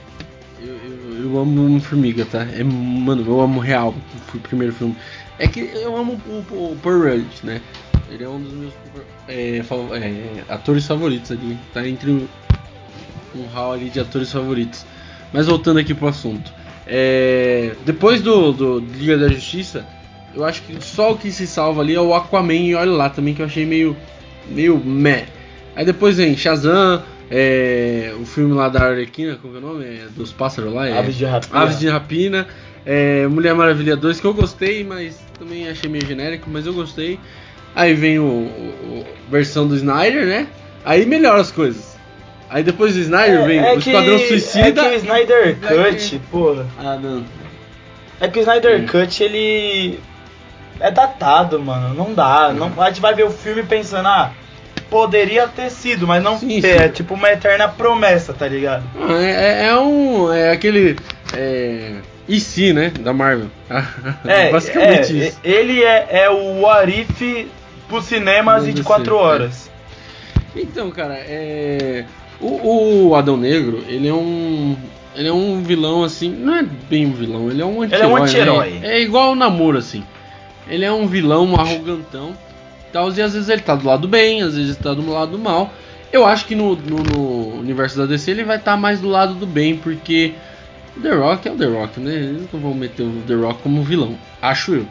Eu, 0.62 0.74
eu, 0.76 1.24
eu 1.24 1.38
amo 1.38 1.66
Homem-Formiga, 1.66 2.24
tá? 2.24 2.46
É, 2.56 2.62
mano, 2.62 3.24
eu 3.26 3.40
amo 3.40 3.60
real 3.60 3.94
o 4.32 4.38
primeiro 4.38 4.72
filme. 4.72 4.96
É 5.38 5.48
que 5.48 5.60
eu 5.60 5.96
amo 5.96 6.20
o, 6.26 6.54
o, 6.54 6.72
o 6.72 6.76
Paul 6.80 7.02
Rudd, 7.02 7.26
né? 7.42 7.60
Ele 8.10 8.24
é 8.24 8.28
um 8.28 8.40
dos 8.40 8.52
meus 8.52 8.72
é, 9.28 9.58
é, 9.58 10.44
atores 10.48 10.86
favoritos 10.86 11.32
ali. 11.32 11.58
Tá 11.72 11.86
entre 11.86 12.10
um, 12.10 12.26
um 13.34 13.46
hall 13.46 13.72
ali 13.72 13.90
de 13.90 14.00
atores 14.00 14.30
favoritos. 14.30 14.84
Mas 15.32 15.46
voltando 15.46 15.78
aqui 15.78 15.94
pro 15.94 16.08
assunto. 16.08 16.52
É, 16.86 17.74
depois 17.84 18.20
do, 18.20 18.52
do 18.52 18.78
Liga 18.78 19.16
da 19.16 19.28
Justiça, 19.28 19.86
eu 20.34 20.44
acho 20.44 20.62
que 20.62 20.82
só 20.84 21.12
o 21.12 21.18
que 21.18 21.30
se 21.30 21.46
salva 21.46 21.80
ali 21.80 21.94
é 21.94 22.00
o 22.00 22.14
Aquaman 22.14 22.54
e 22.54 22.74
olha 22.74 22.92
lá 22.92 23.08
também 23.08 23.34
que 23.34 23.40
eu 23.42 23.46
achei 23.46 23.64
meio 23.64 23.96
meio 24.48 24.78
meh. 24.78 25.26
Aí 25.74 25.84
depois 25.84 26.16
vem 26.16 26.36
Shazam, 26.36 27.02
é, 27.30 28.14
o 28.20 28.24
filme 28.24 28.52
lá 28.52 28.68
da 28.68 28.84
Arlequina, 28.84 29.36
como 29.40 29.54
é 29.56 29.58
o 29.58 29.60
nome? 29.60 29.84
É, 29.84 30.06
dos 30.14 30.32
pássaros 30.32 30.72
lá? 30.72 30.86
É, 30.86 30.98
Aves 30.98 31.16
de 31.16 31.24
Rapina. 31.24 31.60
Aves 31.60 31.78
de 31.78 31.88
Rapina. 31.88 32.46
É, 32.86 33.26
Mulher 33.26 33.54
Maravilha 33.54 33.96
2, 33.96 34.20
que 34.20 34.26
eu 34.26 34.34
gostei, 34.34 34.84
mas 34.84 35.18
também 35.38 35.68
achei 35.68 35.88
meio 35.88 36.06
genérico, 36.06 36.50
mas 36.50 36.66
eu 36.66 36.74
gostei. 36.74 37.18
Aí 37.74 37.94
vem 37.94 38.18
o, 38.18 38.22
o- 38.24 39.04
o 39.26 39.30
versão 39.30 39.66
do 39.66 39.74
Snyder, 39.76 40.26
né? 40.26 40.46
Aí 40.84 41.04
melhora 41.06 41.40
as 41.40 41.50
coisas. 41.50 41.94
Aí 42.50 42.62
depois 42.62 42.94
do 42.94 43.00
Snyder 43.00 43.44
vem 43.46 43.60
o 43.60 43.80
que, 43.80 43.90
Esquadrão 43.90 44.18
Suicida. 44.18 44.82
É 44.82 44.88
que 44.90 44.94
o 44.94 44.98
Snyder 44.98 45.56
Cut, 45.60 46.20
porra. 46.30 46.66
Ah, 46.78 46.96
não. 47.00 47.24
É 48.20 48.28
que 48.28 48.38
o 48.38 48.42
Snyder 48.42 48.80
Hum. 48.82 48.86
Cut, 48.86 49.22
ele. 49.22 49.98
É 50.80 50.90
datado, 50.90 51.60
mano. 51.60 51.94
Não 51.94 52.12
dá. 52.14 52.52
Não, 52.52 52.70
a 52.80 52.88
gente 52.88 53.00
vai 53.00 53.14
ver 53.14 53.24
o 53.24 53.30
filme 53.30 53.62
pensando, 53.62 54.06
ah, 54.08 54.30
poderia 54.90 55.48
ter 55.48 55.70
sido, 55.70 56.06
mas 56.06 56.22
não 56.22 56.38
Sim, 56.38 56.60
ter. 56.60 56.78
sim. 56.78 56.84
É 56.84 56.88
tipo 56.88 57.14
uma 57.14 57.30
eterna 57.30 57.66
promessa, 57.68 58.32
tá 58.32 58.46
ligado? 58.46 58.84
Ah, 59.00 59.20
É, 59.20 59.64
é- 59.64 59.66
é 59.68 59.76
um. 59.78 60.32
É 60.32 60.50
aquele. 60.52 60.96
É, 61.36 61.94
e 62.28 62.38
se, 62.38 62.72
né? 62.72 62.92
Da 63.00 63.12
Marvel. 63.12 63.48
É, 64.26 64.50
Basicamente 64.50 65.20
é, 65.22 65.26
isso. 65.28 65.40
ele 65.42 65.82
é, 65.82 66.06
é 66.10 66.30
o 66.30 66.60
What 66.60 67.48
Vamos 68.56 68.68
e 68.68 68.72
de 68.72 68.82
ver 68.82 68.86
4 68.86 69.04
se- 69.04 69.10
horas. 69.10 69.70
Então, 70.56 70.90
cara, 70.90 71.14
é. 71.14 72.04
O, 72.40 73.08
o 73.08 73.14
Adão 73.14 73.36
Negro, 73.36 73.82
ele 73.88 74.08
é 74.08 74.12
um. 74.14 74.76
Ele 75.16 75.28
é 75.28 75.32
um 75.32 75.62
vilão 75.62 76.02
assim. 76.02 76.28
Não 76.30 76.56
é 76.56 76.62
bem 76.62 77.06
um 77.06 77.12
vilão, 77.12 77.50
ele 77.50 77.62
é 77.62 77.64
um 77.64 77.84
Ele 77.84 77.94
é 77.94 78.06
um 78.06 78.16
anti-herói. 78.16 78.68
anti-herói. 78.68 78.70
né? 78.80 78.96
É 78.96 79.00
igual 79.00 79.32
o 79.32 79.34
Namoro, 79.36 79.78
assim. 79.78 80.02
Ele 80.68 80.84
é 80.84 80.90
um 80.92 81.06
vilão, 81.06 81.44
um 81.46 81.56
arrogantão. 81.56 82.34
Tal, 82.92 83.12
e 83.12 83.20
às 83.22 83.32
vezes 83.34 83.48
ele 83.48 83.60
tá 83.62 83.74
do 83.74 83.86
lado 83.86 84.02
do 84.02 84.08
bem, 84.08 84.42
às 84.42 84.54
vezes 84.56 84.74
ele 84.76 84.82
tá 84.82 84.94
do 84.94 85.08
lado 85.10 85.32
do 85.32 85.38
mal. 85.38 85.72
Eu 86.12 86.24
acho 86.24 86.46
que 86.46 86.54
no, 86.54 86.76
no- 86.76 87.02
no 87.02 87.58
universo 87.58 87.98
da 87.98 88.06
DC 88.06 88.30
ele 88.30 88.44
vai 88.44 88.56
estar 88.56 88.76
mais 88.76 89.00
do 89.00 89.08
lado 89.08 89.34
do 89.34 89.46
bem, 89.46 89.76
porque 89.76 90.32
o 90.96 91.00
The 91.00 91.10
Rock 91.12 91.48
é 91.48 91.50
o 91.52 91.56
The 91.56 91.64
Rock, 91.66 91.98
né? 92.00 92.12
Eles 92.14 92.48
não 92.52 92.60
vão 92.60 92.72
meter 92.74 93.02
o 93.02 93.22
The 93.26 93.34
Rock 93.34 93.62
como 93.62 93.82
vilão, 93.82 94.16
acho 94.40 94.74
eu. 94.74 94.86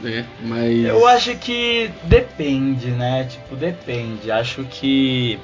Né? 0.00 0.24
Mas. 0.42 0.84
Eu 0.84 1.06
acho 1.08 1.34
que 1.36 1.90
depende, 2.04 2.88
né? 2.88 3.24
Tipo, 3.28 3.56
depende. 3.56 4.30
Acho 4.30 4.64
que. 4.64 5.38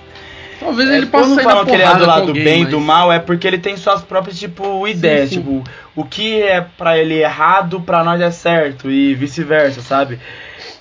Talvez 0.60 0.88
É, 0.88 0.96
ele 0.98 1.06
possa 1.06 1.24
quando 1.24 1.34
sair 1.34 1.44
falam 1.44 1.64
na 1.64 1.68
que 1.68 1.74
ele 1.76 1.82
é 1.82 1.94
do 1.96 2.06
lado 2.06 2.28
alguém, 2.28 2.44
bem 2.44 2.60
e 2.60 2.62
mas- 2.62 2.70
do 2.70 2.80
mal 2.80 3.12
é 3.12 3.18
porque 3.18 3.46
ele 3.46 3.58
tem 3.58 3.76
suas 3.76 4.02
próprias, 4.02 4.38
tipo, 4.38 4.86
ideias. 4.86 5.30
sim. 5.30 5.36
Tipo, 5.38 5.64
o 5.96 6.04
que 6.04 6.40
é 6.40 6.60
pra 6.78 6.96
ele 6.96 7.14
errado, 7.20 7.80
pra 7.80 8.04
nós 8.04 8.20
é 8.20 8.30
certo. 8.30 8.88
E 8.90 9.14
vice-versa, 9.14 9.82
sabe? 9.82 10.20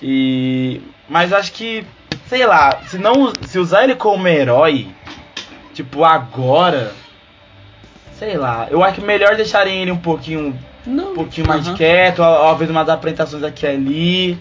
E. 0.00 0.80
Mas 1.08 1.32
acho 1.32 1.52
que. 1.52 1.84
Sei 2.28 2.46
lá, 2.46 2.80
se 2.86 2.96
não. 2.98 3.32
Se 3.42 3.58
usar 3.58 3.82
ele 3.84 3.96
como 3.96 4.26
herói, 4.28 4.86
tipo, 5.74 6.04
agora. 6.04 6.92
Sei 8.18 8.36
lá, 8.36 8.68
eu 8.70 8.82
acho 8.84 9.00
que 9.00 9.04
melhor 9.04 9.34
deixarem 9.34 9.82
ele 9.82 9.90
um 9.90 9.96
pouquinho 9.96 10.56
Não, 10.86 11.12
um 11.12 11.14
pouquinho 11.14 11.46
mais 11.46 11.66
aham. 11.66 11.76
quieto, 11.76 12.22
vendo 12.58 12.70
umas 12.70 12.88
apresentações 12.88 13.42
aqui 13.42 13.64
e 13.64 13.68
ali. 13.68 14.38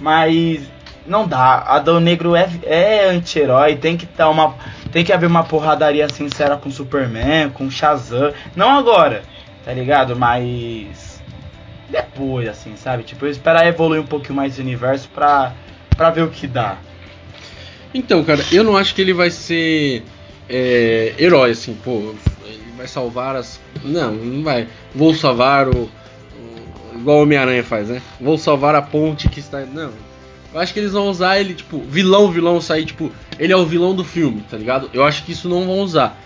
Mas 0.00 0.62
não 1.06 1.26
dá. 1.26 1.58
Adão 1.66 2.00
Negro 2.00 2.34
é, 2.34 2.48
é 2.64 3.08
anti-herói, 3.10 3.76
tem 3.76 3.96
que 3.96 4.06
dar 4.06 4.30
uma. 4.30 4.54
Tem 4.90 5.04
que 5.04 5.12
haver 5.12 5.26
uma 5.26 5.44
porradaria 5.44 6.08
sincera 6.08 6.56
com 6.56 6.70
Superman, 6.70 7.50
com 7.50 7.70
Shazam. 7.70 8.32
Não 8.56 8.78
agora, 8.78 9.22
tá 9.64 9.72
ligado? 9.72 10.16
Mas. 10.16 11.22
Depois, 11.88 12.48
assim, 12.48 12.76
sabe? 12.76 13.02
Tipo, 13.02 13.26
eu 13.26 13.30
esperar 13.30 13.66
evoluir 13.66 14.00
um 14.00 14.06
pouquinho 14.06 14.34
mais 14.34 14.54
esse 14.54 14.62
universo 14.62 15.08
pra, 15.14 15.52
pra 15.96 16.10
ver 16.10 16.22
o 16.22 16.30
que 16.30 16.46
dá. 16.46 16.78
Então, 17.92 18.24
cara, 18.24 18.40
eu 18.50 18.64
não 18.64 18.76
acho 18.76 18.94
que 18.94 19.02
ele 19.02 19.12
vai 19.12 19.30
ser 19.30 20.02
é, 20.48 21.14
herói, 21.18 21.52
assim, 21.52 21.74
pô, 21.74 22.14
vai 22.84 22.88
salvar 22.88 23.36
as. 23.36 23.60
Não, 23.82 24.12
não 24.12 24.42
vai. 24.42 24.68
Vou 24.94 25.14
salvar 25.14 25.68
o. 25.68 25.90
igual 26.94 27.18
o 27.18 27.22
Homem-Aranha 27.22 27.64
faz, 27.64 27.88
né? 27.88 28.02
Vou 28.20 28.36
salvar 28.36 28.74
a 28.74 28.82
ponte 28.82 29.28
que 29.28 29.40
está. 29.40 29.60
Não. 29.60 29.90
Eu 30.52 30.60
acho 30.60 30.72
que 30.72 30.78
eles 30.78 30.92
vão 30.92 31.08
usar 31.08 31.40
ele, 31.40 31.54
tipo, 31.54 31.80
vilão, 31.80 32.30
vilão, 32.30 32.60
sair, 32.60 32.84
tipo, 32.84 33.10
ele 33.40 33.52
é 33.52 33.56
o 33.56 33.66
vilão 33.66 33.94
do 33.94 34.04
filme, 34.04 34.44
tá 34.48 34.56
ligado? 34.56 34.88
Eu 34.92 35.02
acho 35.02 35.24
que 35.24 35.32
isso 35.32 35.48
não 35.48 35.66
vão 35.66 35.80
usar. 35.80 36.16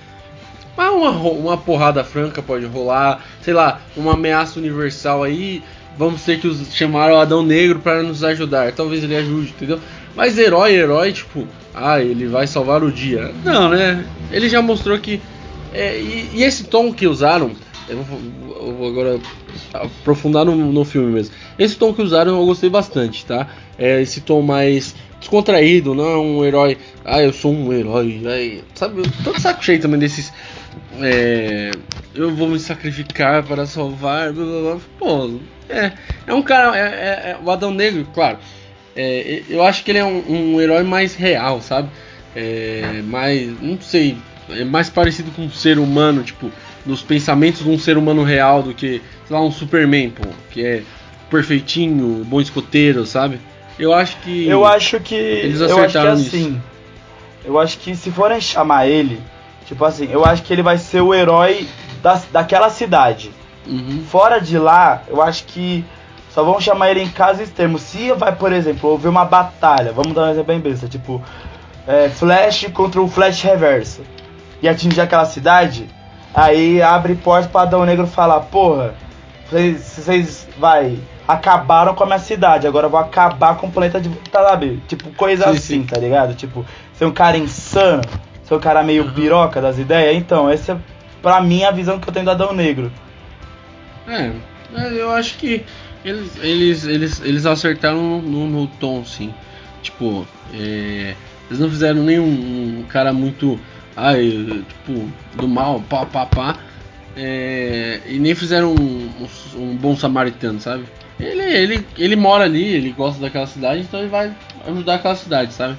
Mas 0.76 0.92
uma, 0.92 1.10
uma 1.10 1.56
porrada 1.56 2.04
franca 2.04 2.42
pode 2.42 2.66
rolar, 2.66 3.24
sei 3.40 3.54
lá, 3.54 3.80
uma 3.96 4.12
ameaça 4.14 4.58
universal 4.58 5.22
aí. 5.22 5.62
Vamos 5.96 6.22
ter 6.22 6.38
que 6.38 6.46
os, 6.46 6.74
chamar 6.74 7.10
o 7.10 7.16
Adão 7.16 7.42
Negro 7.42 7.80
para 7.80 8.02
nos 8.02 8.22
ajudar. 8.22 8.72
Talvez 8.72 9.02
ele 9.02 9.16
ajude, 9.16 9.50
entendeu? 9.50 9.80
Mas 10.14 10.36
herói, 10.36 10.74
herói, 10.74 11.12
tipo, 11.12 11.48
ah, 11.74 12.00
ele 12.00 12.26
vai 12.26 12.46
salvar 12.46 12.82
o 12.82 12.92
dia. 12.92 13.32
Não, 13.44 13.70
né? 13.70 14.04
Ele 14.30 14.48
já 14.48 14.60
mostrou 14.60 14.98
que. 14.98 15.20
É, 15.72 15.98
e, 15.98 16.30
e 16.34 16.42
esse 16.44 16.64
tom 16.64 16.92
que 16.92 17.06
usaram, 17.06 17.52
eu 17.88 18.02
vou, 18.02 18.18
vou 18.74 18.88
agora 18.88 19.20
aprofundar 19.72 20.44
no, 20.44 20.54
no 20.54 20.84
filme 20.84 21.12
mesmo. 21.12 21.34
Esse 21.58 21.76
tom 21.76 21.92
que 21.92 22.02
usaram 22.02 22.38
eu 22.38 22.46
gostei 22.46 22.70
bastante, 22.70 23.24
tá? 23.24 23.48
É 23.78 24.00
esse 24.00 24.20
tom 24.20 24.42
mais 24.42 24.94
descontraído, 25.20 25.94
não 25.94 26.04
é 26.04 26.16
um 26.18 26.44
herói. 26.44 26.78
Ah, 27.04 27.22
eu 27.22 27.32
sou 27.32 27.52
um 27.52 27.72
herói. 27.72 28.22
Aí, 28.26 28.64
sabe, 28.74 29.00
eu 29.00 29.06
tô 29.24 29.32
de 29.32 29.40
saco 29.40 29.64
cheio 29.64 29.80
também 29.80 29.98
desses. 29.98 30.32
é, 31.00 31.70
eu 32.14 32.34
vou 32.34 32.48
me 32.48 32.58
sacrificar 32.58 33.42
para 33.42 33.66
salvar. 33.66 34.32
Blá, 34.32 34.44
blá, 34.44 34.60
blá. 34.72 34.80
Pô, 34.98 35.38
é, 35.68 35.92
é 36.26 36.34
um 36.34 36.42
cara. 36.42 36.76
É, 36.76 36.80
é- 36.80 37.30
é- 37.30 37.38
o 37.44 37.50
Adão 37.50 37.70
Negro, 37.72 38.06
claro. 38.14 38.38
é, 38.96 39.42
eu 39.48 39.62
acho 39.62 39.84
que 39.84 39.90
ele 39.90 39.98
é 39.98 40.04
um, 40.04 40.54
um 40.54 40.60
herói 40.60 40.82
mais 40.82 41.14
real, 41.14 41.60
sabe? 41.60 41.88
É, 42.34 43.02
mais. 43.06 43.60
Não 43.60 43.80
sei. 43.80 44.16
É 44.50 44.64
mais 44.64 44.88
parecido 44.88 45.30
com 45.30 45.42
um 45.42 45.50
ser 45.50 45.78
humano, 45.78 46.22
tipo, 46.22 46.50
nos 46.84 47.02
pensamentos 47.02 47.62
de 47.62 47.68
um 47.68 47.78
ser 47.78 47.98
humano 47.98 48.22
real 48.22 48.62
do 48.62 48.72
que, 48.72 49.02
sei 49.26 49.36
lá, 49.36 49.42
um 49.42 49.52
Superman, 49.52 50.10
pô, 50.10 50.28
que 50.50 50.64
é 50.64 50.82
perfeitinho, 51.30 52.24
bom 52.24 52.40
escoteiro, 52.40 53.04
sabe? 53.04 53.38
Eu 53.78 53.92
acho 53.92 54.16
que. 54.18 54.46
Eu 54.46 54.64
acho 54.64 54.98
que. 55.00 55.14
Eles 55.14 55.60
eu 55.60 55.66
acho 55.66 55.74
que 55.74 55.80
acertaram 55.80 56.12
assim. 56.12 56.60
Eu 57.44 57.58
acho 57.58 57.78
que 57.78 57.94
se 57.94 58.10
forem 58.10 58.40
chamar 58.40 58.86
ele, 58.88 59.20
tipo 59.66 59.84
assim, 59.84 60.08
eu 60.10 60.24
acho 60.24 60.42
que 60.42 60.52
ele 60.52 60.62
vai 60.62 60.76
ser 60.76 61.00
o 61.00 61.14
herói 61.14 61.66
da, 62.02 62.20
daquela 62.32 62.70
cidade. 62.70 63.30
Uhum. 63.66 64.02
Fora 64.08 64.38
de 64.40 64.58
lá, 64.58 65.02
eu 65.08 65.22
acho 65.22 65.44
que 65.44 65.84
só 66.30 66.42
vão 66.42 66.60
chamar 66.60 66.90
ele 66.90 67.02
em 67.02 67.08
casos 67.08 67.42
extremos. 67.42 67.82
Se 67.82 68.12
vai, 68.12 68.34
por 68.34 68.52
exemplo, 68.52 68.90
houver 68.90 69.08
uma 69.08 69.24
batalha, 69.24 69.92
vamos 69.92 70.12
dar 70.14 70.24
um 70.24 70.30
exemplo 70.30 70.52
bem 70.52 70.60
besta, 70.60 70.88
tipo 70.88 71.22
é, 71.86 72.08
Flash 72.08 72.66
contra 72.72 73.00
o 73.00 73.08
Flash 73.08 73.42
Reverso 73.42 74.02
e 74.62 74.68
atingir 74.68 75.00
aquela 75.00 75.24
cidade, 75.24 75.86
aí 76.34 76.80
abre 76.82 77.14
porta 77.14 77.48
pra 77.48 77.62
Adão 77.62 77.84
Negro 77.84 78.06
falar, 78.06 78.40
porra, 78.40 78.94
vocês, 79.50 79.80
vocês 79.80 80.48
vai, 80.58 80.98
acabaram 81.26 81.94
com 81.94 82.02
a 82.04 82.06
minha 82.06 82.18
cidade, 82.18 82.66
agora 82.66 82.86
eu 82.86 82.90
vou 82.90 83.00
acabar 83.00 83.56
com 83.56 83.66
o 83.66 83.70
planeta 83.72 84.00
de. 84.00 84.08
Tá 84.30 84.42
sabe? 84.48 84.82
Tipo, 84.88 85.10
coisa 85.12 85.44
Sim, 85.44 85.50
assim, 85.50 85.58
sim. 85.80 85.82
tá 85.84 85.98
ligado? 85.98 86.34
Tipo, 86.34 86.64
ser 86.94 87.04
um 87.06 87.12
cara 87.12 87.36
insano, 87.38 88.02
ser 88.44 88.54
um 88.54 88.60
cara 88.60 88.82
meio 88.82 89.04
Uhum. 89.04 89.12
piroca 89.12 89.60
das 89.60 89.78
ideias, 89.78 90.16
então, 90.16 90.48
essa 90.50 90.72
é 90.72 90.76
pra 91.22 91.40
mim 91.40 91.64
a 91.64 91.70
visão 91.70 91.98
que 91.98 92.08
eu 92.08 92.12
tenho 92.12 92.24
do 92.24 92.30
Adão 92.30 92.52
Negro. 92.52 92.90
É, 94.06 94.32
eu 94.92 95.10
acho 95.12 95.36
que 95.38 95.64
eles, 96.04 96.32
eles, 96.42 96.84
eles, 96.84 97.20
eles 97.20 97.46
acertaram 97.46 97.96
no, 98.00 98.22
no- 98.22 98.46
no 98.46 98.66
tom, 98.66 99.04
sim. 99.04 99.32
Tipo, 99.82 100.26
é, 100.54 101.14
eles 101.48 101.58
não 101.58 101.68
fizeram 101.68 102.02
nenhum 102.02 102.24
um 102.80 102.84
cara 102.88 103.12
muito. 103.12 103.58
Ai, 104.00 104.64
tipo, 104.68 105.08
do 105.34 105.48
mal, 105.48 105.80
pá, 105.88 106.06
pá, 106.06 106.24
pá. 106.26 106.56
é, 107.16 108.00
e 108.06 108.18
nem 108.18 108.34
fizeram 108.34 108.72
um, 108.74 109.10
um- 109.56 109.62
um 109.62 109.76
bom 109.76 109.96
samaritano, 109.96 110.60
sabe? 110.60 110.84
Ele, 111.18 111.42
ele, 111.42 111.86
ele 111.98 112.14
mora 112.16 112.44
ali, 112.44 112.62
ele 112.64 112.92
gosta 112.92 113.20
daquela 113.20 113.46
cidade, 113.46 113.80
então 113.80 113.98
ele 113.98 114.08
vai 114.08 114.32
ajudar 114.66 114.94
aquela 114.96 115.16
cidade, 115.16 115.52
sabe? 115.52 115.76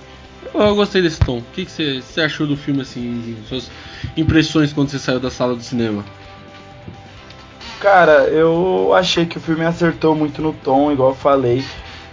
Eu, 0.54 0.60
eu 0.62 0.76
gostei 0.76 1.02
desse 1.02 1.20
tom. 1.22 1.38
O 1.38 1.42
que, 1.54 1.66
você 1.66 2.22
achou 2.22 2.46
do 2.46 2.58
filme, 2.58 2.82
assim, 2.82 3.38
suas 3.48 3.72
impressões 4.18 4.74
quando 4.74 4.90
você 4.90 5.00
saiu 5.00 5.20
da 5.20 5.32
sala 5.32 5.56
do 5.56 5.64
cinema? 5.64 6.04
Cara, 7.80 8.24
eu 8.28 8.94
achei 8.94 9.26
que 9.26 9.38
o 9.38 9.42
filme 9.42 9.64
acertou 9.64 10.14
muito 10.14 10.42
no 10.42 10.52
tom, 10.52 10.92
igual 10.92 11.10
eu 11.12 11.16
falei. 11.16 11.64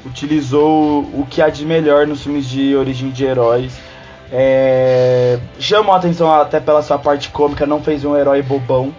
Utilizou 0.05 1.01
o 1.03 1.27
que 1.29 1.43
há 1.43 1.49
de 1.49 1.65
melhor 1.67 2.07
nos 2.07 2.23
filmes 2.23 2.49
de 2.49 2.77
origem 2.77 3.11
de 3.11 3.25
heróis. 3.25 3.73
É... 4.33 5.39
Chamou 5.59 5.95
a 5.95 5.99
atenção 5.99 6.33
até 6.33 6.61
pela 6.61 6.83
sua 6.83 6.99
parte 6.99 7.29
cômica, 7.31 7.67
não 7.67 7.83
fez 7.83 8.05
um 8.05 8.17
herói 8.17 8.43
bobão, 8.43 8.95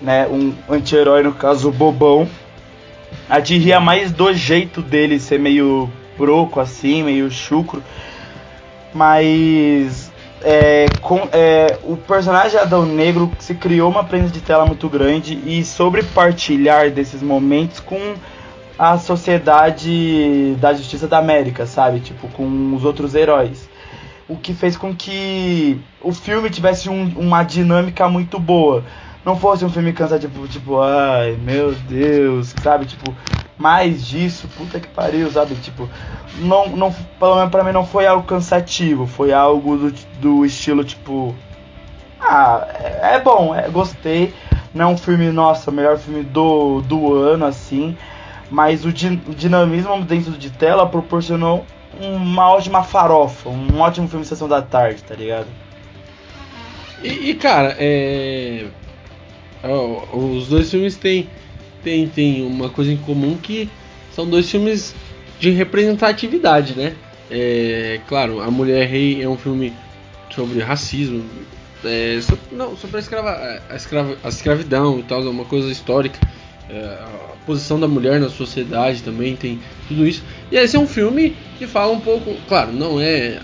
né? 0.00 0.26
Um 0.26 0.54
anti-herói, 0.68 1.22
no 1.22 1.32
caso, 1.32 1.70
bobão. 1.70 2.28
A 3.28 3.38
gente 3.38 3.58
ria 3.58 3.80
mais 3.80 4.10
do 4.12 4.32
jeito 4.32 4.82
dele 4.82 5.18
ser 5.18 5.38
meio 5.38 5.88
broco 6.18 6.60
assim, 6.60 7.02
meio 7.02 7.30
chucro. 7.30 7.82
Mas 8.94 10.10
é, 10.42 10.86
com- 11.00 11.28
é, 11.32 11.78
o 11.82 11.96
personagem 11.96 12.58
Adão 12.58 12.84
Negro 12.84 13.30
se 13.38 13.54
criou 13.54 13.90
uma 13.90 14.04
presença 14.04 14.32
de 14.32 14.40
tela 14.40 14.66
muito 14.66 14.88
grande 14.88 15.40
e 15.46 15.64
sobre 15.64 16.02
partilhar 16.02 16.90
desses 16.90 17.22
momentos 17.22 17.80
com 17.80 18.14
a 18.78 18.98
sociedade 18.98 20.56
da 20.58 20.72
Justiça 20.74 21.06
da 21.06 21.18
América, 21.18 21.66
sabe? 21.66 22.00
Tipo, 22.00 22.28
com 22.28 22.74
os 22.74 22.84
outros 22.84 23.14
heróis. 23.14 23.70
O 24.32 24.36
que 24.36 24.54
fez 24.54 24.76
com 24.76 24.94
que 24.94 25.78
o 26.00 26.12
filme 26.12 26.48
tivesse 26.48 26.88
um, 26.88 27.12
uma 27.16 27.42
dinâmica 27.42 28.08
muito 28.08 28.38
boa. 28.38 28.82
Não 29.24 29.36
fosse 29.36 29.64
um 29.64 29.68
filme 29.68 29.92
cansativo, 29.92 30.48
tipo, 30.48 30.80
ai 30.80 31.36
meu 31.42 31.72
Deus, 31.72 32.54
sabe? 32.62 32.86
Tipo, 32.86 33.14
mais 33.58 34.04
disso, 34.06 34.48
puta 34.56 34.80
que 34.80 34.88
pariu, 34.88 35.30
sabe? 35.30 35.54
Tipo, 35.56 35.88
não, 36.38 36.68
não, 36.68 36.92
pelo 37.20 37.36
menos 37.36 37.50
pra 37.50 37.62
mim 37.62 37.72
não 37.72 37.86
foi 37.86 38.06
algo 38.06 38.26
cansativo, 38.26 39.06
foi 39.06 39.32
algo 39.32 39.76
do, 39.76 39.94
do 40.20 40.44
estilo, 40.44 40.82
tipo, 40.82 41.34
ah, 42.18 42.66
é, 42.80 43.14
é 43.16 43.20
bom, 43.20 43.54
é, 43.54 43.68
gostei. 43.68 44.32
Não 44.74 44.86
é 44.86 44.88
um 44.94 44.96
filme, 44.96 45.30
nossa, 45.30 45.70
melhor 45.70 45.98
filme 45.98 46.22
do, 46.22 46.80
do 46.80 47.14
ano, 47.14 47.44
assim. 47.44 47.96
Mas 48.50 48.84
o, 48.84 48.92
din, 48.92 49.20
o 49.28 49.34
dinamismo 49.34 50.02
dentro 50.02 50.32
de 50.32 50.50
tela 50.50 50.86
proporcionou 50.86 51.64
uma 52.00 52.50
ótima 52.50 52.82
farofa, 52.82 53.48
um 53.48 53.80
ótimo 53.80 54.08
filme 54.08 54.22
de 54.22 54.28
sessão 54.28 54.48
da 54.48 54.62
tarde, 54.62 55.02
tá 55.02 55.14
ligado? 55.14 55.46
E, 57.02 57.30
e 57.30 57.34
cara, 57.34 57.76
é. 57.78 58.66
Os 60.12 60.48
dois 60.48 60.70
filmes 60.70 60.96
têm, 60.96 61.28
têm, 61.84 62.08
têm 62.08 62.44
uma 62.44 62.68
coisa 62.68 62.92
em 62.92 62.96
comum 62.96 63.36
que 63.36 63.70
são 64.12 64.28
dois 64.28 64.50
filmes 64.50 64.94
de 65.38 65.50
representatividade, 65.50 66.76
né? 66.76 66.96
É, 67.30 68.00
claro, 68.08 68.40
A 68.40 68.50
Mulher 68.50 68.86
Rei 68.88 69.22
é 69.22 69.28
um 69.28 69.36
filme 69.36 69.72
sobre 70.34 70.60
racismo, 70.60 71.24
é, 71.84 72.20
sobre, 72.20 72.44
não, 72.52 72.76
sobre 72.76 72.96
a, 72.96 73.00
escrava, 73.00 73.62
a, 73.68 73.76
escrava, 73.76 74.16
a 74.22 74.28
escravidão 74.28 74.98
e 74.98 75.02
tal, 75.02 75.22
é 75.22 75.28
uma 75.28 75.44
coisa 75.44 75.70
histórica. 75.70 76.18
É, 76.68 76.76
a 76.76 77.46
posição 77.46 77.78
da 77.78 77.88
mulher 77.88 78.20
na 78.20 78.28
sociedade 78.28 79.02
também 79.02 79.36
tem 79.36 79.60
tudo 79.88 80.06
isso. 80.06 80.22
E 80.52 80.56
esse 80.58 80.76
é 80.76 80.78
um 80.78 80.86
filme 80.86 81.34
que 81.58 81.66
fala 81.66 81.92
um 81.92 82.00
pouco, 82.00 82.36
claro, 82.46 82.72
não 82.72 83.00
é 83.00 83.40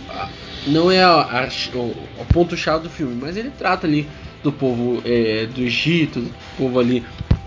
não 0.67 0.91
é 0.91 1.03
a, 1.03 1.23
a, 1.23 1.49
o, 1.75 1.97
o 2.21 2.25
ponto 2.31 2.55
chave 2.55 2.83
do 2.83 2.91
filme, 2.91 3.17
mas 3.19 3.35
ele 3.35 3.51
trata 3.51 3.87
ali 3.87 4.07
do 4.43 4.53
povo 4.53 5.01
é, 5.07 5.47
do 5.47 5.63
Egito, 5.63 6.21
do 6.21 6.31
povo 6.59 6.79
ali 6.79 7.03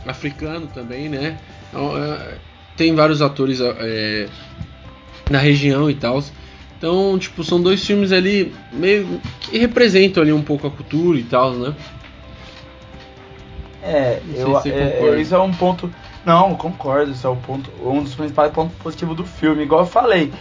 africano 0.07 0.65
também, 0.73 1.07
né? 1.07 1.37
Então, 1.69 1.95
é, 1.95 2.37
tem 2.75 2.95
vários 2.95 3.21
atores 3.21 3.59
é, 3.61 4.27
na 5.29 5.37
região 5.37 5.91
e 5.91 5.93
tal. 5.93 6.23
Então, 6.75 7.19
tipo, 7.19 7.43
são 7.43 7.61
dois 7.61 7.85
filmes 7.85 8.11
ali 8.11 8.51
meio 8.73 9.21
que 9.41 9.59
representam 9.59 10.23
ali 10.23 10.33
um 10.33 10.41
pouco 10.41 10.65
a 10.65 10.71
cultura 10.71 11.19
e 11.19 11.23
tal, 11.23 11.53
né? 11.53 11.75
É, 13.83 14.19
eu, 14.35 14.57
é, 14.57 15.21
isso 15.21 15.35
é 15.35 15.39
um 15.39 15.53
ponto. 15.53 15.93
Não, 16.25 16.55
concordo, 16.55 17.11
isso 17.11 17.25
é 17.25 17.29
um 17.29 17.35
ponto, 17.35 17.71
um 17.83 18.03
dos 18.03 18.13
principais 18.13 18.51
pontos 18.51 18.75
positivos 18.77 19.15
do 19.15 19.25
filme. 19.25 19.63
Igual 19.63 19.81
eu 19.81 19.87
falei, 19.87 20.31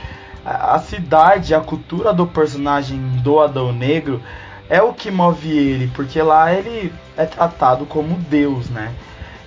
a, 0.44 0.74
a 0.74 0.78
cidade, 0.78 1.54
a 1.54 1.60
cultura 1.60 2.12
do 2.12 2.26
personagem 2.26 2.98
do 3.22 3.40
Adão 3.40 3.72
Negro 3.72 4.22
é 4.68 4.82
o 4.82 4.92
que 4.92 5.10
move 5.10 5.50
ele, 5.50 5.90
porque 5.94 6.20
lá 6.20 6.52
ele 6.52 6.92
é 7.16 7.24
tratado 7.24 7.86
como 7.86 8.14
Deus, 8.16 8.68
né? 8.68 8.92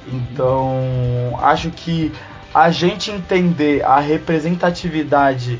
Então, 0.08 1.40
acho 1.42 1.70
que 1.70 2.12
a 2.54 2.70
gente 2.70 3.10
entender 3.10 3.84
a 3.84 4.00
representatividade 4.00 5.60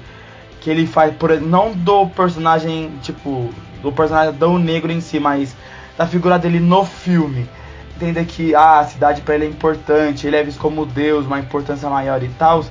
que 0.60 0.70
ele 0.70 0.86
faz, 0.86 1.16
por 1.16 1.40
não 1.40 1.72
do 1.72 2.08
personagem, 2.08 2.92
tipo, 3.02 3.50
do 3.82 3.92
personagem 3.92 4.30
Adão 4.30 4.58
Negro 4.58 4.92
em 4.92 5.02
si, 5.02 5.20
mas 5.20 5.56
da 5.98 6.06
figura 6.06 6.38
dele 6.38 6.60
no 6.60 6.86
filme. 6.86 7.50
Que 8.26 8.56
ah, 8.56 8.80
a 8.80 8.86
cidade 8.86 9.22
para 9.22 9.36
ele 9.36 9.46
é 9.46 9.50
importante, 9.50 10.26
ele 10.28 10.36
é 10.36 10.44
visto 10.44 10.60
como 10.60 10.86
Deus, 10.86 11.26
uma 11.26 11.40
importância 11.40 11.90
maior 11.90 12.22
e 12.24 12.30
tal, 12.30 12.66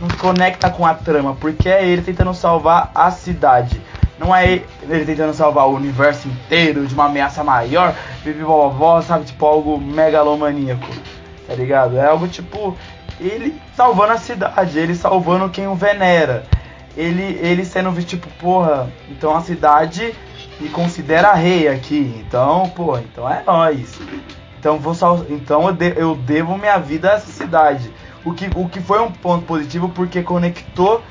nos 0.00 0.12
conecta 0.14 0.70
com 0.70 0.86
a 0.86 0.94
trama, 0.94 1.34
porque 1.34 1.68
é 1.68 1.86
ele 1.86 2.02
tentando 2.02 2.32
salvar 2.32 2.90
a 2.94 3.10
cidade. 3.10 3.80
Não 4.18 4.34
é 4.34 4.62
ele 4.88 5.04
tentando 5.04 5.32
salvar 5.34 5.66
o 5.68 5.74
universo 5.74 6.28
inteiro 6.28 6.86
de 6.86 6.94
uma 6.94 7.06
ameaça 7.06 7.44
maior, 7.44 7.94
vive 8.24 8.42
vovó, 8.42 9.00
sabe? 9.00 9.24
Tipo 9.24 9.46
algo 9.46 9.78
megalomaníaco, 9.78 10.88
tá 11.46 11.54
ligado? 11.54 11.96
É 11.96 12.06
algo 12.06 12.26
tipo 12.26 12.76
ele 13.20 13.60
salvando 13.76 14.12
a 14.12 14.18
cidade, 14.18 14.78
ele 14.78 14.94
salvando 14.94 15.48
quem 15.50 15.66
o 15.66 15.74
venera 15.74 16.44
ele, 16.98 17.38
ele 17.40 17.64
sendo 17.64 17.92
visto, 17.92 18.08
tipo, 18.08 18.28
porra, 18.40 18.90
então 19.08 19.36
a 19.36 19.40
cidade 19.40 20.12
me 20.58 20.68
considera 20.68 21.32
rei 21.32 21.68
aqui. 21.68 22.20
Então, 22.26 22.68
pô, 22.70 22.98
então 22.98 23.30
é 23.30 23.42
nós. 23.46 24.00
Então, 24.58 24.78
vou 24.78 24.94
então 25.28 25.68
eu, 25.68 25.72
de... 25.72 25.94
eu 25.96 26.14
devo 26.14 26.58
minha 26.58 26.78
vida 26.78 27.10
a 27.10 27.14
essa 27.14 27.30
cidade. 27.30 27.90
O 28.24 28.32
que, 28.32 28.50
o 28.54 28.68
que 28.68 28.80
foi 28.80 29.00
um 29.00 29.10
ponto 29.10 29.44
positivo 29.46 29.88
porque 29.88 30.22
conectou 30.22 31.02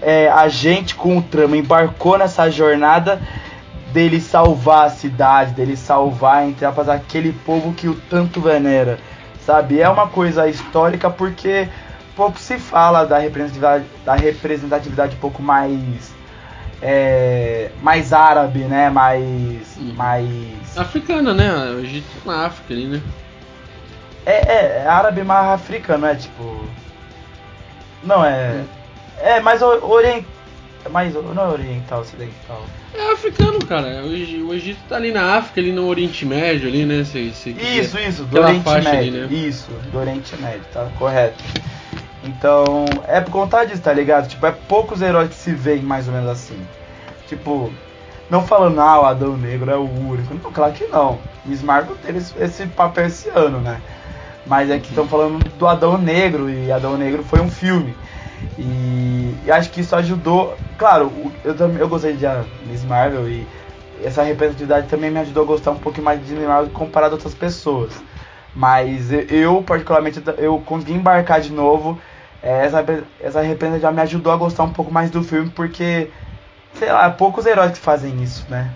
é, 0.00 0.28
a 0.28 0.48
gente 0.48 0.94
com 0.94 1.18
o 1.18 1.22
trama, 1.22 1.56
embarcou 1.56 2.18
nessa 2.18 2.50
jornada 2.50 3.20
dele 3.92 4.20
salvar 4.20 4.86
a 4.86 4.90
cidade, 4.90 5.52
dele 5.52 5.76
salvar, 5.76 6.46
entre 6.48 6.64
aspas, 6.64 6.88
aquele 6.88 7.32
povo 7.32 7.72
que 7.74 7.88
o 7.88 7.94
tanto 7.94 8.40
venera, 8.40 8.98
sabe? 9.44 9.80
É 9.80 9.88
uma 9.88 10.08
coisa 10.08 10.48
histórica 10.48 11.10
porque 11.10 11.68
pouco 12.16 12.38
se 12.38 12.58
fala 12.58 13.04
da 13.04 13.18
representatividade, 13.18 13.84
da 14.04 14.14
representatividade 14.14 15.16
um 15.16 15.20
pouco 15.20 15.42
mais 15.42 16.12
é, 16.82 17.70
mais 17.80 18.12
árabe, 18.12 18.60
né? 18.60 18.90
Mais 18.90 19.78
mais 19.94 20.76
africana, 20.76 21.32
né? 21.32 21.50
O 21.76 21.80
Egito 21.80 22.08
na 22.26 22.46
África 22.46 22.74
ali, 22.74 22.86
né? 22.86 23.00
É, 24.26 24.32
é, 24.32 24.82
é 24.84 24.86
árabe 24.86 25.22
mais 25.22 25.48
africano, 25.48 26.06
é 26.06 26.14
tipo 26.14 26.66
não 28.02 28.24
é 28.24 28.64
é 29.18 29.40
mais 29.40 29.62
orient 29.62 30.24
mais 30.90 31.14
não 31.14 31.44
é 31.44 31.48
oriental, 31.48 32.00
ocidental. 32.00 32.66
É 32.92 33.12
africano, 33.12 33.58
cara. 33.64 34.02
O 34.04 34.52
Egito 34.52 34.80
tá 34.88 34.96
ali 34.96 35.12
na 35.12 35.36
África, 35.36 35.60
ali 35.60 35.72
no 35.72 35.86
Oriente 35.86 36.26
Médio, 36.26 36.68
ali, 36.68 36.84
né? 36.84 37.04
Se, 37.04 37.30
se 37.32 37.50
isso, 37.50 37.98
isso, 37.98 38.24
do 38.24 38.40
Oriente 38.40 38.68
Médio. 38.68 38.90
Ali, 38.90 39.10
né? 39.12 39.28
Isso, 39.30 39.70
do 39.92 39.98
Oriente 39.98 40.36
Médio, 40.36 40.64
tá 40.72 40.88
correto. 40.98 41.42
Então, 42.24 42.84
é 43.08 43.20
por 43.20 43.30
conta 43.30 43.64
disso, 43.64 43.82
tá 43.82 43.92
ligado? 43.92 44.28
Tipo, 44.28 44.46
é 44.46 44.52
poucos 44.52 45.02
heróis 45.02 45.28
que 45.28 45.34
se 45.34 45.52
veem 45.52 45.82
mais 45.82 46.06
ou 46.06 46.14
menos 46.14 46.30
assim. 46.30 46.58
Tipo, 47.26 47.72
não 48.30 48.46
falando, 48.46 48.80
ah, 48.80 49.00
o 49.00 49.04
Adão 49.04 49.36
Negro 49.36 49.70
é 49.70 49.76
o 49.76 49.82
único. 49.84 50.34
Não, 50.34 50.52
claro 50.52 50.72
que 50.72 50.86
não. 50.86 51.18
Miss 51.44 51.62
Marvel 51.62 51.96
teve 51.96 52.18
esse 52.18 52.66
papel 52.66 53.06
esse 53.06 53.28
ano, 53.28 53.58
né? 53.60 53.80
Mas 54.46 54.70
é 54.70 54.78
que 54.78 54.88
estão 54.88 55.06
falando 55.06 55.42
do 55.58 55.66
Adão 55.66 55.98
Negro, 55.98 56.48
e 56.48 56.70
Adão 56.70 56.96
Negro 56.96 57.24
foi 57.24 57.40
um 57.40 57.50
filme. 57.50 57.94
E, 58.58 59.34
e 59.44 59.50
acho 59.50 59.70
que 59.70 59.80
isso 59.80 59.94
ajudou. 59.96 60.56
Claro, 60.78 61.12
eu 61.44 61.56
também 61.56 61.78
eu 61.78 61.88
gostei 61.88 62.12
de 62.14 62.26
Miss 62.66 62.84
Marvel 62.84 63.28
e 63.28 63.46
essa 64.02 64.22
representatividade 64.22 64.88
também 64.88 65.10
me 65.10 65.20
ajudou 65.20 65.44
a 65.44 65.46
gostar 65.46 65.70
um 65.70 65.78
pouco 65.78 66.00
mais 66.02 66.24
de 66.24 66.34
Miss 66.34 66.46
Marvel 66.46 66.70
comparado 66.70 67.14
a 67.14 67.16
outras 67.16 67.34
pessoas. 67.34 67.92
Mas 68.54 69.10
eu, 69.30 69.62
particularmente, 69.62 70.22
eu 70.38 70.58
consegui 70.64 70.92
embarcar 70.92 71.40
de 71.40 71.50
novo 71.52 71.98
essa, 72.42 72.84
essa 73.20 73.40
represa 73.40 73.78
já 73.78 73.92
me 73.92 74.00
ajudou 74.02 74.32
a 74.32 74.36
gostar 74.36 74.64
um 74.64 74.72
pouco 74.72 74.92
mais 74.92 75.10
do 75.10 75.22
filme, 75.22 75.50
porque, 75.50 76.10
sei 76.74 76.90
lá, 76.90 77.08
poucos 77.10 77.46
heróis 77.46 77.72
que 77.72 77.78
fazem 77.78 78.22
isso, 78.22 78.44
né? 78.50 78.70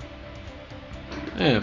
É. 1.39 1.61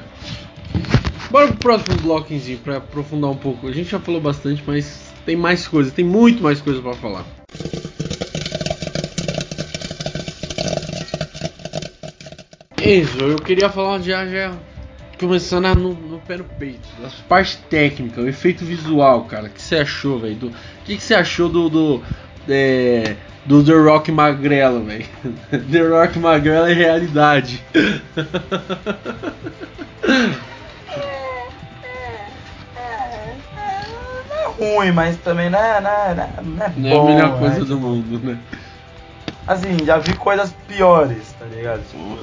Bora 1.32 1.48
pro 1.48 1.58
próximo 1.58 1.98
bloquinho 2.02 2.58
pra 2.60 2.78
aprofundar 2.78 3.32
um 3.32 3.38
pouco. 3.38 3.68
A 3.68 3.72
gente 3.72 3.90
já 3.90 4.00
falou 4.00 4.22
bastante, 4.22 4.64
mas 4.68 5.14
tem 5.26 5.36
mais 5.36 5.68
coisas, 5.68 5.94
tem 5.94 6.06
muito 6.06 6.44
mais 6.44 6.62
coisas 6.62 6.84
para 6.84 6.94
falar. 6.94 7.26
Isso, 12.86 13.18
eu 13.18 13.38
queria 13.38 13.70
falar 13.70 14.02
já 14.02 14.28
já 14.28 14.54
começando 15.18 15.74
no, 15.76 15.94
no, 15.94 16.20
pé 16.20 16.38
no 16.38 16.44
peito. 16.44 16.88
As 17.04 17.14
partes 17.14 17.56
técnicas, 17.70 18.24
o 18.24 18.28
efeito 18.28 18.66
visual, 18.66 19.24
cara. 19.24 19.48
Que 19.48 19.62
você 19.62 19.78
achou, 19.78 20.20
velho? 20.20 20.52
O 20.84 20.86
que, 20.86 20.98
que 20.98 21.04
você 21.04 21.16
achou 21.16 21.48
do. 21.48 21.70
do 21.70 22.04
é, 22.48 23.16
do 23.46 23.64
The 23.64 23.74
Rock 23.74 24.12
Magrelo, 24.12 24.84
velho. 24.84 25.06
The 25.72 25.82
Rock 25.82 26.20
Magrelo 26.20 26.68
é 26.68 26.74
realidade. 26.74 27.64
ruim, 34.60 34.92
mas 34.92 35.18
também 35.18 35.50
não 35.50 35.60
é, 35.60 35.82
não 35.82 35.90
é, 35.90 36.16
não 36.44 36.66
é, 36.66 36.74
não 36.78 36.90
é 36.90 37.00
a 37.00 37.04
melhor 37.04 37.40
coisa 37.40 37.60
né? 37.60 37.66
do 37.66 37.80
mundo, 37.80 38.20
né? 38.20 38.38
Assim, 39.48 39.78
já 39.86 39.98
vi 39.98 40.16
coisas 40.16 40.54
piores, 40.68 41.34
tá 41.40 41.46
ligado? 41.46 41.82
Tipo, 41.90 42.18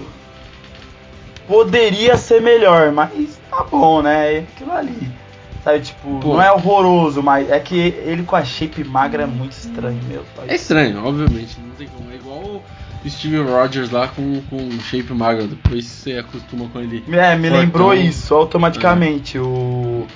poderia 1.47 2.17
ser 2.17 2.41
melhor, 2.41 2.93
mas 2.93 3.39
tá 3.51 3.65
bom, 3.65 4.01
né? 4.03 4.37
É 4.37 4.39
aquilo 4.39 4.73
ali. 4.73 5.20
Sabe, 5.63 5.81
tipo, 5.81 6.21
Pô. 6.21 6.35
não 6.35 6.43
é 6.43 6.51
horroroso, 6.51 7.23
mas 7.23 7.51
é 7.51 7.61
que 7.61 7.77
ele 7.79 8.23
com 8.23 8.35
a 8.35 8.45
shape 8.45 8.83
magra 8.83 9.25
é 9.25 9.27
muito 9.27 9.53
estranho, 9.53 10.01
meu. 10.09 10.25
É 10.49 10.55
estranho, 10.55 11.05
obviamente, 11.05 11.59
não 11.61 11.75
tem 11.75 11.87
como. 11.89 12.11
É 12.11 12.15
igual 12.15 12.63
o 13.05 13.09
Steve 13.11 13.39
Rogers 13.43 13.91
lá 13.91 14.09
com, 14.09 14.41
com 14.49 14.71
shape 14.81 15.13
magra, 15.13 15.47
depois 15.47 15.85
você 15.85 16.15
acostuma 16.19 16.67
com 16.69 16.81
ele. 16.81 17.05
É, 17.13 17.37
me 17.37 17.51
lembrou 17.51 17.93
isso 17.93 18.35
automaticamente. 18.35 19.37
É. 19.37 19.41
O, 19.41 20.07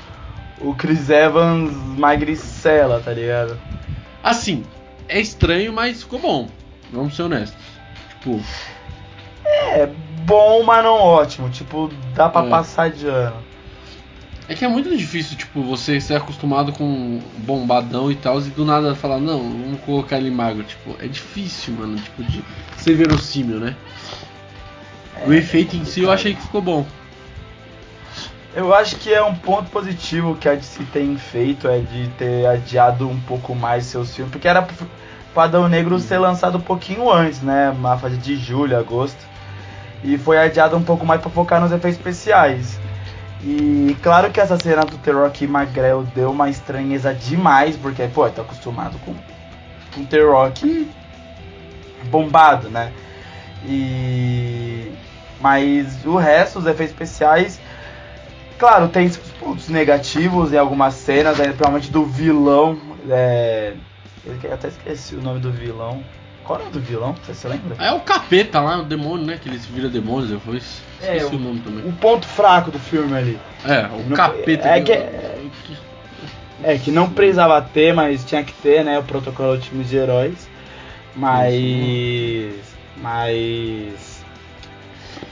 o 0.61 0.75
Chris 0.75 1.11
Evans 1.11 1.73
magricela, 1.99 3.01
tá 3.05 3.13
ligado? 3.13 3.59
Assim, 4.23 4.65
é 5.09 5.21
estranho, 5.21 5.75
mas 5.75 6.03
ficou 6.03 6.19
bom. 6.19 6.49
Vamos 6.91 7.15
ser 7.17 7.25
honestos. 7.25 7.61
Tipo. 8.09 8.41
É, 9.45 9.87
bom, 10.25 10.63
mas 10.63 10.83
não 10.83 10.95
ótimo. 10.95 11.51
Tipo, 11.51 11.91
dá 12.15 12.31
pra 12.31 12.47
É. 12.47 12.49
passar 12.49 12.89
de 12.91 13.07
ano. 13.07 13.44
É 14.47 14.55
que 14.55 14.65
é 14.65 14.69
muito 14.69 14.95
difícil, 14.95 15.37
tipo, 15.39 15.63
você 15.63 15.99
ser 16.01 16.17
acostumado 16.17 16.73
com 16.73 17.21
bombadão 17.39 18.11
e 18.13 18.15
tal, 18.15 18.39
e 18.41 18.51
do 18.51 18.65
nada 18.65 18.95
falar, 18.95 19.19
não, 19.19 19.39
vamos 19.39 19.81
colocar 19.81 20.19
ele 20.19 20.31
magro. 20.31 20.63
Tipo, 20.63 20.97
é 21.01 21.09
difícil, 21.09 21.75
mano, 21.75 21.97
tipo, 21.97 22.23
de 22.25 22.45
ser 22.77 22.95
verossímil, 22.95 23.59
né? 23.59 23.75
o 25.27 25.33
efeito 25.33 25.77
em 25.77 25.85
si 25.85 26.03
eu 26.03 26.11
achei 26.11 26.35
que 26.35 26.43
ficou 26.43 26.61
bom. 26.61 26.87
Eu 28.55 28.73
acho 28.73 28.97
que 28.97 29.13
é 29.13 29.23
um 29.23 29.35
ponto 29.35 29.71
positivo 29.71 30.37
que 30.37 30.49
a 30.49 30.55
DC 30.55 30.85
tem 30.93 31.17
feito, 31.17 31.67
é 31.67 31.81
de 31.81 32.09
ter 32.11 32.47
adiado 32.47 33.09
um 33.09 33.19
pouco 33.21 33.55
mais 33.55 33.85
seus 33.87 34.15
filmes, 34.15 34.31
porque 34.31 34.47
era 34.47 34.67
Adão 35.35 35.69
Negro 35.69 35.99
ser 35.99 36.19
lançado 36.19 36.59
um 36.59 36.61
pouquinho 36.61 37.11
antes, 37.11 37.41
né? 37.41 37.75
Na 37.81 37.99
fase 37.99 38.17
de 38.17 38.37
julho, 38.37 38.79
agosto. 38.79 39.19
E 40.05 40.17
foi 40.17 40.39
adiado 40.39 40.77
um 40.77 40.83
pouco 40.83 41.05
mais 41.05 41.21
pra 41.21 41.31
focar 41.31 41.61
nos 41.61 41.73
efeitos 41.73 41.99
especiais. 41.99 42.79
E 43.47 43.95
claro 44.03 44.31
que 44.31 44.41
essa 44.41 44.57
cena 44.57 44.87
do 44.87 44.97
The 44.97 45.11
Rock 45.11 45.47
Magrelo 45.47 46.05
deu 46.15 46.31
uma 46.31 46.49
estranheza 46.49 47.13
demais, 47.13 47.77
porque, 47.77 48.09
pô, 48.09 48.29
tá 48.31 48.41
acostumado 48.41 48.99
com, 49.01 49.15
com 49.95 50.05
The 50.07 50.23
Rock 50.23 50.91
bombado, 52.05 52.71
né? 52.71 52.91
E. 53.67 54.93
Mas 55.41 56.07
o 56.07 56.17
resto, 56.17 56.59
os 56.59 56.67
efeitos 56.67 56.95
especiais. 56.95 57.61
Claro, 58.59 58.89
tem 58.89 59.11
pontos 59.39 59.69
negativos 59.69 60.53
em 60.53 60.57
algumas 60.57 60.95
cenas, 60.95 61.37
né, 61.37 61.47
principalmente 61.47 61.91
do 61.91 62.07
vilão. 62.07 62.79
É... 63.11 63.75
Eu 64.25 64.55
até 64.55 64.69
esqueci 64.69 65.17
o 65.17 65.21
nome 65.21 65.41
do 65.41 65.53
vilão. 65.53 66.03
Qual 66.45 66.61
é 66.61 66.67
o 66.67 66.71
do 66.71 66.79
vilão? 66.81 67.15
Você 67.25 67.33
se 67.35 67.49
lembra? 67.49 67.75
É 67.83 67.91
o 67.93 68.01
capeta 68.01 68.61
lá, 68.61 68.79
o 68.79 68.85
demônio, 68.85 69.25
né? 69.27 69.39
Que 69.43 69.49
ele 69.49 69.59
se 69.59 69.67
vira 69.73 69.89
demônio 69.89 70.29
depois. 70.29 70.83
É, 71.03 71.17
Esqueci 71.17 71.35
o- 71.35 71.39
o 71.39 71.41
nome 71.41 71.61
também. 71.61 71.89
O 71.89 71.93
ponto 71.93 72.27
fraco 72.27 72.71
do 72.71 72.79
filme 72.79 73.17
ali. 73.17 73.41
É, 73.65 73.87
o 73.87 74.09
Não- 74.09 74.17
capeta. 74.17 74.69
é 74.69 74.81
do- 74.81 74.85
que- 74.87 75.77
É, 76.63 76.79
que 76.79 76.91
não 76.91 77.11
precisava 77.11 77.61
ter, 77.61 77.93
mas 77.93 78.25
tinha 78.25 78.43
que 78.45 78.53
ter, 78.55 78.85
né? 78.85 78.99
O 78.99 79.03
protocolo 79.03 79.59
de 79.59 79.69
filmes 79.69 79.89
de 79.89 79.97
heróis. 79.97 80.49
Mas. 81.17 82.55
Mas. 82.97 84.25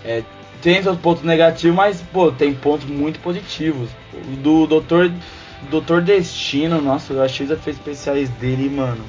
É, 0.05 0.23
tem 0.61 0.83
seus 0.83 0.99
pontos 0.99 1.23
negativos, 1.23 1.77
mas, 1.77 2.03
pô, 2.13 2.31
tem 2.33 2.53
pontos 2.55 2.87
muito 2.87 3.21
positivos. 3.21 3.89
O 4.13 4.37
do 4.37 4.67
Doutor, 4.67 5.13
Doutor 5.71 6.01
Destino, 6.03 6.81
nossa, 6.81 7.13
eu 7.13 7.23
achei 7.23 7.47
os 7.47 7.53
efeitos 7.53 7.81
especiais 7.81 8.29
dele, 8.31 8.69
mano. 8.69 9.05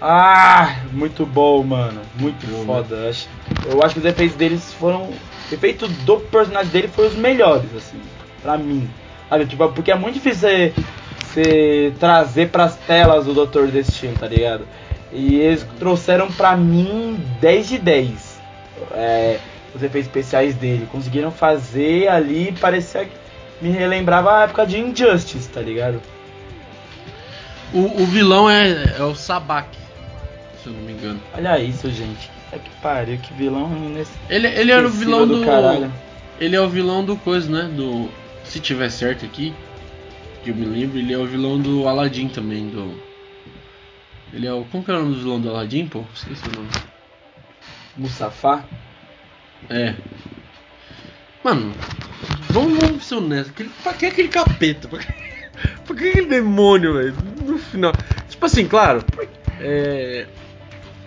Ah, 0.00 0.76
muito 0.92 1.26
bom, 1.26 1.62
mano. 1.62 2.00
Muito 2.18 2.46
Bom, 2.46 2.58
né? 2.58 2.64
foda. 2.66 2.96
Eu 2.96 3.10
acho, 3.10 3.28
eu 3.66 3.82
acho 3.82 3.94
que 3.94 4.00
os 4.00 4.06
efeitos 4.06 4.36
deles 4.36 4.72
foram. 4.74 5.02
O 5.04 5.54
efeito 5.54 5.86
do 5.88 6.18
personagem 6.18 6.70
dele 6.70 6.88
foi 6.88 7.08
os 7.08 7.14
melhores, 7.16 7.74
assim, 7.76 8.00
pra 8.40 8.56
mim. 8.56 8.88
Sabe, 9.28 9.46
tipo, 9.46 9.68
porque 9.70 9.90
é 9.90 9.94
muito 9.94 10.14
difícil 10.14 10.48
você, 10.48 10.72
você 11.18 11.92
trazer 12.00 12.48
pras 12.48 12.76
telas 12.76 13.26
o 13.26 13.34
Doutor 13.34 13.68
Destino, 13.68 14.14
tá 14.16 14.26
ligado? 14.26 14.66
E 15.12 15.36
eles 15.40 15.66
trouxeram 15.78 16.30
pra 16.32 16.56
mim 16.56 17.20
10 17.40 17.68
de 17.68 17.78
10. 17.78 18.40
É, 18.92 19.38
os 19.74 19.82
efeitos 19.82 20.08
especiais 20.08 20.54
dele. 20.54 20.88
Conseguiram 20.90 21.30
fazer 21.30 22.08
ali, 22.08 22.52
parecia 22.60 23.04
que 23.04 23.12
me 23.60 23.70
relembrava 23.70 24.38
a 24.38 24.42
época 24.44 24.66
de 24.66 24.78
Injustice, 24.80 25.48
tá 25.48 25.60
ligado? 25.60 26.00
O, 27.72 28.02
o 28.02 28.06
vilão 28.06 28.48
é, 28.50 28.96
é 28.98 29.02
o 29.02 29.14
Sabak, 29.14 29.68
se 30.62 30.68
eu 30.68 30.72
não 30.72 30.82
me 30.82 30.92
engano. 30.92 31.20
Olha 31.34 31.58
isso, 31.58 31.90
gente. 31.90 32.30
É 32.52 32.58
que 32.58 32.70
pariu, 32.82 33.18
que 33.18 33.32
vilão 33.34 33.68
nesse. 33.88 34.12
Ele, 34.28 34.46
ele 34.48 34.72
era 34.72 34.86
o 34.86 34.90
vilão 34.90 35.26
do. 35.26 35.44
caralho. 35.44 35.92
Ele 36.40 36.56
é 36.56 36.60
o 36.60 36.68
vilão 36.68 37.04
do 37.04 37.16
coisa, 37.16 37.50
né? 37.50 37.70
Do. 37.74 38.08
Se 38.44 38.58
tiver 38.60 38.90
certo 38.90 39.24
aqui, 39.24 39.54
que 40.42 40.50
eu 40.50 40.54
me 40.54 40.64
lembro, 40.64 40.98
ele 40.98 41.12
é 41.12 41.18
o 41.18 41.26
vilão 41.26 41.58
do 41.60 41.86
Aladdin 41.86 42.28
também, 42.28 42.68
do. 42.68 43.00
Ele 44.32 44.46
é 44.46 44.52
o. 44.52 44.64
Como 44.64 44.84
que 44.84 44.90
é 44.90 44.94
o 44.94 44.98
nome 44.98 45.14
do 45.14 45.20
vilão 45.20 45.40
do 45.40 45.50
Aladdin, 45.50 45.86
pô? 45.86 46.04
Esqueci 46.14 46.42
o 46.48 46.56
nome. 46.56 46.68
Mustafa? 47.96 48.64
É. 49.68 49.94
Mano, 51.44 51.72
vamos, 52.50 52.78
vamos 52.78 53.04
ser 53.04 53.14
honestos. 53.16 53.50
Aquele, 53.50 53.70
pra 53.82 53.92
que 53.94 54.06
aquele 54.06 54.28
capeta? 54.28 54.88
Pra 54.88 54.98
que, 54.98 55.12
pra 55.86 55.96
que 55.96 56.08
aquele 56.08 56.26
demônio, 56.26 56.94
velho? 56.94 57.14
No 57.44 57.58
final. 57.58 57.92
Tipo 58.28 58.46
assim, 58.46 58.66
claro. 58.66 59.04
É. 59.60 60.26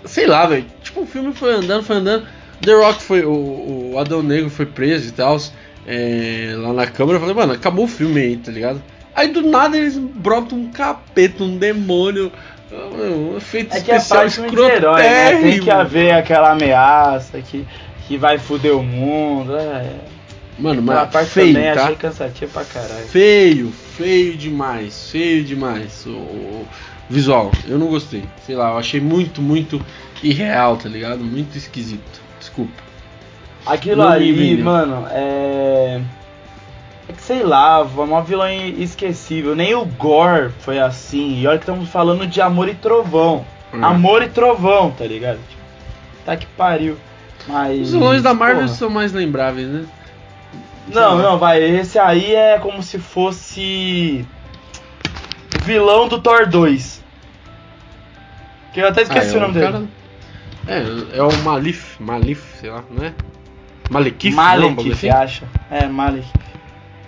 Sei 0.06 0.26
lá, 0.26 0.46
velho. 0.46 0.66
Tipo, 0.82 1.02
o 1.02 1.06
filme 1.06 1.34
foi 1.34 1.54
andando, 1.54 1.84
foi 1.84 1.96
andando. 1.98 2.26
The 2.62 2.74
Rock 2.74 3.02
foi. 3.04 3.24
O, 3.24 3.92
o 3.94 4.00
Adão 4.00 4.24
Negro 4.24 4.50
foi 4.50 4.66
preso 4.66 5.10
e 5.10 5.12
tal. 5.12 5.38
é, 5.86 6.54
lá 6.58 6.74
na 6.74 6.88
câmera. 6.88 7.18
Eu 7.18 7.22
falei, 7.22 7.36
mano, 7.36 7.54
acabou 7.54 7.86
o 7.86 7.88
filme 7.88 8.20
aí, 8.22 8.38
tá 8.38 8.52
ligado? 8.52 8.82
Aí 9.16 9.28
do 9.28 9.42
nada 9.42 9.78
eles 9.78 9.98
brotam 9.98 10.58
um 10.58 10.72
capeta, 10.72 11.44
um 11.44 11.58
demônio. 11.58 12.32
Um 12.72 13.38
efeito 13.38 13.76
É 13.76 13.82
que 13.82 13.92
é 13.92 13.98
especial 13.98 14.50
um 14.50 14.66
herói, 14.66 15.04
né? 15.04 15.42
Tem 15.42 15.60
que 15.60 15.70
haver 15.70 16.12
aquela 16.12 16.54
ameaça 16.54 17.40
que, 17.40 17.68
que 18.08 18.18
vai 18.18 18.40
foder 18.40 18.76
o 18.76 18.82
mundo. 18.82 19.56
É. 19.56 19.92
Mano, 20.58 20.82
mas 20.82 21.10
parte 21.12 21.30
feio, 21.30 21.54
também 21.54 21.74
tá? 21.74 21.84
achei 21.84 21.96
cansativo 21.96 22.52
pra 22.52 22.64
caralho. 22.64 23.06
Feio, 23.08 23.72
feio 23.96 24.36
demais, 24.36 25.10
feio 25.12 25.44
demais 25.44 26.06
o 26.08 26.66
visual. 27.10 27.52
Eu 27.68 27.78
não 27.78 27.88
gostei. 27.88 28.24
Sei 28.46 28.56
lá, 28.56 28.72
eu 28.72 28.78
achei 28.78 29.00
muito, 29.00 29.42
muito 29.42 29.82
irreal, 30.22 30.78
tá 30.78 30.90
ligado? 30.90 31.24
Muito 31.24 31.58
esquisito. 31.58 32.22
Desculpa. 32.40 32.84
Aquilo 33.66 34.04
Não 34.04 34.10
ali, 34.10 34.62
mano, 34.62 35.08
é. 35.10 36.02
É 37.08 37.14
que 37.14 37.22
sei 37.22 37.44
lá, 37.44 37.82
uma 37.82 38.22
vilã 38.22 38.54
esquecível. 38.54 39.56
Nem 39.56 39.76
o 39.76 39.86
Gore 39.86 40.52
foi 40.60 40.80
assim. 40.80 41.40
E 41.40 41.48
olha 41.48 41.58
que 41.58 41.64
estamos 41.64 41.90
falando 41.90 42.26
de 42.26 42.42
amor 42.42 42.70
e 42.70 42.76
trovão. 42.76 43.46
Hum. 43.74 43.84
Amor 43.84 44.22
e 44.24 44.30
trovão, 44.30 44.92
tá 44.92 45.06
ligado? 45.06 45.40
Tipo, 45.50 45.62
tá 46.26 46.38
que 46.38 46.46
pariu. 46.46 46.98
Mas. 47.48 47.82
Os 47.88 47.92
vilões 47.92 48.22
da 48.22 48.34
Marvel 48.34 48.64
porra. 48.64 48.76
são 48.76 48.90
mais 48.90 49.12
lembráveis, 49.12 49.68
né? 49.68 49.86
Não, 50.94 51.18
não, 51.18 51.38
vai. 51.38 51.62
Esse 51.62 51.98
aí 51.98 52.36
é 52.36 52.58
como 52.60 52.84
se 52.84 53.00
fosse. 53.00 54.26
Vilão 55.64 56.08
do 56.08 56.22
Thor 56.22 56.48
2. 56.48 56.93
Que 58.74 58.80
eu 58.80 58.88
até 58.88 59.04
esqueci 59.04 59.30
Ah, 59.30 59.34
é 59.34 59.38
o 59.38 59.42
nome 59.42 59.54
dele. 59.54 59.66
cara- 59.72 59.84
É, 60.68 61.18
é 61.18 61.22
o 61.24 61.32
Malif, 61.44 61.96
Malif, 62.00 62.42
sei 62.60 62.70
lá, 62.72 62.84
não 62.90 63.06
é? 63.06 63.14
Malekith? 63.90 64.34
um 64.34 64.36
bagulho 64.38 64.70
Malekith, 64.72 64.92
assim? 64.94 65.10
acha. 65.10 65.46
É, 65.70 65.86
Malekith. 65.88 66.32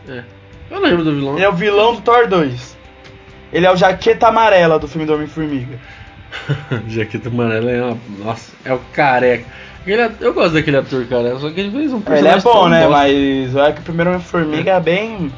É. 0.10 0.24
Eu 0.70 0.80
lembro 0.82 1.04
do 1.04 1.16
vilão. 1.16 1.36
Ele 1.36 1.46
é 1.46 1.50
o 1.50 1.54
vilão 1.54 1.96
do 1.96 2.02
Thor 2.02 2.28
2. 2.28 2.76
Ele 3.54 3.66
é 3.66 3.72
o 3.72 3.76
jaqueta 3.78 4.28
amarela 4.28 4.78
do 4.78 4.88
filme 4.88 5.06
do 5.08 5.14
Homem-Formiga. 5.14 5.80
Jaqueta 6.90 7.30
amarela 7.30 7.72
é 7.72 7.82
uma... 7.82 7.98
Nossa, 8.24 8.52
é 8.66 8.74
o 8.74 8.80
careca. 8.92 9.46
At- 9.88 10.20
Eu 10.22 10.34
gosto 10.34 10.54
daquele 10.56 10.78
ator, 10.78 11.06
cara. 11.06 11.38
Só 11.40 11.50
que 11.50 11.60
ele 11.62 11.72
fez 11.72 11.94
um 11.94 11.98
Ele 11.98 12.04
personagem 12.06 12.40
é 12.40 12.42
bom, 12.42 12.68
né? 12.68 12.80
bosta. 12.88 12.98
Mas 12.98 13.56
é 13.56 13.72
que 13.72 13.80
o 13.80 13.84
primeiro 13.84 14.10
Homem-Formiga 14.12 14.72
é 14.72 14.80
bem. 14.80 15.32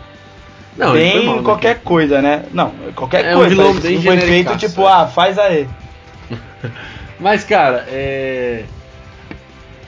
Não, 0.77 0.95
ele 0.95 1.11
bem 1.19 1.25
mal, 1.25 1.35
né, 1.37 1.43
qualquer 1.43 1.79
coisa, 1.81 2.21
né? 2.21 2.43
Não, 2.53 2.71
qualquer 2.95 3.25
É 3.25 3.35
um 3.35 3.39
coisa. 3.39 3.49
vilão 3.49 3.73
mas 3.73 3.83
bem 3.83 4.01
foi 4.01 4.17
feito 4.19 4.57
tipo, 4.57 4.81
é. 4.83 4.91
ah, 4.91 5.07
faz 5.07 5.37
aí. 5.37 5.67
Mas, 7.19 7.43
cara, 7.43 7.85
é. 7.89 8.65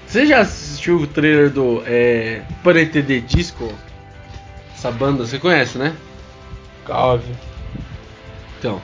Você 0.05 0.25
já 0.25 0.39
assistiu 0.39 0.97
o 0.97 1.07
trailer 1.07 1.51
do 1.51 1.83
é, 1.85 2.41
Parente 2.63 3.01
de 3.01 3.21
Disco? 3.21 3.71
Essa 4.75 4.91
banda, 4.91 5.25
você 5.25 5.37
conhece, 5.37 5.77
né? 5.77 5.95
Óbvio. 6.87 7.35
Então. 8.57 8.81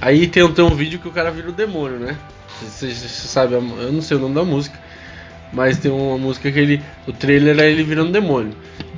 Aí 0.00 0.26
tem, 0.26 0.50
tem 0.52 0.64
um 0.64 0.74
vídeo 0.74 0.98
que 0.98 1.08
o 1.08 1.12
cara 1.12 1.30
vira 1.30 1.48
o 1.48 1.52
demônio, 1.52 1.98
né? 1.98 2.16
Você, 2.60 2.92
você- 2.92 3.08
sabe, 3.08 3.54
eu 3.54 3.62
não 3.62 4.02
sei 4.02 4.16
o 4.16 4.20
nome 4.20 4.34
da 4.34 4.44
música. 4.44 4.78
Mas 5.52 5.78
tem 5.78 5.90
uma 5.90 6.18
música 6.18 6.50
que 6.50 6.58
ele. 6.58 6.82
O 7.06 7.12
trailer 7.12 7.58
é 7.60 7.70
ele 7.70 7.84
virando 7.84 8.12
demônio. 8.12 8.54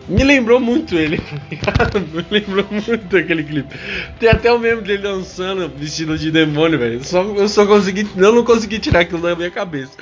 Me 0.08 0.24
lembrou 0.24 0.58
muito 0.58 0.94
ele, 0.94 1.18
tá? 1.62 1.98
Me 2.00 2.24
lembrou 2.30 2.66
muito 2.70 3.16
aquele 3.16 3.44
clipe. 3.44 3.76
Tem 4.18 4.30
até 4.30 4.50
o 4.52 4.58
meme 4.58 4.80
dele 4.82 5.02
dançando 5.02 5.68
vestido 5.68 6.16
de 6.16 6.30
demônio, 6.30 6.78
velho. 6.78 7.04
Só, 7.04 7.22
eu 7.22 7.48
só 7.48 7.66
consegui. 7.66 8.08
Eu 8.16 8.32
não 8.32 8.42
consegui 8.42 8.78
tirar 8.78 9.00
aquilo 9.00 9.20
da 9.20 9.36
minha 9.36 9.50
cabeça. 9.50 9.92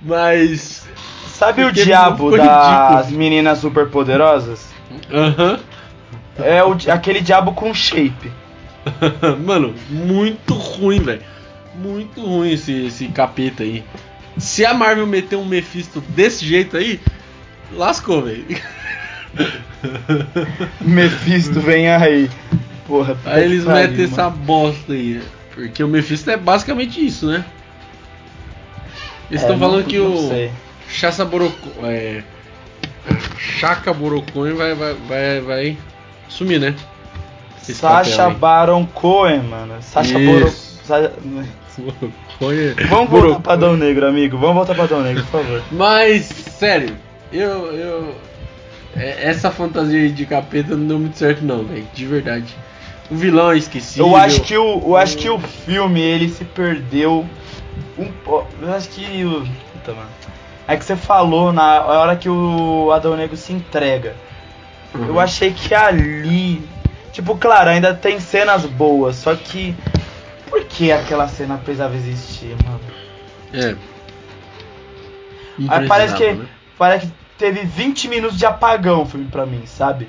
Mas. 0.00 0.86
Sabe 1.26 1.64
o 1.64 1.72
diabo 1.72 2.30
das 2.36 3.06
ridículo. 3.06 3.18
meninas 3.18 3.58
superpoderosas? 3.58 4.68
Aham. 5.12 5.58
É 6.38 6.62
o, 6.62 6.76
aquele 6.92 7.20
diabo 7.20 7.52
com 7.52 7.74
shape. 7.74 8.30
Mano, 9.44 9.74
muito 9.90 10.54
ruim, 10.54 11.00
velho. 11.00 11.22
Muito 11.74 12.20
ruim 12.20 12.52
esse, 12.52 12.86
esse 12.86 13.08
capeta 13.08 13.62
aí. 13.62 13.84
Se 14.36 14.64
a 14.64 14.72
Marvel 14.72 15.06
meter 15.06 15.36
um 15.36 15.44
Mephisto 15.44 16.00
desse 16.00 16.44
jeito 16.44 16.76
aí, 16.76 17.00
lascou, 17.72 18.22
velho. 18.22 18.44
Mephisto 20.80 21.60
vem 21.60 21.88
aí. 21.90 22.30
Porra, 22.86 23.16
Aí 23.24 23.44
eles 23.44 23.64
metem 23.64 23.90
mano. 23.98 24.04
essa 24.04 24.30
bosta 24.30 24.92
aí. 24.92 25.20
Porque 25.54 25.82
o 25.82 25.88
Mephisto 25.88 26.30
é 26.30 26.36
basicamente 26.36 27.04
isso, 27.04 27.26
né? 27.26 27.44
Eles 29.30 29.42
É, 29.42 29.44
estão 29.44 29.58
não- 29.58 29.68
falando 29.68 29.84
que 29.86 29.98
o 29.98 30.28
sei. 30.28 30.50
Borocô. 31.26 31.68
É, 31.84 32.22
Chaka 33.38 33.92
Borocô 33.92 34.42
vai, 34.54 34.74
vai, 34.74 34.94
vai, 35.06 35.40
vai 35.40 35.78
sumir, 36.28 36.58
né? 36.60 36.74
Esse 37.60 37.74
Sacha. 37.74 38.30
Baron 38.30 38.86
Cohen, 38.86 39.42
mano. 39.42 39.74
Sacha 39.80 40.14
Foi- 42.38 42.74
Vamos 42.88 43.10
voltar 43.10 43.40
pra 43.40 43.52
Adão 43.52 43.76
Negro, 43.76 44.06
amigo. 44.06 44.38
Vamos 44.38 44.54
voltar 44.54 44.74
pra 44.74 44.84
Adão 44.84 45.02
Negro, 45.02 45.22
por 45.24 45.42
favor. 45.42 45.62
Mas, 45.70 46.24
sério, 46.24 46.96
eu. 47.32 47.66
eu 47.72 48.14
é- 48.24 48.27
essa 48.98 49.50
fantasia 49.50 50.00
aí 50.00 50.10
de 50.10 50.26
capeta 50.26 50.76
não 50.76 50.86
deu 50.86 50.98
muito 50.98 51.16
certo, 51.18 51.42
não, 51.44 51.64
velho. 51.64 51.86
De 51.94 52.06
verdade. 52.06 52.54
O 53.10 53.14
vilão 53.16 53.52
é 53.52 53.56
esquecido. 53.58 54.06
Eu 54.06 54.16
acho 54.16 54.42
que 54.42 54.56
o, 54.56 54.82
eu 54.86 54.96
acho 54.96 55.16
que 55.16 55.28
o 55.30 55.38
filme 55.38 56.00
ele 56.00 56.28
se 56.28 56.44
perdeu 56.44 57.26
um 57.96 58.10
po- 58.24 58.46
Eu 58.60 58.72
acho 58.74 58.88
que 58.90 59.24
o 59.24 59.46
Puta, 59.72 59.92
mano. 59.94 60.10
É 60.66 60.76
que 60.76 60.84
você 60.84 60.94
falou 60.96 61.52
na 61.52 61.82
hora 61.84 62.16
que 62.16 62.28
o 62.28 62.92
Adão 62.92 63.16
Negro 63.16 63.36
se 63.36 63.52
entrega. 63.52 64.14
Eu 64.94 65.00
Uhum. 65.14 65.20
achei 65.20 65.52
que 65.52 65.74
ali, 65.74 66.62
tipo, 67.12 67.36
claro, 67.36 67.70
ainda 67.70 67.94
tem 67.94 68.20
cenas 68.20 68.64
boas, 68.66 69.16
só 69.16 69.34
que 69.34 69.74
por 70.50 70.64
que 70.64 70.90
aquela 70.92 71.28
cena 71.28 71.56
precisava 71.58 71.94
existir, 71.96 72.54
mano? 72.64 72.80
É. 73.52 73.74
Aí 75.68 75.88
parece 75.88 76.14
que 76.14 76.32
né? 76.32 76.46
parece 76.76 77.06
que 77.06 77.12
teve 77.38 77.60
20 77.64 78.08
minutos 78.08 78.38
de 78.38 78.44
apagão 78.46 79.02
o 79.02 79.06
filme 79.06 79.26
pra 79.30 79.46
mim, 79.46 79.62
sabe? 79.66 80.08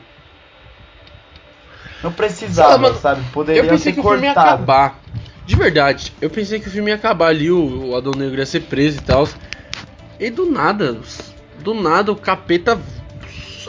Não 2.04 2.12
precisava, 2.12 2.76
Ah, 2.76 2.78
mano, 2.78 2.96
sabe? 2.98 3.22
Poderia 3.34 3.62
Eu 3.62 3.68
pensei 3.70 3.92
que 3.92 4.00
o 4.00 4.04
filme 4.04 4.24
ia 4.28 4.34
cortado. 4.34 4.56
acabar. 4.56 5.00
De 5.46 5.56
verdade, 5.56 6.14
eu 6.22 6.30
pensei 6.30 6.60
que 6.60 6.68
o 6.68 6.72
filme 6.72 6.90
ia 6.92 6.96
acabar 6.96 7.28
ali, 7.28 7.50
o, 7.52 7.90
o 7.90 7.96
Adão 7.96 8.14
Negro 8.14 8.38
ia 8.40 8.46
ser 8.46 8.62
preso 8.62 9.00
e 9.00 9.02
tal. 9.02 9.28
E 10.20 10.30
do 10.30 10.50
nada, 10.50 10.98
do 11.60 11.74
nada 11.74 12.12
o 12.12 12.16
capeta 12.16 12.80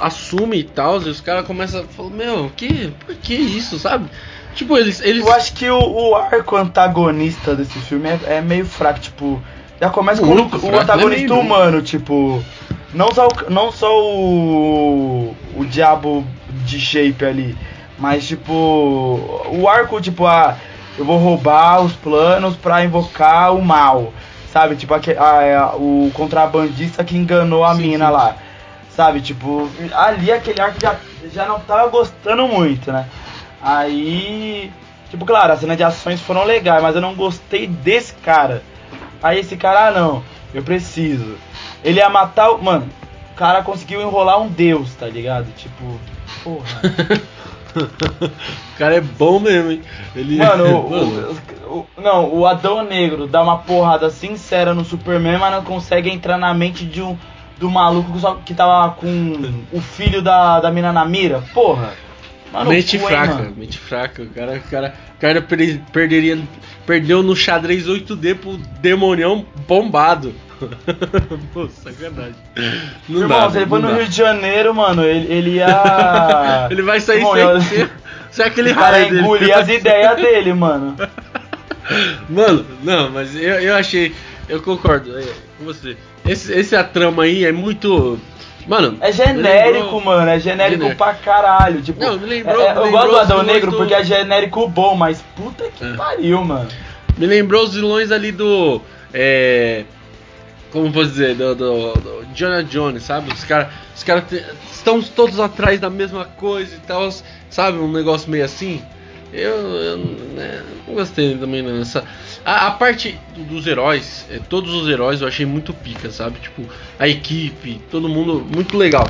assume 0.01 0.59
e 0.59 0.65
tal, 0.65 1.01
e 1.03 1.09
os 1.09 1.21
caras 1.21 1.47
começam 1.47 1.81
a 1.81 1.85
falar, 1.85 2.11
meu, 2.11 2.51
que, 2.57 2.93
por 3.05 3.15
que 3.17 3.35
isso, 3.35 3.79
sabe? 3.79 4.09
Tipo, 4.55 4.77
eles. 4.77 5.01
eles 5.01 5.25
Eu 5.25 5.33
acho 5.33 5.53
que 5.55 5.69
o, 5.71 5.79
o 5.79 6.15
arco 6.17 6.57
antagonista 6.57 7.55
desse 7.55 7.79
filme 7.81 8.09
é, 8.09 8.37
é 8.37 8.41
meio 8.41 8.67
fraco, 8.67 9.01
tipo. 9.01 9.43
Já 9.81 9.89
começa 9.91 10.21
com 10.21 10.27
Muito 10.27 10.57
o, 10.57 10.61
fraco, 10.61 10.77
o 10.77 10.81
antagonista 10.81 11.25
é 11.25 11.29
meio, 11.29 11.41
humano, 11.41 11.83
tipo. 11.83 12.45
Não 12.93 13.13
só, 13.15 13.29
o, 13.29 13.51
não 13.51 13.71
só 13.71 13.89
o. 14.03 15.35
o 15.57 15.65
diabo 15.65 16.27
de 16.65 16.81
shape 16.81 17.25
ali, 17.25 17.57
mas 17.99 18.27
tipo. 18.27 18.53
O 19.53 19.69
arco, 19.69 20.01
tipo, 20.01 20.27
ah, 20.27 20.57
eu 20.99 21.05
vou 21.05 21.19
roubar 21.19 21.81
os 21.83 21.93
planos 21.93 22.57
pra 22.57 22.85
invocar 22.85 23.55
o 23.55 23.63
mal. 23.65 24.13
Sabe? 24.53 24.75
Tipo, 24.75 24.95
aque- 24.95 25.17
ah, 25.17 25.43
é, 25.43 25.61
o 25.77 26.11
contrabandista 26.13 27.05
que 27.05 27.17
enganou 27.17 27.65
a 27.65 27.75
Sim, 27.77 27.83
mina 27.83 28.07
sim. 28.07 28.13
lá. 28.13 28.37
Sabe? 28.97 29.21
Tipo, 29.21 29.71
ali 29.95 30.33
aquele 30.33 30.61
arco 30.61 30.79
já, 30.83 30.97
já 31.33 31.47
não 31.47 31.61
tava 31.61 31.89
gostando 31.89 32.49
muito, 32.49 32.91
né? 32.91 33.07
Aí. 33.63 34.73
Tipo, 35.11 35.25
claro, 35.25 35.53
as 35.53 35.61
cenas 35.61 35.77
de 35.77 35.83
ações 35.85 36.21
foram 36.21 36.45
legais, 36.45 36.83
mas 36.83 36.95
eu 36.95 37.01
não 37.01 37.15
gostei 37.15 37.67
desse 37.67 38.13
cara. 38.15 38.63
Aí 39.23 39.39
esse 39.41 39.57
cara, 39.57 39.89
ah 39.89 39.91
não, 39.91 40.23
eu 40.55 40.63
preciso. 40.63 41.37
Ele 41.85 41.99
ia 41.99 42.09
matar 42.09 42.51
o. 42.51 42.63
Mano, 42.63 42.89
o 43.33 43.35
cara 43.37 43.63
conseguiu 43.63 44.01
enrolar 44.03 44.41
um 44.41 44.49
deus, 44.49 44.95
tá 44.95 45.07
ligado? 45.07 45.47
Tipo, 45.57 45.99
porra. 46.45 46.81
o 48.75 48.79
cara 48.79 48.97
é 48.97 49.01
bom 49.01 49.39
mesmo, 49.41 49.71
hein? 49.73 49.83
Ele 50.15 50.37
Mano, 50.37 50.65
o, 50.79 50.91
Mano, 50.91 51.39
o- 51.67 51.79
o- 51.79 51.87
não, 52.01 52.29
o 52.35 52.47
Adão 52.47 52.83
Negro 52.85 53.27
dá 53.27 53.43
uma 53.43 53.59
porrada 53.59 54.11
sincera 54.11 54.75
no 54.75 54.85
Superman, 54.85 55.39
mas 55.39 55.53
não 55.53 55.63
consegue 55.63 56.11
entrar 56.11 56.37
na 56.37 56.53
mente 56.53 56.85
de 56.85 57.01
um 57.03 57.17
do 57.59 57.71
maluco 57.71 58.11
que 58.45 58.55
tava 58.55 58.93
com 58.95 59.53
o 59.71 59.81
filho 59.83 60.23
da, 60.23 60.61
da 60.61 60.71
mina 60.71 60.93
na 60.93 61.05
mira. 61.05 61.43
Porra. 61.53 61.93
Mano, 62.53 62.71
mente 62.71 62.99
fraca, 62.99 63.35
mano? 63.35 63.55
mente 63.57 63.79
fraca. 63.79 64.23
O 64.23 64.27
cara, 64.31 64.57
o 64.57 64.71
cara, 64.71 64.95
o 65.17 65.21
cara 65.21 65.43
per- 65.43 65.81
perderia, 65.93 66.39
perdeu 66.87 67.23
no 67.23 67.35
xadrez 67.37 67.87
8D 67.87 68.35
pro 68.37 68.57
demonião 68.81 69.47
bombado. 69.69 70.35
Pô, 71.55 71.69
sacanagem. 71.69 72.35
Não 73.09 73.23
Irmão, 73.23 73.41
dá, 73.41 73.51
se 73.51 73.57
ele 73.59 73.65
não 73.67 73.71
for 73.71 73.81
no. 73.81 73.97
Rio 73.97 74.09
de 74.09 74.17
Janeiro, 74.17 74.75
mano, 74.75 75.03
ele, 75.05 75.33
ele 75.33 75.51
ia. 75.57 76.69
Ele 76.71 76.83
vai 76.83 77.01
sair 77.01 77.19
Irmão, 77.19 77.33
sem 77.35 77.43
eu- 77.43 77.61
ser, 77.63 77.91
cara 78.75 78.91
raio 78.93 79.05
ia 79.05 79.11
dele. 79.11 79.23
engolir 79.23 79.57
as 79.57 79.69
ideias 79.69 80.17
dele, 80.17 80.53
mano. 80.53 80.97
Mano, 82.29 82.65
não, 82.83 83.11
mas 83.11 83.35
eu, 83.35 83.61
eu 83.61 83.75
achei. 83.75 84.15
Eu 84.49 84.61
concordo 84.61 85.17
é, 85.19 85.23
com 85.59 85.65
você. 85.65 85.97
Esse, 86.27 86.53
esse 86.53 86.77
a 86.77 86.85
trama 86.85 87.23
aí 87.25 87.45
é 87.45 87.53
muito. 87.53 88.19
Mano. 88.71 88.97
É 89.01 89.11
genérico, 89.11 89.79
lembrou- 89.97 90.01
mano. 90.01 90.31
É 90.31 90.39
genérico 90.39 90.83
Genérico. 90.85 90.97
pra 91.05 91.15
caralho. 91.15 91.83
Tipo, 91.83 91.99
Não, 92.01 92.17
me 92.17 92.25
lembrou- 92.27 92.61
é- 92.63 92.73
me 92.73 92.79
eu 92.79 92.85
lembrou 92.85 92.91
gosto 93.03 93.11
do 93.11 93.19
Adão 93.19 93.43
Negro 93.43 93.71
do- 93.73 93.77
porque 93.77 93.93
é 93.93 94.05
genérico 94.05 94.69
bom, 94.69 94.95
mas 94.95 95.21
puta 95.35 95.65
que 95.77 95.85
É. 95.85 95.93
pariu, 95.95 96.45
mano. 96.45 96.69
Me 97.19 97.27
lembrou 97.27 97.65
os 97.65 97.75
vilões 97.75 98.13
ali 98.13 98.31
do. 98.31 98.81
É. 99.13 99.83
Como 100.71 100.93
posso 100.93 101.09
dizer? 101.11 101.35
Do, 101.35 101.53
do, 101.57 101.93
do 101.95 102.25
Jonah 102.33 102.63
Jones, 102.63 103.03
sabe? 103.03 103.33
Os 103.33 103.43
caras 103.43 103.67
os 103.97 104.05
cara 104.05 104.25
estão 104.73 105.03
todos 105.03 105.41
atrás 105.41 105.81
da 105.81 105.91
mesma 105.91 106.25
coisa 106.37 106.73
e 106.77 106.79
tal, 106.87 107.09
sabe? 107.51 107.77
Um 107.79 107.91
negócio 107.91 108.31
meio 108.31 108.45
assim. 108.45 108.81
Eu, 109.33 109.51
eu 109.51 109.97
né, 109.99 110.63
não 110.87 110.95
gostei 110.95 111.37
também 111.37 111.61
não. 111.61 111.81
Essa, 111.81 112.05
a, 112.45 112.67
a 112.69 112.71
parte 112.73 113.19
do- 113.35 113.45
dos 113.45 113.67
heróis, 113.67 114.27
é, 114.31 114.39
todos 114.39 114.73
os 114.75 114.89
heróis 114.89 115.21
eu 115.21 115.29
achei 115.29 115.45
muito 115.47 115.73
pica, 115.75 116.11
sabe? 116.11 116.39
Tipo, 116.41 116.63
a 116.99 117.07
equipe, 117.09 117.81
todo 117.91 118.09
mundo, 118.09 118.47
muito 118.55 118.77
legal. 118.77 119.09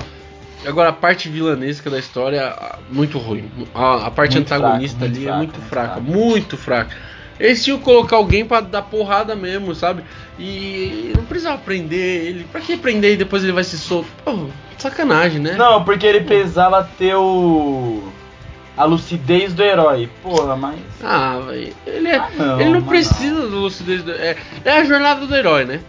Agora 0.66 0.90
a 0.90 0.92
parte 0.92 1.28
vilanesca 1.28 1.88
da 1.88 1.98
história, 1.98 2.54
muito 2.90 3.18
ruim. 3.18 3.50
A, 3.74 4.06
a 4.06 4.10
parte 4.10 4.36
Muito 4.36 4.52
antagonista 4.52 4.98
fraca, 4.98 5.08
muito 5.08 5.16
ali 5.16 5.26
é 5.26 5.28
fraca, 5.30 5.36
muito 5.38 5.60
fraca, 5.62 6.00
muito 6.00 6.56
fraca. 6.56 6.96
Eles 7.38 7.64
tinham 7.64 7.78
que 7.78 7.84
colocar 7.84 8.16
alguém 8.16 8.44
pra 8.44 8.60
dar 8.60 8.82
porrada 8.82 9.34
mesmo, 9.34 9.74
sabe? 9.74 10.02
E 10.38 11.14
não 11.16 11.24
precisava 11.24 11.56
prender 11.56 12.26
ele. 12.26 12.44
Pra 12.52 12.60
que 12.60 12.76
prender 12.76 13.14
e 13.14 13.16
depois 13.16 13.42
ele 13.42 13.52
vai 13.52 13.64
se 13.64 13.78
solto? 13.78 14.10
Pô, 14.22 14.48
sacanagem, 14.76 15.40
né? 15.40 15.54
Não, 15.56 15.82
porque 15.82 16.06
ele 16.06 16.20
precisava 16.20 16.86
ter 16.98 17.14
o. 17.14 18.02
A 18.76 18.84
lucidez 18.84 19.52
do 19.52 19.62
herói. 19.62 20.08
Porra, 20.22 20.56
mas. 20.56 20.78
Ah, 21.02 21.40
véi, 21.46 21.72
ele, 21.86 22.08
é, 22.08 22.16
Ah, 22.16 22.30
não, 22.36 22.60
ele 22.60 22.70
não 22.70 22.82
precisa 22.82 23.46
do 23.46 23.58
lucidez. 23.58 24.02
Do, 24.02 24.12
é, 24.12 24.36
é 24.64 24.70
a 24.70 24.84
jornada 24.84 25.26
do 25.26 25.34
herói, 25.34 25.64
né? 25.64 25.80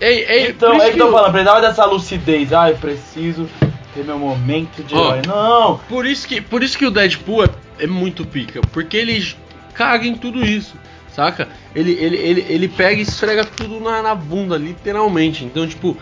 Então, 0.00 0.74
é 0.74 0.90
que 0.92 1.00
eu 1.00 1.06
tô 1.06 1.12
falando, 1.12 1.32
precisava 1.32 1.60
dessa 1.60 1.84
lucidez. 1.84 2.52
Ah, 2.52 2.70
eu 2.70 2.76
preciso 2.76 3.48
ter 3.94 4.04
meu 4.04 4.18
momento 4.18 4.82
de 4.82 4.94
Ó. 4.94 5.16
herói. 5.16 5.22
Não! 5.26 5.78
Por 5.88 6.06
isso 6.06 6.26
que, 6.26 6.40
por 6.40 6.62
isso 6.62 6.78
que 6.78 6.86
o 6.86 6.90
Deadpool 6.90 7.44
é, 7.44 7.48
é 7.80 7.86
muito 7.86 8.24
pica, 8.24 8.60
porque 8.72 8.96
ele 8.96 9.34
caga 9.74 10.06
em 10.06 10.14
tudo 10.14 10.44
isso, 10.44 10.74
saca? 11.12 11.48
Ele, 11.74 11.92
ele, 11.92 12.16
ele, 12.16 12.46
ele 12.48 12.68
pega 12.68 12.98
e 12.98 13.02
esfrega 13.02 13.44
tudo 13.44 13.80
na, 13.80 14.02
na 14.02 14.14
bunda, 14.14 14.56
literalmente. 14.56 15.44
Então, 15.44 15.66
tipo, 15.66 15.96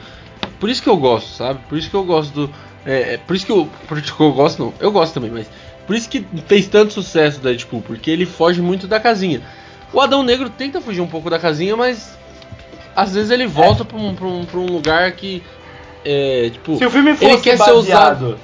por 0.60 0.68
isso 0.70 0.82
que 0.82 0.89
eu 0.89 0.97
gosto, 0.97 1.28
sabe? 1.28 1.60
Por 1.68 1.78
isso 1.78 1.90
que 1.90 1.97
eu 1.97 2.05
gosto 2.05 2.32
do. 2.32 2.55
É, 2.85 3.14
é, 3.14 3.16
por 3.18 3.35
isso 3.35 3.47
que 3.47 3.52
eu. 3.52 3.68
Por 3.89 3.98
isso 3.98 4.14
que 4.14 4.23
eu 4.23 4.32
gosto, 4.32 4.62
não. 4.62 4.74
Eu 4.78 4.93
gosto 4.93 5.14
também, 5.14 5.31
mas. 5.31 5.48
Por 5.86 5.94
isso 5.94 6.08
que 6.08 6.26
fez 6.46 6.66
tanto 6.66 6.92
sucesso 6.92 7.38
o 7.38 7.42
Deadpool, 7.42 7.82
porque 7.82 8.10
ele 8.10 8.26
foge 8.26 8.60
muito 8.60 8.86
da 8.88 8.98
casinha. 8.98 9.40
O 9.92 10.00
Adão 10.00 10.22
Negro 10.22 10.50
tenta 10.50 10.80
fugir 10.80 11.00
um 11.00 11.06
pouco 11.06 11.30
da 11.30 11.38
casinha, 11.38 11.76
mas. 11.76 12.18
Às 12.94 13.14
vezes 13.14 13.30
ele 13.30 13.46
volta 13.46 13.84
pra, 13.84 13.96
um, 13.96 14.14
pra, 14.14 14.26
um, 14.26 14.44
pra 14.44 14.58
um 14.58 14.66
lugar 14.66 15.12
que. 15.12 15.42
É, 16.04 16.50
tipo. 16.50 16.76
Se 16.76 16.86
o 16.86 16.90
filme 16.90 17.10
ele 17.10 17.16
fosse 17.16 17.42
quer 17.42 17.56
ser 17.58 17.72
usado. 17.72 18.30
baseado. 18.30 18.38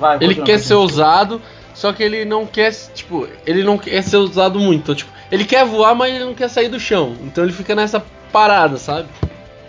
Vai, 0.00 0.18
Ele 0.20 0.34
quer 0.36 0.58
ser 0.58 0.74
usado, 0.74 1.42
só 1.74 1.92
que 1.92 2.02
ele 2.02 2.24
não 2.24 2.46
quer, 2.46 2.72
tipo, 2.94 3.28
ele 3.46 3.62
não 3.62 3.76
quer 3.76 4.02
ser 4.02 4.16
usado 4.16 4.58
muito. 4.58 4.80
Então, 4.80 4.94
tipo, 4.94 5.12
ele 5.30 5.44
quer 5.44 5.64
voar, 5.66 5.94
mas 5.94 6.14
ele 6.14 6.24
não 6.24 6.34
quer 6.34 6.48
sair 6.48 6.68
do 6.68 6.80
chão. 6.80 7.14
Então 7.22 7.44
ele 7.44 7.52
fica 7.52 7.74
nessa 7.74 8.02
parada, 8.32 8.78
sabe? 8.78 9.08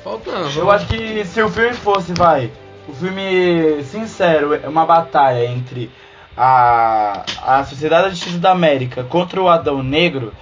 Falta. 0.01 0.31
Eu 0.55 0.72
acho 0.72 0.88
que 0.88 1.26
se 1.26 1.41
o 1.41 1.49
filme 1.49 1.73
fosse, 1.73 2.13
vai, 2.13 2.49
o 2.88 2.93
filme 2.93 3.84
sincero, 3.84 4.53
é 4.53 4.68
uma 4.68 4.85
batalha 4.85 5.45
entre 5.45 5.91
a, 6.36 7.24
a 7.41 7.64
Sociedade 7.66 8.03
da 8.03 8.10
Justiça 8.10 8.40
da 8.40 8.52
América 8.52 9.03
contra 9.03 9.41
o 9.41 9.49
Adão 9.49 9.84
Negro, 9.84 10.34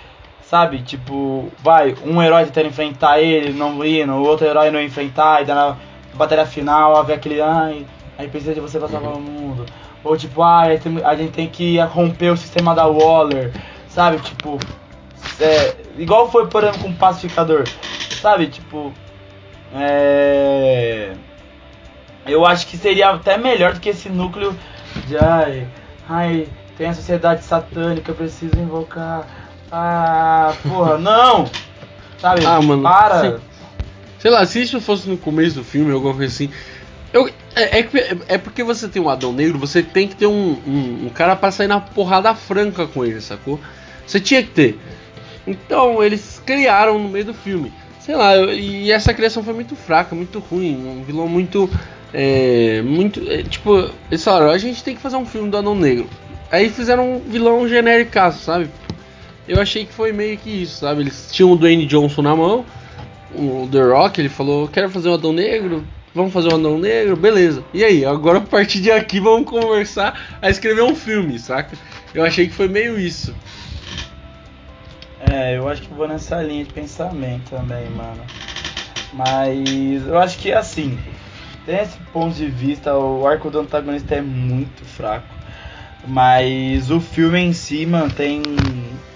sabe? 0.43 0.81
Tipo, 0.83 1.51
vai, 1.59 1.95
um 2.05 2.21
herói 2.21 2.45
tentando 2.45 2.67
enfrentar 2.67 3.19
ele, 3.19 3.53
não 3.53 3.83
indo, 3.85 4.13
o 4.13 4.25
outro 4.25 4.45
herói 4.47 4.71
não 4.71 4.81
enfrentar, 4.81 5.41
e 5.41 5.45
daí 5.45 5.55
na 5.55 5.75
batalha 6.13 6.45
final 6.45 6.95
haver 6.97 7.15
aquele, 7.15 7.41
ai, 7.41 7.85
a 8.17 8.21
gente 8.21 8.31
precisa 8.31 8.53
de 8.53 8.59
você 8.59 8.79
pra 8.79 8.87
salvar 8.87 9.13
o 9.13 9.19
mundo. 9.21 9.65
Ou 10.03 10.15
tipo, 10.15 10.41
ai, 10.41 10.69
a 10.69 10.71
gente 10.75 10.83
tem- 10.83 11.05
a 11.05 11.15
gente 11.15 11.31
tem 11.31 11.47
que 11.49 11.79
romper 11.79 12.31
o 12.31 12.37
sistema 12.37 12.73
da 12.73 12.85
Waller, 12.87 13.51
sabe? 13.89 14.19
Tipo, 14.19 14.57
é, 15.39 15.75
igual 15.97 16.29
foi, 16.31 16.47
por 16.47 16.63
exemplo, 16.63 16.81
com 16.83 16.89
o 16.89 16.95
Pacificador, 16.95 17.63
sabe? 18.21 18.47
Tipo, 18.47 18.93
é... 19.75 21.13
Eu 22.25 22.45
acho 22.45 22.67
que 22.67 22.77
seria 22.77 23.09
até 23.09 23.37
melhor 23.37 23.73
do 23.73 23.79
que 23.79 23.89
esse 23.89 24.09
núcleo 24.09 24.55
de 25.07 25.17
ai, 25.17 25.67
ai, 26.09 26.47
tem 26.77 26.87
a 26.87 26.93
sociedade 26.93 27.43
satânica, 27.43 28.11
eu 28.11 28.15
preciso 28.15 28.57
invocar. 28.57 29.27
Ah, 29.71 30.53
porra, 30.67 30.97
não! 30.99 31.49
Sabe? 32.19 32.45
Ah, 32.45 32.61
mano, 32.61 32.83
para! 32.83 33.21
sim. 33.21 33.39
Sei 34.17 34.29
lá, 34.29 34.45
se 34.45 34.61
isso 34.61 34.81
fosse 34.81 35.07
no 35.07 35.17
começo 35.17 35.55
do 35.55 35.63
filme, 35.63 35.93
alguma 35.93 36.13
coisa 36.13 36.33
assim. 36.33 36.49
Eu, 37.13 37.29
é, 37.55 37.79
é, 37.79 37.89
é 38.27 38.37
porque 38.37 38.63
você 38.63 38.87
tem 38.87 39.01
um 39.01 39.09
Adão 39.09 39.31
Negro, 39.31 39.57
você 39.57 39.81
tem 39.81 40.07
que 40.07 40.15
ter 40.15 40.27
um, 40.27 40.57
um, 40.67 41.05
um 41.05 41.09
cara 41.09 41.35
pra 41.35 41.51
sair 41.51 41.67
na 41.67 41.79
porrada 41.79 42.35
franca 42.35 42.85
com 42.85 43.05
ele, 43.05 43.21
sacou? 43.21 43.59
Você 44.05 44.19
tinha 44.19 44.43
que 44.43 44.49
ter. 44.49 44.79
Então 45.47 46.03
eles 46.03 46.41
criaram 46.45 46.99
no 46.99 47.09
meio 47.09 47.25
do 47.25 47.33
filme. 47.33 47.71
Sei 47.99 48.15
lá, 48.15 48.35
e 48.37 48.91
essa 48.91 49.13
criação 49.13 49.43
foi 49.43 49.53
muito 49.53 49.75
fraca, 49.75 50.15
muito 50.15 50.39
ruim. 50.39 50.75
Um 50.75 51.03
vilão 51.03 51.27
muito. 51.27 51.69
É, 52.13 52.81
muito. 52.81 53.21
É, 53.29 53.43
tipo, 53.43 53.89
eles 54.09 54.23
falaram, 54.23 54.49
a 54.51 54.57
gente 54.57 54.83
tem 54.83 54.95
que 54.95 55.01
fazer 55.01 55.15
um 55.15 55.25
filme 55.25 55.49
do 55.49 55.57
Adão 55.57 55.75
Negro. 55.75 56.09
Aí 56.51 56.69
fizeram 56.69 57.15
um 57.15 57.19
vilão 57.19 57.67
genérico, 57.67 58.31
sabe? 58.31 58.69
Eu 59.47 59.61
achei 59.61 59.85
que 59.85 59.93
foi 59.93 60.11
meio 60.11 60.37
que 60.37 60.63
isso, 60.63 60.79
sabe? 60.79 61.01
Eles 61.01 61.29
tinham 61.31 61.51
o 61.51 61.55
Dwayne 61.55 61.85
Johnson 61.85 62.21
na 62.21 62.35
mão, 62.35 62.65
o 63.33 63.67
The 63.71 63.81
Rock, 63.81 64.19
ele 64.19 64.29
falou, 64.29 64.67
quero 64.67 64.89
fazer 64.89 65.09
um 65.09 65.13
Adão 65.13 65.33
Negro, 65.33 65.85
vamos 66.13 66.33
fazer 66.33 66.49
um 66.49 66.55
Adão 66.55 66.77
Negro, 66.79 67.15
beleza. 67.15 67.63
E 67.73 67.83
aí, 67.83 68.05
agora 68.05 68.39
a 68.39 68.41
partir 68.41 68.81
de 68.81 68.91
aqui 68.91 69.19
vamos 69.19 69.49
conversar 69.49 70.37
a 70.41 70.49
escrever 70.49 70.83
um 70.83 70.95
filme, 70.95 71.37
saca? 71.37 71.77
Eu 72.13 72.23
achei 72.23 72.47
que 72.47 72.53
foi 72.53 72.67
meio 72.67 72.99
isso. 72.99 73.35
É, 75.21 75.57
eu 75.57 75.67
acho 75.67 75.81
que 75.81 75.93
vou 75.93 76.07
nessa 76.07 76.41
linha 76.41 76.63
de 76.63 76.73
pensamento 76.73 77.49
também, 77.49 77.89
mano. 77.89 78.23
Mas 79.13 80.07
eu 80.07 80.17
acho 80.17 80.37
que 80.37 80.51
assim, 80.51 80.97
tem 81.65 81.79
esse 81.79 81.97
ponto 82.13 82.35
de 82.35 82.47
vista, 82.47 82.95
o 82.95 83.27
arco 83.27 83.49
do 83.49 83.59
antagonista 83.59 84.15
é 84.15 84.21
muito 84.21 84.83
fraco. 84.85 85.27
Mas 86.07 86.89
o 86.89 86.99
filme 86.99 87.39
em 87.39 87.53
si 87.53 87.85
mantém 87.85 88.41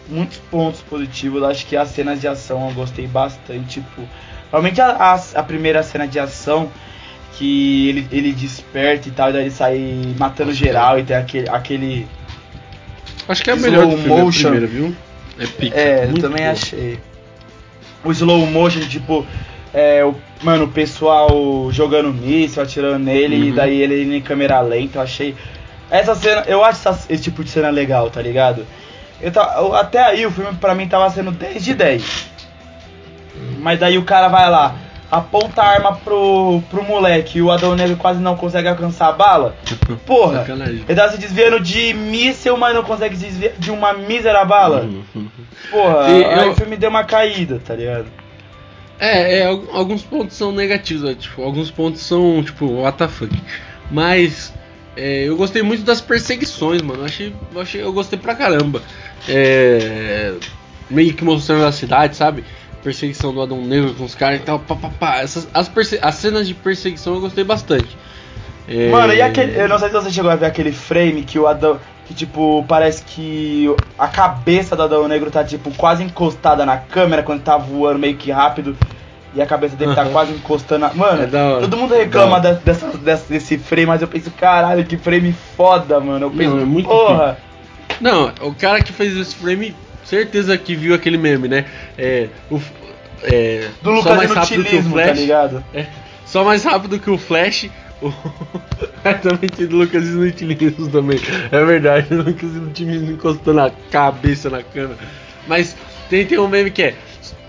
muitos 0.10 0.38
pontos 0.38 0.82
positivos. 0.82 1.42
Eu 1.42 1.48
acho 1.48 1.66
que 1.66 1.76
as 1.76 1.90
cenas 1.90 2.20
de 2.22 2.28
ação 2.28 2.70
eu 2.70 2.74
gostei 2.74 3.08
bastante. 3.08 3.82
Tipo, 3.82 4.08
realmente 4.52 4.82
a, 4.82 4.90
a, 4.90 5.16
a, 5.36 5.44
primeira 5.44 5.82
cena 5.84 6.08
de 6.08 6.20
ação 6.20 6.70
que 7.34 7.90
ele, 7.90 8.08
ele 8.12 8.32
desperta 8.32 9.10
e 9.10 9.12
tal, 9.12 9.30
e 9.30 9.34
daí 9.34 9.44
ele 9.44 9.52
sai 9.52 10.16
matando 10.18 10.54
geral 10.54 11.00
e 11.00 11.04
tem 11.04 11.16
aquele. 11.16 11.50
aquele 11.50 12.08
acho 13.28 13.44
que 13.44 13.50
é 13.50 13.54
a 13.54 13.56
melhor 13.56 13.88
do 13.88 13.98
filme, 13.98 14.22
motion. 14.22 14.50
Primeira, 14.52 14.68
viu? 14.68 14.96
É 15.40 15.48
pica. 15.48 15.80
É, 15.80 16.06
eu 16.06 16.22
também 16.22 16.46
achei. 16.46 17.00
O 18.04 18.12
slow 18.12 18.46
motion, 18.48 18.82
tipo, 18.82 19.26
é, 19.74 20.06
o, 20.06 20.14
mano, 20.44 20.66
o 20.66 20.68
pessoal 20.68 21.30
jogando 21.72 22.14
míssil, 22.14 22.62
atirando 22.62 23.00
nele, 23.00 23.38
uhum. 23.38 23.44
e 23.46 23.52
daí 23.52 23.82
ele 23.82 24.16
em 24.16 24.22
câmera 24.22 24.62
lenta, 24.62 25.00
eu 25.00 25.02
achei. 25.02 25.36
Essa 25.90 26.14
cena, 26.16 26.44
eu 26.46 26.64
acho 26.64 26.88
essa, 26.88 27.06
esse 27.12 27.24
tipo 27.24 27.44
de 27.44 27.50
cena 27.50 27.70
legal, 27.70 28.10
tá 28.10 28.22
ligado? 28.22 28.66
Eu, 29.20 29.76
até 29.76 30.04
aí 30.04 30.26
o 30.26 30.32
filme 30.32 30.54
pra 30.56 30.76
mim 30.76 30.88
tava 30.88 31.10
sendo 31.10 31.32
10 31.32 31.64
de 31.64 31.74
10. 31.74 32.34
Mas 33.60 33.80
daí 33.80 33.98
o 33.98 34.04
cara 34.04 34.28
vai 34.28 34.50
lá, 34.50 34.76
aponta 35.10 35.62
a 35.62 35.68
arma 35.68 35.96
pro, 35.96 36.62
pro 36.70 36.84
moleque 36.84 37.40
e 37.40 37.42
o 37.42 37.52
Adão 37.52 37.76
Negro 37.76 37.96
quase 37.98 38.20
não 38.20 38.36
consegue 38.36 38.68
alcançar 38.68 39.08
a 39.08 39.12
bala. 39.12 39.56
Porra, 40.06 40.40
Sacanagem. 40.40 40.84
ele 40.88 40.96
tá 40.96 41.10
se 41.10 41.18
desviando 41.18 41.60
de 41.60 41.94
míssel, 41.94 42.58
mas 42.58 42.76
não 42.76 42.84
consegue 42.84 43.16
se 43.16 43.26
desviar 43.26 43.54
de 43.58 43.72
uma 43.72 43.94
mísera 43.94 44.46
bala. 44.46 44.88
Porra, 45.72 46.10
e 46.10 46.26
aí 46.26 46.46
eu... 46.46 46.52
o 46.52 46.56
filme 46.56 46.76
deu 46.76 46.90
uma 46.90 47.04
caída, 47.04 47.60
tá 47.64 47.74
ligado? 47.74 48.06
É, 49.04 49.40
é, 49.40 49.46
alguns 49.46 50.02
pontos 50.02 50.38
são 50.38 50.54
negativos, 50.54 51.14
tipo, 51.18 51.44
alguns 51.44 51.70
pontos 51.70 52.00
são, 52.02 52.42
tipo, 52.42 52.66
what 52.66 52.98
the 52.98 53.06
fuck. 53.10 53.36
Mas 53.92 54.54
é, 54.96 55.28
eu 55.28 55.36
gostei 55.36 55.62
muito 55.62 55.84
das 55.84 56.00
perseguições, 56.00 56.82
mano. 56.82 57.02
Eu 57.02 57.06
achei, 57.06 57.36
eu 57.54 57.62
achei, 57.62 57.82
eu 57.82 57.92
gostei 57.92 58.18
pra 58.18 58.34
caramba. 58.34 58.82
É, 59.28 60.36
meio 60.90 61.14
que 61.14 61.24
mostrando 61.26 61.66
a 61.66 61.72
cidade, 61.74 62.16
sabe? 62.16 62.46
Perseguição 62.82 63.34
do 63.34 63.42
Adão 63.42 63.62
Negro 63.62 63.94
com 63.94 64.06
os 64.06 64.16
caras 64.16 64.40
e 64.40 64.44
tal. 64.44 64.60
Pá, 64.60 64.74
pá, 64.78 64.90
pá. 64.98 65.18
Essas, 65.18 65.50
as, 65.54 65.70
as 66.02 66.16
cenas 66.16 66.48
de 66.48 66.54
perseguição 66.54 67.16
eu 67.16 67.20
gostei 67.20 67.44
bastante. 67.44 67.98
É... 68.70 68.90
Mano, 68.90 69.14
e 69.14 69.22
aquele. 69.22 69.60
Eu 69.60 69.68
não 69.68 69.80
sei 69.80 69.90
se 69.90 69.96
você 69.96 70.12
chegou 70.12 70.32
a 70.32 70.38
ver 70.38 70.46
aquele 70.46 70.72
frame 70.72 71.24
que 71.24 71.38
o 71.38 71.46
Adão. 71.46 71.78
Que 72.06 72.14
tipo, 72.14 72.66
parece 72.68 73.04
que 73.04 73.74
a 73.98 74.08
cabeça 74.08 74.76
do 74.76 74.84
Adão 74.84 75.08
Negro 75.08 75.32
tá 75.32 75.44
tipo 75.44 75.72
quase 75.76 76.04
encostada 76.04 76.66
na 76.66 76.78
câmera 76.78 77.24
quando 77.24 77.42
tá 77.42 77.58
voando 77.58 78.00
meio 78.00 78.16
que 78.16 78.32
rápido. 78.32 78.76
E 79.36 79.42
a 79.42 79.46
cabeça 79.46 79.76
dele 79.76 79.96
tá 79.96 80.06
quase 80.06 80.32
encostando. 80.32 80.90
Mano, 80.96 81.24
é 81.24 81.60
todo 81.62 81.76
mundo 81.76 81.96
reclama 81.96 82.38
é 82.38 82.54
dessa, 82.54 82.88
dessa, 82.98 83.26
desse 83.28 83.58
frame, 83.58 83.88
mas 83.88 84.02
eu 84.02 84.08
penso, 84.08 84.30
caralho, 84.32 84.86
que 84.86 84.96
frame 84.96 85.34
foda, 85.58 86.00
mano. 86.00 86.28
Eu 86.28 86.32
penso, 86.32 86.56
não, 86.56 86.62
é 86.62 86.66
muito 86.66 86.88
porra. 86.88 87.38
Não, 88.00 88.32
o 88.42 88.54
cara 88.54 88.82
que 88.82 88.94
fez 88.94 89.16
esse 89.18 89.36
frame, 89.36 89.76
certeza 90.04 90.56
que 90.58 90.76
viu 90.76 90.94
aquele 90.94 91.18
meme, 91.18 91.48
né? 91.48 91.66
É. 91.98 92.28
O, 92.52 92.60
é 93.24 93.70
Do 93.82 93.92
Lucas 93.92 94.18
mais 94.18 94.32
rápido 94.32 94.64
que 94.64 94.76
o 94.76 94.84
tá 94.84 94.90
Flash, 94.90 95.08
tá 95.08 95.14
ligado? 95.14 95.64
É, 95.74 95.86
só 96.26 96.44
mais 96.44 96.64
rápido 96.64 97.00
que 97.00 97.10
o 97.10 97.18
Flash. 97.18 97.70
É, 99.04 99.14
também 99.16 99.50
tem 99.50 99.68
do 99.68 99.76
Lucas 99.76 100.06
Inutilismo 100.06 100.90
também. 100.90 101.20
É 101.52 101.66
verdade, 101.66 102.14
o 102.14 102.18
Lucas 102.24 102.56
Inutilismo 102.56 103.12
encostando 103.12 103.60
a 103.60 103.70
cabeça 103.92 104.50
na 104.50 104.64
câmera. 104.64 104.98
Mas 105.46 105.76
tem, 106.10 106.26
tem 106.26 106.40
um 106.40 106.48
meme 106.48 106.72
que 106.72 106.84
é 106.84 106.96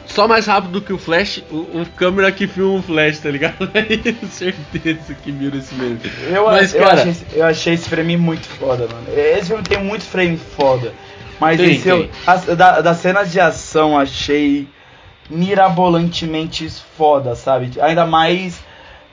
só 0.06 0.28
mais 0.28 0.46
rápido 0.46 0.80
que 0.80 0.92
o 0.92 0.98
Flash, 0.98 1.42
o, 1.50 1.84
câmera 1.96 2.30
que 2.32 2.46
filma 2.46 2.78
o 2.78 2.82
Flash, 2.82 3.18
tá 3.18 3.30
ligado? 3.30 3.70
É 3.74 4.26
certeza 4.26 5.14
que 5.22 5.32
viram 5.32 5.58
esse 5.58 5.74
meme. 5.74 6.00
Eu, 6.28 6.46
Mas, 6.46 6.74
eu, 6.74 6.82
cara, 6.82 7.02
achei, 7.02 7.26
eu 7.34 7.44
achei 7.46 7.74
esse 7.74 7.88
frame 7.88 8.16
muito 8.16 8.46
foda, 8.48 8.86
mano. 8.86 9.06
Esse 9.16 9.46
filme 9.46 9.62
tem 9.62 9.82
muito 9.82 10.04
frame 10.04 10.36
foda. 10.36 10.92
Mas 11.40 11.58
tem, 11.58 11.74
esse 11.74 11.88
eu, 11.88 12.08
as, 12.26 12.44
da, 12.46 12.80
das 12.80 12.96
cenas 12.98 13.30
de 13.30 13.40
ação 13.40 13.98
achei 13.98 14.68
mirabolantemente 15.28 16.68
foda, 16.96 17.34
sabe? 17.34 17.70
Ainda 17.80 18.06
mais 18.06 18.60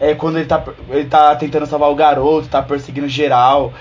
é, 0.02 0.16
quando 0.16 0.40
ele 0.40 0.48
tá, 0.48 0.64
ele 0.90 1.06
tá 1.06 1.36
tentando 1.36 1.68
salvar 1.68 1.92
o 1.92 1.96
garoto, 1.96 2.48
tá 2.48 2.60
perseguindo 2.60 3.08
geral. 3.08 3.72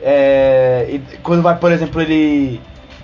É, 0.00 0.98
quando 1.22 1.42
vai, 1.42 1.54
por 1.58 1.70
exemplo, 1.70 2.00
ele 2.00 2.60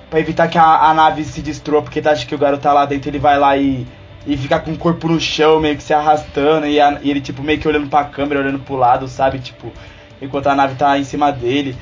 para 0.08 0.20
evitar 0.20 0.48
que 0.48 0.58
a, 0.58 0.90
a, 0.90 0.94
nave 0.94 1.22
se 1.24 1.40
destrua, 1.42 1.82
porque 1.82 2.00
tá, 2.00 2.10
acha 2.12 2.26
que 2.26 2.34
o 2.34 2.38
garoto 2.38 2.62
tá 2.62 2.72
lá 2.72 2.84
dentro, 2.84 3.10
ele 3.10 3.18
vai 3.18 3.38
lá 3.38 3.56
e, 3.56 3.86
e 4.26 4.36
fica 4.36 4.58
com 4.58 4.72
o 4.72 4.78
corpo 4.78 5.08
no 5.08 5.20
chão, 5.20 5.60
meio 5.60 5.76
que 5.76 5.82
se 5.82 5.94
arrastando, 5.94 6.66
e, 6.66 6.80
a, 6.80 6.98
e 7.02 7.10
ele, 7.10 7.20
tipo, 7.20 7.42
meio 7.42 7.58
que 7.58 7.68
olhando 7.68 7.88
pra 7.88 8.04
câmera, 8.04 8.40
olhando 8.40 8.58
pro 8.58 8.76
lado, 8.76 9.08
sabe? 9.08 9.38
Tipo, 9.38 9.72
enquanto 10.20 10.48
a 10.48 10.54
nave 10.54 10.74
tá 10.74 10.98
em 10.98 11.04
cima 11.04 11.30
dele. 11.32 11.76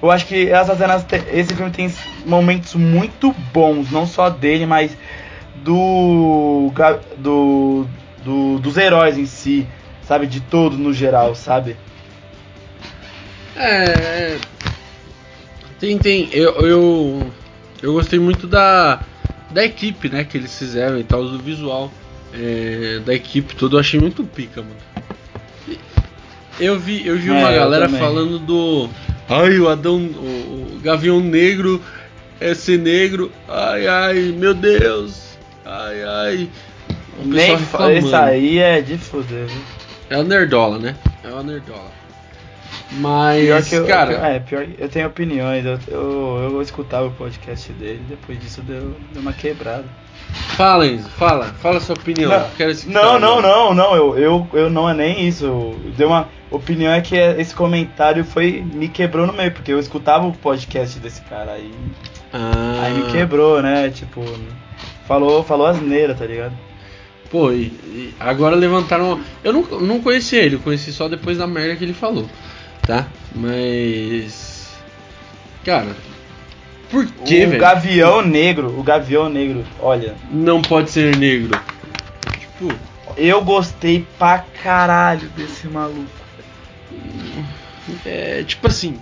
Eu 0.00 0.10
acho 0.10 0.26
que 0.26 0.48
essas 0.48 0.78
cenas, 0.78 1.04
esse 1.32 1.54
filme 1.54 1.70
tem 1.70 1.92
momentos 2.26 2.74
muito 2.74 3.32
bons, 3.52 3.90
não 3.90 4.06
só 4.06 4.28
dele, 4.30 4.66
mas 4.66 4.96
do, 5.56 6.72
do, 7.18 7.86
do 8.24 8.58
dos 8.58 8.76
heróis 8.76 9.18
em 9.18 9.26
si, 9.26 9.66
sabe? 10.12 10.26
De 10.26 10.40
todos 10.40 10.78
no 10.78 10.92
geral, 10.92 11.34
sabe? 11.34 11.74
É. 13.56 14.36
Tem, 15.80 15.96
tem. 15.98 16.28
Eu, 16.32 16.52
eu 16.60 17.32
eu 17.82 17.94
gostei 17.94 18.18
muito 18.18 18.46
da, 18.46 19.00
da 19.50 19.64
equipe, 19.64 20.08
né, 20.08 20.22
que 20.22 20.36
eles 20.36 20.56
fizeram 20.56 20.98
e 20.98 21.04
tal, 21.04 21.24
do 21.24 21.38
visual 21.38 21.90
é, 22.32 23.00
da 23.04 23.14
equipe 23.14 23.56
toda, 23.56 23.76
eu 23.76 23.80
achei 23.80 23.98
muito 23.98 24.22
pica, 24.22 24.62
mano. 24.62 25.80
Eu 26.60 26.78
vi, 26.78 27.06
eu 27.06 27.16
vi 27.16 27.30
é, 27.30 27.32
uma 27.32 27.50
galera 27.50 27.88
falando 27.88 28.38
do. 28.38 28.88
Ai, 29.28 29.58
o 29.58 29.68
Adão. 29.68 29.96
O, 29.98 30.76
o 30.76 30.80
Gavião 30.82 31.20
Negro 31.20 31.82
é 32.38 32.54
ser 32.54 32.78
negro. 32.78 33.32
Ai, 33.48 33.86
ai, 33.86 34.34
meu 34.36 34.54
Deus. 34.54 35.38
Ai, 35.64 36.04
ai. 36.04 36.48
Nem 37.24 37.54
isso 37.98 38.16
aí 38.16 38.58
é 38.58 38.80
de 38.80 38.96
foder, 38.98 39.46
viu? 39.46 39.81
É 40.12 40.16
a 40.16 40.22
nerdola, 40.22 40.78
né? 40.78 40.94
É 41.24 41.28
a 41.28 41.42
nerdola. 41.42 41.90
Mas, 42.90 43.70
pior 43.70 43.80
eu, 43.80 43.86
cara. 43.86 44.12
é, 44.28 44.40
pior 44.40 44.66
eu 44.78 44.86
tenho 44.86 45.06
opiniões. 45.06 45.64
Eu, 45.64 45.78
eu, 45.88 46.50
eu 46.52 46.60
escutava 46.60 47.06
o 47.06 47.12
podcast 47.12 47.72
dele, 47.72 48.02
depois 48.06 48.38
disso 48.38 48.60
deu, 48.60 48.94
deu 49.10 49.22
uma 49.22 49.32
quebrada. 49.32 49.86
Fala, 50.54 50.86
Enzo, 50.86 51.08
fala, 51.08 51.46
fala 51.46 51.80
sua 51.80 51.94
opinião. 51.94 52.30
Não, 52.30 52.50
Quero 52.50 52.72
não, 52.88 53.18
não, 53.18 53.40
não, 53.40 53.74
não, 53.74 53.96
eu, 53.96 54.18
eu, 54.18 54.48
eu 54.52 54.68
não 54.68 54.86
é 54.86 54.92
nem 54.92 55.26
isso. 55.26 55.74
Deu 55.96 56.08
uma 56.08 56.28
opinião 56.50 56.92
é 56.92 57.00
que 57.00 57.16
esse 57.16 57.54
comentário 57.54 58.22
foi 58.22 58.62
me 58.62 58.88
quebrou 58.88 59.26
no 59.26 59.32
meio, 59.32 59.52
porque 59.52 59.72
eu 59.72 59.78
escutava 59.78 60.26
o 60.26 60.32
podcast 60.34 60.98
desse 60.98 61.22
cara 61.22 61.52
aí. 61.52 61.72
Ah. 62.34 62.82
Aí 62.82 62.92
me 62.92 63.10
quebrou, 63.10 63.62
né? 63.62 63.88
Tipo, 63.88 64.22
falou, 65.08 65.42
falou 65.42 65.66
asneira, 65.66 66.14
tá 66.14 66.26
ligado? 66.26 66.52
Pô, 67.32 67.50
e, 67.50 67.64
e 67.64 68.14
agora 68.20 68.54
levantaram. 68.54 69.20
Eu 69.42 69.52
não, 69.52 69.62
não 69.80 70.00
conheci 70.00 70.36
ele, 70.36 70.54
eu 70.56 70.60
conheci 70.60 70.92
só 70.92 71.08
depois 71.08 71.38
da 71.38 71.46
merda 71.46 71.74
que 71.74 71.84
ele 71.84 71.94
falou 71.94 72.28
tá? 72.86 73.06
Mas. 73.34 74.70
Cara. 75.64 75.94
Por 76.90 77.06
que, 77.06 77.46
O 77.46 77.58
Gavião 77.58 78.20
Negro, 78.20 78.78
o 78.78 78.82
Gavião 78.82 79.28
Negro, 79.28 79.64
olha. 79.80 80.14
Não 80.30 80.60
pode 80.60 80.90
ser 80.90 81.16
negro. 81.16 81.58
Tipo. 82.38 82.74
Eu 83.16 83.42
gostei 83.42 84.06
pra 84.18 84.44
caralho 84.62 85.28
desse 85.30 85.66
maluco. 85.68 86.10
É, 88.04 88.42
tipo 88.42 88.66
assim. 88.66 88.98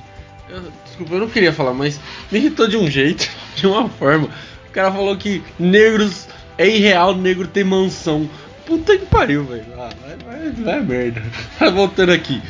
Eu, 0.49 0.63
desculpa, 0.85 1.15
eu 1.15 1.21
não 1.21 1.29
queria 1.29 1.53
falar, 1.53 1.73
mas 1.73 2.01
me 2.31 2.39
irritou 2.39 2.67
de 2.69 2.77
um 2.77 2.91
jeito, 2.91 3.29
de 3.55 3.67
uma 3.67 3.89
forma. 3.89 4.29
O 4.69 4.73
cara 4.73 4.91
falou 4.93 5.17
que 5.17 5.43
negros 5.59 6.29
é 6.63 6.69
irreal 6.69 7.15
negro 7.15 7.47
ter 7.49 7.65
mansão. 7.65 8.29
puta 8.67 8.97
que 8.97 9.07
pariu, 9.07 9.45
velho. 9.45 9.65
Ah, 9.77 9.89
vai, 10.27 10.41
vai, 10.41 10.51
vai 10.53 10.81
merda. 10.83 11.23
Voltando 11.73 12.13
aqui. 12.13 12.41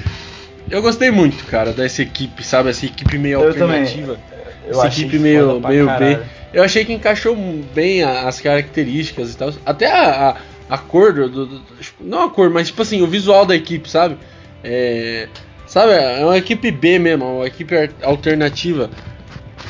Eu 0.70 0.82
gostei 0.82 1.10
muito, 1.10 1.44
cara, 1.46 1.72
dessa 1.72 2.02
equipe, 2.02 2.44
sabe? 2.44 2.70
Essa 2.70 2.86
equipe 2.86 3.18
meio 3.18 3.40
Eu 3.40 3.48
alternativa. 3.48 4.18
Eu 4.64 4.70
essa 4.70 4.86
equipe 4.88 5.18
meio, 5.18 5.60
meio 5.60 5.86
B. 5.98 6.18
Eu 6.52 6.62
achei 6.62 6.84
que 6.84 6.92
encaixou 6.92 7.34
bem 7.74 8.02
as 8.02 8.40
características 8.40 9.32
e 9.32 9.36
tal. 9.36 9.52
Até 9.64 9.86
a, 9.90 10.30
a, 10.30 10.74
a 10.74 10.78
cor 10.78 11.12
do, 11.12 11.46
do- 11.46 11.60
tipo, 11.80 12.04
Não 12.04 12.22
a 12.24 12.30
cor, 12.30 12.50
mas 12.50 12.68
tipo 12.68 12.82
assim, 12.82 13.02
o 13.02 13.06
visual 13.06 13.44
da 13.46 13.54
equipe, 13.56 13.88
sabe? 13.88 14.16
É. 14.62 15.28
Sabe, 15.66 15.92
é 15.92 16.24
uma 16.24 16.36
equipe 16.36 16.70
B 16.72 16.98
mesmo, 16.98 17.36
uma 17.38 17.46
equipe 17.46 17.74
alternativa. 18.02 18.90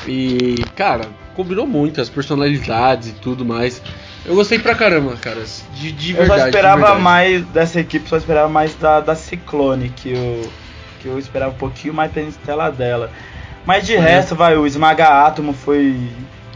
E, 0.07 0.55
cara, 0.75 1.05
combinou 1.35 1.67
muito 1.67 2.01
as 2.01 2.09
personalidades 2.09 3.09
e 3.09 3.13
tudo 3.13 3.45
mais. 3.45 3.81
Eu 4.25 4.35
gostei 4.35 4.59
pra 4.59 4.75
caramba, 4.75 5.15
cara. 5.17 5.43
De, 5.73 5.91
de 5.91 6.11
Eu 6.11 6.17
verdade. 6.17 6.39
só 6.41 6.43
de 6.49 6.49
esperava 6.55 6.95
mais 6.99 7.45
dessa 7.47 7.79
equipe, 7.79 8.07
só 8.07 8.17
esperava 8.17 8.47
mais 8.47 8.75
da, 8.75 8.99
da 8.99 9.15
Ciclone, 9.15 9.89
que 9.89 10.11
eu, 10.13 10.51
que 10.99 11.07
eu 11.07 11.17
esperava 11.17 11.51
um 11.51 11.57
pouquinho 11.57 11.93
mais 11.93 12.11
pela 12.11 12.27
estela 12.27 12.71
dela. 12.71 13.11
Mas 13.65 13.85
de 13.85 13.95
É. 13.95 13.99
resto, 13.99 14.35
vai, 14.35 14.55
o 14.55 14.65
Esmaga 14.67 15.25
Átomo 15.25 15.53
foi 15.53 15.95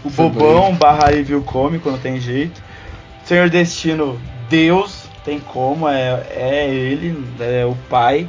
o 0.04 0.10
Foi 0.10 0.30
bobão 0.30 0.76
barra 0.76 1.08
alívio 1.08 1.42
cômico, 1.42 1.90
não 1.90 1.98
tem 1.98 2.20
jeito. 2.20 2.62
Senhor 3.24 3.50
Destino, 3.50 4.20
Deus, 4.50 5.06
tem 5.24 5.40
como, 5.40 5.90
é, 5.90 6.24
é 6.30 6.70
ele, 6.70 7.18
é 7.40 7.66
o 7.66 7.76
pai. 7.90 8.28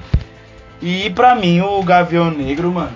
E 0.80 1.10
pra 1.10 1.34
mim, 1.34 1.60
o 1.60 1.82
Gavião 1.82 2.30
Negro, 2.30 2.70
mano, 2.72 2.92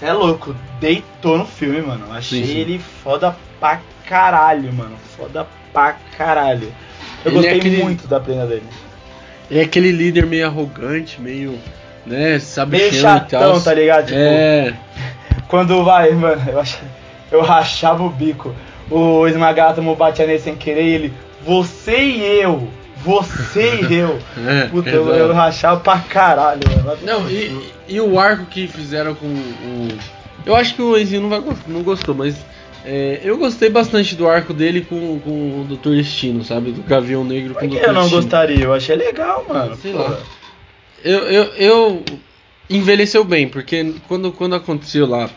é 0.00 0.12
louco, 0.12 0.54
deitou 0.80 1.36
no 1.38 1.46
filme, 1.46 1.80
mano. 1.82 2.10
Achei 2.12 2.40
Sim, 2.44 2.46
sim. 2.52 2.58
ele 2.58 2.78
foda 2.78 3.36
pra 3.60 3.80
caralho, 4.06 4.72
mano. 4.72 4.96
Foda 5.16 5.46
pra 5.76 5.94
caralho. 6.16 6.72
Eu 7.22 7.30
Ele 7.32 7.38
é 7.38 7.40
gostei 7.42 7.58
aquele- 7.58 7.82
muito 7.82 8.08
da 8.08 8.18
plena 8.18 8.46
dele. 8.46 8.62
É 9.50 9.60
aquele 9.60 9.92
líder 9.92 10.24
meio 10.24 10.46
arrogante, 10.46 11.20
meio. 11.20 11.58
né, 12.06 12.38
sabe 12.38 12.78
Meio 12.78 12.92
chatão, 12.94 13.60
tá 13.60 13.74
ligado? 13.74 14.06
Tipo, 14.06 14.18
É. 14.18 14.74
Quando 15.48 15.84
vai, 15.84 16.12
mano, 16.12 16.42
eu, 16.48 16.58
ach... 16.58 16.76
eu 17.30 17.42
rachava 17.42 18.02
o 18.02 18.08
bico. 18.08 18.54
O 18.90 19.26
Esmagátomo 19.28 19.94
batia 19.94 20.26
nele 20.26 20.38
sem 20.38 20.54
querer 20.56 20.84
ele, 20.86 21.12
você 21.44 21.98
e 21.98 22.40
eu, 22.40 22.68
você 23.04 23.80
e 23.82 23.94
eu. 24.00 24.18
é 24.46 24.66
Puta, 24.68 24.88
eu, 24.88 25.06
eu 25.10 25.32
rachava 25.34 25.78
pra 25.80 25.98
caralho, 25.98 26.60
mano. 26.84 26.98
Não, 27.02 27.28
e, 27.30 27.70
e 27.88 28.00
o 28.00 28.18
arco 28.18 28.46
que 28.46 28.66
fizeram 28.66 29.14
com 29.14 29.26
o. 29.26 29.88
Eu 30.46 30.54
acho 30.56 30.74
que 30.74 30.82
o 30.82 30.96
Enzinho 30.96 31.22
não, 31.22 31.28
vai, 31.28 31.42
não 31.66 31.82
gostou, 31.82 32.14
mas 32.14 32.36
é, 32.86 33.20
eu 33.24 33.36
gostei 33.36 33.68
bastante 33.68 34.14
do 34.14 34.28
arco 34.28 34.54
dele 34.54 34.82
com, 34.82 35.18
com 35.18 35.60
o 35.60 35.64
Dr. 35.64 35.96
Destino, 35.96 36.44
sabe? 36.44 36.70
Do 36.70 36.82
Gavião 36.82 37.24
Negro 37.24 37.52
Por 37.52 37.60
com 37.60 37.66
o 37.66 37.70
que 37.70 37.76
Dr. 37.80 37.84
eu 37.84 37.92
não 37.92 38.02
Destino. 38.02 38.22
gostaria? 38.22 38.64
Eu 38.64 38.72
achei 38.72 38.94
legal, 38.94 39.44
mano. 39.48 39.74
Sei 39.76 39.92
pô. 39.92 39.98
lá. 39.98 40.18
Eu, 41.04 41.18
eu, 41.24 41.44
eu 41.54 42.04
envelheceu 42.70 43.24
bem, 43.24 43.48
porque 43.48 43.92
quando, 44.06 44.30
quando 44.30 44.54
aconteceu 44.54 45.04
lá 45.06 45.28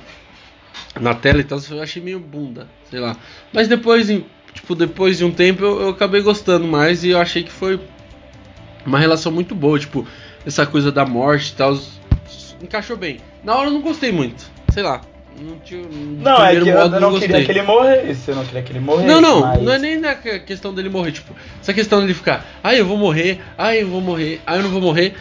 na 1.00 1.16
tela 1.16 1.40
e 1.40 1.44
tal, 1.44 1.60
eu 1.72 1.82
achei 1.82 2.02
meio 2.02 2.20
bunda, 2.20 2.68
sei 2.90 3.00
lá. 3.00 3.16
Mas 3.52 3.68
depois, 3.68 4.08
tipo, 4.54 4.76
depois 4.76 5.18
de 5.18 5.26
um 5.26 5.32
tempo 5.32 5.64
eu, 5.64 5.82
eu 5.82 5.90
acabei 5.90 6.22
gostando 6.22 6.68
mais 6.68 7.04
e 7.04 7.10
eu 7.10 7.20
achei 7.20 7.44
que 7.44 7.52
foi 7.52 7.80
uma 8.86 9.00
relação 9.00 9.32
muito 9.32 9.56
boa, 9.56 9.80
tipo, 9.80 10.08
essa 10.46 10.66
coisa 10.66 10.92
da 10.92 11.06
morte 11.06 11.50
e 11.50 11.56
tal, 11.56 11.78
encaixou 12.62 12.96
bem. 12.96 13.20
Na 13.44 13.56
hora 13.56 13.70
eu 13.70 13.74
não 13.74 13.82
gostei 13.82 14.12
muito, 14.12 14.50
sei 14.72 14.84
lá. 14.84 15.02
Não, 15.42 15.58
tinha, 15.64 15.82
Não, 16.22 16.46
é 16.46 16.60
que 16.60 16.68
eu 16.70 16.76
modo, 16.78 17.00
não, 17.00 17.12
gostei. 17.12 17.28
queria 17.30 17.46
que 17.46 17.52
ele 17.52 17.62
morresse, 17.62 18.30
eu 18.30 18.36
não 18.36 18.46
queria 18.46 18.62
que 18.62 18.72
ele 18.72 18.80
morresse. 18.80 19.08
Não, 19.08 19.22
não, 19.22 19.40
mas... 19.42 19.62
não 19.62 19.72
é 19.74 19.80
nem 19.80 20.00
na 20.00 20.16
que- 20.16 20.40
questão 20.40 20.74
dele 20.74 20.90
morrer, 20.90 21.12
tipo, 21.14 21.34
essa 21.62 21.74
questão 21.74 22.02
dele 22.02 22.14
ficar, 22.14 22.46
ai 22.64 22.80
eu 22.80 22.86
vou 22.86 22.98
morrer, 22.98 23.40
ai 23.58 23.82
eu 23.82 23.88
vou 23.88 24.02
morrer, 24.02 24.42
ai 24.46 24.58
eu 24.60 24.64
não 24.64 24.70
vou 24.70 24.82
morrer. 24.82 25.14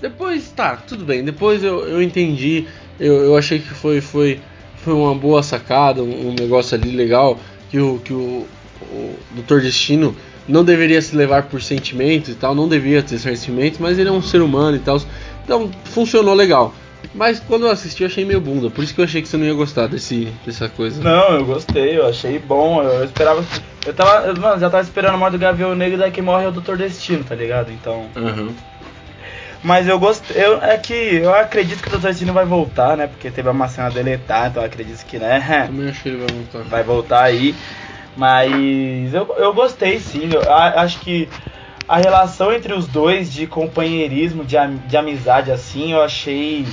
Depois, 0.00 0.50
tá, 0.54 0.76
tudo 0.76 1.04
bem, 1.04 1.24
depois 1.24 1.64
eu, 1.64 1.86
eu 1.88 2.02
entendi, 2.02 2.66
eu, 3.00 3.14
eu 3.24 3.36
achei 3.36 3.58
que 3.58 3.68
foi, 3.70 4.00
foi, 4.00 4.38
foi 4.76 4.92
uma 4.94 5.14
boa 5.14 5.42
sacada, 5.42 6.02
um, 6.02 6.28
um 6.28 6.34
negócio 6.34 6.76
ali 6.76 6.90
legal, 6.90 7.38
que 7.70 7.78
o, 7.78 7.98
que 7.98 8.12
o, 8.12 8.46
o 8.92 9.16
Dr. 9.34 9.60
Destino 9.60 10.14
não 10.46 10.62
deveria 10.62 11.00
se 11.00 11.16
levar 11.16 11.44
por 11.44 11.62
sentimentos 11.62 12.28
e 12.28 12.34
tal, 12.34 12.54
não 12.54 12.68
devia 12.68 13.02
ter 13.02 13.18
sentimentos, 13.18 13.78
mas 13.80 13.98
ele 13.98 14.10
é 14.10 14.12
um 14.12 14.20
ser 14.22 14.42
humano 14.42 14.76
e 14.76 14.80
tal, 14.80 15.00
então 15.42 15.70
funcionou 15.84 16.34
legal. 16.34 16.74
Mas 17.12 17.40
quando 17.40 17.66
eu 17.66 17.70
assisti 17.70 18.02
eu 18.02 18.08
achei 18.08 18.24
meio 18.24 18.40
bunda, 18.40 18.70
por 18.70 18.82
isso 18.84 18.94
que 18.94 19.00
eu 19.00 19.04
achei 19.04 19.20
que 19.22 19.28
você 19.28 19.36
não 19.36 19.44
ia 19.46 19.54
gostar 19.54 19.86
desse, 19.86 20.32
dessa 20.46 20.68
coisa. 20.68 21.02
Não, 21.02 21.34
eu 21.36 21.44
gostei, 21.44 21.98
eu 21.98 22.06
achei 22.08 22.38
bom, 22.38 22.82
eu 22.82 23.04
esperava... 23.04 23.44
Eu 23.86 23.92
tava, 23.92 24.26
eu, 24.28 24.36
mano, 24.36 24.58
já 24.60 24.70
tava 24.70 24.82
esperando 24.82 25.14
a 25.14 25.18
morte 25.18 25.32
do 25.32 25.38
Gavião 25.38 25.74
Negro, 25.74 25.98
daí 25.98 26.10
que 26.10 26.22
morre 26.22 26.44
é 26.44 26.48
o 26.48 26.52
Dr. 26.52 26.76
Destino, 26.76 27.22
tá 27.24 27.34
ligado? 27.34 27.70
Então... 27.70 28.06
Aham. 28.16 28.54
Mas 29.62 29.88
eu 29.88 29.98
gostei. 29.98 30.36
Eu, 30.44 30.62
é 30.62 30.76
que 30.76 30.92
eu 30.92 31.34
acredito 31.34 31.82
que 31.82 31.88
o 31.88 31.98
Dr. 31.98 32.08
Destino 32.08 32.32
vai 32.34 32.44
voltar, 32.44 32.96
né? 32.98 33.06
Porque 33.06 33.30
teve 33.30 33.48
uma 33.48 33.66
cena 33.66 33.90
deletada, 33.90 34.48
então 34.48 34.62
eu 34.62 34.66
acredito 34.66 35.04
que, 35.06 35.18
né? 35.18 35.40
Também 35.68 35.88
acho 35.88 36.02
que 36.02 36.08
ele 36.10 36.18
vai 36.18 36.26
voltar. 36.28 36.62
Vai 36.64 36.82
voltar 36.82 37.22
aí. 37.22 37.54
Mas 38.16 39.14
eu, 39.14 39.34
eu 39.38 39.52
gostei 39.54 39.98
sim. 40.00 40.30
Eu 40.32 40.52
acho 40.52 41.00
que 41.00 41.28
a 41.88 41.96
relação 41.96 42.52
entre 42.52 42.74
os 42.74 42.86
dois 42.86 43.32
de 43.32 43.46
companheirismo, 43.46 44.44
de, 44.44 44.56
am- 44.56 44.78
de 44.86 44.96
amizade, 44.96 45.50
assim, 45.50 45.92
eu 45.92 46.02
achei 46.02 46.66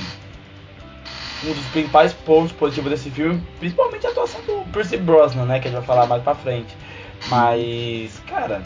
um 1.44 1.54
dos 1.54 1.66
principais 1.68 2.14
pontos 2.14 2.52
positivos 2.52 2.92
desse 2.92 3.10
filme, 3.10 3.42
principalmente 3.60 4.06
a 4.06 4.10
atuação 4.10 4.42
do 4.42 4.66
Percy 4.72 4.98
Brosnan, 4.98 5.46
né? 5.46 5.60
Que 5.60 5.68
a 5.68 5.72
gente 5.72 5.80
vai 5.80 5.88
falar 5.88 6.06
mais 6.08 6.24
pra 6.24 6.36
frente. 6.36 6.76
Mas, 7.28 8.22
cara, 8.28 8.62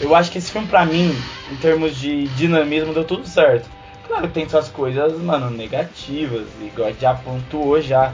eu 0.00 0.14
acho 0.14 0.30
que 0.30 0.38
esse 0.38 0.50
filme, 0.50 0.66
pra 0.66 0.84
mim, 0.84 1.16
em 1.50 1.56
termos 1.56 1.96
de 1.96 2.28
dinamismo, 2.28 2.92
deu 2.92 3.04
tudo 3.04 3.26
certo. 3.26 3.68
Claro 4.06 4.28
que 4.28 4.34
tem 4.34 4.48
suas 4.48 4.68
coisas, 4.68 5.20
mano, 5.20 5.50
negativas, 5.50 6.46
igual 6.60 6.92
já 7.00 7.14
pontuou 7.14 7.80
já. 7.80 8.12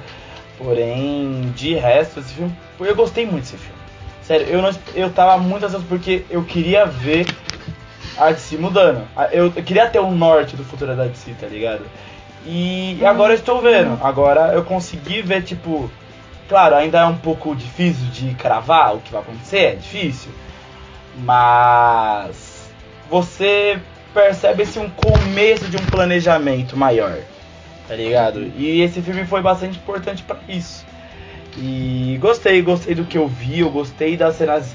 Porém, 0.59 1.53
de 1.57 1.75
resto, 1.75 2.21
esse 2.21 2.35
filme. 2.35 2.55
Eu 2.79 2.95
gostei 2.95 3.27
muito 3.27 3.45
desse 3.45 3.57
filme. 3.57 3.81
Sério, 4.23 4.47
eu, 4.47 4.63
não, 4.63 4.71
eu 4.95 5.11
tava 5.11 5.37
muito 5.39 5.67
ansioso 5.67 5.85
porque 5.89 6.25
eu 6.31 6.45
queria 6.45 6.87
ver 6.87 7.27
a 8.17 8.31
DC 8.31 8.57
mudando. 8.57 9.07
Eu, 9.33 9.47
eu 9.47 9.63
queria 9.63 9.89
ter 9.89 9.99
o 9.99 10.11
norte 10.11 10.57
do 10.57 10.65
futuro 10.65 10.95
da 10.95 11.05
DC, 11.05 11.33
tá 11.41 11.47
ligado? 11.47 11.85
E 12.45 12.99
agora 13.05 13.33
eu 13.33 13.39
estou 13.39 13.61
vendo. 13.61 13.99
Agora 14.03 14.53
eu 14.53 14.65
consegui 14.65 15.23
ver, 15.23 15.43
tipo. 15.43 15.91
Claro, 16.49 16.75
ainda 16.75 17.01
é 17.01 17.05
um 17.05 17.17
pouco 17.17 17.55
difícil 17.55 18.07
de 18.11 18.35
cravar 18.35 18.95
o 18.95 19.01
que 19.01 19.13
vai 19.13 19.23
acontecer, 19.23 19.59
é 19.59 19.75
difícil. 19.75 20.31
Mas 21.17 22.71
você 23.09 23.79
percebe 24.13 24.63
esse 24.65 24.79
um 24.79 24.91
começo 24.91 25.65
de 25.69 25.77
um 25.77 25.87
planejamento 25.87 26.77
maior, 26.77 27.17
tá 27.89 27.95
ligado? 27.95 28.53
E 28.57 28.83
esse 28.83 29.01
filme 29.01 29.25
foi 29.25 29.41
bastante 29.41 29.79
importante 29.79 30.23
pra 30.23 30.37
isso. 30.49 30.85
E 31.57 32.19
gostei, 32.21 32.61
gostei 32.63 32.95
do 32.95 33.05
que 33.05 33.17
eu 33.19 33.29
vi, 33.29 33.61
eu 33.61 33.71
gostei 33.71 34.17
das 34.17 34.37
cenas 34.37 34.75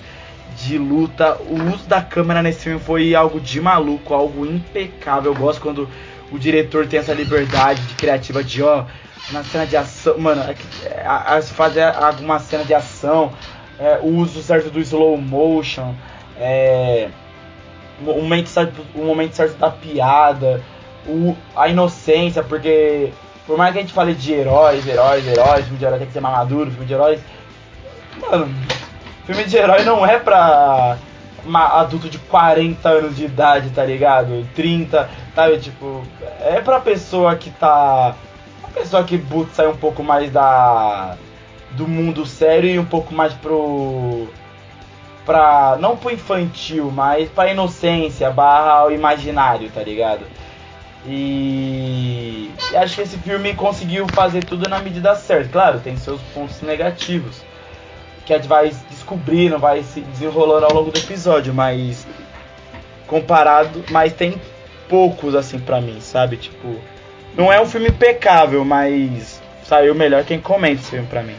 de 0.64 0.78
luta. 0.78 1.38
O 1.48 1.74
uso 1.74 1.88
da 1.88 2.02
câmera 2.02 2.42
nesse 2.42 2.62
filme 2.62 2.80
foi 2.80 3.14
algo 3.16 3.40
de 3.40 3.60
maluco, 3.62 4.14
algo 4.14 4.46
impecável. 4.46 5.34
Eu 5.34 5.40
gosto 5.40 5.62
quando 5.62 5.90
o 6.32 6.38
diretor 6.40 6.88
tem 6.88 7.00
essa 7.00 7.14
liberdade 7.14 7.82
de 7.82 7.96
criativa 7.96 8.44
de 8.44 8.62
ó, 8.64 8.84
na 9.32 9.44
cena 9.44 9.66
de 9.66 9.76
ação, 9.78 10.18
mano, 10.18 10.42
é 10.44 10.56
é, 10.88 11.04
a- 11.06 11.36
a- 11.38 11.42
fazer 11.42 11.84
alguma 11.84 12.40
cena 12.40 12.64
de 12.64 12.74
ação, 12.74 13.32
é, 13.80 14.00
o 14.02 14.08
uso 14.08 14.42
certo 14.42 14.70
do 14.70 14.80
slow 14.80 15.18
motion, 15.18 15.94
é, 16.40 17.10
o 18.02 18.06
momento 18.06 18.48
certo, 18.50 18.82
o 18.96 19.04
momento 19.04 19.34
certo 19.36 19.58
da 19.58 19.70
piada, 19.70 20.62
o, 21.06 21.36
a 21.56 21.68
inocência, 21.68 22.44
porque 22.44 23.12
por 23.46 23.58
mais 23.58 23.72
que 23.74 23.80
a 23.80 23.82
gente 23.82 23.94
fale 23.94 24.14
de 24.14 24.34
heróis, 24.34 24.86
heróis, 24.88 25.26
heróis, 25.28 25.64
filme 25.66 25.78
de 25.80 25.86
herói 25.86 25.98
tem 26.00 26.08
que 26.08 26.14
ser 26.14 26.20
mais 26.22 26.36
maduro, 26.38 26.70
filme 26.72 26.86
de 26.86 26.94
heróis. 26.94 27.20
Mano, 28.20 28.54
filme 29.26 29.44
de 29.46 29.56
herói 29.58 29.84
não 29.84 30.06
é 30.06 30.20
pra 30.20 30.98
adulto 31.56 32.10
de 32.10 32.18
40 32.18 32.90
anos 32.90 33.16
de 33.16 33.26
idade, 33.26 33.70
tá 33.70 33.84
ligado? 33.84 34.48
30, 34.56 35.10
sabe? 35.36 35.60
Tipo, 35.60 36.04
é 36.42 36.62
pra 36.62 36.80
pessoa 36.80 37.36
que 37.36 37.50
tá. 37.52 38.16
Uma 38.60 38.70
pessoa 38.72 39.04
que 39.04 39.22
sair 39.54 39.68
um 39.68 39.78
pouco 39.78 40.04
mais 40.04 40.32
da. 40.32 41.16
do 41.72 41.88
mundo 41.88 42.26
sério 42.26 42.70
e 42.70 42.80
um 42.80 42.86
pouco 42.86 43.14
mais 43.14 43.34
pro. 43.34 44.28
pra. 45.26 45.78
não 45.80 45.96
pro 45.96 46.14
infantil, 46.14 46.92
mas 46.92 47.30
pra 47.30 47.52
inocência 47.52 48.30
barra 48.32 48.86
o 48.86 48.92
imaginário, 48.92 49.70
tá 49.70 49.82
ligado? 49.82 50.26
E, 51.06 52.52
e 52.72 52.76
acho 52.76 52.96
que 52.96 53.02
esse 53.02 53.18
filme 53.20 53.54
conseguiu 53.54 54.06
fazer 54.14 54.44
tudo 54.44 54.68
na 54.68 54.80
medida 54.80 55.16
certa. 55.16 55.50
Claro, 55.50 55.80
tem 55.80 55.96
seus 55.96 56.22
pontos 56.34 56.62
negativos. 56.62 57.47
Que 58.28 58.34
a 58.34 58.38
gente 58.38 58.48
vai 58.48 58.72
descobrindo, 58.90 59.58
vai 59.58 59.82
se 59.84 60.02
desenrolando 60.02 60.66
ao 60.66 60.74
longo 60.74 60.92
do 60.92 61.00
episódio, 61.00 61.54
mas 61.54 62.06
comparado, 63.08 63.84
mas 63.90 64.14
tem 64.14 64.40
poucos 64.90 65.34
assim 65.34 65.60
pra 65.60 65.80
mim, 65.80 66.00
sabe? 66.02 66.38
Tipo, 66.38 66.76
não 67.36 67.52
é 67.52 67.62
um 67.62 67.66
filme 67.66 67.88
impecável, 67.88 68.64
mas 68.66 69.42
saiu 69.64 69.96
melhor 69.96 70.24
quem 70.26 70.40
comenta 70.40 70.82
esse 70.82 70.92
filme 70.92 71.08
pra 71.08 71.24
mim. 71.24 71.36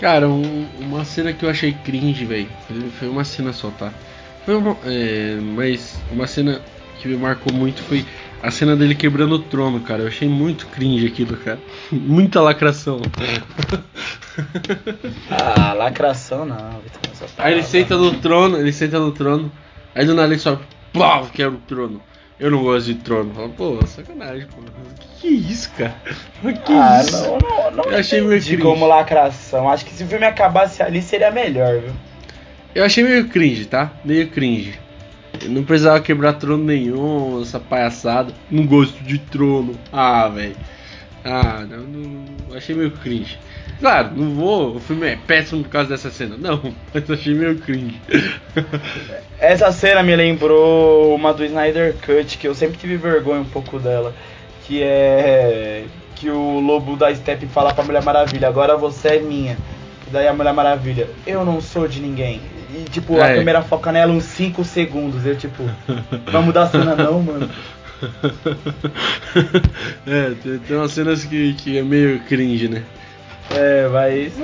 Cara, 0.00 0.28
um- 0.28 0.66
uma 0.80 1.04
cena 1.04 1.32
que 1.32 1.44
eu 1.44 1.50
achei 1.50 1.72
cringe, 1.84 2.24
velho. 2.24 2.48
Foi 2.98 3.08
uma 3.08 3.24
cena 3.24 3.52
só, 3.52 3.68
tá? 3.70 3.92
Foi 4.46 4.54
uma, 4.56 4.76
é, 4.86 5.36
mas 5.40 6.00
uma 6.10 6.26
cena 6.26 6.60
que 7.00 7.08
me 7.08 7.16
marcou 7.16 7.52
muito 7.52 7.82
foi 7.82 8.06
a 8.42 8.50
cena 8.50 8.76
dele 8.76 8.94
quebrando 8.94 9.34
o 9.34 9.38
trono, 9.38 9.80
cara. 9.80 10.02
Eu 10.02 10.08
achei 10.08 10.28
muito 10.28 10.66
cringe 10.66 11.06
aquilo, 11.06 11.36
cara. 11.36 11.58
Muita 11.90 12.40
lacração. 12.40 13.00
ah, 15.30 15.72
lacração 15.72 16.44
não. 16.46 16.80
Aí 17.38 17.54
ele 17.54 17.62
senta 17.62 17.96
no 17.96 18.14
trono, 18.14 18.58
ele 18.58 18.72
senta 18.72 18.98
no 18.98 19.12
trono. 19.12 19.50
Aí 19.94 20.06
do 20.06 20.14
nada 20.14 20.32
ele 20.32 20.40
só 20.40 20.60
quebra 21.32 21.58
o 21.58 21.62
trono. 21.62 22.02
Eu 22.38 22.52
não 22.52 22.62
gosto 22.62 22.86
de 22.86 22.94
trono. 22.94 23.34
Fala, 23.34 23.48
pô, 23.48 23.84
sacanagem, 23.84 24.46
pô. 24.46 24.62
Que, 25.00 25.20
que 25.20 25.26
é 25.26 25.30
isso, 25.30 25.70
cara? 25.76 25.96
Que 26.64 26.72
ah, 26.72 27.00
isso? 27.02 27.24
Não, 27.24 27.38
não, 27.38 27.70
não 27.72 27.84
eu 27.84 27.98
achei 27.98 28.20
meio 28.20 28.40
cringe. 28.40 28.58
como 28.58 28.86
lacração. 28.86 29.68
Acho 29.68 29.84
que 29.84 29.92
se 29.92 30.04
o 30.04 30.06
filme 30.06 30.24
acabasse 30.24 30.80
ali 30.80 31.02
seria 31.02 31.32
melhor, 31.32 31.80
viu? 31.80 31.92
Eu 32.74 32.84
achei 32.84 33.02
meio 33.02 33.28
cringe, 33.28 33.64
tá? 33.64 33.90
Meio 34.04 34.28
cringe. 34.28 34.78
Eu 35.42 35.50
não 35.50 35.62
precisava 35.62 36.00
quebrar 36.00 36.34
trono 36.34 36.64
nenhum, 36.64 37.40
essa 37.42 37.60
palhaçada. 37.60 38.32
Não 38.50 38.66
gosto 38.66 39.02
de 39.04 39.18
trono. 39.18 39.74
Ah, 39.92 40.28
velho. 40.28 40.56
Ah, 41.24 41.66
não, 41.68 41.78
não, 41.78 42.56
achei 42.56 42.74
meio 42.74 42.90
cringe. 42.90 43.38
Claro, 43.80 44.12
não 44.16 44.34
vou. 44.34 44.76
O 44.76 44.80
filme 44.80 45.06
é 45.06 45.16
péssimo 45.26 45.62
por 45.62 45.70
causa 45.70 45.90
dessa 45.90 46.10
cena. 46.10 46.36
Não, 46.38 46.74
mas 46.92 47.10
achei 47.10 47.34
meio 47.34 47.58
cringe. 47.58 48.00
Essa 49.38 49.70
cena 49.70 50.02
me 50.02 50.16
lembrou 50.16 51.14
uma 51.14 51.32
do 51.32 51.44
Snyder 51.44 51.94
Cut, 52.04 52.38
que 52.38 52.48
eu 52.48 52.54
sempre 52.54 52.78
tive 52.78 52.96
vergonha 52.96 53.40
um 53.40 53.44
pouco 53.44 53.78
dela. 53.78 54.14
Que 54.64 54.82
é. 54.82 55.84
Que 56.16 56.28
o 56.30 56.58
lobo 56.58 56.96
da 56.96 57.14
Step 57.14 57.46
fala 57.46 57.72
pra 57.72 57.84
Mulher 57.84 58.02
Maravilha: 58.02 58.48
Agora 58.48 58.76
você 58.76 59.08
é 59.08 59.20
minha. 59.20 59.56
E 60.06 60.10
daí 60.10 60.26
a 60.26 60.32
Mulher 60.32 60.52
Maravilha: 60.52 61.08
Eu 61.26 61.44
não 61.44 61.60
sou 61.60 61.86
de 61.86 62.00
ninguém. 62.00 62.40
E 62.74 62.84
tipo, 62.90 63.18
é. 63.18 63.32
a 63.32 63.34
câmera 63.36 63.62
foca 63.62 63.90
nela 63.90 64.12
uns 64.12 64.24
5 64.24 64.62
segundos. 64.64 65.24
Eu 65.24 65.36
tipo, 65.36 65.62
vamos 66.30 66.46
mudar 66.46 66.64
a 66.64 66.68
cena 66.68 66.94
não, 66.94 67.22
mano. 67.22 67.48
é, 70.06 70.34
tem, 70.42 70.58
tem 70.58 70.76
umas 70.76 70.92
cenas 70.92 71.24
que, 71.24 71.54
que 71.54 71.78
é 71.78 71.82
meio 71.82 72.20
cringe, 72.20 72.68
né? 72.68 72.82
É, 73.50 73.88
mas. 73.88 74.38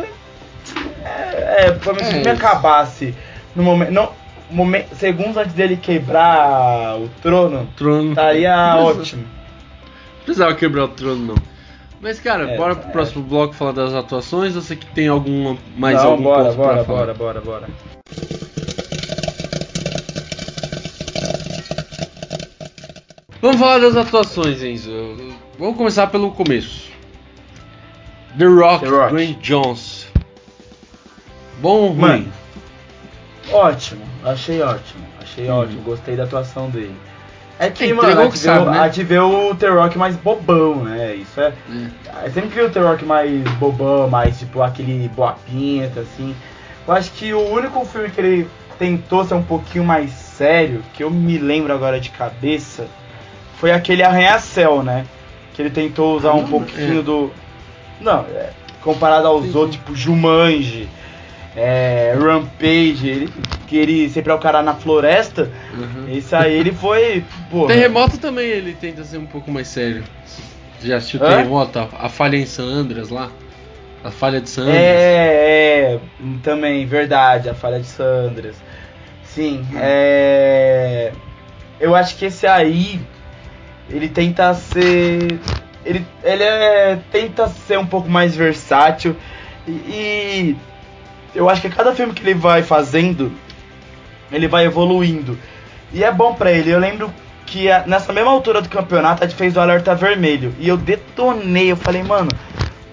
É, 1.04 1.66
é 1.66 1.72
pra 1.72 1.92
mim, 1.92 2.04
se 2.04 2.14
me 2.14 2.28
acabasse 2.28 3.14
no 3.54 3.62
momento. 3.62 3.92
Não, 3.92 4.12
momento, 4.50 4.94
segundos 4.94 5.36
antes 5.36 5.54
dele 5.54 5.76
quebrar 5.76 6.98
o 6.98 7.08
trono, 7.22 7.68
trono. 7.76 8.10
estaria 8.10 8.76
ótimo. 8.76 9.22
Não 9.22 10.24
precisava 10.24 10.54
quebrar 10.54 10.84
o 10.84 10.88
trono, 10.88 11.34
não. 11.34 11.54
Mas, 12.00 12.20
cara, 12.20 12.50
é, 12.50 12.56
bora 12.56 12.76
pro 12.76 12.88
é. 12.88 12.92
próximo 12.92 13.22
bloco 13.22 13.54
falar 13.54 13.72
das 13.72 13.94
atuações. 13.94 14.54
Você 14.54 14.76
que 14.76 14.86
tem 14.86 15.08
alguma 15.08 15.56
mais 15.76 15.96
não, 15.96 16.12
algum 16.12 16.24
bora, 16.24 16.44
ponto 16.44 16.56
bora, 16.56 16.74
pra 16.74 16.84
bora, 16.84 16.86
falar? 17.14 17.14
bora, 17.14 17.40
bora, 17.40 17.40
bora. 17.40 17.93
Vamos 23.44 23.60
falar 23.60 23.78
das 23.78 23.94
atuações, 23.94 24.62
Enzo. 24.62 24.90
Vamos 25.58 25.76
começar 25.76 26.06
pelo 26.06 26.30
começo. 26.30 26.90
The 28.38 28.46
Rock, 28.46 28.86
The 28.86 28.90
Rock. 28.90 29.10
Dwayne 29.10 29.34
Johnson. 29.34 30.06
Bom 31.60 31.82
ou 31.82 31.88
ruim? 31.88 31.98
Mano, 32.00 32.32
ótimo, 33.52 34.02
achei 34.24 34.62
ótimo. 34.62 35.04
Achei 35.20 35.50
hum. 35.50 35.58
ótimo, 35.58 35.82
gostei 35.82 36.16
da 36.16 36.24
atuação 36.24 36.70
dele. 36.70 36.96
É 37.58 37.68
que, 37.68 37.84
é, 37.84 37.92
mano, 37.92 38.18
a 38.18 38.24
gente, 38.24 38.38
sabe, 38.38 38.64
vê, 38.64 38.70
né? 38.70 38.80
a 38.80 38.88
gente 38.88 39.04
vê 39.04 39.18
o 39.18 39.54
The 39.54 39.68
Rock 39.68 39.98
mais 39.98 40.16
bobão, 40.16 40.76
né? 40.76 41.14
Isso 41.14 41.38
é. 41.38 41.52
é. 42.24 42.30
sempre 42.30 42.48
vi 42.48 42.62
o 42.62 42.70
The 42.70 42.80
Rock 42.80 43.04
mais 43.04 43.44
bobão, 43.58 44.08
mais 44.08 44.38
tipo 44.38 44.62
aquele 44.62 45.06
boa 45.08 45.36
pinta, 45.46 46.00
assim. 46.00 46.34
Eu 46.86 46.94
acho 46.94 47.10
que 47.12 47.32
o 47.32 47.40
único 47.40 47.84
filme 47.84 48.10
que 48.10 48.20
ele 48.20 48.50
tentou 48.78 49.24
ser 49.24 49.34
um 49.34 49.42
pouquinho 49.42 49.84
mais 49.84 50.10
sério, 50.10 50.82
que 50.92 51.02
eu 51.02 51.10
me 51.10 51.38
lembro 51.38 51.72
agora 51.72 52.00
de 52.00 52.10
cabeça, 52.10 52.86
foi 53.58 53.72
aquele 53.72 54.02
Arranha-Céu, 54.02 54.82
né? 54.82 55.06
Que 55.54 55.62
ele 55.62 55.70
tentou 55.70 56.16
usar 56.16 56.30
ah, 56.30 56.34
um 56.34 56.46
pouquinho 56.46 57.00
é. 57.00 57.02
do. 57.02 57.32
Não, 58.00 58.26
é, 58.34 58.50
comparado 58.82 59.26
aos 59.26 59.46
sim, 59.46 59.56
outros, 59.56 59.76
tipo 59.76 59.94
Jumanji, 59.94 60.88
é, 61.56 62.14
Rampage, 62.18 63.08
ele, 63.08 63.32
que 63.66 63.76
ele 63.76 64.10
sempre 64.10 64.32
é 64.32 64.34
o 64.34 64.38
cara 64.38 64.62
na 64.62 64.74
floresta. 64.74 65.50
Uhum. 65.72 66.14
Esse 66.14 66.34
aí 66.34 66.52
ele 66.52 66.72
foi. 66.72 67.24
Porra. 67.50 67.68
Terremoto 67.68 68.18
também 68.18 68.46
ele 68.46 68.74
tenta 68.74 69.04
ser 69.04 69.18
um 69.18 69.26
pouco 69.26 69.50
mais 69.50 69.68
sério. 69.68 70.04
Já 70.82 70.96
assistiu 70.96 71.24
Hã? 71.24 71.28
Terremoto? 71.28 71.78
A, 71.78 71.88
a 71.98 72.08
falha 72.08 72.36
em 72.36 72.44
San 72.44 72.64
Andreas 72.64 73.08
lá? 73.08 73.30
A 74.04 74.10
falha 74.10 74.40
de 74.40 74.50
San 74.50 74.62
Andreas? 74.62 74.78
É, 74.78 75.94
é, 75.94 76.00
também, 76.42 76.86
verdade, 76.86 77.48
a 77.48 77.54
falha 77.54 77.80
de 77.80 77.86
San 77.86 78.28
Andreas. 78.28 78.56
Sim, 79.24 79.66
hum. 79.72 79.78
é. 79.80 81.12
Eu 81.80 81.94
acho 81.94 82.16
que 82.16 82.26
esse 82.26 82.46
aí. 82.46 83.00
Ele 83.90 84.08
tenta 84.08 84.54
ser 84.54 85.38
ele, 85.84 86.04
ele 86.22 86.42
é, 86.42 86.98
tenta 87.12 87.48
ser 87.48 87.78
um 87.78 87.86
pouco 87.86 88.08
mais 88.08 88.34
versátil 88.34 89.14
e, 89.68 89.72
e, 89.72 90.56
eu 91.34 91.48
acho 91.50 91.60
que 91.60 91.68
cada 91.68 91.94
filme 91.94 92.12
que 92.12 92.22
ele 92.22 92.34
vai 92.34 92.62
fazendo, 92.62 93.32
ele 94.30 94.46
vai 94.46 94.64
evoluindo. 94.64 95.38
E 95.92 96.04
é 96.04 96.12
bom 96.12 96.34
para 96.34 96.52
ele. 96.52 96.70
Eu 96.70 96.78
lembro 96.78 97.12
que 97.44 97.66
nessa 97.86 98.12
mesma 98.12 98.30
altura 98.30 98.62
do 98.62 98.68
campeonato 98.68 99.24
a 99.24 99.26
gente 99.26 99.36
fez 99.36 99.56
o 99.56 99.60
Alerta 99.60 99.94
Vermelho 99.94 100.54
e 100.58 100.68
eu 100.68 100.76
detonei. 100.76 101.72
Eu 101.72 101.76
falei, 101.76 102.02
mano, 102.02 102.30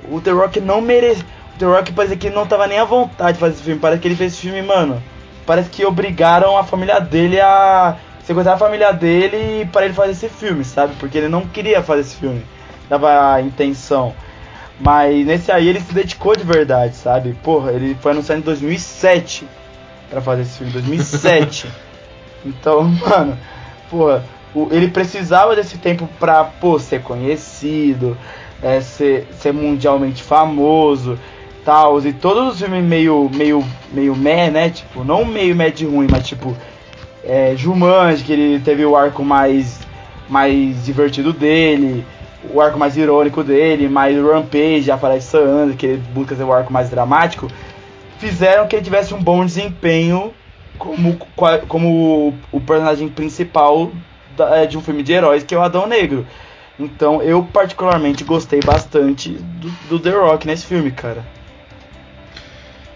o 0.09 0.21
The 0.21 0.31
Rock 0.31 0.59
não 0.59 0.81
merece. 0.81 1.21
O 1.55 1.59
The 1.59 1.65
Rock 1.65 1.91
parece 1.93 2.17
que 2.17 2.29
não 2.29 2.45
tava 2.45 2.67
nem 2.67 2.79
à 2.79 2.85
vontade 2.85 3.33
de 3.33 3.39
fazer 3.39 3.53
esse 3.55 3.63
filme. 3.63 3.79
Parece 3.79 4.01
que 4.01 4.07
ele 4.07 4.15
fez 4.15 4.33
esse 4.33 4.41
filme, 4.41 4.61
mano. 4.61 5.01
Parece 5.45 5.69
que 5.69 5.85
obrigaram 5.85 6.57
a 6.57 6.63
família 6.63 6.99
dele 6.99 7.39
a 7.39 7.97
sequestrar 8.23 8.55
a 8.55 8.59
família 8.59 8.91
dele 8.91 9.67
para 9.71 9.85
ele 9.85 9.93
fazer 9.93 10.11
esse 10.11 10.29
filme, 10.29 10.63
sabe? 10.63 10.93
Porque 10.99 11.17
ele 11.17 11.27
não 11.27 11.41
queria 11.47 11.81
fazer 11.81 12.01
esse 12.01 12.15
filme 12.15 12.43
dava 12.91 13.35
a 13.35 13.41
intenção. 13.41 14.13
Mas 14.79 15.25
nesse 15.25 15.51
aí 15.51 15.69
ele 15.69 15.79
se 15.79 15.93
dedicou 15.93 16.35
de 16.35 16.43
verdade, 16.43 16.95
sabe? 16.95 17.33
Porra, 17.41 17.71
ele 17.71 17.95
foi 18.01 18.11
anunciado 18.11 18.41
em 18.41 18.43
2007 18.43 19.47
para 20.09 20.21
fazer 20.21 20.41
esse 20.41 20.57
filme, 20.57 20.73
2007. 20.73 21.67
então, 22.45 22.83
mano, 22.83 23.37
porra, 23.89 24.25
ele 24.71 24.89
precisava 24.89 25.55
desse 25.55 25.77
tempo 25.77 26.09
pra, 26.19 26.43
pô, 26.43 26.77
ser 26.79 27.01
conhecido, 27.01 28.17
é, 28.61 28.81
ser, 28.81 29.27
ser 29.33 29.53
mundialmente 29.53 30.21
famoso, 30.23 31.17
tal. 31.65 31.99
E 32.05 32.13
todos 32.13 32.53
os 32.53 32.59
filmes 32.59 32.83
meio, 32.83 33.29
meio, 33.33 33.63
meio 33.91 34.15
meh, 34.15 34.49
né? 34.49 34.69
Tipo, 34.69 35.03
não 35.03 35.25
meio 35.25 35.55
meh 35.55 35.69
de 35.69 35.85
ruim, 35.85 36.07
mas 36.09 36.27
tipo, 36.27 36.55
é, 37.23 37.53
Jumanji, 37.55 38.23
que 38.23 38.33
ele 38.33 38.59
teve 38.59 38.85
o 38.85 38.95
arco 38.95 39.23
mais, 39.23 39.79
mais 40.29 40.85
divertido 40.85 41.33
dele 41.33 42.05
o 42.49 42.59
arco 42.59 42.77
mais 42.77 42.97
irônico 42.97 43.43
dele, 43.43 43.87
mais 43.87 44.17
Rampage, 44.17 44.89
aparece 44.89 45.27
Sandra, 45.27 45.75
que 45.75 45.85
ele 45.85 46.03
busca 46.13 46.35
ser 46.35 46.43
o 46.43 46.51
arco 46.51 46.73
mais 46.73 46.89
dramático, 46.89 47.47
fizeram 48.17 48.67
que 48.67 48.75
ele 48.75 48.83
tivesse 48.83 49.13
um 49.13 49.21
bom 49.21 49.45
desempenho 49.45 50.33
como, 50.77 51.17
como 51.67 52.33
o 52.51 52.61
personagem 52.61 53.07
principal 53.07 53.91
é, 54.53 54.65
de 54.65 54.77
um 54.77 54.81
filme 54.81 55.03
de 55.03 55.13
heróis, 55.13 55.43
que 55.43 55.53
é 55.53 55.57
o 55.57 55.61
Adão 55.61 55.85
Negro. 55.87 56.25
Então 56.79 57.21
eu 57.21 57.43
particularmente 57.43 58.23
gostei 58.23 58.59
bastante 58.59 59.29
do, 59.29 59.69
do 59.89 59.99
The 59.99 60.11
Rock 60.11 60.47
nesse 60.47 60.65
filme, 60.65 60.91
cara. 60.91 61.23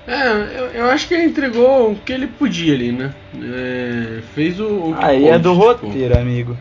É, 0.07 0.59
eu, 0.59 0.65
eu, 0.67 0.85
acho 0.89 1.07
que 1.07 1.15
ele 1.15 1.23
entregou 1.23 1.91
o 1.91 1.95
que 1.95 2.13
ele 2.13 2.27
podia 2.27 2.73
ali, 2.73 2.91
né? 2.91 3.13
É, 3.41 4.21
fez 4.35 4.59
o. 4.59 4.67
o 4.67 4.95
Aí 4.99 5.27
é 5.27 5.39
do 5.39 5.51
tipo... 5.51 5.65
roteiro, 5.65 6.17
amigo. 6.17 6.57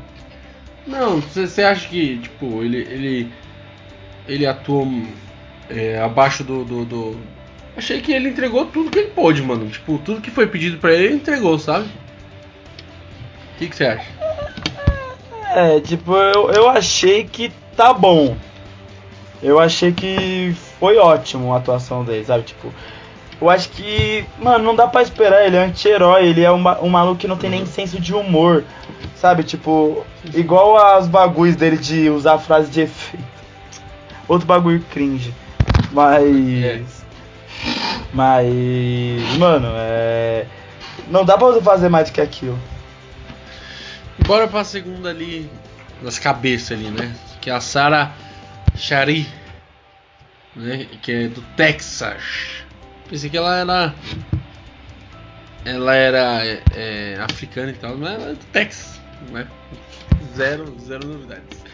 Não, 0.87 1.21
você 1.21 1.63
acha 1.63 1.89
que, 1.89 2.19
tipo, 2.19 2.63
ele 2.63 2.79
ele, 2.79 3.33
ele 4.27 4.47
atuou 4.47 4.87
é, 5.69 5.99
abaixo 5.99 6.43
do, 6.43 6.65
do, 6.65 6.85
do, 6.85 7.21
Achei 7.77 8.01
que 8.01 8.13
ele 8.13 8.29
entregou 8.29 8.67
tudo 8.67 8.91
que 8.91 8.99
ele 8.99 9.11
pôde, 9.11 9.43
mano. 9.43 9.69
Tipo, 9.69 9.99
tudo 9.99 10.21
que 10.21 10.31
foi 10.31 10.47
pedido 10.47 10.79
pra 10.79 10.93
ele, 10.93 11.05
ele 11.07 11.15
entregou, 11.17 11.59
sabe? 11.59 11.89
O 13.55 13.59
que 13.59 13.75
você 13.75 13.85
acha? 13.85 14.07
É, 15.55 15.79
tipo, 15.81 16.13
eu, 16.17 16.51
eu 16.51 16.69
achei 16.69 17.23
que 17.23 17.53
tá 17.77 17.95
bom. 17.95 18.37
Eu 19.41 19.61
achei 19.61 19.93
que 19.93 20.53
foi 20.81 20.99
ótimo 20.99 21.55
a 21.55 21.59
atuação 21.59 22.05
dele, 22.05 22.25
sabe? 22.25 22.43
Tipo, 22.43 22.73
eu 23.41 23.49
acho 23.49 23.69
que, 23.69 24.25
mano, 24.39 24.65
não 24.65 24.75
dá 24.75 24.89
pra 24.89 25.03
esperar. 25.03 25.47
Ele 25.47 25.57
é 25.57 25.65
anti-herói, 25.65 26.27
ele 26.27 26.43
é 26.43 26.51
um, 26.51 26.63
um 26.83 26.89
maluco 26.89 27.21
que 27.21 27.29
não 27.29 27.37
tem 27.37 27.51
nem 27.51 27.65
senso 27.67 28.01
de 28.01 28.13
humor. 28.13 28.65
Sabe, 29.15 29.45
tipo, 29.45 30.05
igual 30.35 30.77
as 30.77 31.07
bagulhos 31.07 31.55
dele 31.55 31.77
de 31.77 32.11
usar 32.11 32.39
frase 32.39 32.69
de 32.69 32.81
efeito. 32.81 33.25
Outro 34.27 34.47
bagulho 34.47 34.85
cringe. 34.91 35.33
Mas. 35.93 37.05
Mas. 38.13 39.37
Mano, 39.39 39.69
é. 39.77 40.47
Não 41.09 41.25
dá 41.25 41.39
pra 41.39 41.61
fazer 41.61 41.89
mais 41.89 42.11
do 42.11 42.15
que 42.15 42.21
aquilo. 42.21 42.59
Bora 44.27 44.49
pra 44.49 44.65
segunda 44.65 45.11
ali. 45.11 45.51
Das 46.03 46.19
cabeças 46.19 46.79
ali, 46.79 46.89
né? 46.89 47.15
Que 47.41 47.51
é 47.51 47.53
a 47.53 47.61
Sarah 47.61 48.13
Shari. 48.77 49.27
Né? 50.57 50.87
Que 51.03 51.13
é 51.13 51.29
do 51.29 51.41
Texas. 51.57 52.23
Pensei 53.09 53.29
que 53.31 53.37
ela 53.37 53.57
era 53.59 53.95
ela 55.65 55.95
era 55.95 56.45
é, 56.45 56.63
é, 56.75 57.17
africana 57.21 57.71
e 57.71 57.75
tal, 57.75 57.97
mas 57.97 58.13
ela 58.15 58.31
é 58.31 58.35
do 58.35 58.45
Texas, 58.53 59.01
né? 59.31 59.47
Zero, 60.37 60.75
zero 60.81 61.07
novidades. 61.07 61.65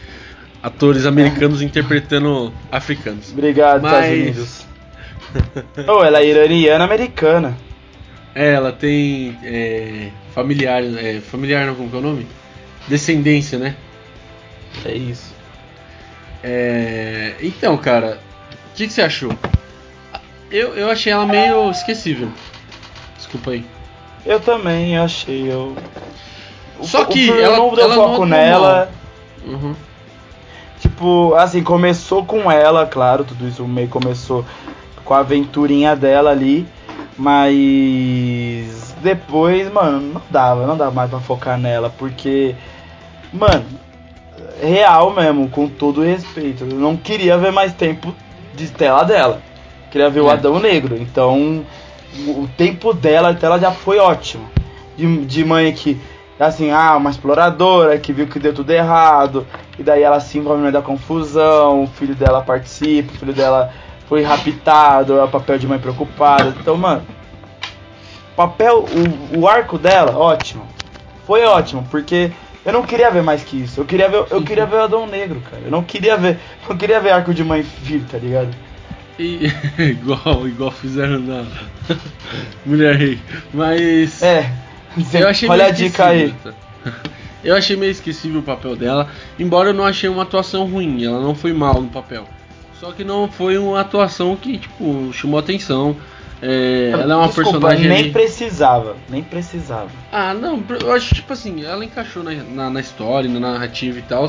Atores 0.63 1.05
americanos 1.05 1.61
interpretando 1.61 2.53
africanos. 2.71 3.31
Obrigado, 3.31 3.81
Mas- 3.81 4.05
Estados 4.05 4.19
Unidos. 4.21 4.67
oh, 5.89 6.03
ela 6.03 6.19
é 6.19 6.27
iraniana 6.27 6.83
americana. 6.83 7.57
É, 8.33 8.53
ela 8.53 8.71
tem 8.71 9.37
é, 9.43 10.09
familiar, 10.33 10.81
é, 10.83 11.19
familiar 11.19 11.65
não, 11.65 11.75
como 11.75 11.89
que 11.89 11.95
é 11.95 11.99
o 11.99 12.01
nome? 12.01 12.27
Descendência, 12.87 13.57
né? 13.57 13.75
É 14.85 14.93
isso. 14.93 15.33
É, 16.43 17.35
então, 17.41 17.77
cara, 17.77 18.19
o 18.71 18.75
que, 18.75 18.87
que 18.87 18.93
você 18.93 19.01
achou? 19.01 19.31
Eu, 20.49 20.75
eu 20.75 20.89
achei 20.89 21.13
ela 21.13 21.25
meio 21.25 21.69
esquecível. 21.71 22.29
Desculpa 23.15 23.51
aí. 23.51 23.65
Eu 24.25 24.39
também 24.39 24.97
achei. 24.97 25.51
Eu... 25.51 25.75
O- 26.79 26.85
Só 26.85 27.03
o 27.03 27.05
que 27.05 27.25
filme 27.25 27.41
ela- 27.41 27.57
não 27.57 27.73
deu 27.73 27.83
ela 27.85 27.95
não 27.95 28.01
foco 28.03 28.13
atuou 28.13 28.25
nela. 28.27 28.91
Uhum. 29.45 29.75
Tipo, 30.79 31.35
assim, 31.35 31.63
começou 31.63 32.25
com 32.25 32.51
ela, 32.51 32.85
claro, 32.87 33.23
tudo 33.23 33.47
isso 33.47 33.65
meio 33.67 33.87
começou 33.87 34.43
com 35.05 35.13
a 35.13 35.19
aventurinha 35.19 35.95
dela 35.95 36.31
ali. 36.31 36.67
Mas 37.21 38.95
depois, 39.03 39.71
mano, 39.71 40.01
não 40.13 40.21
dava, 40.27 40.65
não 40.65 40.75
dava 40.75 40.89
mais 40.89 41.07
pra 41.07 41.19
focar 41.19 41.55
nela, 41.55 41.93
porque, 41.95 42.55
mano, 43.31 43.63
real 44.59 45.13
mesmo, 45.13 45.47
com 45.47 45.67
todo 45.67 46.01
respeito, 46.01 46.63
eu 46.63 46.77
não 46.77 46.97
queria 46.97 47.37
ver 47.37 47.51
mais 47.51 47.73
tempo 47.73 48.11
de 48.55 48.69
tela 48.71 49.03
dela. 49.03 49.39
Queria 49.91 50.09
ver 50.09 50.21
o 50.21 50.29
É. 50.29 50.33
Adão 50.33 50.59
Negro. 50.59 50.97
Então, 50.97 51.63
o 52.27 52.41
o 52.43 52.49
tempo 52.57 52.91
dela, 52.91 53.29
a 53.29 53.33
tela 53.35 53.59
já 53.59 53.71
foi 53.71 53.99
ótimo. 53.99 54.49
De, 54.97 55.25
de 55.25 55.45
mãe 55.45 55.71
que, 55.73 56.01
assim, 56.39 56.71
ah, 56.71 56.97
uma 56.97 57.11
exploradora 57.11 57.99
que 57.99 58.11
viu 58.11 58.25
que 58.27 58.39
deu 58.39 58.53
tudo 58.53 58.71
errado, 58.71 59.45
e 59.77 59.83
daí 59.83 60.01
ela 60.01 60.19
se 60.19 60.39
envolve 60.39 60.57
no 60.57 60.63
meio 60.63 60.73
da 60.73 60.81
confusão, 60.81 61.83
o 61.83 61.87
filho 61.87 62.15
dela 62.15 62.41
participa, 62.41 63.13
o 63.13 63.17
filho 63.17 63.33
dela 63.33 63.71
foi 64.11 64.23
raptado, 64.23 65.17
é 65.17 65.23
o 65.23 65.27
papel 65.29 65.57
de 65.57 65.65
mãe 65.65 65.79
preocupada. 65.79 66.53
Então, 66.59 66.75
mano, 66.75 67.01
papel, 68.35 68.85
o, 69.31 69.39
o 69.39 69.47
arco 69.47 69.77
dela, 69.77 70.17
ótimo. 70.17 70.67
Foi 71.25 71.45
ótimo, 71.45 71.87
porque 71.89 72.29
eu 72.65 72.73
não 72.73 72.83
queria 72.83 73.09
ver 73.09 73.23
mais 73.23 73.41
que 73.41 73.61
isso. 73.61 73.79
Eu 73.79 73.85
queria 73.85 74.09
ver, 74.09 74.25
eu 74.29 74.43
queria 74.43 74.65
ver 74.65 74.75
o 74.75 74.81
Adão 74.81 75.07
Negro, 75.07 75.41
cara. 75.49 75.63
Eu 75.63 75.71
não 75.71 75.81
queria 75.81 76.17
ver, 76.17 76.37
não 76.67 76.75
queria 76.75 76.99
ver 76.99 77.11
arco 77.11 77.33
de 77.33 77.41
mãe 77.41 77.63
filho, 77.63 78.05
tá 78.11 78.17
ligado? 78.17 78.49
E, 79.17 79.45
igual, 79.79 80.45
igual 80.45 80.71
fizeram 80.71 81.17
na 81.17 81.45
Mulher 82.65 82.97
Rei. 82.97 83.17
Mas. 83.53 84.21
É. 84.21 84.51
Eu 85.13 85.29
achei 85.29 85.47
Olha 85.47 85.67
a 85.67 85.71
dica 85.71 86.07
aí. 86.07 86.35
tá? 86.43 86.51
Eu 87.41 87.55
achei 87.55 87.77
meio 87.77 87.93
esquecível 87.93 88.41
o 88.41 88.43
papel 88.43 88.75
dela, 88.75 89.07
embora 89.39 89.69
eu 89.69 89.73
não 89.73 89.85
achei 89.85 90.09
uma 90.09 90.23
atuação 90.23 90.65
ruim, 90.65 91.05
ela 91.05 91.21
não 91.21 91.33
foi 91.33 91.53
mal 91.53 91.81
no 91.81 91.87
papel. 91.87 92.27
Só 92.81 92.91
que 92.91 93.03
não 93.03 93.27
foi 93.29 93.59
uma 93.59 93.79
atuação 93.79 94.35
que, 94.35 94.57
tipo, 94.57 95.13
chamou 95.13 95.39
atenção. 95.39 95.95
É, 96.41 96.89
ela 96.91 97.13
é 97.13 97.15
uma 97.15 97.27
Desculpa, 97.27 97.51
personagem. 97.51 97.87
nem 97.87 97.99
ali- 97.99 98.11
precisava, 98.11 98.95
nem 99.07 99.21
precisava. 99.21 99.91
Ah, 100.11 100.33
não, 100.33 100.63
eu 100.83 100.91
acho 100.91 101.13
tipo 101.13 101.31
assim, 101.31 101.63
ela 101.63 101.85
encaixou 101.85 102.23
na, 102.23 102.33
na, 102.33 102.69
na 102.71 102.79
história, 102.79 103.29
na 103.29 103.39
narrativa 103.39 103.99
e 103.99 104.01
tal. 104.01 104.27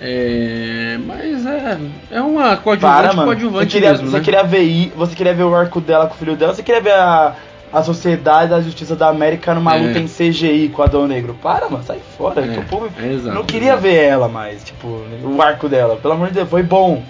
É, 0.00 0.98
mas 1.06 1.46
é, 1.46 1.78
é 2.10 2.20
uma 2.20 2.56
Para, 2.56 2.56
coadjuvante, 2.56 3.04
mano. 3.04 3.14
Você 3.14 3.24
coadjuvante 3.26 3.72
queria, 3.72 3.90
mesmo, 3.92 4.10
você 4.10 4.16
né? 4.18 4.24
queria 4.24 4.42
ver 4.42 4.92
você 4.96 5.14
queria 5.14 5.32
ver 5.32 5.44
o 5.44 5.54
arco 5.54 5.80
dela 5.80 6.08
com 6.08 6.14
o 6.14 6.18
filho 6.18 6.34
dela, 6.34 6.52
você 6.52 6.64
queria 6.64 6.80
ver 6.80 6.94
a, 6.94 7.36
a 7.72 7.82
sociedade 7.84 8.50
da 8.50 8.60
justiça 8.60 8.96
da 8.96 9.08
América 9.08 9.54
numa 9.54 9.76
É. 9.76 9.78
luta 9.80 10.00
em 10.00 10.08
CGI 10.08 10.70
com 10.70 10.82
o 10.82 10.84
Adão 10.84 11.06
Negro. 11.06 11.38
Para, 11.40 11.68
mano, 11.70 11.84
sai 11.84 12.00
fora. 12.18 12.44
É, 12.44 12.54
que 12.54 12.58
o 12.58 12.64
povo 12.64 12.90
é 13.00 13.12
exato, 13.12 13.32
não 13.36 13.44
queria 13.44 13.68
exato. 13.68 13.82
ver 13.82 13.94
ela 14.02 14.28
mais, 14.28 14.64
tipo, 14.64 14.88
o 15.22 15.40
arco 15.40 15.68
dela. 15.68 15.94
Pelo 15.96 16.14
amor 16.14 16.26
de 16.26 16.34
Deus, 16.34 16.50
foi 16.50 16.64
bom. 16.64 17.00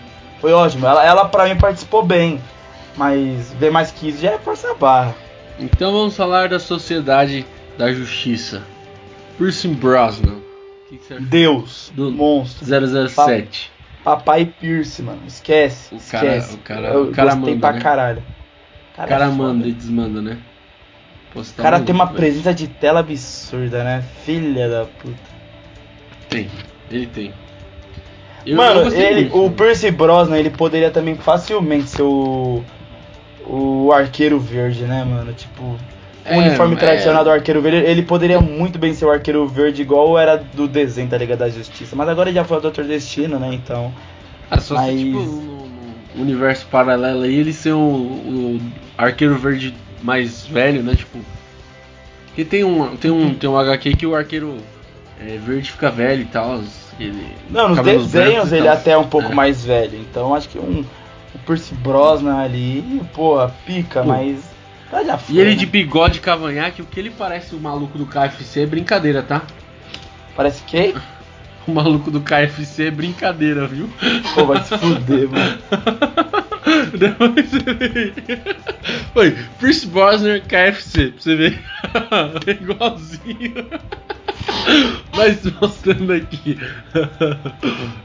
Foi 0.45 0.53
ótimo. 0.53 0.87
Ela, 0.87 1.03
ela 1.07 1.25
pra 1.27 1.47
mim 1.49 1.57
participou 1.59 2.05
bem. 2.05 2.39
Mas 2.99 3.51
ver 3.55 3.71
mais 3.71 3.91
que 3.91 4.11
isso 4.11 4.19
já 4.21 4.33
é 4.33 4.39
força 4.39 4.75
barra. 4.75 5.15
Então 5.59 5.91
vamos 5.91 6.15
falar 6.15 6.51
da 6.51 6.61
Sociedade 6.61 7.47
da 7.79 7.91
Justiça. 7.91 8.63
Pierce 9.39 9.67
Brosnan. 9.69 10.37
Que, 10.91 10.99
que? 10.99 11.19
Deus, 11.19 11.91
Do- 11.95 12.11
monstro. 12.13 12.67
007. 13.09 13.73
Papai 14.05 14.45
Pierce, 14.61 15.01
mano. 15.01 15.23
Esquece. 15.27 15.95
O 15.95 15.99
cara- 16.11 16.37
esquece. 16.37 16.55
o 16.57 16.59
cara- 16.59 16.89
Eu 16.89 17.05
o 17.05 17.11
cara 17.11 17.35
manda, 17.35 17.57
pra 17.59 17.73
né? 17.73 17.81
caralho. 17.81 18.23
O 18.93 18.97
Cara, 18.97 19.09
cara 19.09 19.25
é 19.25 19.29
foda. 19.29 19.39
manda 19.43 19.67
e 19.67 19.73
desmanda, 19.73 20.21
né? 20.21 20.37
Você 21.35 21.53
O 21.53 21.55
tá 21.57 21.63
cara 21.63 21.81
tem 21.81 21.95
uma 21.95 22.05
velho. 22.05 22.17
presença 22.19 22.53
de 22.53 22.69
tela 22.69 23.01
absurda, 23.01 23.83
né? 23.83 24.05
Filha 24.27 24.69
da 24.69 24.85
puta. 24.85 25.17
Tem, 26.29 26.51
ele 26.91 27.07
tem. 27.07 27.33
Eu- 28.47 28.57
Mano, 28.57 28.95
ele, 28.95 29.31
o. 29.33 29.51
Percy 29.51 29.91
Brosnan, 29.91 30.37
ele 30.39 30.51
poderia 30.51 30.91
também 30.91 31.15
facilmente 31.17 31.89
ser 31.89 32.03
o. 32.03 32.63
O 33.47 33.93
arqueiro 33.93 34.41
verde, 34.41 34.85
né, 34.85 35.05
mano? 35.05 35.33
Tipo, 35.35 35.63
o 35.63 35.79
É, 36.25 36.39
uniforme 36.39 36.75
é. 36.75 36.79
tradicional 36.79 37.23
do 37.25 37.31
arqueiro 37.31 37.61
verde, 37.61 37.87
ele 37.87 38.03
poderia 38.03 38.41
muito 38.41 38.79
bem 38.79 38.95
ser 38.95 39.05
o 39.05 39.11
arqueiro 39.11 39.47
verde, 39.47 39.83
igual 39.83 40.19
era 40.19 40.37
do 40.55 40.67
desenho 40.67 41.09
da 41.09 41.19
Liga 41.19 41.37
da 41.37 41.49
Justiça. 41.51 41.95
Mas 41.95 42.09
agora 42.09 42.31
ele 42.31 42.37
já 42.37 42.45
foi 42.45 42.57
o 42.57 42.61
Doutor 42.61 42.85
Destino, 42.85 43.39
né? 43.39 43.51
Então. 43.53 43.93
Ah, 44.51 44.59
só 44.61 44.75
Mas- 44.77 44.93
se 44.99 45.05
tipo 45.05 45.19
no, 45.19 45.67
no 46.17 46.23
universo 46.23 46.67
paralelo 46.71 47.23
aí 47.23 47.35
ele 47.35 47.53
ser 47.53 47.73
o, 47.73 47.79
o 47.79 48.61
arqueiro 48.97 49.37
verde 49.37 49.75
mais 50.03 50.47
velho, 50.47 50.83
né? 50.83 50.95
Tipo. 50.95 51.19
Porque 52.29 52.45
tem 52.47 52.65
um, 52.65 52.97
tem 52.97 53.11
um, 53.11 53.35
tem 53.35 53.49
um 53.49 53.57
HQ 53.59 53.95
que 53.97 54.07
o 54.07 54.15
arqueiro 54.17 54.57
é, 55.21 55.37
verde 55.37 55.71
fica 55.71 55.91
velho 55.91 56.23
e 56.23 56.27
tal. 56.27 56.63
Ele, 56.99 57.27
Não, 57.51 57.69
nos 57.71 57.81
desenhos 57.81 58.53
ele 58.53 58.65
tal. 58.67 58.75
até 58.75 58.91
é 58.93 58.99
um 58.99 59.07
pouco 59.09 59.33
É. 59.33 59.35
mais 59.35 59.65
velho. 59.65 59.99
Então 59.99 60.35
acho 60.35 60.49
que 60.49 60.59
um. 60.59 60.85
O 61.35 61.39
Percy 61.47 61.75
Brosnan 61.75 62.39
ali, 62.39 63.03
porra, 63.13 63.53
pica, 63.67 64.03
Pô. 64.03 64.09
mas. 64.09 64.39
tá 64.91 65.19
foi, 65.19 65.35
E 65.35 65.41
ele 65.41 65.51
né? 65.51 65.57
de 65.57 65.67
bigode 65.67 66.21
cavanhaque, 66.21 66.81
o 66.81 66.85
que 66.85 67.01
ele 67.01 67.11
parece 67.11 67.55
o 67.55 67.59
maluco 67.61 67.99
do 67.99 68.07
KFC 68.07 68.61
é 68.63 68.67
brincadeira, 68.67 69.23
tá? 69.23 69.43
Parece 70.37 70.63
que. 70.65 70.95
O 71.67 71.73
maluco 71.73 72.11
do 72.11 72.21
KFC 72.21 72.89
é 72.89 72.91
brincadeira, 72.91 73.67
viu? 73.67 73.89
Pô, 74.35 74.45
vai 74.45 74.63
se 74.63 74.77
fuder, 74.77 75.27
mano. 75.31 75.59
Depois 76.99 77.49
você 77.49 77.59
vê. 77.59 78.13
Oi, 79.15 79.39
Chris 79.59 79.83
Brosnan 79.85 80.41
KFC, 80.41 81.07
pra 81.13 81.21
você 81.23 81.35
ver. 81.37 81.59
É 82.47 82.51
Igualzinho. 82.51 83.67
Mas 85.17 85.41
voltando 85.47 86.13
aqui. 86.13 86.59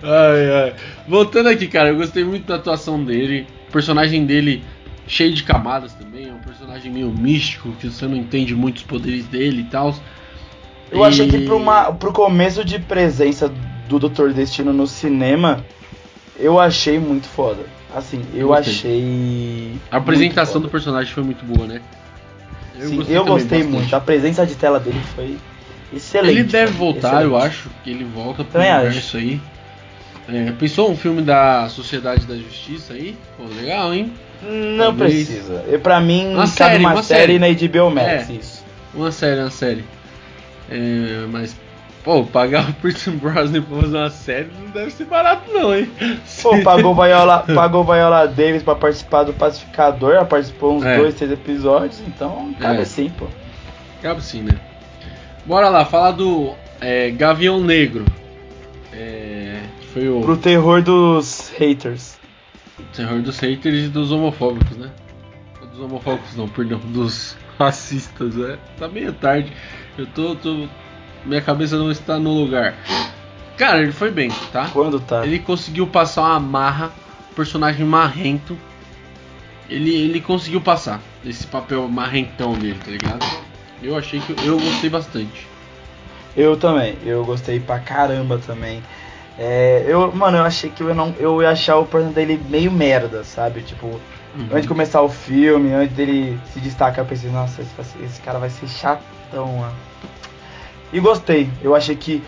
Ai, 0.04 0.64
ai. 0.64 0.74
Voltando 1.08 1.50
aqui, 1.50 1.68
cara, 1.68 1.90
eu 1.90 1.96
gostei 1.96 2.24
muito 2.24 2.46
da 2.46 2.56
atuação 2.56 3.04
dele. 3.04 3.48
O 3.68 3.72
personagem 3.72 4.26
dele 4.26 4.64
cheio 5.08 5.34
de 5.34 5.44
camadas 5.44 5.94
também. 5.94 6.30
É 6.30 6.32
um 6.32 6.40
personagem 6.40 6.92
meio 6.92 7.10
místico, 7.10 7.72
que 7.74 7.90
você 7.90 8.08
não 8.08 8.16
entende 8.16 8.56
muito 8.56 8.78
os 8.78 8.84
poderes 8.84 9.26
dele 9.26 9.62
e 9.62 9.66
tal. 9.66 9.96
Eu 10.92 11.04
achei 11.04 11.28
que 11.28 11.46
pro, 11.46 11.58
uma, 11.58 11.92
pro 11.92 12.12
começo 12.12 12.64
de 12.64 12.80
presença 12.80 13.52
do 13.88 14.00
Doutor 14.00 14.34
Destino 14.34 14.72
no 14.74 14.88
cinema, 14.88 15.64
eu 16.38 16.60
achei 16.60 17.00
muito 17.00 17.28
foda. 17.28 17.64
Assim, 17.94 18.22
eu, 18.34 18.42
Eu 18.42 18.48
gostei. 18.50 18.74
achei. 18.74 19.72
A 19.92 19.98
apresentação 19.98 20.62
do 20.62 20.70
personagem 20.70 21.12
foi 21.12 21.24
muito 21.24 21.44
boa, 21.44 21.68
né? 21.68 21.82
foda. 22.74 22.88
Sim, 22.88 23.06
eu 23.10 23.26
gostei 23.26 23.60
também 23.64 23.80
muito. 23.80 23.96
A 23.96 24.00
presença 24.00 24.46
de 24.46 24.56
tela 24.56 24.80
dele 24.80 25.02
foi 25.16 25.38
excelente. 25.94 26.32
Ele 26.32 26.44
deve 26.44 26.72
voltar, 26.74 27.22
eu 27.24 27.30
excelente. 27.36 27.46
acho 27.48 27.70
que 27.84 27.90
ele 27.90 28.04
volta 28.04 28.44
pro 28.44 28.54
Também 28.54 28.74
universo 28.74 29.18
aí. 29.18 29.42
É, 30.32 30.52
pensou 30.52 30.92
um 30.92 30.96
filme 30.96 31.22
da 31.24 31.68
Sociedade 31.70 32.26
da 32.26 32.36
Justiça 32.36 32.94
aí? 32.94 33.18
Pô, 33.38 33.44
legal, 33.60 33.94
hein? 33.94 34.14
Não 34.44 34.86
Talvez. 34.96 35.28
precisa. 35.28 35.66
Eu, 35.68 35.80
pra 35.80 36.00
mim, 36.00 36.34
Uma 36.36 36.46
série, 36.48 36.78
uma, 36.80 36.94
uma 36.94 37.04
série, 37.04 37.40
série. 37.40 37.40
na 37.40 37.68
HBO 37.68 37.90
Max, 37.92 38.30
É. 38.30 38.34
isso. 38.34 38.64
Uma 38.94 39.12
série, 39.12 39.40
uma 39.42 39.50
série. 39.50 39.84
É, 40.70 41.26
mas, 41.32 41.56
pô, 42.04 42.24
pagar 42.24 42.70
o 42.70 42.74
Pierce 42.74 43.10
Brosnan 43.10 43.62
pra 43.64 43.82
fazer 43.82 43.98
uma 43.98 44.10
série 44.12 44.48
não 44.64 44.70
deve 44.72 44.92
ser 44.92 45.06
barato 45.06 45.52
não, 45.52 45.76
hein? 45.76 45.90
Pô, 46.44 46.58
pagou 46.64 46.94
Viola, 46.94 47.40
pagou 47.56 47.84
Viola 47.84 48.28
Davis 48.28 48.62
pra 48.62 48.76
participar 48.76 49.24
do 49.24 49.34
Pacificador, 49.34 50.14
ela 50.14 50.26
participou 50.26 50.78
uns 50.78 50.86
É. 50.86 50.96
dois, 50.98 51.16
três 51.16 51.32
episódios, 51.32 52.00
então 52.08 52.54
cabe 52.60 52.82
É. 52.82 52.86
sim, 52.86 53.10
pô. 53.10 53.26
Cabe 54.02 54.22
sim, 54.24 54.44
né? 54.44 54.54
Bora 55.46 55.70
lá, 55.70 55.86
falar 55.86 56.12
do 56.12 56.54
é, 56.80 57.10
Gavião 57.12 57.62
Negro. 57.62 58.06
É, 58.94 59.62
foi 59.94 60.10
o 60.10 60.22
Pro 60.22 60.38
terror 60.38 60.82
dos 60.82 61.52
haters. 61.58 62.20
terror 62.94 63.22
dos 63.22 63.40
haters 63.40 63.86
e 63.86 63.88
dos 63.88 64.12
homofóbicos, 64.12 64.78
né? 64.78 64.92
Dos 65.72 65.80
homofóbicos 65.80 66.36
não, 66.36 66.48
perdão, 66.48 66.80
dos 66.80 67.38
racistas, 67.58 68.36
né? 68.36 68.58
Tá 68.78 68.88
meio 68.88 69.14
tarde. 69.14 69.52
Eu 69.98 70.06
tô, 70.08 70.36
tô. 70.36 70.68
Minha 71.26 71.42
cabeça 71.42 71.78
não 71.78 71.92
está 71.92 72.18
no 72.18 72.34
lugar. 72.34 72.76
Cara, 73.58 73.82
ele 73.82 73.92
foi 73.92 74.10
bem, 74.10 74.32
tá? 74.52 74.70
Quando 74.72 75.00
tá? 75.00 75.26
Ele 75.26 75.40
conseguiu 75.40 75.86
passar 75.86 76.22
uma 76.22 76.40
marra, 76.40 76.92
personagem 77.36 77.86
marrento. 77.86 78.58
Ele, 79.70 79.94
ele 79.94 80.22
conseguiu 80.22 80.62
passar 80.62 81.02
esse 81.26 81.46
papel 81.46 81.88
marrentão 81.88 82.54
dele, 82.54 82.80
tá 82.84 82.90
ligado? 82.90 83.49
Eu 83.82 83.98
achei 83.98 84.20
que 84.20 84.36
eu 84.46 84.60
gostei 84.60 84.90
bastante. 84.90 85.48
Eu 86.36 86.58
também, 86.58 86.98
eu 87.06 87.24
gostei 87.26 87.60
pra 87.60 87.80
caramba 87.80 88.38
também. 88.38 88.82
É, 89.38 89.86
eu, 89.88 90.12
mano, 90.14 90.38
eu 90.38 90.44
achei 90.44 90.70
que 90.70 90.82
eu 90.82 90.94
não, 90.94 91.16
eu 91.18 91.42
ia 91.42 91.50
achar 91.50 91.78
o 91.78 91.86
personagem 91.86 92.14
dele 92.14 92.42
meio 92.50 92.72
merda, 92.72 93.24
sabe? 93.24 93.62
Tipo, 93.62 93.88
uhum. 93.88 94.48
antes 94.52 94.64
de 94.64 94.68
começar 94.68 95.02
o 95.02 95.10
filme, 95.10 95.72
antes 95.72 95.96
dele 95.96 96.38
se 96.54 96.60
destacar, 96.60 97.00
eu 97.00 97.06
pensei, 97.06 97.32
nossa, 97.32 97.62
esse, 97.62 98.04
esse 98.04 98.22
cara 98.22 98.38
vai 98.38 98.50
ser 98.50 98.68
chatão, 98.68 99.48
mano. 99.48 99.76
E 100.92 101.00
gostei. 101.00 101.50
Eu 101.64 101.74
achei 101.74 101.96
que 101.96 102.22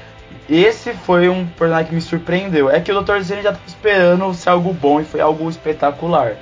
esse 0.49 0.93
foi 0.93 1.27
um 1.27 1.45
personagem 1.45 1.87
que 1.87 1.95
me 1.95 2.01
surpreendeu. 2.01 2.69
É 2.69 2.79
que 2.79 2.91
o 2.91 3.01
Dr. 3.01 3.19
Zane 3.21 3.41
já 3.41 3.51
tava 3.51 3.65
esperando 3.67 4.33
ser 4.33 4.49
algo 4.49 4.73
bom 4.73 5.01
e 5.01 5.03
foi 5.03 5.19
algo 5.19 5.49
espetacular. 5.49 6.35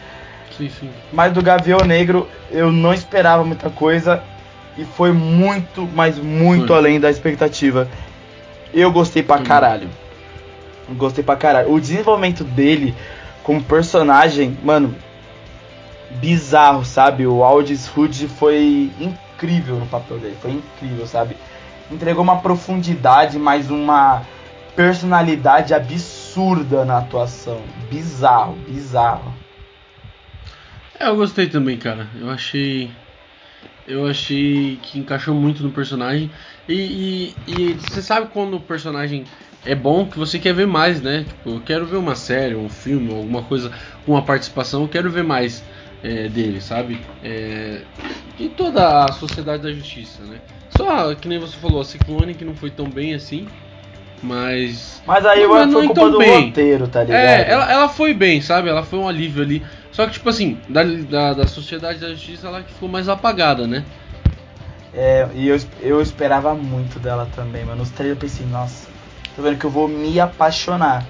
Sim, 0.55 0.69
sim. 0.69 0.89
Mas 1.11 1.33
do 1.33 1.41
Gavião 1.41 1.79
Negro 1.79 2.27
eu 2.51 2.71
não 2.71 2.93
esperava 2.93 3.43
muita 3.43 3.69
coisa 3.69 4.21
e 4.79 4.85
foi 4.85 5.11
muito, 5.11 5.87
mas 5.93 6.17
muito 6.17 6.67
foi. 6.67 6.77
além 6.77 6.99
da 6.99 7.09
expectativa. 7.09 7.87
Eu 8.73 8.91
gostei 8.91 9.21
pra 9.21 9.39
caralho. 9.39 9.89
Gostei 10.91 11.23
pra 11.23 11.35
caralho. 11.35 11.71
O 11.71 11.79
desenvolvimento 11.79 12.43
dele 12.43 12.95
como 13.43 13.61
personagem, 13.61 14.57
mano, 14.63 14.95
bizarro, 16.11 16.85
sabe? 16.85 17.27
O 17.27 17.43
Aldis 17.43 17.89
Hood 17.95 18.27
foi 18.27 18.91
incrível 18.99 19.75
no 19.75 19.85
papel 19.85 20.17
dele. 20.17 20.37
Foi 20.41 20.51
incrível, 20.51 21.05
sabe? 21.05 21.35
entregou 21.91 22.23
uma 22.23 22.39
profundidade, 22.39 23.39
mais 23.39 23.69
uma 23.71 24.21
personalidade 24.75 25.73
absurda 25.73 26.85
na 26.85 26.99
atuação. 26.99 27.61
Bizarro, 27.89 28.55
bizarro. 28.67 29.33
É, 30.99 31.07
eu 31.07 31.15
gostei 31.15 31.47
também, 31.47 31.77
cara. 31.77 32.07
Eu 32.19 32.29
achei. 32.29 32.91
Eu 33.89 34.05
achei 34.05 34.77
que 34.83 34.99
encaixou 34.99 35.33
muito 35.33 35.63
no 35.63 35.71
personagem. 35.71 36.29
E, 36.67 37.35
e, 37.47 37.51
e, 37.51 37.73
você 37.73 38.03
sabe 38.03 38.27
quando 38.31 38.55
o 38.57 38.61
personagem 38.61 39.25
é 39.65 39.73
bom 39.73 40.05
que 40.05 40.17
você 40.17 40.37
quer 40.37 40.53
ver 40.53 40.67
mais, 40.67 41.01
né? 41.01 41.25
Tipo, 41.27 41.49
eu 41.49 41.61
quero 41.61 41.87
ver 41.87 41.97
uma 41.97 42.15
série, 42.15 42.55
um 42.55 42.69
filme, 42.69 43.11
alguma 43.11 43.41
coisa, 43.41 43.71
uma 44.05 44.21
participação, 44.21 44.83
eu 44.83 44.87
quero 44.87 45.09
ver 45.09 45.23
mais 45.23 45.63
é, 46.03 46.29
dele, 46.29 46.61
sabe? 46.61 47.01
É, 47.23 47.81
e 48.37 48.47
toda 48.49 49.05
a 49.05 49.11
sociedade 49.11 49.63
da 49.63 49.73
justiça, 49.73 50.23
né? 50.23 50.39
Só 50.69 51.13
que 51.15 51.27
nem 51.27 51.39
você 51.39 51.57
falou, 51.57 51.81
a 51.81 51.85
Ciclone 51.85 52.35
que 52.35 52.45
não 52.45 52.55
foi 52.55 52.69
tão 52.69 52.87
bem 52.87 53.15
assim. 53.15 53.47
Mas. 54.21 55.01
Mas 55.05 55.25
aí 55.25 55.41
eu 55.41 55.53
acho 55.55 55.67
que 55.67 55.73
foi 55.73 55.85
culpa 55.87 56.09
do 56.09 56.17
bem. 56.19 56.47
roteiro, 56.47 56.87
tá 56.87 57.03
ligado? 57.03 57.19
É, 57.19 57.49
ela, 57.49 57.71
ela 57.71 57.89
foi 57.89 58.13
bem, 58.13 58.41
sabe? 58.41 58.69
Ela 58.69 58.83
foi 58.83 58.99
um 58.99 59.07
alívio 59.07 59.41
ali. 59.41 59.63
Só 59.99 60.05
que, 60.05 60.13
tipo 60.13 60.29
assim, 60.29 60.57
da, 60.69 60.81
da, 60.81 61.33
da 61.33 61.45
Sociedade 61.45 61.99
da 61.99 62.07
Justiça 62.11 62.47
ela 62.47 62.63
que 62.63 62.71
ficou 62.71 62.87
mais 62.87 63.09
apagada, 63.09 63.67
né? 63.67 63.83
É, 64.93 65.27
e 65.35 65.45
eu, 65.49 65.59
eu 65.81 66.01
esperava 66.01 66.55
muito 66.55 66.97
dela 66.99 67.27
também, 67.35 67.65
mano. 67.65 67.79
Nos 67.79 67.89
trailers 67.89 68.15
eu 68.15 68.29
pensei, 68.29 68.45
nossa, 68.45 68.87
tô 69.35 69.41
vendo 69.41 69.57
que 69.59 69.65
eu 69.65 69.69
vou 69.69 69.89
me 69.89 70.17
apaixonar. 70.17 71.05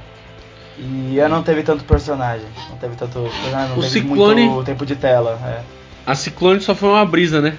E 0.80 1.20
ela 1.20 1.30
não 1.30 1.44
teve 1.44 1.62
tanto 1.62 1.84
personagem. 1.84 2.48
Não 2.68 2.78
teve 2.78 2.96
tanto. 2.96 3.20
Não 3.20 3.74
o 3.74 3.76
teve 3.76 3.90
Ciclone... 3.90 4.50
muito 4.50 4.66
tempo 4.66 4.84
de 4.88 4.96
tela. 4.96 5.38
É. 5.46 5.62
A 6.04 6.16
Ciclone 6.16 6.60
só 6.60 6.74
foi 6.74 6.90
uma 6.90 7.06
brisa, 7.06 7.42
né? 7.42 7.56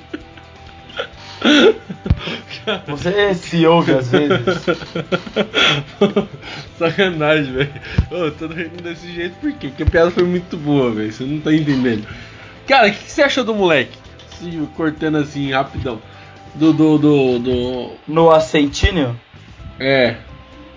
Você 2.87 3.35
se 3.35 3.67
ouve 3.67 3.93
às 3.93 4.09
vezes. 4.09 4.39
Sacanagem, 6.79 7.53
velho. 7.53 7.73
Oh, 8.11 8.31
tô 8.31 8.47
rindo 8.47 8.83
desse 8.83 9.13
jeito 9.13 9.35
por 9.41 9.53
quê? 9.53 9.69
Porque 9.69 9.83
a 9.83 9.87
piada 9.87 10.11
foi 10.11 10.25
muito 10.25 10.57
boa, 10.57 10.91
velho. 10.91 11.13
Você 11.13 11.25
não 11.25 11.41
tá 11.41 11.53
entendendo. 11.53 12.07
Cara, 12.67 12.89
o 12.89 12.93
que, 12.93 12.99
que, 12.99 13.11
você 13.11 13.23
achou 13.23 13.45
do 13.45 13.55
moleque? 13.55 13.99
Se 14.39 14.51
cortando 14.77 15.17
assim, 15.17 15.53
rapidão. 15.53 16.01
Do. 16.55 16.73
do. 16.73 16.99
do. 16.99 17.39
do... 17.39 17.91
No 18.07 18.31
Ascentinho? 18.31 19.19
É. 19.79 20.17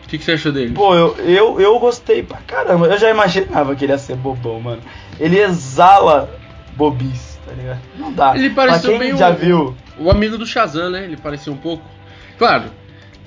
O 0.03 0.07
que, 0.07 0.17
que, 0.17 0.23
você 0.23 0.33
achou 0.33 0.51
dele? 0.51 0.73
Pô, 0.73 0.95
eu, 0.95 1.15
eu, 1.17 1.59
eu 1.59 1.79
gostei 1.79 2.23
pra 2.23 2.37
caramba. 2.39 2.87
Eu 2.87 2.97
já 2.97 3.09
imaginava 3.09 3.75
que 3.75 3.85
ele 3.85 3.91
ia 3.91 3.97
ser 3.97 4.15
bobão, 4.15 4.59
mano. 4.59 4.81
Ele 5.19 5.39
exala 5.39 6.29
bobice 6.75 7.34
tá 7.45 7.53
ligado? 7.53 7.79
Não 7.97 8.11
dá. 8.11 8.35
Ele 8.35 8.49
pareceu 8.49 8.97
bem 8.97 9.15
já 9.15 9.29
viu. 9.31 9.75
O 9.97 10.09
amigo 10.09 10.37
do 10.37 10.45
Shazam, 10.45 10.89
né? 10.89 11.03
Ele 11.03 11.17
parecia 11.17 11.51
um 11.51 11.57
pouco. 11.57 11.83
Claro, 12.37 12.65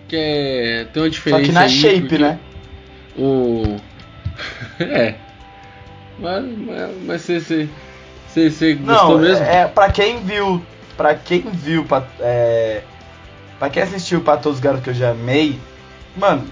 que 0.07 0.17
é, 0.17 0.87
tem 0.93 1.03
uma 1.03 1.11
diferença. 1.11 1.43
Só 1.43 1.47
que 1.47 1.53
na 1.53 1.61
aí, 1.63 1.71
shape, 1.71 2.19
né? 2.19 2.39
O. 3.17 3.77
é. 4.81 5.15
Mas, 6.19 6.45
mas, 6.45 6.91
mas 7.05 7.23
você, 7.23 7.41
você, 7.41 7.69
você, 8.27 8.51
você 8.51 8.75
gostou 8.75 9.11
Não, 9.11 9.19
mesmo? 9.19 9.45
É, 9.45 9.67
pra 9.67 9.91
quem 9.91 10.21
viu. 10.23 10.63
Pra 10.97 11.15
quem 11.15 11.43
viu. 11.43 11.85
Pra, 11.85 12.05
é, 12.21 12.83
pra 13.59 13.71
quem 13.71 13.83
assistiu 13.83 14.21
pra 14.21 14.37
todos 14.37 14.59
os 14.59 14.63
garotos 14.63 14.85
que 14.85 14.91
eu 14.91 14.95
já 14.95 15.11
amei. 15.11 15.59
Mano, 16.17 16.45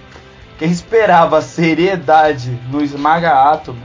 quem 0.59 0.70
esperava 0.70 1.43
seriedade 1.43 2.56
no 2.70 2.82
Esmaga 2.82 3.32
Átomo 3.51 3.82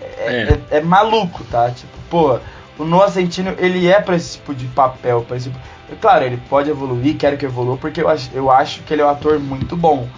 é, 0.00 0.24
é. 0.26 0.58
é, 0.74 0.78
é 0.78 0.80
maluco, 0.80 1.44
tá? 1.44 1.70
Tipo, 1.70 1.92
pô, 2.08 2.38
o 2.80 2.84
Noah 2.84 3.10
Centineo, 3.10 3.54
ele 3.58 3.86
é 3.86 4.00
pra 4.00 4.16
esse 4.16 4.38
tipo 4.38 4.54
de 4.54 4.66
papel, 4.66 5.22
pra 5.26 5.36
esse 5.36 5.50
tipo... 5.50 5.60
Claro, 6.00 6.24
ele 6.24 6.40
pode 6.48 6.70
evoluir, 6.70 7.16
quero 7.16 7.36
que 7.36 7.44
evolua, 7.44 7.76
porque 7.76 8.00
eu 8.00 8.08
acho, 8.08 8.30
eu 8.32 8.50
acho 8.50 8.82
que 8.82 8.94
ele 8.94 9.02
é 9.02 9.04
um 9.04 9.10
ator 9.10 9.38
muito 9.38 9.76
bom. 9.76 10.08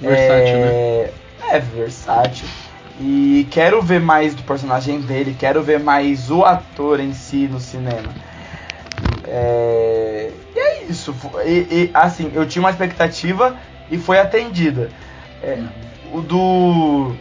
Versátil, 0.00 0.56
né? 0.56 0.66
é... 0.66 1.12
né? 1.40 1.56
É, 1.56 1.60
versátil. 1.60 2.46
E 3.00 3.46
quero 3.50 3.80
ver 3.82 4.00
mais 4.00 4.34
do 4.34 4.42
personagem 4.42 5.00
dele, 5.00 5.36
quero 5.38 5.62
ver 5.62 5.78
mais 5.78 6.30
o 6.30 6.44
ator 6.44 6.98
em 6.98 7.12
si 7.12 7.46
no 7.46 7.60
cinema. 7.60 8.14
É... 9.26 10.30
E 10.54 10.58
é 10.58 10.84
isso. 10.84 11.14
E, 11.44 11.50
e, 11.70 11.90
assim, 11.92 12.32
eu 12.34 12.46
tinha 12.46 12.62
uma 12.62 12.70
expectativa 12.70 13.56
e 13.90 13.98
foi 13.98 14.18
atendida. 14.18 14.90
É, 15.42 15.62
o 16.12 16.20
do. 16.20 17.14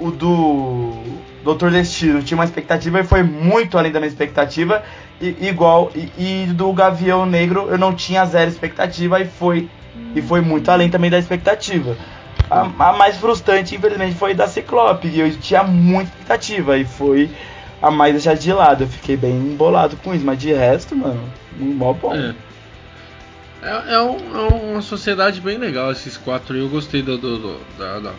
O 0.00 0.10
do 0.10 1.20
Doutor 1.44 1.70
Destino 1.70 2.22
tinha 2.22 2.36
uma 2.36 2.44
expectativa 2.44 3.00
e 3.00 3.04
foi 3.04 3.22
muito 3.22 3.78
além 3.78 3.92
da 3.92 4.00
minha 4.00 4.08
expectativa. 4.08 4.82
E, 5.20 5.36
igual. 5.46 5.90
E, 5.94 6.10
e, 6.18 6.46
do 6.46 6.72
Gavião 6.72 7.26
Negro 7.26 7.68
eu 7.70 7.78
não 7.78 7.94
tinha 7.94 8.24
zero 8.24 8.50
expectativa 8.50 9.20
e 9.20 9.26
foi. 9.26 9.68
E 10.14 10.22
foi 10.22 10.40
muito 10.40 10.70
além 10.70 10.90
também 10.90 11.10
da 11.10 11.18
expectativa. 11.18 11.96
A, 12.50 12.62
a 12.62 12.92
mais 12.92 13.16
frustrante, 13.16 13.74
infelizmente, 13.74 14.16
foi 14.16 14.34
da 14.34 14.48
Ciclope. 14.48 15.08
E 15.08 15.20
eu 15.20 15.30
tinha 15.38 15.62
muita 15.62 16.10
expectativa. 16.10 16.76
E 16.76 16.84
foi 16.84 17.30
a 17.80 17.90
mais 17.90 18.12
deixada 18.12 18.38
de 18.38 18.52
lado. 18.52 18.84
Eu 18.84 18.88
fiquei 18.88 19.16
bem 19.16 19.32
embolado 19.32 19.96
com 19.98 20.14
isso. 20.14 20.24
Mas 20.24 20.38
de 20.38 20.52
resto, 20.52 20.96
mano, 20.96 21.22
um 21.60 21.74
mó 21.74 21.92
bom. 21.92 22.14
É. 22.14 22.34
É, 23.62 23.94
é, 23.94 24.00
um, 24.00 24.16
é, 24.16 24.72
uma 24.72 24.82
sociedade 24.82 25.40
bem 25.40 25.58
legal 25.58 25.92
esses 25.92 26.16
quatro. 26.16 26.56
Eu 26.56 26.68
gostei 26.68 27.02
do, 27.02 27.18
do, 27.18 27.38
do 27.38 27.60
da, 27.78 27.98
da 27.98 28.12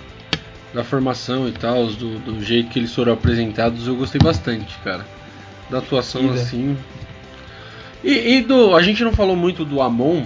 da 0.73 0.84
formação 0.84 1.48
e 1.48 1.52
tal, 1.52 1.88
do, 1.88 2.19
do 2.19 2.43
jeito 2.43 2.69
que 2.69 2.80
eles 2.80 2.93
foram 2.93 3.14
apresentados, 3.14 3.88
eu 3.88 3.95
gostei 3.95 4.19
bastante, 4.22 4.77
cara. 4.84 5.06
Da 5.69 5.80
atuação 5.80 6.26
Ida. 6.26 6.34
assim. 6.35 6.77
E, 8.03 8.35
e, 8.35 8.41
do. 8.41 8.76
A 8.76 8.81
gente 8.81 9.03
não 9.03 9.14
falou 9.14 9.35
muito 9.35 9.64
do 9.64 9.81
Amon, 9.81 10.23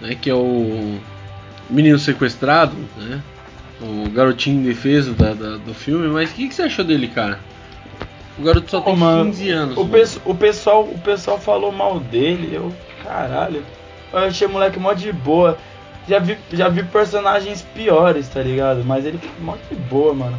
né? 0.00 0.16
Que 0.20 0.30
é 0.30 0.34
o 0.34 0.98
menino 1.68 1.98
sequestrado, 1.98 2.74
né? 2.96 3.22
O 3.80 4.08
garotinho 4.10 4.60
indefeso 4.60 5.12
da, 5.12 5.32
da 5.32 5.56
do 5.56 5.74
filme, 5.74 6.08
mas 6.08 6.30
o 6.30 6.34
que, 6.34 6.48
que, 6.48 6.54
você 6.54 6.62
achou 6.62 6.84
dele, 6.84 7.08
cara? 7.08 7.38
O 8.38 8.42
garoto 8.42 8.70
só 8.70 8.80
tem 8.80 8.96
mano, 8.96 9.30
15 9.30 9.50
anos. 9.50 9.78
O, 9.78 9.86
pe 9.86 10.02
o, 10.24 10.34
pessoal, 10.34 10.84
o 10.84 10.98
pessoal 10.98 11.38
falou 11.38 11.72
mal 11.72 12.00
dele, 12.00 12.50
eu. 12.54 12.72
Caralho. 13.02 13.62
Eu 14.12 14.18
achei 14.20 14.46
o 14.46 14.50
moleque 14.50 14.78
mó 14.78 14.92
de 14.92 15.12
boa. 15.12 15.58
Já 16.08 16.18
vi, 16.18 16.38
já 16.52 16.68
vi 16.68 16.82
personagens 16.82 17.62
piores, 17.74 18.28
tá 18.28 18.40
ligado? 18.42 18.84
Mas 18.84 19.04
ele 19.04 19.18
foi 19.18 19.30
mó 19.40 19.56
de 19.68 19.76
boa, 19.76 20.14
mano. 20.14 20.38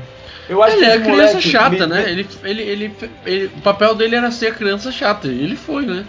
Eu 0.50 0.62
acho 0.62 0.76
ele 0.76 0.86
que 0.86 0.92
é 0.92 1.00
criança 1.00 1.34
moleque, 1.34 1.50
chata, 1.50 1.70
me, 1.70 1.86
né? 1.88 2.10
Ele, 2.10 2.28
ele, 2.44 2.62
ele, 2.62 2.96
ele, 3.26 3.46
o 3.46 3.62
papel 3.62 3.96
dele 3.96 4.16
era 4.16 4.32
ser 4.32 4.48
a 4.48 4.54
criança 4.54 4.92
chata. 4.92 5.28
E 5.28 5.44
ele 5.44 5.56
foi, 5.56 5.86
né? 5.86 6.06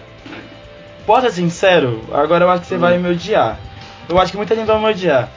Posso 1.07 1.27
ser 1.27 1.33
sincero? 1.33 2.03
Agora 2.13 2.45
eu 2.45 2.51
acho 2.51 2.63
que 2.63 2.69
você 2.69 2.77
hum. 2.77 2.81
vai 2.81 2.99
me 2.99 3.09
odiar. 3.09 3.59
Eu 4.09 4.19
acho 4.19 4.33
que 4.33 4.37
muita 4.37 4.55
gente 4.55 4.67
vai 4.67 4.79
me 4.79 4.87
odiar. 4.87 5.29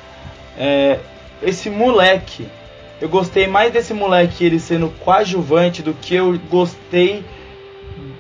É, 0.58 1.00
esse 1.42 1.70
moleque, 1.70 2.48
eu 3.02 3.10
gostei 3.10 3.46
mais 3.46 3.72
desse 3.72 3.94
moleque 3.94 4.44
ele 4.44 4.60
sendo 4.60 4.90
coadjuvante 5.00 5.82
do 5.82 5.94
que 5.94 6.16
eu 6.16 6.40
gostei 6.50 7.24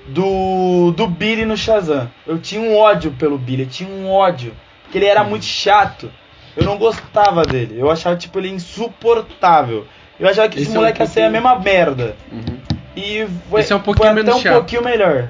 do, 0.07 0.91
do 0.91 1.07
Billy 1.07 1.45
no 1.45 1.57
Shazam. 1.57 2.09
Eu 2.27 2.37
tinha 2.37 2.61
um 2.61 2.75
ódio 2.75 3.11
pelo 3.11 3.37
Billy, 3.37 3.63
eu 3.63 3.69
tinha 3.69 3.89
um 3.89 4.09
ódio 4.09 4.53
que 4.95 4.99
ele 4.99 5.07
era 5.07 5.23
uhum. 5.23 5.31
muito 5.31 5.43
chato. 5.43 6.09
Eu 6.55 6.63
não 6.63 6.77
gostava 6.77 7.43
dele. 7.43 7.75
Eu 7.77 7.91
achava 7.91 8.15
tipo 8.15 8.39
ele 8.39 8.47
insuportável. 8.47 9.85
Eu 10.17 10.29
achava 10.29 10.47
que 10.47 10.57
esse, 10.57 10.69
esse 10.69 10.73
moleque 10.73 11.01
é 11.01 11.03
um 11.03 11.07
pouquinho... 11.07 11.25
ia 11.25 11.29
ser 11.29 11.35
a 11.35 11.41
mesma 11.41 11.59
merda. 11.59 12.15
Uhum. 12.31 12.57
E 12.95 13.27
foi, 13.49 13.59
esse 13.59 13.73
é 13.73 13.75
um 13.75 13.81
pouquinho 13.81 14.13
foi 14.13 14.21
até 14.21 14.33
um 14.33 14.39
chato. 14.39 14.53
pouquinho 14.53 14.83
melhor. 14.85 15.29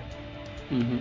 Uhum. 0.70 1.00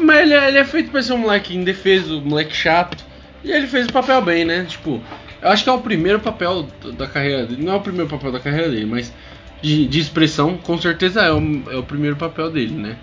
Mas 0.00 0.22
ele 0.22 0.34
é, 0.34 0.48
ele 0.48 0.58
é, 0.58 0.64
feito 0.64 0.90
pra 0.90 1.00
ser 1.00 1.12
um 1.12 1.18
moleque 1.18 1.56
indefeso, 1.56 2.18
um 2.18 2.24
moleque 2.24 2.52
chato. 2.52 3.04
E 3.44 3.52
ele 3.52 3.68
fez 3.68 3.86
o 3.86 3.92
papel 3.92 4.20
bem, 4.22 4.44
né? 4.44 4.66
Tipo, 4.68 5.00
eu 5.40 5.48
acho 5.48 5.62
que 5.62 5.70
é 5.70 5.72
o 5.72 5.80
primeiro 5.80 6.18
papel 6.18 6.66
da 6.98 7.06
carreira 7.06 7.46
dele. 7.46 7.62
Não 7.62 7.74
é 7.74 7.76
o 7.76 7.80
primeiro 7.80 8.10
papel 8.10 8.32
da 8.32 8.40
carreira 8.40 8.68
dele, 8.68 8.86
mas 8.86 9.14
de, 9.62 9.86
de 9.86 10.00
expressão, 10.00 10.58
com 10.58 10.76
certeza 10.78 11.22
é 11.22 11.32
o, 11.32 11.62
é 11.70 11.76
o 11.76 11.84
primeiro 11.84 12.16
papel 12.16 12.50
dele, 12.50 12.74
né? 12.74 12.96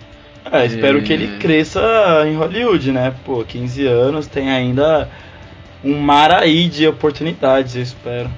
É, 0.51 0.65
espero 0.65 0.99
é... 0.99 1.01
que 1.01 1.13
ele 1.13 1.37
cresça 1.37 1.81
em 2.27 2.35
Hollywood, 2.35 2.91
né? 2.91 3.13
Pô, 3.25 3.43
15 3.43 3.85
anos 3.87 4.27
tem 4.27 4.51
ainda 4.51 5.09
um 5.83 5.97
mar 5.99 6.31
aí 6.31 6.67
de 6.67 6.87
oportunidades, 6.87 7.75
eu 7.75 7.81
espero. 7.81 8.29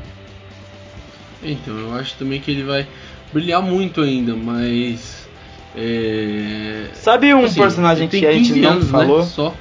Então, 1.44 1.78
eu 1.78 1.94
acho 1.94 2.16
também 2.18 2.40
que 2.40 2.52
ele 2.52 2.64
vai 2.64 2.88
brilhar 3.32 3.62
muito 3.62 4.02
ainda, 4.02 4.36
mas. 4.36 5.28
É... 5.76 6.86
Sabe 6.94 7.34
um 7.34 7.46
assim, 7.46 7.60
personagem 7.60 8.08
que 8.08 8.26
a 8.26 8.32
gente 8.32 8.54
não 8.54 8.72
anos, 8.72 8.86
né? 8.86 8.92
falou? 8.92 9.20
Né? 9.20 9.26
Só. 9.26 9.54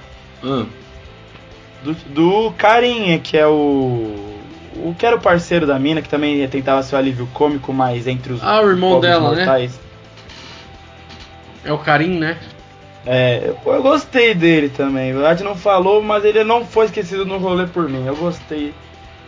Ah. 0.43 0.65
Do, 1.83 1.95
do 2.09 2.53
Carinha, 2.53 3.19
que 3.19 3.37
é 3.37 3.47
o. 3.47 4.33
O 4.77 4.95
que 4.99 5.07
era 5.07 5.15
o 5.15 5.21
parceiro 5.21 5.67
da 5.67 5.79
mina, 5.79 6.03
que 6.03 6.09
também 6.09 6.47
tentava 6.49 6.83
ser 6.83 6.97
o 6.97 6.99
alívio 6.99 7.29
cômico, 7.33 7.73
mas 7.73 8.07
entre 8.07 8.33
os. 8.33 8.43
Ah, 8.43 8.61
o 8.61 8.69
irmão 8.69 9.01
dela, 9.01 9.31
né? 9.31 9.37
mortais. 9.37 9.73
né? 9.73 9.84
É 11.65 11.73
o 11.73 11.79
Karim, 11.79 12.19
né? 12.19 12.39
É, 13.07 13.55
eu 13.65 13.83
gostei 13.83 14.35
dele 14.35 14.69
também. 14.69 15.15
O 15.15 15.27
Ed 15.27 15.43
não 15.43 15.55
falou, 15.55 16.03
mas 16.03 16.25
ele 16.25 16.43
não 16.43 16.65
foi 16.65 16.87
esquecido 16.87 17.25
no 17.25 17.39
rolê 17.39 17.67
por 17.67 17.89
mim. 17.89 18.07
Eu 18.07 18.17
gostei 18.17 18.75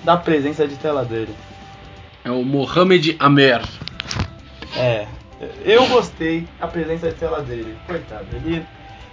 da 0.05 0.17
presença 0.17 0.67
de 0.67 0.77
tela 0.77 1.05
dele. 1.05 1.35
É 2.25 2.31
o 2.31 2.43
Mohamed 2.43 3.17
Amer. 3.19 3.63
É, 4.77 5.07
eu 5.65 5.87
gostei 5.89 6.47
da 6.59 6.67
presença 6.67 7.09
de 7.09 7.15
tela 7.15 7.43
dele. 7.43 7.77
Coitado, 7.87 8.27
ele. 8.33 8.65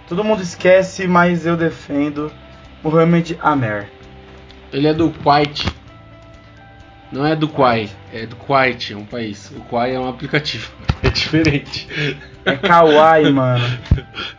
Todo 0.08 0.24
mundo 0.24 0.42
esquece, 0.42 1.08
mas 1.08 1.46
eu 1.46 1.56
defendo 1.56 2.32
Mohamed 2.84 3.38
Amer. 3.42 3.90
Ele 4.72 4.88
é 4.88 4.94
do 4.94 5.10
Kuwait. 5.10 5.66
Não 7.12 7.26
é 7.26 7.36
do 7.36 7.48
Kuwait, 7.48 7.96
é 8.12 8.26
do 8.26 8.36
Kuwait, 8.36 8.92
é 8.92 8.98
um 8.98 9.06
país. 9.06 9.52
O 9.52 9.60
Kuwait 9.62 9.94
é 9.94 10.00
um 10.00 10.10
aplicativo. 10.10 10.72
É 11.04 11.10
diferente. 11.10 11.86
É 12.46 12.56
kawaii, 12.56 13.32
mano. 13.34 13.64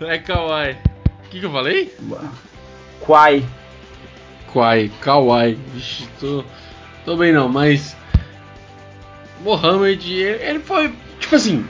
É 0.01 0.19
kawaii. 0.19 0.77
O 1.27 1.29
que, 1.31 1.41
que 1.41 1.47
eu 1.47 1.53
falei? 1.53 1.95
Kwai. 3.01 3.45
Kwai, 4.53 4.91
kawaii. 5.01 5.59
Vixe, 5.73 6.09
tô, 6.21 6.45
tô 7.05 7.17
bem 7.17 7.33
não, 7.33 7.49
mas. 7.49 7.97
Mohamed, 9.43 10.13
ele 10.13 10.61
foi. 10.61 10.93
Tipo 11.19 11.37
assim. 11.37 11.67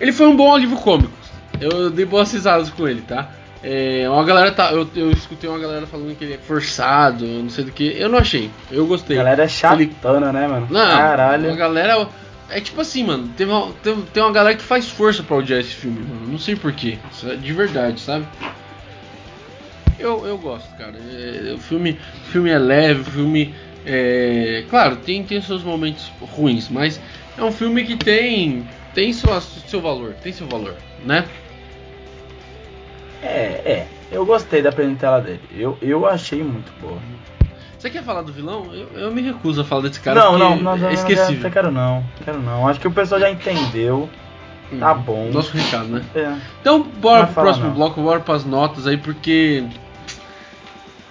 Ele 0.00 0.12
foi 0.12 0.26
um 0.26 0.36
bom 0.36 0.54
alívio 0.54 0.76
cômico. 0.76 1.12
Eu 1.60 1.90
dei 1.90 2.04
boas 2.04 2.32
risadas 2.32 2.70
com 2.70 2.86
ele, 2.86 3.02
tá? 3.02 3.30
É, 3.62 4.08
uma 4.08 4.24
galera 4.24 4.52
tá. 4.52 4.70
Eu, 4.72 4.88
eu 4.94 5.10
escutei 5.10 5.48
uma 5.48 5.58
galera 5.58 5.86
falando 5.86 6.16
que 6.16 6.24
ele 6.24 6.34
é 6.34 6.38
forçado, 6.38 7.26
não 7.26 7.50
sei 7.50 7.64
do 7.64 7.72
que. 7.72 7.96
Eu 7.98 8.08
não 8.08 8.18
achei. 8.18 8.50
Eu 8.70 8.86
gostei. 8.86 9.16
A 9.16 9.22
galera 9.22 9.44
é 9.44 9.48
chatona, 9.48 10.28
ele... 10.28 10.38
né, 10.38 10.46
mano? 10.46 10.68
Não, 10.70 10.96
Caralho. 10.96 11.52
A 11.52 11.56
galera 11.56 12.08
é 12.48 12.60
tipo 12.60 12.80
assim, 12.80 13.04
mano, 13.04 13.28
tem 13.36 13.46
uma, 13.46 13.72
tem, 13.82 14.02
tem 14.02 14.22
uma 14.22 14.32
galera 14.32 14.56
que 14.56 14.62
faz 14.62 14.88
força 14.88 15.22
pra 15.22 15.36
odiar 15.36 15.60
esse 15.60 15.74
filme, 15.74 16.00
mano. 16.00 16.28
Não 16.28 16.38
sei 16.38 16.54
porquê. 16.54 16.98
É 17.24 17.34
de 17.34 17.52
verdade, 17.52 18.00
sabe? 18.00 18.26
Eu, 19.98 20.26
eu 20.26 20.38
gosto, 20.38 20.68
cara. 20.76 20.94
É, 20.96 21.52
o 21.54 21.58
filme, 21.58 21.98
filme 22.30 22.50
é 22.50 22.58
leve, 22.58 23.00
o 23.00 23.04
filme. 23.04 23.54
É, 23.84 24.64
claro, 24.68 24.96
tem, 24.96 25.22
tem 25.24 25.40
seus 25.40 25.62
momentos 25.62 26.10
ruins, 26.20 26.68
mas 26.68 27.00
é 27.36 27.42
um 27.42 27.52
filme 27.52 27.84
que 27.84 27.96
tem. 27.96 28.66
Tem 28.94 29.12
seu, 29.12 29.40
seu 29.40 29.80
valor, 29.80 30.14
tem 30.22 30.32
seu 30.32 30.46
valor, 30.46 30.74
né? 31.04 31.26
É, 33.22 33.62
é. 33.64 33.86
Eu 34.10 34.24
gostei 34.24 34.62
da 34.62 34.68
apresentação 34.68 35.22
dele. 35.22 35.40
Eu, 35.52 35.76
eu 35.82 36.06
achei 36.06 36.42
muito 36.42 36.72
boa. 36.80 36.98
Você 37.78 37.90
quer 37.90 38.02
falar 38.02 38.22
do 38.22 38.32
vilão? 38.32 38.66
Eu, 38.72 38.88
eu 39.00 39.12
me 39.12 39.20
recuso 39.20 39.60
a 39.60 39.64
falar 39.64 39.82
desse 39.82 40.00
cara. 40.00 40.18
Não, 40.18 40.38
não, 40.38 40.56
não, 40.56 40.76
não, 40.76 40.88
é 40.88 40.94
esquecível. 40.94 41.42
Não, 41.42 41.50
quero 41.50 41.70
não, 41.70 42.04
quero 42.24 42.40
não. 42.40 42.66
Acho 42.68 42.80
que 42.80 42.88
o 42.88 42.90
pessoal 42.90 43.20
já 43.20 43.30
entendeu. 43.30 44.08
Hum, 44.72 44.78
tá 44.78 44.94
bom. 44.94 45.30
Nosso 45.30 45.56
recado, 45.56 45.88
né? 45.88 46.04
É. 46.14 46.34
Então, 46.60 46.82
bora 46.82 47.26
pro 47.26 47.34
próximo 47.34 47.68
não. 47.68 47.74
bloco, 47.74 48.00
bora 48.00 48.20
pras 48.20 48.44
notas 48.44 48.86
aí, 48.86 48.96
porque. 48.96 49.64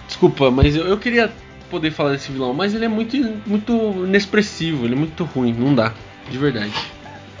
Desculpa, 0.06 0.50
mas 0.50 0.74
eu, 0.74 0.86
eu 0.86 0.98
queria 0.98 1.30
poder 1.70 1.90
falar 1.90 2.10
desse 2.12 2.30
vilão, 2.30 2.52
mas 2.52 2.74
ele 2.74 2.84
é 2.84 2.88
muito, 2.88 3.16
muito 3.46 3.72
inexpressivo, 4.04 4.84
ele 4.84 4.94
é 4.94 4.98
muito 4.98 5.24
ruim, 5.24 5.52
não 5.52 5.74
dá, 5.74 5.92
de 6.30 6.38
verdade. 6.38 6.72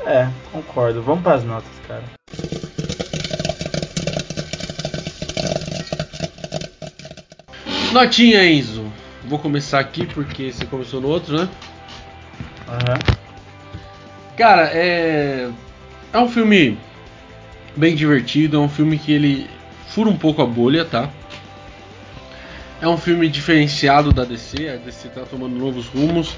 É, 0.04 0.28
concordo. 0.52 1.02
Vamos 1.02 1.22
pras 1.22 1.44
notas, 1.44 1.70
cara. 1.86 2.02
Notinha, 7.92 8.46
Enzo. 8.46 8.75
Vou 9.26 9.38
começar 9.38 9.80
aqui 9.80 10.06
porque 10.06 10.52
você 10.52 10.64
começou 10.64 11.00
no 11.00 11.08
outro, 11.08 11.36
né? 11.36 11.48
Uhum. 12.68 13.16
Cara, 14.36 14.70
é. 14.72 15.48
É 16.12 16.18
um 16.18 16.28
filme 16.28 16.78
bem 17.76 17.94
divertido, 17.94 18.56
é 18.56 18.60
um 18.60 18.68
filme 18.68 18.98
que 18.98 19.12
ele 19.12 19.50
fura 19.88 20.08
um 20.08 20.16
pouco 20.16 20.42
a 20.42 20.46
bolha, 20.46 20.84
tá? 20.84 21.10
É 22.80 22.86
um 22.86 22.96
filme 22.96 23.28
diferenciado 23.28 24.12
da 24.12 24.24
DC, 24.24 24.68
a 24.68 24.76
DC 24.76 25.08
tá 25.08 25.22
tomando 25.22 25.56
novos 25.56 25.86
rumos. 25.86 26.36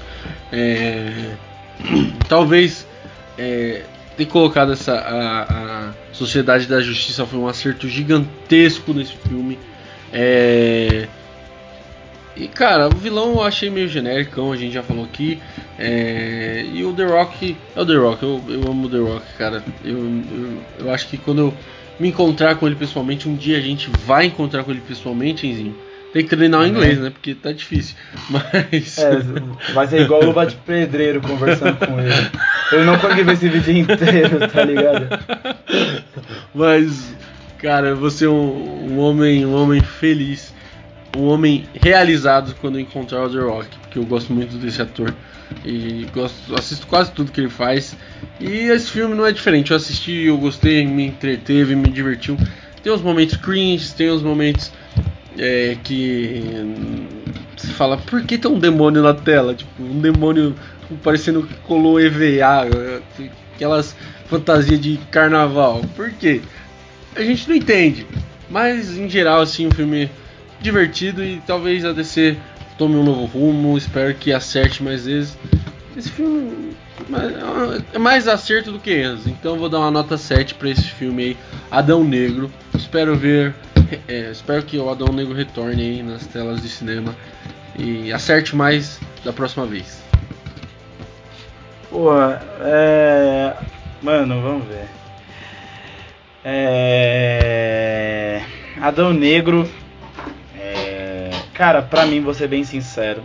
É... 0.51 1.35
Talvez 2.27 2.87
é... 3.37 3.83
ter 4.17 4.25
colocado 4.25 4.71
essa 4.71 4.93
a, 4.93 5.43
a, 5.89 5.93
Sociedade 6.13 6.65
da 6.65 6.81
Justiça 6.81 7.25
foi 7.25 7.39
um 7.39 7.47
acerto 7.47 7.87
gigantesco 7.87 8.93
nesse 8.93 9.15
filme. 9.15 9.59
É... 10.11 11.07
E 12.39 12.47
cara, 12.47 12.87
o 12.87 12.95
vilão 12.95 13.33
eu 13.33 13.43
achei 13.43 13.69
meio 13.69 13.89
genérico, 13.89 14.49
a 14.51 14.55
gente 14.55 14.73
já 14.73 14.81
falou 14.81 15.03
aqui. 15.03 15.39
É... 15.77 16.65
E 16.73 16.85
o 16.85 16.93
The 16.93 17.03
Rock 17.03 17.57
é 17.75 17.81
o 17.81 17.85
The 17.85 17.95
Rock, 17.95 18.23
eu, 18.23 18.41
eu 18.47 18.71
amo 18.71 18.87
o 18.87 18.89
The 18.89 18.97
Rock, 18.97 19.25
cara. 19.37 19.63
Eu, 19.83 19.97
eu, 19.97 20.63
eu, 20.79 20.93
acho 20.93 21.09
que 21.09 21.17
quando 21.17 21.39
eu 21.39 21.53
me 21.99 22.07
encontrar 22.07 22.55
com 22.55 22.65
ele 22.65 22.77
pessoalmente, 22.77 23.27
um 23.27 23.35
dia 23.35 23.57
a 23.57 23.61
gente 23.61 23.89
vai 24.05 24.25
encontrar 24.25 24.63
com 24.63 24.71
ele 24.71 24.81
pessoalmente, 24.87 25.45
Enzinho. 25.45 25.75
Tem 26.13 26.23
que 26.23 26.35
treinar 26.35 26.61
o 26.61 26.65
inglês, 26.65 26.97
né? 26.97 27.11
Porque 27.11 27.35
tá 27.35 27.51
difícil. 27.51 27.95
Mas. 28.29 28.97
É, 28.97 29.19
vai 29.73 29.85
ser 29.87 30.01
igual 30.01 30.21
o 30.21 30.25
Luva 30.25 30.45
de 30.45 30.55
Pedreiro 30.55 31.21
conversando 31.21 31.77
com 31.85 31.99
ele. 31.99 32.31
Eu 32.71 32.85
não 32.85 32.97
consegui 32.97 33.23
ver 33.23 33.33
esse 33.33 33.49
vídeo 33.49 33.77
inteiro, 33.77 34.47
tá 34.47 34.63
ligado? 34.63 35.07
Mas, 36.55 37.13
cara, 37.59 37.93
você 37.93 38.25
é 38.25 38.29
um, 38.29 38.93
um 38.93 38.99
homem, 38.99 39.45
um 39.45 39.53
homem 39.53 39.81
feliz 39.81 40.53
um 41.17 41.27
homem 41.27 41.65
realizado 41.73 42.55
quando 42.61 42.79
encontrar 42.79 43.25
o 43.25 43.29
The 43.29 43.39
Rock, 43.39 43.67
porque 43.81 43.99
eu 43.99 44.05
gosto 44.05 44.31
muito 44.33 44.57
desse 44.57 44.81
ator 44.81 45.13
e 45.65 46.07
gosto, 46.13 46.55
assisto 46.55 46.85
quase 46.87 47.11
tudo 47.11 47.31
que 47.31 47.41
ele 47.41 47.49
faz. 47.49 47.95
E 48.39 48.67
esse 48.67 48.91
filme 48.91 49.15
não 49.15 49.25
é 49.25 49.31
diferente. 49.31 49.71
Eu 49.71 49.77
assisti, 49.77 50.25
eu 50.25 50.37
gostei, 50.37 50.85
me 50.85 51.07
entreteve, 51.07 51.75
me 51.75 51.89
divertiu. 51.89 52.37
Tem 52.83 52.93
uns 52.93 53.01
momentos 53.01 53.35
cringe, 53.37 53.93
tem 53.93 54.11
uns 54.11 54.21
momentos 54.21 54.71
é, 55.37 55.77
que 55.83 56.43
se 57.57 57.67
fala 57.67 57.97
por 57.97 58.23
que 58.23 58.37
tem 58.37 58.49
um 58.49 58.59
demônio 58.59 59.01
na 59.01 59.13
tela, 59.13 59.53
tipo 59.53 59.83
um 59.83 59.99
demônio 59.99 60.55
parecendo 61.03 61.43
que 61.43 61.53
colou 61.55 61.99
EVA, 61.99 62.67
aquelas 63.53 63.95
fantasias 64.27 64.79
de 64.79 64.97
carnaval. 65.11 65.81
Por 65.95 66.11
quê? 66.11 66.41
A 67.15 67.21
gente 67.21 67.49
não 67.49 67.55
entende. 67.55 68.07
Mas 68.49 68.97
em 68.97 69.09
geral 69.09 69.41
assim 69.41 69.67
o 69.67 69.71
filme 69.71 70.09
divertido 70.59 71.23
e 71.23 71.41
talvez 71.45 71.85
a 71.85 71.93
DC 71.93 72.37
tome 72.77 72.95
um 72.95 73.03
novo 73.03 73.25
rumo. 73.25 73.77
Espero 73.77 74.13
que 74.15 74.31
acerte 74.31 74.83
mais 74.83 75.05
vezes. 75.05 75.37
Esse 75.95 76.09
filme 76.09 76.75
é 77.93 77.97
mais 77.97 78.27
acerto 78.27 78.71
do 78.71 78.79
que 78.79 78.91
erros, 78.91 79.25
então 79.25 79.57
vou 79.57 79.67
dar 79.69 79.79
uma 79.79 79.91
nota 79.91 80.17
7 80.17 80.55
para 80.55 80.69
esse 80.69 80.83
filme 80.83 81.23
aí, 81.23 81.37
Adão 81.71 82.03
Negro. 82.03 82.51
Espero 82.75 83.15
ver, 83.15 83.55
é, 84.07 84.29
espero 84.31 84.63
que 84.63 84.77
o 84.77 84.89
Adão 84.89 85.07
Negro 85.13 85.33
retorne 85.33 85.81
aí 85.81 86.03
nas 86.03 86.27
telas 86.27 86.61
de 86.61 86.69
cinema 86.69 87.15
e 87.77 88.13
acerte 88.13 88.55
mais 88.55 88.99
da 89.23 89.33
próxima 89.33 89.65
vez. 89.65 90.03
Pô, 91.89 92.11
é. 92.61 93.55
Mano, 94.01 94.41
vamos 94.41 94.67
ver. 94.67 94.87
É. 96.45 98.41
Adão 98.79 99.11
Negro 99.11 99.69
Cara, 101.59 101.81
pra 101.81 102.05
mim, 102.05 102.21
vou 102.21 102.33
ser 102.33 102.47
bem 102.47 102.63
sincero, 102.63 103.21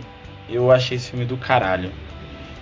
eu 0.49 0.69
achei 0.69 0.97
esse 0.97 1.09
filme 1.09 1.23
do 1.23 1.37
caralho. 1.37 1.89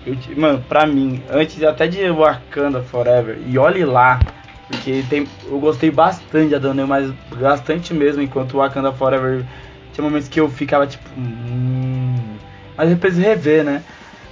Eu, 0.05 0.15
mano, 0.37 0.63
pra 0.69 0.85
mim, 0.85 1.23
antes 1.27 1.63
até 1.63 1.87
de 1.87 2.07
Wakanda 2.11 2.83
Forever, 2.83 3.39
e 3.43 3.57
olhe 3.57 3.83
lá, 3.83 4.19
porque 4.67 5.03
tem, 5.09 5.27
eu 5.47 5.59
gostei 5.59 5.89
bastante 5.89 6.49
de 6.49 6.55
Adão 6.55 6.75
Negro, 6.75 6.89
mas 6.89 7.11
bastante 7.35 7.91
mesmo, 7.91 8.21
enquanto 8.21 8.57
Wakanda 8.57 8.91
Forever 8.91 9.43
tinha 9.91 10.03
momentos 10.03 10.29
que 10.29 10.39
eu 10.39 10.47
ficava 10.47 10.85
tipo. 10.85 11.09
Hum, 11.17 12.35
mas 12.77 12.89
depois 12.89 13.17
rever, 13.17 13.63
né? 13.63 13.83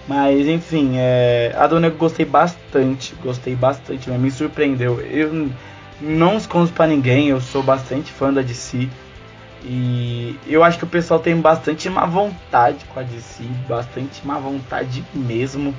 Mas 0.08 0.46
enfim, 0.46 0.92
é, 0.98 1.56
Adão 1.58 1.80
Negro 1.80 1.98
gostei 1.98 2.24
bastante, 2.24 3.16
gostei 3.16 3.56
bastante, 3.56 4.08
mas 4.12 4.22
me 4.22 4.30
surpreendeu. 4.30 5.02
Eu 5.02 5.50
não 6.00 6.38
escondo 6.38 6.72
pra 6.72 6.86
ninguém, 6.86 7.30
eu 7.30 7.42
sou 7.42 7.64
bastante 7.64 8.12
fã 8.12 8.32
da 8.32 8.44
DC. 8.44 8.88
E 9.64 10.40
eu 10.48 10.64
acho 10.64 10.78
que 10.78 10.84
o 10.84 10.88
pessoal 10.88 11.20
tem 11.20 11.36
bastante 11.36 11.90
má 11.90 12.06
vontade 12.06 12.84
com 12.86 13.00
a 13.00 13.04
DC, 13.04 13.44
bastante 13.68 14.26
má 14.26 14.40
vontade 14.40 15.04
mesmo. 15.14 15.76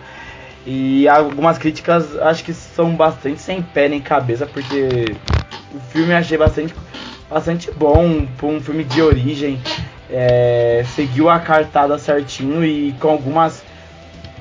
E 0.65 1.09
algumas 1.09 1.59
críticas 1.59 2.17
acho 2.19 2.45
que 2.45 2.55
são 2.55 2.95
bastante 2.95 3.41
sem 3.41 3.61
pé 3.61 3.89
nem 3.89 4.01
cabeça, 4.01 4.47
porque 4.47 5.17
o 5.75 5.81
filme 5.91 6.13
eu 6.13 6.17
achei 6.17 6.39
bastante, 6.39 6.75
bastante 7.29 7.71
bom, 7.73 8.27
um 8.43 8.61
filme 8.61 8.85
de 8.85 9.03
origem, 9.03 9.61
é, 10.09 10.85
seguiu 10.95 11.29
a 11.29 11.41
cartada 11.41 11.99
certinho 11.99 12.65
e 12.65 12.93
com 13.01 13.09
algumas 13.09 13.65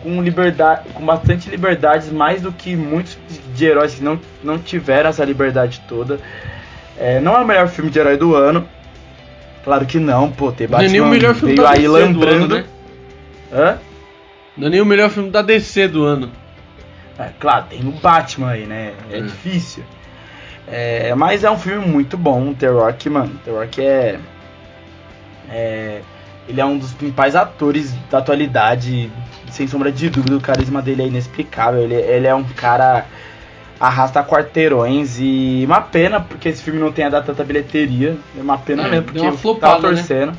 com 0.04 0.22
liberdade, 0.22 0.90
com 0.94 1.06
bastante 1.06 1.50
liberdades, 1.50 2.12
mais 2.12 2.42
do 2.42 2.52
que 2.52 2.76
muitos 2.76 3.18
de 3.56 3.66
heróis 3.66 3.96
que 3.96 4.04
não, 4.04 4.20
não 4.44 4.58
tiveram 4.58 5.10
essa 5.10 5.24
liberdade 5.24 5.82
toda. 5.88 6.20
É, 6.98 7.20
não 7.20 7.36
é 7.36 7.42
o 7.42 7.48
melhor 7.48 7.68
filme 7.68 7.90
de 7.90 8.00
herói 8.00 8.18
do 8.18 8.36
ano. 8.36 8.68
Claro 9.64 9.86
que 9.86 10.00
não, 10.00 10.32
pô, 10.32 10.52
ter 10.52 10.68
Batman 10.68 10.90
não 10.90 10.96
é 10.96 11.02
o 11.02 11.10
melhor 11.10 11.36
filme 11.36 11.56
veio 11.56 11.68
da 11.68 11.72
aí 11.72 12.14
do 12.14 12.28
ano, 12.28 12.48
né? 12.48 12.66
Hã? 13.54 13.78
Não 14.58 14.68
é 14.68 14.70
nem 14.72 14.82
o 14.82 14.86
melhor 14.86 15.10
filme 15.10 15.30
da 15.30 15.42
DC 15.42 15.88
do 15.88 16.04
ano. 16.04 16.32
É, 17.18 17.30
claro, 17.40 17.66
tem 17.70 17.80
o 17.88 17.92
Batman 17.92 18.50
aí, 18.50 18.66
né? 18.66 18.94
É, 19.12 19.18
É. 19.18 19.22
difícil. 19.22 19.84
É, 20.68 21.14
mas 21.16 21.44
é 21.44 21.52
um 21.52 21.58
filme 21.58 21.86
muito 21.86 22.18
bom. 22.18 22.54
The 22.54 22.68
Rock, 22.68 23.10
mano. 23.10 23.40
The 23.44 23.52
Rock 23.52 23.82
é. 23.82 24.20
é 25.50 26.02
ele 26.48 26.60
é 26.60 26.66
um 26.66 26.78
dos 26.78 26.92
principais 26.94 27.36
atores 27.36 27.94
da 28.10 28.18
atualidade. 28.18 29.12
Sem 29.50 29.68
sombra 29.68 29.92
de 29.92 30.10
dúvida, 30.10 30.38
o 30.38 30.42
carisma 30.42 30.82
dele 30.82 31.04
é 31.04 31.08
inexplicável. 31.08 31.82
Ele, 31.82 31.96
ele 31.96 32.28
é 32.28 32.34
um 32.34 32.44
cara. 32.44 33.06
Arrasta 33.82 34.24
quarteirões 34.24 35.18
e 35.20 35.64
uma 35.66 35.82
pena 35.82 36.20
porque 36.22 36.50
esse 36.50 36.62
filme 36.62 36.80
não 36.80 36.92
tenha 36.92 37.10
dado 37.10 37.26
tanta 37.26 37.44
bilheteria. 37.44 38.16
É 38.38 38.42
uma 38.42 38.58
pena 38.58 38.84
É, 38.84 38.90
mesmo, 38.92 39.06
porque 39.06 39.20
uma 39.20 39.32
eu 39.32 39.38
flopada, 39.38 39.74
tava 39.82 39.92
né? 39.92 39.98
torcendo. 39.98 40.38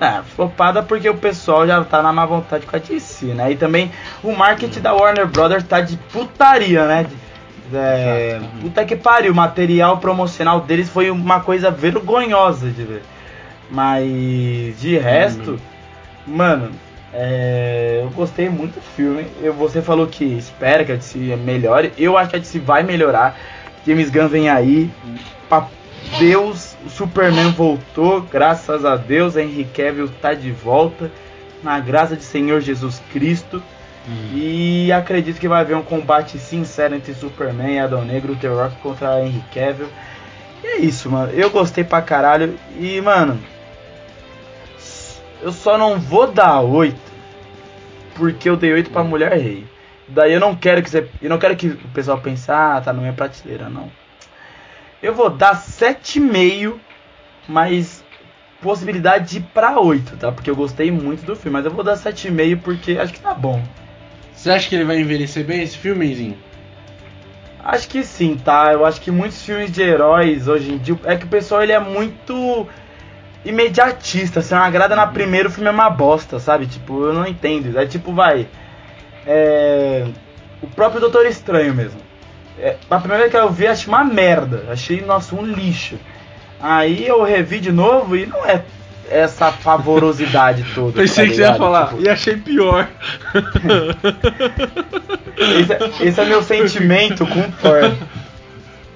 É, 0.00 0.20
flopada 0.36 0.82
porque 0.82 1.08
o 1.08 1.16
pessoal 1.16 1.66
já 1.66 1.82
tá 1.84 2.02
na 2.02 2.12
má 2.12 2.26
vontade 2.26 2.66
com 2.66 2.76
a 2.76 2.78
DC, 2.78 3.26
né? 3.26 3.52
E 3.52 3.56
também 3.56 3.90
o 4.22 4.32
marketing 4.36 4.80
da 4.80 4.92
Warner 4.92 5.26
Brothers 5.26 5.64
tá 5.64 5.80
de 5.80 5.96
putaria, 6.12 6.86
né? 6.86 7.06
É, 7.72 8.40
puta 8.60 8.84
que 8.84 8.94
pariu, 8.94 9.32
o 9.32 9.34
material 9.34 9.96
promocional 9.96 10.60
deles 10.60 10.90
foi 10.90 11.10
uma 11.10 11.40
coisa 11.40 11.70
vergonhosa 11.70 12.68
de 12.68 12.82
ver. 12.84 13.02
Mas 13.70 14.78
de 14.78 14.98
resto, 14.98 15.58
mano, 16.26 16.70
é, 17.16 18.00
eu 18.02 18.10
gostei 18.10 18.48
muito 18.48 18.74
do 18.74 18.80
filme. 18.80 19.26
Eu, 19.40 19.52
você 19.54 19.80
falou 19.80 20.06
que 20.08 20.24
espera 20.24 20.84
que 20.84 20.90
a 20.92 20.96
DC 20.96 21.18
melhore. 21.36 21.92
Eu 21.96 22.18
acho 22.18 22.30
que 22.30 22.36
a 22.36 22.40
DC 22.40 22.58
vai 22.58 22.82
melhorar. 22.82 23.38
James 23.86 24.10
Gunn 24.10 24.28
vem 24.28 24.48
aí. 24.48 24.90
Pa- 25.48 25.68
Deus, 26.18 26.76
o 26.84 26.90
Superman 26.90 27.50
voltou, 27.52 28.20
graças 28.22 28.84
a 28.84 28.96
Deus. 28.96 29.36
Henry 29.36 29.64
Cavill 29.64 30.08
tá 30.20 30.34
de 30.34 30.50
volta. 30.50 31.10
Na 31.62 31.78
graça 31.80 32.16
de 32.16 32.24
Senhor 32.24 32.60
Jesus 32.60 33.00
Cristo. 33.12 33.62
E 34.34 34.92
acredito 34.92 35.40
que 35.40 35.48
vai 35.48 35.60
haver 35.62 35.76
um 35.76 35.82
combate 35.82 36.38
sincero 36.38 36.94
entre 36.94 37.14
Superman 37.14 37.74
e 37.76 37.78
Adão 37.78 38.04
Negro, 38.04 38.36
The 38.36 38.48
Rock 38.48 38.76
contra 38.82 39.24
Henry 39.24 39.42
Cavill. 39.54 39.88
E 40.62 40.66
é 40.66 40.76
isso, 40.80 41.08
mano. 41.08 41.32
Eu 41.32 41.48
gostei 41.48 41.84
pra 41.84 42.02
caralho. 42.02 42.54
E, 42.78 43.00
mano, 43.00 43.38
eu 45.44 45.52
só 45.52 45.76
não 45.76 46.00
vou 46.00 46.26
dar 46.26 46.62
8 46.62 46.98
porque 48.14 48.48
eu 48.48 48.56
dei 48.56 48.72
8 48.72 48.90
pra 48.90 49.04
Mulher 49.04 49.34
Rei. 49.34 49.66
Daí 50.08 50.32
eu 50.32 50.40
não 50.40 50.56
quero 50.56 50.82
que 50.82 50.88
você, 50.88 51.06
eu 51.20 51.28
não 51.28 51.38
quero 51.38 51.54
que 51.54 51.66
o 51.66 51.88
pessoal 51.92 52.18
pense, 52.18 52.50
ah, 52.50 52.80
tá 52.82 52.94
na 52.94 53.00
minha 53.00 53.12
prateleira, 53.12 53.68
não. 53.68 53.90
Eu 55.02 55.14
vou 55.14 55.28
dar 55.28 55.54
7,5, 55.54 56.76
mas 57.46 58.02
possibilidade 58.62 59.28
de 59.28 59.38
ir 59.38 59.42
pra 59.52 59.78
8, 59.78 60.16
tá? 60.16 60.32
Porque 60.32 60.48
eu 60.48 60.56
gostei 60.56 60.90
muito 60.90 61.26
do 61.26 61.36
filme, 61.36 61.58
mas 61.58 61.66
eu 61.66 61.70
vou 61.70 61.84
dar 61.84 61.96
7,5 61.96 62.62
porque 62.62 62.92
acho 62.92 63.12
que 63.12 63.20
tá 63.20 63.34
bom. 63.34 63.62
Você 64.32 64.50
acha 64.50 64.66
que 64.66 64.74
ele 64.74 64.84
vai 64.84 64.98
envelhecer 64.98 65.44
bem 65.44 65.62
esse 65.62 65.76
filmezinho? 65.76 66.38
Acho 67.62 67.86
que 67.88 68.02
sim, 68.02 68.36
tá? 68.36 68.72
Eu 68.72 68.86
acho 68.86 69.00
que 69.00 69.10
muitos 69.10 69.42
filmes 69.42 69.70
de 69.70 69.82
heróis 69.82 70.48
hoje 70.48 70.72
em 70.72 70.78
dia. 70.78 70.98
É 71.04 71.16
que 71.16 71.26
o 71.26 71.28
pessoal 71.28 71.62
ele 71.62 71.72
é 71.72 71.78
muito 71.78 72.66
imediatista. 73.44 74.40
Se 74.40 74.54
não 74.54 74.62
agrada 74.62 74.96
na 74.96 75.06
primeira, 75.06 75.48
o 75.48 75.52
filme 75.52 75.68
é 75.68 75.72
uma 75.72 75.90
bosta, 75.90 76.38
sabe? 76.38 76.66
Tipo, 76.66 77.06
eu 77.06 77.12
não 77.12 77.26
entendo. 77.26 77.78
É 77.78 77.86
tipo, 77.86 78.12
vai. 78.12 78.46
É. 79.26 80.06
O 80.62 80.66
próprio 80.66 81.00
Doutor 81.00 81.26
Estranho 81.26 81.74
mesmo. 81.74 82.00
É, 82.58 82.76
a 82.88 82.98
primeira 82.98 83.24
vez 83.24 83.32
que 83.32 83.38
eu 83.38 83.50
vi, 83.50 83.66
achei 83.66 83.88
uma 83.88 84.04
merda. 84.04 84.64
Achei, 84.70 85.00
nossa, 85.00 85.34
um 85.34 85.44
lixo. 85.44 85.98
Aí 86.60 87.06
eu 87.06 87.22
revi 87.22 87.60
de 87.60 87.72
novo 87.72 88.16
e 88.16 88.26
não 88.26 88.46
é 88.46 88.62
essa 89.10 89.52
favorosidade 89.52 90.64
toda. 90.74 91.02
Pensei 91.02 91.24
tá 91.26 91.30
que 91.30 91.36
você 91.36 91.42
ia 91.42 91.54
falar, 91.56 91.88
Tipo, 91.88 92.02
e 92.02 92.08
achei 92.08 92.36
pior. 92.36 92.88
esse, 95.36 95.72
é- 95.72 96.08
esse 96.08 96.20
é 96.20 96.24
meu 96.24 96.42
sentimento 96.42 97.26
com 97.26 97.40
o 97.40 97.52
Thor. 97.60 97.92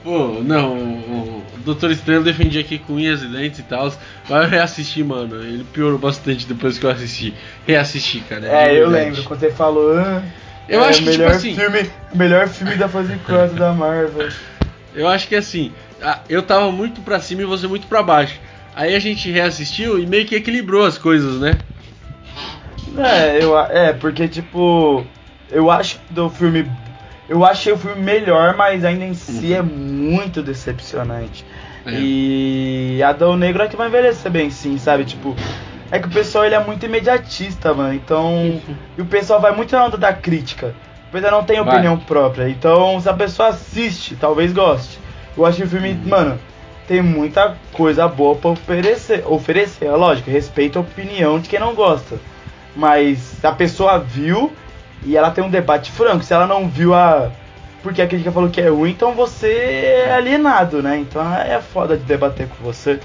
Pô, 0.02 0.40
não, 0.42 0.72
o, 0.74 1.37
o 1.37 1.37
Doutor 1.68 1.90
Estranho 1.90 2.20
eu 2.20 2.24
defendi 2.24 2.58
aqui 2.58 2.78
com 2.78 2.94
unhas 2.94 3.22
e 3.22 3.26
dentes 3.26 3.58
e 3.60 3.62
tal. 3.62 3.92
Vai 4.28 4.46
reassistir, 4.48 5.04
mano. 5.04 5.36
Ele 5.42 5.64
piorou 5.64 5.98
bastante 5.98 6.46
depois 6.46 6.78
que 6.78 6.86
eu 6.86 6.90
assisti. 6.90 7.34
Reassisti, 7.66 8.20
cara. 8.20 8.40
de 8.40 8.46
É, 8.48 8.80
eu 8.80 8.88
lembro 8.88 9.22
quando 9.24 9.40
você 9.40 9.50
falou. 9.50 9.98
Ah, 9.98 10.22
Eu 10.68 10.82
é 10.82 10.88
acho 10.88 10.98
que, 11.02 11.10
tipo 11.10 11.18
melhor 11.18 11.34
assim- 11.36 11.54
filme, 11.54 11.90
melhor 12.14 12.48
filme 12.48 12.74
da 12.76 12.88
fase 12.88 13.14
4 13.26 13.54
da 13.56 13.72
Marvel. 13.72 14.28
Eu 14.94 15.06
acho 15.06 15.28
que 15.28 15.36
assim, 15.36 15.70
eu 16.28 16.42
tava 16.42 16.72
muito 16.72 17.00
pra 17.02 17.20
cima 17.20 17.42
e 17.42 17.44
você 17.44 17.66
muito 17.66 17.86
pra 17.86 18.02
baixo. 18.02 18.40
Aí 18.74 18.94
a 18.94 18.98
gente 18.98 19.30
reassistiu 19.30 19.98
e 19.98 20.06
meio 20.06 20.24
que 20.26 20.34
equilibrou 20.34 20.86
as 20.86 20.96
coisas, 20.96 21.38
né? 21.40 21.58
É, 22.96 23.42
eu, 23.42 23.58
é, 23.58 23.92
porque 23.92 24.26
tipo, 24.26 25.04
eu 25.50 25.70
acho 25.70 25.98
do 26.10 26.30
filme. 26.30 26.66
Eu 27.28 27.44
achei 27.44 27.72
o 27.72 27.76
filme 27.76 28.00
melhor, 28.00 28.56
mas 28.56 28.84
ainda 28.84 29.04
em 29.04 29.14
si 29.14 29.52
é 29.52 29.60
muito 29.62 30.42
decepcionante. 30.42 31.44
É. 31.84 31.92
E 31.92 33.02
Adão 33.02 33.36
Negro 33.36 33.62
é 33.62 33.68
que 33.68 33.76
vai 33.76 33.88
envelhecer 33.88 34.30
bem 34.30 34.50
sim, 34.50 34.78
sabe? 34.78 35.04
Tipo, 35.04 35.36
é 35.90 35.98
que 35.98 36.06
o 36.06 36.10
pessoal 36.10 36.44
ele 36.44 36.54
é 36.54 36.64
muito 36.64 36.84
imediatista, 36.86 37.72
mano. 37.74 37.94
Então. 37.94 38.60
E 38.96 39.02
o 39.02 39.06
pessoal 39.06 39.40
vai 39.40 39.54
muito 39.54 39.74
na 39.74 39.84
onda 39.84 39.96
da 39.96 40.12
crítica. 40.12 40.74
O 41.08 41.12
pessoal 41.12 41.32
não 41.32 41.44
tem 41.44 41.62
Vai. 41.62 41.74
opinião 41.74 41.98
própria. 41.98 42.48
Então, 42.48 43.00
se 43.00 43.08
a 43.08 43.14
pessoa 43.14 43.48
assiste, 43.48 44.16
talvez 44.16 44.52
goste. 44.52 44.98
Eu 45.36 45.46
acho 45.46 45.58
que 45.58 45.64
o 45.64 45.68
filme, 45.68 45.94
mano, 45.94 46.38
tem 46.86 47.00
muita 47.00 47.56
coisa 47.72 48.06
boa 48.06 48.36
pra 48.36 48.50
oferecer. 48.50 49.22
Oferecer, 49.26 49.86
é 49.86 49.92
lógico, 49.92 50.30
respeito 50.30 50.78
a 50.78 50.82
opinião 50.82 51.38
de 51.38 51.48
quem 51.48 51.60
não 51.60 51.74
gosta. 51.74 52.18
Mas 52.76 53.42
a 53.44 53.52
pessoa 53.52 53.98
viu 53.98 54.52
e 55.04 55.16
ela 55.16 55.30
tem 55.30 55.42
um 55.44 55.50
debate 55.50 55.90
franco, 55.90 56.24
se 56.24 56.32
ela 56.32 56.46
não 56.46 56.68
viu 56.68 56.94
a. 56.94 57.30
Porque 57.82 58.02
a 58.02 58.06
crítica 58.08 58.32
falou 58.32 58.50
que 58.50 58.60
é 58.60 58.68
ruim, 58.68 58.90
então 58.90 59.14
você 59.14 59.48
é 60.06 60.12
alienado, 60.12 60.82
né? 60.82 60.98
Então 60.98 61.22
é 61.36 61.60
foda 61.60 61.96
de 61.96 62.02
debater 62.04 62.48
com 62.48 62.64
você. 62.64 62.98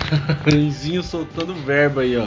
Renzinho 0.44 1.02
soltando 1.02 1.54
verba 1.54 2.00
aí, 2.02 2.16
ó. 2.16 2.26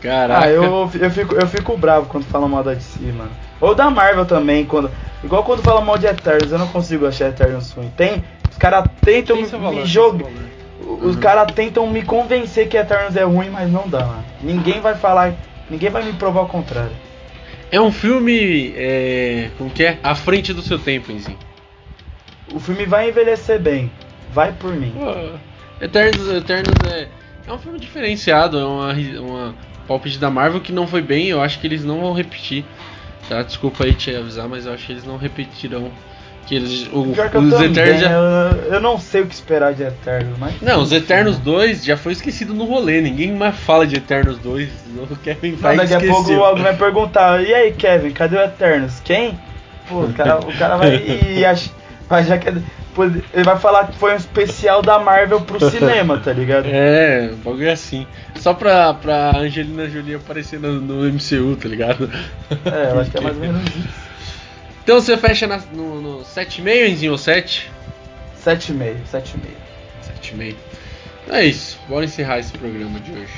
Caraca. 0.00 0.44
Ah, 0.44 0.50
eu, 0.50 0.90
eu, 1.00 1.10
fico, 1.10 1.34
eu 1.34 1.46
fico 1.46 1.76
bravo 1.76 2.06
quando 2.06 2.24
falam 2.24 2.48
mal 2.48 2.62
da 2.62 2.74
DC, 2.74 3.00
mano. 3.12 3.30
Ou 3.60 3.74
da 3.74 3.90
Marvel 3.90 4.26
também, 4.26 4.64
quando. 4.64 4.90
Igual 5.24 5.42
quando 5.44 5.62
falam 5.62 5.84
mal 5.84 5.96
de 5.96 6.06
Eternos, 6.06 6.52
eu 6.52 6.58
não 6.58 6.68
consigo 6.68 7.06
achar 7.06 7.28
Eternos 7.28 7.72
ruim. 7.72 7.90
Tem. 7.96 8.22
Os 8.50 8.58
caras 8.58 8.88
tentam 9.02 9.36
Tem 9.36 9.44
me, 9.44 9.50
valor, 9.50 9.74
me 9.74 9.86
jogar. 9.86 10.26
Os 10.80 11.14
Uhum. 11.14 11.20
caras 11.20 11.52
tentam 11.54 11.86
me 11.86 12.02
convencer 12.02 12.68
que 12.68 12.76
Eternos 12.76 13.16
é 13.16 13.24
ruim, 13.24 13.48
mas 13.50 13.70
não 13.70 13.88
dá, 13.88 14.00
mano. 14.00 14.24
Ninguém 14.42 14.80
vai 14.80 14.94
falar. 14.94 15.32
Ninguém 15.70 15.90
vai 15.90 16.04
me 16.04 16.12
provar 16.12 16.42
o 16.42 16.46
contrário. 16.46 16.92
É 17.70 17.80
um 17.80 17.90
filme. 17.90 18.72
É, 18.76 19.50
como 19.58 19.70
que 19.70 19.84
é? 19.84 19.98
À 20.02 20.14
frente 20.14 20.52
do 20.52 20.62
seu 20.62 20.78
tempo, 20.78 21.12
Renzinho. 21.12 21.38
O 22.52 22.60
filme 22.60 22.86
vai 22.86 23.08
envelhecer 23.08 23.60
bem. 23.60 23.90
Vai 24.32 24.52
por 24.52 24.74
mim. 24.74 24.92
Pô, 24.92 25.84
Eternos, 25.84 26.28
Eternos 26.28 26.74
é, 26.90 27.08
é 27.46 27.52
um 27.52 27.58
filme 27.58 27.78
diferenciado, 27.78 28.58
é 28.58 28.64
uma, 28.64 28.92
uma 29.20 29.54
palpite 29.86 30.18
da 30.18 30.30
Marvel 30.30 30.60
que 30.60 30.72
não 30.72 30.86
foi 30.86 31.02
bem, 31.02 31.28
eu 31.28 31.42
acho 31.42 31.58
que 31.58 31.66
eles 31.66 31.84
não 31.84 32.00
vão 32.00 32.12
repetir. 32.12 32.64
Tá? 33.28 33.42
Desculpa 33.42 33.84
aí 33.84 33.94
te 33.94 34.14
avisar, 34.14 34.48
mas 34.48 34.66
eu 34.66 34.72
acho 34.72 34.86
que 34.86 34.92
eles 34.92 35.04
não 35.04 35.16
repetirão. 35.16 35.90
Que 36.46 36.54
eles, 36.54 36.88
o, 36.92 37.06
Pior 37.12 37.28
que 37.28 37.38
os 37.38 37.60
Eternos 37.60 38.00
já. 38.00 38.10
eu, 38.12 38.74
eu 38.74 38.80
não 38.80 38.98
sei 39.00 39.22
o 39.22 39.26
que 39.26 39.34
esperar 39.34 39.74
de 39.74 39.82
Eternos, 39.82 40.38
mas. 40.38 40.54
Não, 40.62 40.80
os 40.80 40.92
Eternos 40.92 41.38
2 41.38 41.84
já 41.84 41.96
foi 41.96 42.12
esquecido 42.12 42.54
no 42.54 42.64
rolê, 42.64 43.00
ninguém 43.00 43.32
mais 43.32 43.56
fala 43.56 43.86
de 43.86 43.96
Eternos 43.96 44.38
2. 44.38 44.68
O 45.10 45.16
Kevin 45.16 45.56
Feige 45.56 45.76
daqui 45.76 45.94
a 45.94 46.00
pouco 46.00 46.22
esqueceu. 46.22 46.44
alguém 46.44 46.62
vai 46.64 46.74
perguntar, 46.76 47.42
e 47.42 47.52
aí 47.52 47.72
Kevin, 47.72 48.10
cadê 48.12 48.36
o 48.36 48.40
Eternos? 48.40 49.00
Quem? 49.04 49.38
Pô, 49.88 50.00
o 50.04 50.12
cara, 50.14 50.38
o 50.38 50.52
cara 50.56 50.76
vai 50.76 50.96
e 51.36 51.44
ach- 51.44 51.70
vai 52.08 52.24
já 52.24 52.38
que 52.38 52.48
ele 52.48 52.62
vai 53.44 53.58
falar 53.58 53.88
que 53.88 53.98
foi 53.98 54.14
um 54.14 54.16
especial 54.16 54.80
da 54.80 54.98
Marvel 54.98 55.40
pro 55.42 55.68
cinema, 55.70 56.16
tá 56.18 56.32
ligado? 56.32 56.64
É, 56.72 57.28
o 57.32 57.36
bagulho 57.36 57.68
é 57.68 57.72
assim. 57.72 58.06
Só 58.36 58.54
pra, 58.54 58.94
pra 58.94 59.36
Angelina 59.36 59.86
Jolie 59.90 60.14
aparecer 60.14 60.58
no, 60.58 60.80
no 60.80 61.04
MCU, 61.12 61.56
tá 61.60 61.68
ligado? 61.68 62.10
É, 62.64 62.92
eu 62.92 63.00
acho 63.00 63.10
que 63.10 63.18
é 63.18 63.20
mais 63.20 63.36
ou 63.36 63.42
menos 63.42 63.62
isso. 63.66 64.05
Então 64.86 65.00
você 65.00 65.16
fecha 65.16 65.48
na- 65.48 65.58
no, 65.72 66.00
no 66.00 66.24
7,5, 66.24 66.86
Enzinho, 66.88 67.10
ou 67.10 67.18
7? 67.18 67.68
7,5, 68.44 69.04
7,5. 69.10 69.56
7,5. 70.22 70.56
É 71.28 71.44
isso, 71.44 71.76
bora 71.88 72.04
encerrar 72.04 72.38
esse 72.38 72.52
programa 72.52 73.00
de 73.00 73.10
hoje. 73.10 73.32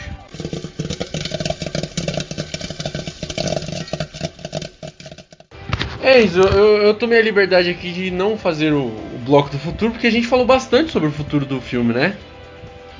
É 6.02 6.20
isso, 6.20 6.38
eu, 6.38 6.82
eu 6.82 6.92
tomei 6.92 7.18
a 7.18 7.22
liberdade 7.22 7.70
aqui 7.70 7.92
de 7.92 8.10
não 8.10 8.36
fazer 8.36 8.74
o, 8.74 8.84
o 8.84 9.18
bloco 9.24 9.48
do 9.48 9.58
futuro, 9.58 9.92
porque 9.92 10.06
a 10.06 10.12
gente 10.12 10.26
falou 10.26 10.44
bastante 10.44 10.92
sobre 10.92 11.08
o 11.08 11.12
futuro 11.12 11.46
do 11.46 11.62
filme, 11.62 11.94
né? 11.94 12.14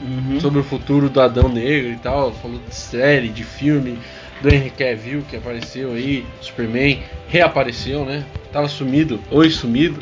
Uhum. 0.00 0.40
Sobre 0.40 0.60
o 0.60 0.64
futuro 0.64 1.10
do 1.10 1.20
Adão 1.20 1.50
Negro 1.50 1.92
e 1.92 1.96
tal. 1.96 2.32
Falou 2.32 2.58
de 2.66 2.74
série, 2.74 3.28
de 3.28 3.44
filme, 3.44 3.98
do 4.42 4.48
Henry 4.48 4.70
Cavill 4.70 5.22
que 5.28 5.36
apareceu 5.36 5.92
aí, 5.92 6.24
Superman 6.40 7.02
reapareceu, 7.28 8.04
né? 8.04 8.24
Tava 8.52 8.68
sumido, 8.68 9.20
oi 9.30 9.50
sumido. 9.50 9.98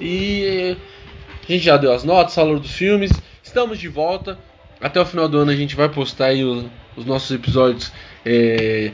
E 0.00 0.76
a 1.48 1.52
gente 1.52 1.64
já 1.64 1.76
deu 1.76 1.92
as 1.92 2.04
notas, 2.04 2.34
falou 2.34 2.58
dos 2.60 2.72
filmes. 2.72 3.10
Estamos 3.42 3.78
de 3.78 3.88
volta. 3.88 4.38
Até 4.80 5.00
o 5.00 5.06
final 5.06 5.28
do 5.28 5.38
ano 5.38 5.50
a 5.50 5.56
gente 5.56 5.74
vai 5.74 5.88
postar 5.88 6.26
aí 6.26 6.44
o- 6.44 6.70
os 6.96 7.04
nossos 7.04 7.30
episódios 7.34 7.90
é, 8.24 8.92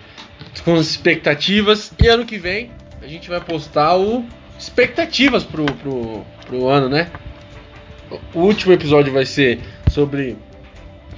com 0.64 0.74
as 0.74 0.86
expectativas. 0.86 1.92
E 2.02 2.06
ano 2.06 2.24
que 2.24 2.38
vem 2.38 2.70
a 3.02 3.06
gente 3.06 3.28
vai 3.28 3.40
postar 3.40 3.96
o 3.96 4.24
expectativas 4.58 5.44
pro, 5.44 5.64
pro, 5.66 6.24
pro 6.46 6.68
ano, 6.68 6.88
né? 6.88 7.10
O 8.32 8.40
último 8.40 8.72
episódio 8.72 9.12
vai 9.12 9.26
ser 9.26 9.58
sobre 9.90 10.36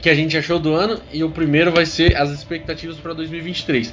que 0.01 0.09
a 0.09 0.15
gente 0.15 0.37
achou 0.37 0.59
do 0.59 0.75
ano 0.75 1.01
e 1.13 1.25
o 1.25 1.31
primeiro 1.31 1.73
vai 1.73 1.87
ser 1.87 2.17
as 2.17 2.31
expectativas 2.31 2.97
para 2.97 3.13
2023. 3.15 3.93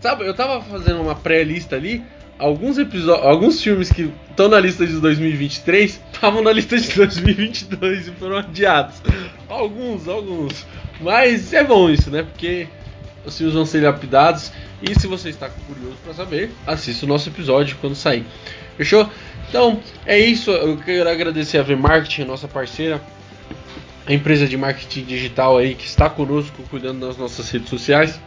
Sabe, 0.00 0.26
eu 0.26 0.34
tava 0.34 0.62
fazendo 0.62 1.00
uma 1.00 1.14
pré-lista 1.14 1.76
ali, 1.76 2.02
alguns 2.38 2.78
episódios, 2.78 3.26
alguns 3.26 3.62
filmes 3.62 3.92
que 3.92 4.10
estão 4.30 4.48
na 4.48 4.58
lista 4.58 4.86
de 4.86 4.98
2023 4.98 6.00
estavam 6.12 6.42
na 6.42 6.52
lista 6.52 6.78
de 6.78 6.88
2022 6.96 8.08
e 8.08 8.10
foram 8.12 8.38
adiados. 8.38 8.96
Alguns, 9.48 10.08
alguns. 10.08 10.66
Mas 11.00 11.52
é 11.52 11.62
bom 11.62 11.90
isso, 11.90 12.10
né? 12.10 12.22
Porque 12.22 12.66
os 13.24 13.36
filmes 13.36 13.54
vão 13.54 13.66
ser 13.66 13.82
lapidados 13.82 14.50
e 14.82 14.98
se 14.98 15.06
você 15.06 15.28
está 15.28 15.50
curioso 15.50 15.96
para 16.02 16.14
saber, 16.14 16.50
assista 16.66 17.04
o 17.04 17.08
nosso 17.08 17.28
episódio 17.28 17.76
quando 17.80 17.94
sair. 17.94 18.24
Fechou? 18.76 19.08
Então, 19.48 19.80
é 20.06 20.18
isso. 20.18 20.50
Eu 20.50 20.78
quero 20.78 21.10
agradecer 21.10 21.58
a 21.58 21.62
V-Marketing, 21.62 22.24
nossa 22.24 22.48
parceira, 22.48 23.00
a 24.06 24.12
empresa 24.12 24.46
de 24.46 24.56
marketing 24.56 25.04
digital 25.04 25.58
aí 25.58 25.74
que 25.74 25.86
está 25.86 26.08
conosco 26.08 26.62
cuidando 26.70 27.06
das 27.06 27.16
nossas 27.16 27.50
redes 27.50 27.68
sociais. 27.68 28.20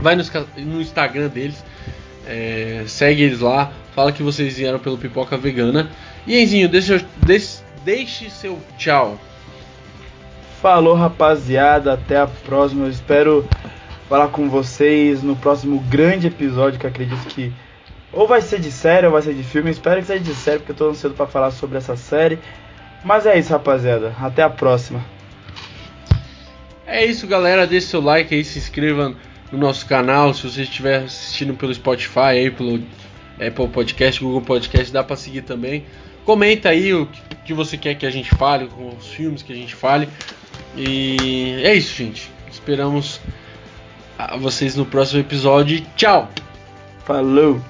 Vai 0.00 0.14
no, 0.14 0.24
no 0.58 0.80
Instagram 0.80 1.28
deles, 1.28 1.64
é, 2.26 2.84
segue 2.86 3.22
eles 3.22 3.40
lá, 3.40 3.72
fala 3.94 4.12
que 4.12 4.22
vocês 4.22 4.56
vieram 4.56 4.78
pelo 4.78 4.98
Pipoca 4.98 5.36
Vegana. 5.36 5.90
E 6.26 6.42
Enzinho, 6.42 6.68
deixa, 6.68 7.04
deixe, 7.24 7.60
deixe 7.84 8.28
seu 8.30 8.58
tchau. 8.76 9.18
Falou, 10.60 10.94
rapaziada. 10.94 11.92
Até 11.92 12.18
a 12.18 12.26
próxima. 12.26 12.86
Eu 12.86 12.90
espero 12.90 13.48
falar 14.08 14.28
com 14.28 14.48
vocês 14.48 15.22
no 15.22 15.36
próximo 15.36 15.78
grande 15.88 16.26
episódio 16.26 16.78
que 16.80 16.86
acredito 16.86 17.26
que 17.28 17.52
ou 18.12 18.26
vai 18.26 18.40
ser 18.40 18.58
de 18.58 18.72
série 18.72 19.06
ou 19.06 19.12
vai 19.12 19.22
ser 19.22 19.34
de 19.34 19.42
filme. 19.42 19.68
Eu 19.68 19.72
espero 19.72 20.00
que 20.00 20.06
seja 20.06 20.24
de 20.24 20.34
série 20.34 20.58
porque 20.58 20.72
eu 20.72 20.76
tô 20.76 20.88
ansioso 20.88 21.14
pra 21.14 21.26
falar 21.26 21.50
sobre 21.50 21.78
essa 21.78 21.96
série. 21.96 22.38
Mas 23.04 23.26
é 23.26 23.38
isso, 23.38 23.52
rapaziada. 23.52 24.14
Até 24.20 24.42
a 24.42 24.50
próxima. 24.50 25.04
É 26.86 27.04
isso, 27.04 27.26
galera. 27.26 27.66
Deixe 27.66 27.88
seu 27.88 28.00
like 28.00 28.34
aí, 28.34 28.44
se 28.44 28.58
inscreva 28.58 29.14
no 29.50 29.58
nosso 29.58 29.86
canal. 29.86 30.32
Se 30.34 30.48
você 30.48 30.62
estiver 30.62 31.04
assistindo 31.04 31.54
pelo 31.54 31.74
Spotify, 31.74 32.20
aí 32.20 32.50
pelo 32.50 32.82
Apple 33.34 33.68
Podcast, 33.68 34.20
Google 34.22 34.42
Podcast, 34.42 34.92
dá 34.92 35.02
pra 35.02 35.16
seguir 35.16 35.42
também. 35.42 35.84
Comenta 36.24 36.70
aí 36.70 36.92
o 36.92 37.08
que 37.44 37.54
você 37.54 37.76
quer 37.76 37.94
que 37.94 38.04
a 38.06 38.10
gente 38.10 38.34
fale, 38.34 38.66
com 38.66 38.88
os 38.88 39.06
filmes 39.08 39.42
que 39.42 39.52
a 39.52 39.56
gente 39.56 39.74
fale. 39.74 40.08
E 40.76 41.60
é 41.62 41.74
isso, 41.74 41.94
gente. 41.94 42.30
Esperamos 42.50 43.20
a 44.18 44.36
vocês 44.36 44.74
no 44.74 44.84
próximo 44.84 45.20
episódio. 45.20 45.84
Tchau! 45.96 46.28
Falou! 47.04 47.60